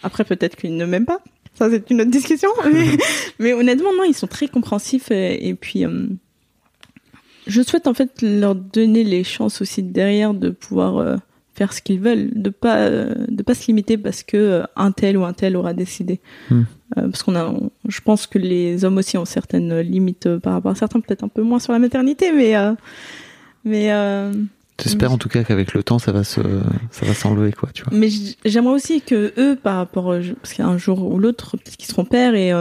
après 0.03 0.23
peut-être 0.23 0.55
qu'ils 0.55 0.75
ne 0.77 0.85
m'aiment 0.85 1.05
pas. 1.05 1.19
Ça 1.55 1.69
c'est 1.69 1.89
une 1.91 2.01
autre 2.01 2.11
discussion. 2.11 2.49
Mais, 2.71 2.97
mais 3.39 3.53
honnêtement 3.53 3.93
non 3.95 4.03
ils 4.03 4.15
sont 4.15 4.27
très 4.27 4.47
compréhensifs 4.47 5.11
et, 5.11 5.47
et 5.47 5.53
puis 5.55 5.85
euh, 5.85 6.07
je 7.47 7.61
souhaite 7.61 7.87
en 7.87 7.93
fait 7.93 8.21
leur 8.21 8.55
donner 8.55 9.03
les 9.03 9.23
chances 9.23 9.61
aussi 9.61 9.83
derrière 9.83 10.33
de 10.33 10.49
pouvoir 10.49 10.97
euh, 10.97 11.17
faire 11.55 11.71
ce 11.73 11.81
qu'ils 11.81 11.99
veulent 11.99 12.29
de 12.33 12.49
pas 12.49 12.89
de 12.89 13.43
pas 13.43 13.53
se 13.53 13.67
limiter 13.67 13.97
parce 13.97 14.23
que 14.23 14.37
euh, 14.37 14.63
un 14.75 14.91
tel 14.91 15.17
ou 15.17 15.23
un 15.25 15.33
tel 15.33 15.55
aura 15.55 15.73
décidé 15.73 16.19
Hmm. 16.49 16.63
Euh, 16.97 17.09
parce 17.09 17.23
qu'on 17.23 17.35
a 17.35 17.45
on- 17.47 17.71
je 17.87 18.01
pense 18.01 18.27
que 18.27 18.37
les 18.37 18.85
hommes 18.85 18.97
aussi 18.97 19.17
ont 19.17 19.25
certaines 19.25 19.79
limites 19.79 20.27
euh, 20.27 20.39
par 20.39 20.53
rapport 20.53 20.71
à 20.71 20.75
certains 20.75 20.99
peut-être 20.99 21.23
un 21.23 21.27
peu 21.27 21.41
moins 21.41 21.59
sur 21.59 21.73
la 21.73 21.79
maternité 21.79 22.31
mais 22.31 22.55
euh, 22.55 22.73
mais 23.65 23.91
euh, 23.91 24.31
J'espère 24.81 25.11
en 25.11 25.17
tout 25.19 25.29
cas 25.29 25.43
qu'avec 25.43 25.73
le 25.75 25.83
temps, 25.83 25.99
ça 25.99 26.11
va 26.11 26.23
se, 26.23 26.41
ça 26.89 27.05
va 27.05 27.13
s'enlever, 27.13 27.51
quoi. 27.53 27.69
Tu 27.73 27.83
vois. 27.83 27.95
mais 27.95 28.09
j'aimerais 28.43 28.73
aussi 28.73 29.01
que 29.01 29.31
eux, 29.37 29.55
par 29.55 29.75
rapport, 29.77 30.15
parce 30.41 30.53
qu'un 30.55 30.77
jour 30.79 31.05
ou 31.05 31.19
l'autre, 31.19 31.57
peut-être 31.57 31.77
qu'ils 31.77 31.87
seront 31.87 32.05
pères 32.05 32.33
et 32.33 32.51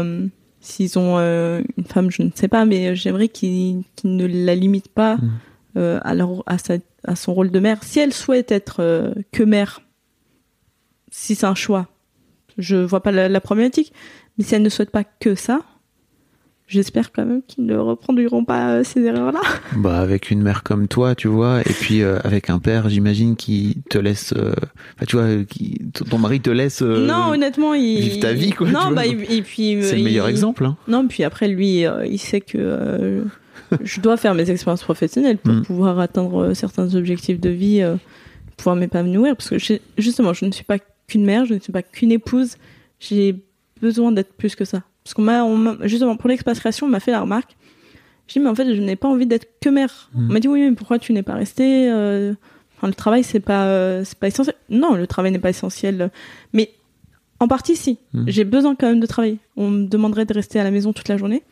s'ils 0.60 0.98
ont 0.98 1.16
une 1.18 1.84
femme, 1.88 2.10
je 2.10 2.22
ne 2.22 2.28
sais 2.34 2.48
pas, 2.48 2.66
mais 2.66 2.94
j'aimerais 2.94 3.28
qu'ils 3.28 3.82
qu'ils 3.96 4.14
ne 4.14 4.26
la 4.26 4.54
limitent 4.54 4.92
pas 4.94 5.16
Mm. 5.16 5.30
euh, 5.78 6.00
à, 6.02 6.14
leur, 6.14 6.42
à, 6.46 6.58
sa- 6.58 6.74
à 7.04 7.16
son 7.16 7.34
rôle 7.34 7.50
de 7.50 7.58
mère. 7.58 7.82
Si 7.82 7.98
elle 8.00 8.12
souhaite 8.12 8.52
être 8.52 8.76
euh, 8.80 9.12
que 9.32 9.42
mère, 9.42 9.80
si 11.10 11.34
c'est 11.34 11.46
un 11.46 11.54
choix, 11.54 11.88
je 12.58 12.76
vois 12.76 13.02
pas 13.02 13.12
la, 13.12 13.28
la 13.28 13.40
problématique. 13.40 13.92
Mais 14.38 14.44
si 14.44 14.54
elle 14.54 14.62
ne 14.62 14.68
souhaite 14.68 14.90
pas 14.90 15.04
que 15.04 15.34
ça, 15.34 15.60
j'espère 16.66 17.12
quand 17.12 17.26
même 17.26 17.42
qu'ils 17.46 17.66
ne 17.66 17.76
reprendront 17.76 18.44
pas 18.46 18.76
euh, 18.76 18.84
ces 18.84 19.02
erreurs-là. 19.02 19.40
Bah, 19.76 19.98
avec 20.00 20.30
une 20.30 20.42
mère 20.42 20.62
comme 20.62 20.88
toi, 20.88 21.14
tu 21.14 21.28
vois, 21.28 21.60
et 21.60 21.72
puis 21.72 22.02
euh, 22.02 22.18
avec 22.24 22.48
un 22.50 22.58
père, 22.58 22.88
j'imagine, 22.88 23.36
qui 23.36 23.78
te 23.90 23.98
laisse, 23.98 24.32
euh, 24.36 24.54
tu 25.06 25.16
vois, 25.16 25.44
qui, 25.44 25.78
ton 26.08 26.18
mari 26.18 26.40
te 26.40 26.50
laisse. 26.50 26.80
euh, 26.82 27.06
non, 27.06 27.30
honnêtement, 27.32 27.74
il 27.74 28.00
vivre 28.00 28.20
ta 28.20 28.32
vie, 28.32 28.50
quoi, 28.52 28.70
Non, 28.70 28.90
bah, 28.92 29.06
et, 29.06 29.10
et 29.36 29.42
puis 29.42 29.78
c'est 29.82 29.92
le 29.92 29.98
il- 29.98 30.04
meilleur 30.04 30.28
exemple. 30.28 30.64
Hein. 30.64 30.76
Non, 30.88 31.06
puis 31.08 31.24
après, 31.24 31.48
lui, 31.48 31.84
il 32.06 32.18
sait 32.18 32.40
que 32.40 33.24
je 33.82 34.00
dois 34.00 34.16
faire 34.16 34.34
mes 34.34 34.50
expériences 34.50 34.82
professionnelles 34.82 35.38
pour 35.38 35.54
Mm. 35.54 35.62
pouvoir 35.62 35.98
atteindre 35.98 36.42
euh, 36.50 36.54
certains 36.54 36.94
objectifs 36.94 37.40
de 37.40 37.50
vie, 37.50 37.80
euh, 37.82 37.96
pouvoir 38.56 38.76
m'épanouir. 38.76 39.36
Parce 39.36 39.50
que 39.50 39.56
justement, 39.98 40.32
je 40.32 40.44
ne 40.44 40.52
suis 40.52 40.64
pas 40.64 40.78
qu'une 41.08 41.24
mère, 41.24 41.44
je 41.46 41.54
ne 41.54 41.58
suis 41.60 41.72
pas 41.72 41.82
qu'une 41.82 42.12
épouse. 42.12 42.56
J'ai 43.00 43.36
besoin 43.80 44.12
d'être 44.12 44.32
plus 44.34 44.54
que 44.54 44.64
ça. 44.64 44.82
Parce 45.04 45.14
qu'on 45.14 45.22
m'a, 45.22 45.42
on 45.44 45.56
m'a- 45.56 45.76
justement, 45.82 46.16
pour 46.16 46.28
l'expatriation, 46.28 46.86
on 46.86 46.90
m'a 46.90 47.00
fait 47.00 47.10
la 47.10 47.20
remarque. 47.20 47.56
J'ai 48.28 48.38
dit, 48.38 48.44
mais 48.44 48.50
en 48.50 48.54
fait, 48.54 48.72
je 48.74 48.80
n'ai 48.80 48.94
pas 48.96 49.08
envie 49.08 49.26
d'être 49.26 49.46
que 49.60 49.68
mère. 49.68 50.10
Mm. 50.14 50.28
On 50.30 50.32
m'a 50.32 50.40
dit, 50.40 50.48
oui, 50.48 50.68
mais 50.70 50.76
pourquoi 50.76 50.98
tu 50.98 51.12
n'es 51.12 51.22
pas 51.24 51.34
restée 51.34 51.90
euh, 51.90 52.32
enfin, 52.76 52.86
Le 52.86 52.94
travail, 52.94 53.24
c'est 53.24 53.40
pas, 53.40 53.66
euh, 53.66 54.02
c'est 54.04 54.16
pas 54.18 54.28
essentiel. 54.28 54.54
Non, 54.70 54.94
le 54.94 55.06
travail 55.08 55.32
n'est 55.32 55.40
pas 55.40 55.50
essentiel. 55.50 56.10
Mais 56.52 56.70
en 57.40 57.48
partie, 57.48 57.74
si. 57.74 57.98
Mm. 58.12 58.24
J'ai 58.28 58.44
besoin 58.44 58.76
quand 58.76 58.86
même 58.86 59.00
de 59.00 59.06
travailler. 59.06 59.38
On 59.56 59.68
me 59.70 59.86
demanderait 59.86 60.24
de 60.24 60.32
rester 60.34 60.60
à 60.60 60.64
la 60.64 60.70
maison 60.70 60.92
toute 60.92 61.08
la 61.08 61.16
journée. 61.16 61.42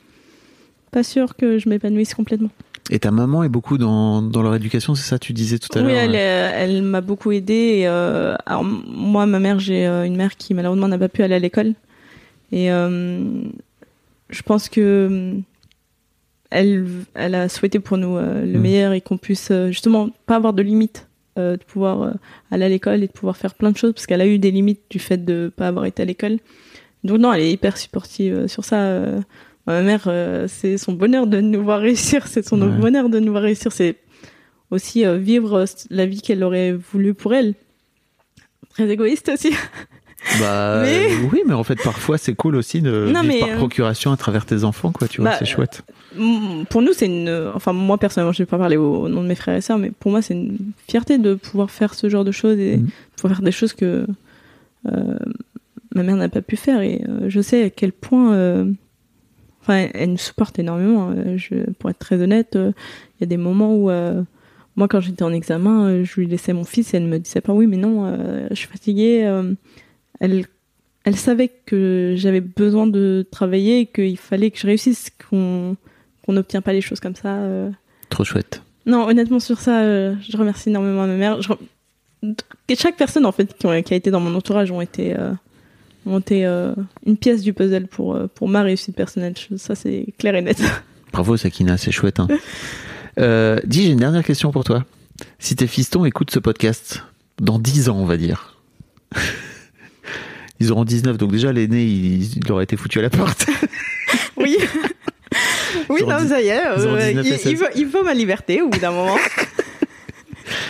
Pas 0.90 1.02
sûr 1.02 1.36
que 1.36 1.58
je 1.58 1.68
m'épanouisse 1.68 2.14
complètement. 2.14 2.50
Et 2.90 2.98
ta 2.98 3.10
maman 3.12 3.44
est 3.44 3.48
beaucoup 3.48 3.78
dans, 3.78 4.20
dans 4.22 4.42
leur 4.42 4.54
éducation, 4.56 4.94
c'est 4.96 5.08
ça, 5.08 5.18
tu 5.18 5.32
disais 5.32 5.58
tout 5.58 5.68
à 5.78 5.82
Oui, 5.82 5.92
l'heure. 5.92 5.98
elle, 6.02 6.14
est- 6.16 6.18
elle 6.18 6.82
m'a 6.82 7.00
beaucoup 7.00 7.30
aidée. 7.30 7.78
Et, 7.80 7.86
euh, 7.86 8.34
alors, 8.46 8.64
moi, 8.64 9.26
ma 9.26 9.38
mère, 9.38 9.60
j'ai 9.60 9.86
euh, 9.86 10.04
une 10.04 10.16
mère 10.16 10.36
qui 10.36 10.54
malheureusement 10.54 10.88
n'a 10.88 10.98
pas 10.98 11.08
pu 11.08 11.22
aller 11.22 11.36
à 11.36 11.38
l'école. 11.38 11.74
Et 12.50 12.72
euh, 12.72 13.20
je 14.30 14.42
pense 14.42 14.68
que 14.68 15.34
elle, 16.50 16.86
elle 17.14 17.34
a 17.36 17.48
souhaité 17.48 17.78
pour 17.78 17.96
nous 17.96 18.16
euh, 18.16 18.44
le 18.44 18.58
Mm. 18.58 18.62
meilleur 18.62 18.92
et 18.92 19.00
qu'on 19.00 19.18
puisse 19.18 19.52
justement 19.68 20.10
pas 20.26 20.36
avoir 20.36 20.52
de 20.52 20.62
limites, 20.62 21.06
de 21.36 21.56
pouvoir 21.68 22.14
aller 22.50 22.64
à 22.64 22.68
l'école 22.68 23.02
et 23.04 23.06
de 23.06 23.12
pouvoir 23.12 23.36
faire 23.36 23.54
plein 23.54 23.70
de 23.70 23.76
choses 23.76 23.92
parce 23.92 24.06
qu'elle 24.06 24.20
a 24.20 24.26
eu 24.26 24.38
des 24.38 24.50
limites 24.50 24.80
du 24.90 24.98
fait 24.98 25.24
de 25.24 25.50
pas 25.54 25.68
avoir 25.68 25.84
été 25.86 26.02
à 26.02 26.04
l'école. 26.04 26.38
Donc 27.04 27.18
non, 27.20 27.32
elle 27.32 27.42
est 27.42 27.52
hyper 27.52 27.76
supportive 27.78 28.46
sur 28.48 28.64
ça. 28.64 29.00
Ma 29.66 29.82
mère, 29.82 30.04
euh, 30.06 30.46
c'est 30.48 30.78
son 30.78 30.92
bonheur 30.92 31.26
de 31.26 31.40
nous 31.40 31.62
voir 31.62 31.80
réussir, 31.80 32.26
c'est 32.26 32.46
son 32.46 32.60
Ouais. 32.60 32.68
bonheur 32.78 33.08
de 33.08 33.18
nous 33.20 33.30
voir 33.32 33.42
réussir, 33.44 33.72
c'est 33.72 33.96
aussi 34.70 35.04
euh, 35.04 35.16
vivre 35.18 35.54
euh, 35.60 35.64
la 35.90 36.06
vie 36.06 36.22
qu'elle 36.22 36.42
aurait 36.44 36.72
voulu 36.72 37.14
pour 37.14 37.34
elle. 37.34 37.54
Très 38.70 38.88
égoïste 38.88 39.28
aussi. 39.32 39.52
Bah, 40.38 40.82
Mais- 40.82 41.06
oui, 41.32 41.40
mais 41.46 41.54
en 41.54 41.64
fait, 41.64 41.82
parfois, 41.82 42.18
c'est 42.18 42.34
cool 42.34 42.54
aussi 42.54 42.82
de 42.82 43.10
Non, 43.10 43.22
vivre 43.22 43.32
mais, 43.34 43.40
par 43.40 43.56
procuration 43.56 44.12
à 44.12 44.18
travers 44.18 44.44
tes 44.44 44.64
enfants, 44.64 44.92
quoi. 44.92 45.08
Tu 45.08 45.22
vois, 45.22 45.30
Bah, 45.30 45.36
c'est 45.38 45.46
chouette. 45.46 45.80
Pour 46.68 46.82
nous, 46.82 46.92
c'est 46.92 47.06
une. 47.06 47.50
Enfin, 47.54 47.72
moi 47.72 47.96
personnellement, 47.96 48.32
je 48.32 48.42
vais 48.42 48.46
pas 48.46 48.58
parler 48.58 48.76
au 48.76 49.08
nom 49.08 49.22
de 49.22 49.28
mes 49.28 49.34
frères 49.34 49.56
et 49.56 49.62
sœurs, 49.62 49.78
mais 49.78 49.90
pour 49.90 50.10
moi, 50.10 50.20
c'est 50.20 50.34
une 50.34 50.58
fierté 50.86 51.16
de 51.16 51.32
pouvoir 51.34 51.70
faire 51.70 51.94
ce 51.94 52.10
genre 52.10 52.24
de 52.26 52.32
choses 52.32 52.58
et 52.58 52.76
Mhm. 52.76 52.88
pouvoir 53.16 53.36
faire 53.38 53.44
des 53.46 53.50
choses 53.50 53.72
que 53.72 54.06
euh, 54.92 55.18
ma 55.94 56.02
mère 56.02 56.16
n'a 56.16 56.28
pas 56.28 56.42
pu 56.42 56.56
faire. 56.56 56.82
Et 56.82 57.02
euh, 57.08 57.30
je 57.30 57.40
sais 57.40 57.62
à 57.64 57.70
quel 57.70 57.92
point. 57.92 58.34
euh, 58.34 58.70
Enfin, 59.70 59.88
elle, 59.94 60.10
nous 60.10 60.18
supporte 60.18 60.58
énormément. 60.58 61.12
euh, 61.16 61.36
Je, 61.36 61.70
pour 61.78 61.90
être 61.90 61.98
très 61.98 62.20
honnête, 62.20 62.56
euh, 62.56 62.72
il 63.16 63.20
y 63.20 63.24
a 63.24 63.26
des 63.26 63.36
moments 63.36 63.76
où. 63.76 63.88
euh, 63.90 64.22
moi, 64.76 64.88
quand 64.88 65.00
j'étais 65.00 65.22
en 65.22 65.32
examen, 65.32 66.02
je 66.04 66.20
lui 66.20 66.26
laissais 66.26 66.52
mon 66.52 66.64
fils 66.64 66.92
et 66.92 66.96
elle 66.96 67.04
me 67.04 67.18
disait 67.18 67.40
pas 67.40 67.52
oui, 67.52 67.66
mais 67.66 67.76
non, 67.76 68.16
je 68.48 68.54
suis 68.54 68.68
fatiguée. 68.68 69.28
elle, 70.20 70.44
elle 71.04 71.16
savait 71.16 71.48
que 71.48 72.14
j'avais 72.16 72.40
besoin 72.40 72.86
de 72.86 73.26
travailler 73.30 73.80
et 73.80 73.86
qu'il 73.86 74.16
fallait 74.16 74.50
que 74.50 74.58
je 74.58 74.66
réussisse, 74.66 75.10
qu'on 75.28 75.76
qu'on 76.24 76.32
n'obtient 76.32 76.62
pas 76.62 76.72
les 76.72 76.80
choses 76.80 77.00
comme 77.00 77.16
ça. 77.16 77.42
Trop 78.08 78.24
chouette. 78.24 78.62
Non, 78.86 79.06
honnêtement, 79.08 79.40
sur 79.40 79.58
ça, 79.58 79.82
je 79.82 80.36
remercie 80.36 80.70
énormément 80.70 81.06
ma 81.06 81.16
mère. 81.16 81.42
Je 81.42 81.52
Chaque 82.74 82.96
personne, 82.96 83.26
en 83.26 83.32
fait, 83.32 83.54
qui, 83.58 83.66
a 83.66 83.96
été 83.96 84.10
dans 84.10 84.20
mon 84.20 84.34
entourage 84.34 84.70
ont 84.70 84.80
été, 84.80 85.18
euh, 85.18 85.32
ont 86.06 86.18
été 86.18 86.46
euh, 86.46 86.72
une 87.06 87.16
pièce 87.16 87.42
du 87.42 87.52
puzzle 87.52 87.86
pour, 87.86 88.14
euh, 88.14 88.26
pour 88.34 88.48
ma 88.48 88.62
réussite 88.62 88.96
personnelle. 88.96 89.34
Ça, 89.56 89.74
c'est 89.74 90.06
clair 90.18 90.34
et 90.34 90.42
net. 90.42 90.60
Bravo 91.12 91.36
Sakina, 91.36 91.76
c'est 91.76 91.92
chouette. 91.92 92.20
Hein. 92.20 92.28
Euh, 93.18 93.58
dis, 93.64 93.82
j'ai 93.82 93.90
une 93.90 93.98
dernière 93.98 94.24
question 94.24 94.52
pour 94.52 94.62
toi. 94.62 94.84
Si 95.40 95.56
tes 95.56 95.66
fistons 95.66 96.04
écoutent 96.04 96.30
ce 96.30 96.38
podcast, 96.38 97.02
dans 97.40 97.58
10 97.58 97.88
ans, 97.88 97.96
on 97.98 98.06
va 98.06 98.16
dire, 98.16 98.56
ils 100.60 100.70
auront 100.70 100.84
19, 100.84 101.18
donc 101.18 101.32
déjà 101.32 101.52
l'aîné, 101.52 101.84
il, 101.84 102.38
il 102.38 102.52
aurait 102.52 102.64
été 102.64 102.76
foutu 102.76 103.00
à 103.00 103.02
la 103.02 103.10
porte. 103.10 103.46
Oui. 104.36 104.56
oui, 105.90 106.02
non, 106.06 106.26
ça 106.26 106.40
y 106.40 106.46
est. 106.46 106.66
euh, 106.66 106.76
19 106.76 107.00
et 107.00 107.10
il, 107.10 107.26
il 107.26 107.38
16. 107.38 107.54
veut, 107.60 107.68
il 107.76 107.86
veut 107.86 108.02
ma 108.04 108.14
liberté 108.14 108.62
au 108.62 108.68
bout 108.68 108.78
d'un 108.78 108.92
moment. 108.92 109.16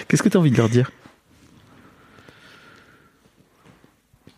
Qu'est-ce 0.08 0.22
que 0.22 0.28
tu 0.28 0.36
as 0.36 0.40
envie 0.40 0.50
de 0.50 0.56
leur 0.56 0.68
dire? 0.70 0.90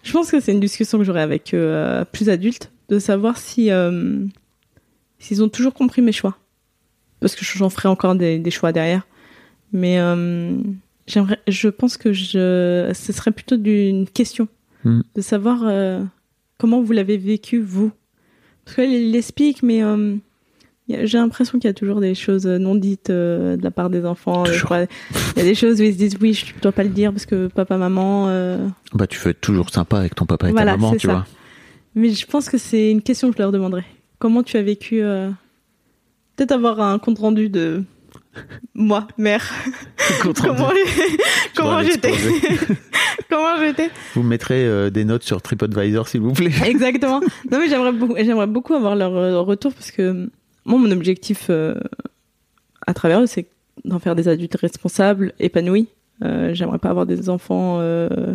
Je 0.03 0.13
pense 0.13 0.31
que 0.31 0.41
c'est 0.41 0.53
une 0.53 0.61
discussion 0.61 0.99
que 0.99 1.05
j'aurai 1.05 1.23
avec 1.23 1.55
euh, 1.55 2.05
plus 2.05 2.29
adultes, 2.29 2.73
de 2.89 2.99
savoir 2.99 3.39
si 3.39 3.71
euh, 3.71 4.25
s'ils 5.19 5.43
ont 5.43 5.49
toujours 5.49 5.75
compris 5.75 6.03
mes 6.03 6.13
choix. 6.13 6.37
Parce 7.21 7.37
que 7.37 7.45
j'en 7.45 7.71
ferai 7.71 7.89
encore 7.89 8.17
des, 8.17 8.39
des 8.39 8.51
choix 8.51 8.73
derrière. 8.73 9.07
Mais 9.73 9.99
euh, 9.99 10.57
j'aimerais, 11.07 11.39
je 11.47 11.69
pense 11.69 11.97
que 11.97 12.13
je, 12.13 12.91
ce 12.93 13.13
serait 13.13 13.31
plutôt 13.31 13.57
d'une 13.57 14.09
question. 14.09 14.49
Hmm. 14.85 15.03
De 15.15 15.21
savoir 15.21 15.61
euh, 15.65 16.03
comment 16.59 16.83
vous 16.83 16.93
l'avez 16.93 17.17
vécu, 17.17 17.61
vous. 17.61 17.93
Parce 18.65 18.77
qu'elle 18.77 19.11
l'explique, 19.13 19.63
mais 19.63 19.83
j'ai 20.89 21.19
l'impression 21.19 21.59
qu'il 21.59 21.69
y 21.69 21.71
a 21.71 21.75
toujours 21.75 22.01
des 22.01 22.15
choses 22.15 22.47
non 22.47 22.75
dites 22.75 23.11
euh, 23.11 23.57
de 23.57 23.63
la 23.63 23.71
part 23.71 23.89
des 23.91 24.05
enfants. 24.05 24.45
Fois, 24.45 24.81
Il 25.37 25.39
y 25.39 25.41
a 25.41 25.45
des 25.45 25.55
choses 25.55 25.81
où 25.81 25.85
ils 25.85 25.93
se 25.93 25.99
disent 25.99 26.17
oui, 26.21 26.35
je 26.35 26.53
dois 26.61 26.73
pas 26.73 26.83
le 26.85 26.91
dire 26.91 27.13
parce 27.13 27.25
que 27.27 27.47
papa, 27.49 27.77
maman. 27.79 28.27
euh, 28.29 28.67
Bah, 28.93 29.07
tu 29.07 29.19
veux 29.21 29.31
être 29.31 29.41
toujours 29.41 29.71
sympa 29.71 29.99
avec 29.99 30.15
ton 30.15 30.27
papa 30.27 30.49
et 30.49 30.53
Voilà, 30.53 30.73
ta 30.73 30.77
maman, 30.79 30.93
tu 30.97 31.07
ça. 31.07 31.13
vois. 31.13 31.27
Mais 31.95 32.11
je 32.11 32.27
pense 32.27 32.49
que 32.49 32.59
c'est 32.59 32.91
une 32.91 33.03
question 33.03 33.31
que 33.31 33.37
je 33.37 33.43
leur 33.43 33.53
demanderai. 33.53 33.85
Comment 34.19 34.43
tu 34.43 34.57
as 34.57 34.63
vécu 34.63 35.03
euh, 35.03 35.31
Peut-être 36.37 36.53
avoir 36.53 36.81
un 36.81 36.99
compte 36.99 37.19
rendu 37.19 37.49
de 37.49 37.85
moi, 38.75 39.07
mère. 39.19 39.53
Compte 40.23 40.39
rendu. 40.39 40.57
comment 40.57 40.71
comment 41.55 41.83
j'étais. 41.83 42.13
Comment 43.29 43.59
j'étais 43.61 43.91
Vous 44.15 44.23
mettrez 44.23 44.65
euh, 44.67 44.91
des 44.91 45.05
notes 45.05 45.23
sur 45.23 45.41
TripAdvisor, 45.43 46.09
s'il 46.09 46.21
vous 46.21 46.33
plaît. 46.33 46.51
Exactement. 46.67 47.21
Non 47.51 47.59
mais 47.59 47.69
j'aimerais 47.69 47.93
beaucoup, 47.93 48.15
j'aimerais 48.17 48.47
beaucoup 48.47 48.75
avoir 48.75 48.95
leur 48.97 49.15
euh, 49.17 49.41
retour 49.41 49.73
parce 49.75 49.91
que 49.91 50.31
moi 50.65 50.79
mon 50.79 50.91
objectif 50.91 51.47
euh, 51.51 51.75
à 52.87 52.95
travers 52.95 53.21
eux 53.21 53.27
c'est 53.27 53.47
d'en 53.85 53.99
faire 53.99 54.15
des 54.15 54.29
adultes 54.29 54.57
responsables, 54.57 55.33
épanouis. 55.41 55.89
Euh, 56.23 56.55
j'aimerais 56.55 56.79
pas 56.79 56.91
avoir 56.91 57.07
des 57.07 57.29
enfants 57.31 57.79
euh, 57.81 58.35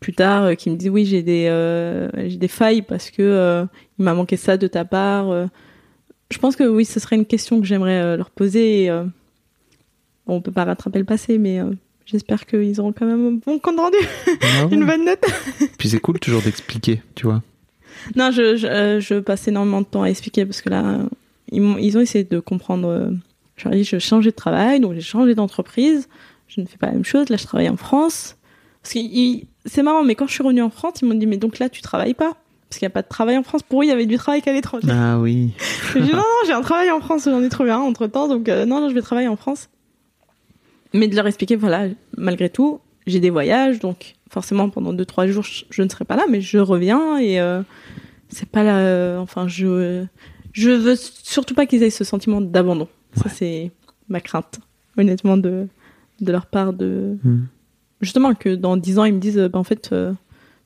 plus 0.00 0.14
tard 0.14 0.56
qui 0.56 0.70
me 0.70 0.76
disent 0.76 0.88
oui 0.90 1.04
j'ai 1.04 1.22
des 1.22 1.46
euh, 1.48 2.08
j'ai 2.28 2.36
des 2.38 2.48
failles 2.48 2.82
parce 2.82 3.10
que 3.10 3.22
euh, 3.22 3.64
il 3.98 4.04
m'a 4.04 4.14
manqué 4.14 4.36
ça 4.36 4.56
de 4.56 4.66
ta 4.66 4.84
part. 4.84 5.30
euh. 5.30 5.46
Je 6.30 6.38
pense 6.38 6.56
que 6.56 6.64
oui 6.64 6.84
ce 6.84 6.98
serait 7.00 7.16
une 7.16 7.26
question 7.26 7.60
que 7.60 7.66
j'aimerais 7.66 8.16
leur 8.16 8.30
poser. 8.30 8.84
Et, 8.84 8.90
bon, 10.26 10.36
on 10.36 10.40
peut 10.40 10.52
pas 10.52 10.64
rattraper 10.64 10.98
le 10.98 11.04
passé 11.04 11.36
mais 11.38 11.60
J'espère 12.06 12.46
qu'ils 12.46 12.80
auront 12.80 12.92
quand 12.92 13.04
même 13.04 13.26
un 13.26 13.32
bon 13.44 13.58
compte 13.58 13.80
rendu, 13.80 13.96
Ah 14.40 14.66
ouais. 14.66 14.74
une 14.76 14.86
bonne 14.86 15.04
note. 15.04 15.24
Puis 15.78 15.88
c'est 15.88 15.98
cool 15.98 16.20
toujours 16.20 16.40
d'expliquer, 16.40 17.02
tu 17.16 17.26
vois. 17.26 17.42
Non, 18.14 18.30
je, 18.30 18.54
je, 18.54 19.00
je 19.00 19.18
passe 19.18 19.48
énormément 19.48 19.80
de 19.80 19.86
temps 19.86 20.04
à 20.04 20.06
expliquer 20.08 20.46
parce 20.46 20.62
que 20.62 20.70
là, 20.70 21.00
ils, 21.52 21.96
ont 21.96 22.00
essayé 22.00 22.24
de 22.24 22.40
comprendre. 22.40 22.88
euh, 22.88 23.10
Je 23.56 23.64
leur 23.64 23.74
ai 23.74 23.78
dit, 23.78 23.84
je 23.84 23.98
changeais 23.98 24.30
de 24.30 24.36
travail, 24.36 24.80
donc 24.80 24.94
j'ai 24.94 25.00
changé 25.00 25.34
d'entreprise. 25.34 26.08
Je 26.48 26.60
ne 26.60 26.66
fais 26.66 26.76
pas 26.78 26.86
la 26.86 26.92
même 26.92 27.04
chose. 27.04 27.28
Là, 27.28 27.36
je 27.36 27.44
travaille 27.44 27.68
en 27.68 27.76
France. 27.76 28.36
Parce 28.82 28.94
que 28.94 28.98
ils- 29.00 29.46
c'est 29.64 29.82
marrant, 29.82 30.04
mais 30.04 30.14
quand 30.14 30.26
je 30.26 30.32
suis 30.32 30.42
revenue 30.42 30.62
en 30.62 30.70
France, 30.70 30.94
ils 31.02 31.08
m'ont 31.08 31.14
dit, 31.14 31.26
mais 31.26 31.36
donc 31.38 31.58
là, 31.58 31.68
tu 31.68 31.82
travailles 31.82 32.14
pas? 32.14 32.36
Parce 32.68 32.78
qu'il 32.78 32.86
n'y 32.86 32.90
a 32.92 32.94
pas 32.94 33.02
de 33.02 33.08
travail 33.08 33.36
en 33.38 33.42
France. 33.42 33.62
Pour 33.62 33.80
eux, 33.82 33.84
il 33.84 33.88
y 33.88 33.92
avait 33.92 34.06
du 34.06 34.16
travail 34.16 34.42
qu'à 34.42 34.52
l'étranger. 34.52 34.88
Ah 34.90 35.18
oui. 35.20 35.50
J'ai 35.94 36.00
dit, 36.02 36.10
non, 36.10 36.16
non, 36.18 36.22
j'ai 36.46 36.52
un 36.52 36.60
travail 36.62 36.90
en 36.90 37.00
France, 37.00 37.24
j'en 37.24 37.42
ai 37.42 37.48
trouvé 37.48 37.70
un 37.70 37.78
entre 37.78 38.06
temps, 38.08 38.26
donc 38.28 38.48
euh, 38.48 38.64
non, 38.64 38.80
non, 38.80 38.88
je 38.88 38.94
vais 38.94 39.02
travailler 39.02 39.28
en 39.28 39.36
France. 39.36 39.68
Mais 40.92 41.08
de 41.08 41.14
leur 41.16 41.26
expliquer, 41.26 41.56
voilà, 41.56 41.86
malgré 42.16 42.48
tout, 42.48 42.80
j'ai 43.06 43.20
des 43.20 43.30
voyages, 43.30 43.78
donc 43.80 44.14
forcément 44.30 44.68
pendant 44.70 44.92
2-3 44.92 45.28
jours, 45.28 45.42
je, 45.44 45.64
je 45.70 45.82
ne 45.82 45.88
serai 45.88 46.04
pas 46.04 46.16
là, 46.16 46.24
mais 46.28 46.40
je 46.40 46.58
reviens 46.58 47.18
et 47.18 47.40
euh, 47.40 47.62
c'est 48.28 48.48
pas 48.48 48.62
là. 48.64 48.78
euh, 48.78 49.18
enfin, 49.18 49.46
je, 49.48 50.04
je 50.56 50.70
veux 50.70 50.96
surtout 50.96 51.54
pas 51.54 51.66
qu'ils 51.66 51.82
aient 51.82 51.90
ce 51.90 52.02
sentiment 52.02 52.40
d'abandon. 52.40 52.88
Ça, 53.14 53.28
c'est 53.28 53.70
ma 54.08 54.20
crainte, 54.20 54.58
honnêtement, 54.96 55.36
de, 55.36 55.68
de 56.20 56.32
leur 56.32 56.46
part. 56.46 56.72
de 56.72 57.18
Hmm. 57.22 57.44
Justement, 58.00 58.34
que 58.34 58.54
dans 58.54 58.76
10 58.76 58.98
ans, 58.98 59.04
ils 59.04 59.14
me 59.14 59.20
disent, 59.20 59.38
bah, 59.52 59.58
en 59.58 59.64
fait, 59.64 59.90
euh, 59.92 60.12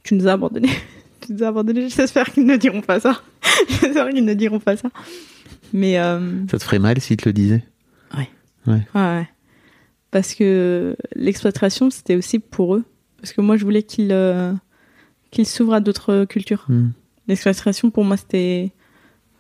tu 0.05 0.15
nous 0.15 0.29
as 0.29 0.33
abandonnés. 0.33 0.71
tu 1.21 1.33
nous 1.33 1.43
as 1.43 1.49
abandonnés. 1.49 1.89
J'espère 1.89 2.33
qu'ils 2.33 2.47
ne 2.47 2.57
diront 2.57 2.83
pas 2.83 3.01
ça. 3.01 3.21
J'espère 3.69 4.11
qu'ils 4.11 4.25
ne 4.25 4.35
diront 4.35 4.61
pas 4.61 4.77
ça. 4.77 4.91
Mais 5.73 5.99
euh, 5.99 6.47
Ça 6.49 6.59
te 6.59 6.65
ferait 6.65 6.79
mal 6.79 7.01
s'ils 7.01 7.17
te 7.17 7.29
le 7.29 7.33
disaient? 7.33 7.65
Ouais, 8.67 8.87
ouais. 8.95 9.29
Parce 10.11 10.35
que 10.35 10.97
l'expatriation, 11.17 11.91
c'était 11.91 12.15
aussi 12.15 12.39
pour 12.39 12.77
eux. 12.77 12.85
Parce 13.21 13.33
que 13.33 13.41
moi, 13.41 13.57
je 13.57 13.65
voulais 13.65 13.83
qu'ils 13.83 14.13
euh, 14.13 14.53
qu'ils 15.31 15.47
s'ouvrent 15.47 15.75
à 15.75 15.81
d'autres 15.81 16.27
cultures. 16.27 16.67
Hmm. 16.69 16.91
L'expatriation, 17.27 17.91
pour 17.91 18.05
moi, 18.05 18.17
c'était 18.17 18.71
euh, 18.71 18.80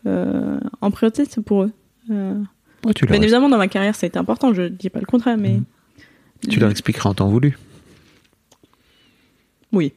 en 0.06 0.90
priorité, 0.90 1.24
c'est 1.28 1.42
pour 1.42 1.64
eux. 1.64 1.72
Euh, 2.10 2.34
Ouais, 2.86 2.94
tu, 2.94 3.04
leur, 3.04 3.12
bien 3.12 3.20
évidemment, 3.22 3.50
dans 3.50 3.58
ma 3.58 3.68
carrière, 3.68 3.94
ça 3.94 4.06
a 4.06 4.08
été 4.08 4.18
important. 4.18 4.54
Je 4.54 4.62
dis 4.68 4.88
pas 4.88 5.00
le 5.00 5.06
contraire, 5.06 5.36
mais 5.36 5.54
Mhm. 5.56 5.64
tu 6.48 6.60
leur 6.60 6.70
expliqueras 6.70 7.10
en 7.10 7.14
temps 7.14 7.28
voulu. 7.28 7.58
oui. 9.72 9.92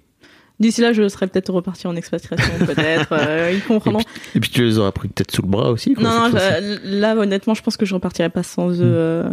D'ici 0.60 0.82
là, 0.82 0.94
je 0.94 1.10
serais 1.10 1.28
peut-être 1.28 1.52
reparti 1.52 1.88
en 1.88 1.96
expatriation, 1.96 2.54
peut-être. 2.66 3.08
euh, 3.12 3.52
ils 3.54 3.64
comprendront. 3.64 4.04
Et 4.36 4.40
puis 4.40 4.50
tu 4.52 4.64
les 4.64 4.78
auras 4.78 4.92
pris 4.92 5.08
peut-être 5.10 5.32
sous 5.32 5.42
le 5.42 5.48
bras 5.48 5.72
aussi. 5.72 5.94
quoi, 5.96 6.04
Non, 6.04 6.30
je- 6.32 7.00
là, 7.00 7.16
honnêtement, 7.18 7.54
je 7.56 7.64
pense 7.64 7.76
que 7.76 7.86
je 7.86 7.94
repartirai 7.96 8.30
pas 8.30 8.44
sans 8.44 8.70
eux. 8.70 8.86
Mm. 8.86 8.94
euh, 8.94 9.30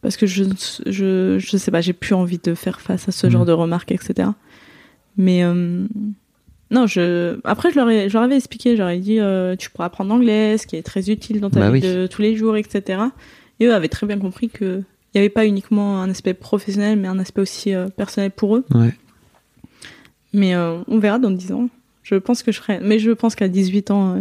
parce 0.00 0.16
que 0.16 0.26
je, 0.26 0.44
je, 0.86 1.38
je 1.38 1.56
sais 1.56 1.70
pas, 1.70 1.80
j'ai 1.82 1.92
plus 1.92 2.14
envie 2.14 2.38
de 2.38 2.54
faire 2.54 2.80
face 2.80 3.08
à 3.08 3.12
ce 3.12 3.26
Mm. 3.26 3.30
genre 3.30 3.44
de 3.44 3.52
remarques, 3.52 3.92
etc. 3.92 4.28
Mais 5.16 5.44
euh, 5.44 5.86
non, 6.70 6.86
je. 6.86 7.38
Après, 7.44 7.70
je 7.70 7.76
leur, 7.76 7.88
ai, 7.90 8.08
je 8.08 8.14
leur 8.14 8.22
avais 8.22 8.36
expliqué, 8.36 8.76
j'aurais 8.76 8.98
dit, 8.98 9.20
euh, 9.20 9.54
tu 9.56 9.70
pourras 9.70 9.86
apprendre 9.86 10.10
l'anglais, 10.10 10.56
ce 10.58 10.66
qui 10.66 10.76
est 10.76 10.82
très 10.82 11.10
utile 11.10 11.40
dans 11.40 11.50
ta 11.50 11.60
Bah 11.60 11.66
vie 11.70 11.74
oui. 11.74 11.80
de 11.80 12.06
tous 12.06 12.22
les 12.22 12.36
jours, 12.36 12.56
etc. 12.56 13.00
Et 13.60 13.66
eux 13.66 13.74
avaient 13.74 13.88
très 13.88 14.06
bien 14.06 14.18
compris 14.18 14.48
que 14.48 14.82
il 15.14 15.18
n'y 15.18 15.20
avait 15.20 15.28
pas 15.28 15.46
uniquement 15.46 16.00
un 16.02 16.10
aspect 16.10 16.34
professionnel, 16.34 16.98
mais 16.98 17.06
un 17.06 17.18
aspect 17.20 17.40
aussi 17.42 17.72
euh, 17.74 17.88
personnel 17.88 18.30
pour 18.32 18.56
eux. 18.56 18.64
Ouais. 18.74 18.92
Mais 20.32 20.54
euh, 20.56 20.78
on 20.88 20.98
verra 20.98 21.18
dans 21.20 21.30
10 21.30 21.52
ans. 21.52 21.68
Je 22.02 22.16
pense 22.16 22.42
que 22.42 22.50
je 22.50 22.60
ferai. 22.60 22.80
Mais 22.82 22.98
je 22.98 23.12
pense 23.12 23.36
qu'à 23.36 23.46
18 23.46 23.90
ans, 23.92 24.16
euh, 24.16 24.20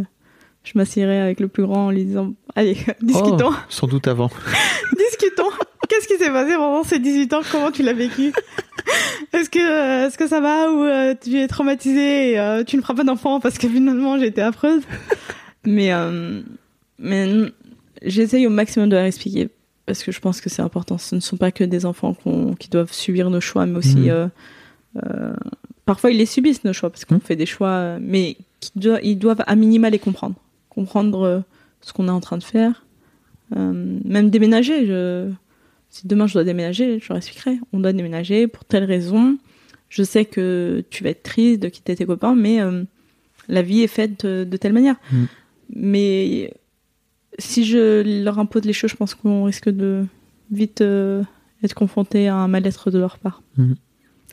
je 0.63 0.73
m'assierai 0.75 1.19
avec 1.19 1.39
le 1.39 1.47
plus 1.47 1.63
grand 1.63 1.87
en 1.87 1.91
lui 1.91 2.05
disant 2.05 2.33
Allez, 2.55 2.77
discutons, 3.01 3.49
Oh, 3.51 3.55
sans 3.69 3.87
doute 3.87 4.07
avant. 4.07 4.29
discutons. 4.97 5.49
Qu'est-ce 6.07 6.17
qui 6.17 6.23
s'est 6.23 6.31
passé 6.31 6.55
pendant 6.55 6.83
ces 6.83 6.99
18 6.99 7.33
ans? 7.33 7.41
Comment 7.51 7.71
tu 7.71 7.81
l'as 7.83 7.93
vécu? 7.93 8.33
Est-ce 9.33 9.49
que, 9.49 9.59
euh, 9.59 10.07
est-ce 10.07 10.17
que 10.17 10.27
ça 10.27 10.39
va 10.41 10.71
ou 10.71 10.83
euh, 10.83 11.15
tu 11.19 11.37
es 11.39 11.47
traumatisé 11.47 12.31
et 12.31 12.39
euh, 12.39 12.63
tu 12.63 12.75
ne 12.77 12.81
feras 12.81 12.93
pas 12.93 13.03
d'enfant 13.03 13.39
parce 13.39 13.57
que 13.57 13.67
finalement 13.67 14.19
j'ai 14.19 14.27
été 14.27 14.41
affreuse? 14.41 14.83
Mais, 15.65 15.93
euh, 15.93 16.41
mais 16.99 17.29
j'essaye 18.01 18.45
au 18.45 18.49
maximum 18.49 18.89
de 18.89 18.95
leur 18.97 19.05
expliquer 19.05 19.49
parce 19.85 20.03
que 20.03 20.11
je 20.11 20.19
pense 20.19 20.41
que 20.41 20.49
c'est 20.49 20.61
important. 20.61 20.97
Ce 20.97 21.15
ne 21.15 21.21
sont 21.21 21.37
pas 21.37 21.51
que 21.51 21.63
des 21.63 21.85
enfants 21.85 22.13
qu'on- 22.13 22.53
qui 22.53 22.69
doivent 22.69 22.91
subir 22.91 23.29
nos 23.29 23.39
choix, 23.39 23.65
mais 23.65 23.77
aussi 23.77 23.97
Mhm. 23.97 24.09
euh, 24.09 24.27
euh, 25.05 25.33
parfois 25.85 26.11
ils 26.11 26.17
les 26.17 26.25
subissent 26.25 26.63
nos 26.65 26.73
choix 26.73 26.89
parce 26.89 27.05
qu'on 27.05 27.15
Mhm. 27.15 27.21
fait 27.21 27.35
des 27.37 27.45
choix, 27.45 27.97
mais 28.01 28.35
doivent, 28.75 28.99
ils 29.03 29.17
doivent 29.17 29.43
à 29.47 29.55
minima 29.55 29.89
les 29.89 29.99
comprendre, 29.99 30.35
comprendre 30.69 31.21
euh, 31.23 31.39
ce 31.81 31.93
qu'on 31.93 32.07
est 32.07 32.11
en 32.11 32.19
train 32.21 32.37
de 32.37 32.43
faire, 32.43 32.83
Euh, 33.55 33.99
même 34.05 34.29
déménager. 34.31 34.85
Je, 34.87 35.29
si 35.93 36.07
demain 36.07 36.25
je 36.25 36.33
dois 36.33 36.43
déménager, 36.43 36.99
je 36.99 37.07
leur 37.07 37.17
expliquerai. 37.17 37.59
On 37.71 37.79
doit 37.79 37.93
déménager 37.93 38.47
pour 38.47 38.65
telle 38.65 38.83
raison. 38.83 39.37
Je 39.89 40.01
sais 40.01 40.25
que 40.25 40.83
tu 40.89 41.03
vas 41.03 41.11
être 41.11 41.21
triste 41.21 41.61
de 41.61 41.69
quitter 41.69 41.95
tes 41.95 42.07
copains, 42.07 42.33
mais 42.33 42.59
euh, 42.59 42.83
la 43.47 43.61
vie 43.61 43.81
est 43.81 43.87
faite 43.87 44.25
de, 44.25 44.43
de 44.43 44.57
telle 44.57 44.73
manière. 44.73 44.95
Mhm. 45.11 45.27
Mais 45.75 46.51
si 47.37 47.63
je 47.63 48.23
leur 48.23 48.39
impose 48.39 48.65
les 48.65 48.73
choses, 48.73 48.89
je 48.89 48.95
pense 48.95 49.13
qu'on 49.13 49.43
risque 49.43 49.69
de 49.69 50.07
vite 50.49 50.81
euh, 50.81 51.21
être 51.61 51.75
confronté 51.75 52.27
à 52.27 52.37
un 52.37 52.47
mal-être 52.47 52.89
de 52.89 52.97
leur 52.97 53.19
part. 53.19 53.43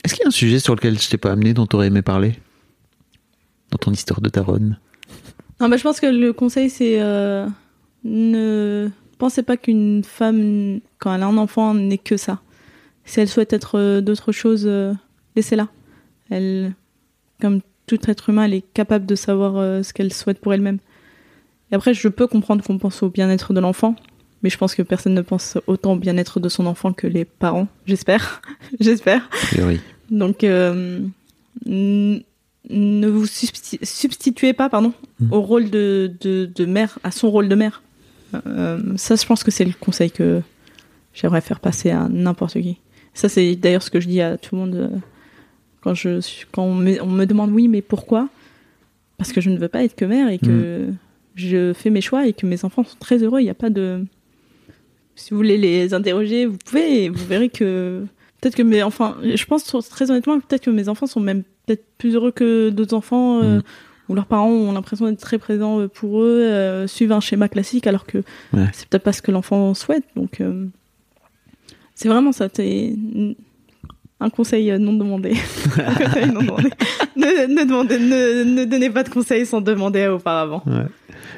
Est-ce 0.03 0.15
qu'il 0.15 0.23
y 0.23 0.25
a 0.25 0.29
un 0.29 0.33
sujet 0.33 0.61
sur 0.61 0.75
lequel 0.75 0.99
je 0.99 1.11
t'ai 1.11 1.19
pas 1.19 1.31
amené 1.31 1.53
dont 1.53 1.67
tu 1.67 1.77
aurais 1.77 1.89
aimé 1.89 2.01
parler? 2.01 2.37
Dans 3.71 3.77
ton 3.77 3.93
histoire 3.93 4.23
de 4.23 4.31
Taronne? 4.31 4.79
Non, 5.61 5.69
bah, 5.69 5.77
je 5.77 5.83
pense 5.83 6.01
que 6.01 6.07
le 6.07 6.33
conseil, 6.33 6.71
c'est 6.71 7.03
euh, 7.03 7.47
ne 8.03 8.89
pensez 9.21 9.43
pas 9.45 9.57
qu'une 9.57 10.03
femme, 10.03 10.81
quand 10.99 11.15
elle 11.15 11.23
a 11.23 11.27
un 11.27 11.37
enfant, 11.39 11.75
n'est 11.75 11.99
que 11.99 12.17
ça. 12.17 12.41
Si 13.05 13.21
elle 13.21 13.29
souhaite 13.29 13.53
être 13.53 13.79
euh, 13.79 14.01
d'autres 14.01 14.33
choses, 14.33 14.65
euh, 14.67 14.93
laissez-la. 15.37 15.69
Elle, 16.31 16.73
comme 17.41 17.61
tout 17.87 17.99
être 18.11 18.31
humain, 18.31 18.45
elle 18.45 18.55
est 18.55 18.65
capable 18.75 19.07
de 19.07 19.15
savoir 19.15 19.57
euh, 19.57 19.83
ce 19.83 19.93
qu'elle 19.93 20.13
souhaite 20.13 20.41
pour 20.41 20.53
elle-même. 20.55 20.79
Et 21.71 21.75
après, 21.77 21.95
je 21.95 22.09
peux 22.09 22.27
comprendre 22.27 22.65
qu'on 22.65 22.79
pense 22.79 23.03
au 23.03 23.11
bien-être 23.11 23.53
de 23.53 23.61
l'enfant, 23.61 23.95
mais 24.43 24.51
je 24.51 24.59
pense 24.59 24.75
que 24.75 24.83
personne 24.83 25.15
ne 25.15 25.23
pense 25.23 25.57
autant 25.67 25.93
au 25.93 25.97
bien-être 25.97 26.41
de 26.41 26.49
son 26.49 26.67
enfant 26.67 26.93
que 26.93 27.07
les 27.07 27.25
parents. 27.25 27.69
J'espère, 27.87 28.43
j'espère. 28.81 29.29
Oui. 29.59 29.81
Donc, 30.11 30.43
euh, 30.45 31.01
ne 31.67 33.07
vous 33.09 33.27
substi- 33.27 33.85
substituez 33.85 34.53
pas, 34.53 34.69
pardon, 34.69 34.93
Mm. 35.21 35.33
au 35.33 35.41
rôle 35.43 35.71
de, 35.71 36.11
de, 36.21 36.47
de 36.53 36.65
mère, 36.67 36.99
à 37.05 37.11
son 37.11 37.31
rôle 37.31 37.49
de 37.49 37.55
mère. 37.55 37.83
Euh, 38.47 38.79
ça, 38.97 39.17
je 39.17 39.27
pense 39.27 39.43
que 39.45 39.51
c'est 39.51 39.65
le 39.65 39.73
conseil 39.79 40.11
que 40.11 40.41
j'aimerais 41.15 41.41
faire 41.41 41.61
passer 41.61 41.91
à 41.91 42.09
n'importe 42.09 42.55
qui. 42.61 42.79
Ça, 43.15 43.29
c'est 43.29 43.57
d'ailleurs 43.57 43.83
ce 43.83 43.91
que 43.91 44.01
je 44.01 44.09
dis 44.09 44.21
à 44.21 44.37
tout 44.39 44.55
le 44.55 44.61
monde 44.61 44.75
euh, 44.77 44.89
quand 45.83 45.95
je 45.95 46.21
suis- 46.21 46.47
quand 46.53 46.63
on 46.63 46.75
me, 46.75 47.03
on 47.03 47.07
me 47.11 47.25
demande 47.27 47.51
oui, 47.51 47.69
mais 47.69 47.83
pourquoi? 47.83 48.29
Parce 49.19 49.33
que 49.33 49.41
je 49.41 49.51
ne 49.51 49.59
veux 49.59 49.69
pas 49.69 49.83
être 49.85 49.97
que 49.97 50.05
mère 50.05 50.29
et 50.31 50.39
que 50.39 50.89
je 51.35 51.73
fais 51.75 51.91
mes 51.91 52.01
choix 52.01 52.27
et 52.27 52.33
que 52.33 52.47
mes 52.47 52.65
enfants 52.65 52.85
sont 52.85 52.97
très 52.99 53.23
heureux. 53.23 53.41
Il 53.41 53.45
n'y 53.45 53.51
a 53.51 53.55
pas 53.55 53.71
de 53.71 54.05
si 55.17 55.31
vous 55.31 55.37
voulez 55.37 55.59
les 55.59 55.93
interroger, 55.93 56.47
vous 56.47 56.57
pouvez 56.65 57.05
et 57.05 57.09
vous 57.11 57.27
verrez 57.27 57.51
que 57.51 58.05
peut-être 58.41 58.57
que 58.57 58.63
mes 58.63 58.83
enfants, 58.83 59.15
je 59.23 59.45
pense 59.45 59.65
très 59.91 60.11
honnêtement, 60.11 60.41
peut-être 60.41 60.65
que 60.65 60.71
mes 60.71 60.89
enfants 60.89 61.07
sont 61.07 61.21
même 61.21 61.43
peut-être 61.67 61.85
plus 61.99 62.15
heureux 62.15 62.31
que 62.31 62.71
d'autres 62.71 62.95
enfants 62.95 63.43
euh, 63.43 63.59
Mm. 63.59 63.63
Où 64.11 64.15
leurs 64.17 64.27
parents 64.27 64.51
ont 64.51 64.73
l'impression 64.73 65.07
d'être 65.09 65.21
très 65.21 65.39
présents 65.39 65.81
euh, 65.81 65.89
pour 65.89 66.21
eux, 66.23 66.43
euh, 66.43 66.87
suivent 66.89 67.13
un 67.13 67.21
schéma 67.21 67.49
classique 67.49 67.87
alors 67.87 68.05
que 68.07 68.19
Ouais. 68.53 68.67
c'est 68.73 68.89
peut-être 68.89 69.05
pas 69.05 69.13
ce 69.13 69.23
que 69.23 69.31
l'enfant 69.31 69.73
souhaite. 69.75 70.05
Donc 70.17 70.41
euh, 70.41 70.67
c'est 71.95 72.09
vraiment 72.09 72.33
ça. 72.33 72.49
C'est 72.53 72.93
un 74.19 74.31
conseil 74.31 74.71
euh, 74.71 74.79
non 74.79 74.95
demandé. 74.95 75.31
non. 76.33 76.57
Ne, 77.17 77.47
ne, 77.47 77.65
demandez, 77.65 77.99
ne, 77.99 78.43
ne 78.43 78.65
donnez 78.65 78.91
pas 78.91 79.05
de 79.05 79.11
conseils 79.11 79.47
sans 79.47 79.61
demander 79.61 80.09
auparavant. 80.09 80.63
Ouais. 80.67 80.87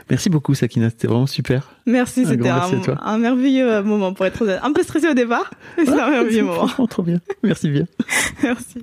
Merci 0.08 0.30
beaucoup, 0.30 0.54
Sakina. 0.54 0.88
C'était 0.88 1.08
vraiment 1.08 1.26
super. 1.26 1.70
Merci, 1.86 2.24
c'était 2.24 2.48
un, 2.48 3.18
merveilleux 3.18 3.82
moment 3.82 4.14
pour 4.14 4.24
être. 4.26 4.58
Un 4.62 4.72
peu 4.72 4.82
stressé 4.82 5.08
au 5.08 5.14
départ, 5.14 5.50
mais 5.76 5.84
c'est 5.84 5.92
un 5.92 6.10
merveilleux 6.10 6.44
moment. 6.44 6.68
Trop 6.88 7.02
bien. 7.02 7.20
Merci 7.42 7.68
bien. 7.68 7.84
Merci. 8.42 8.82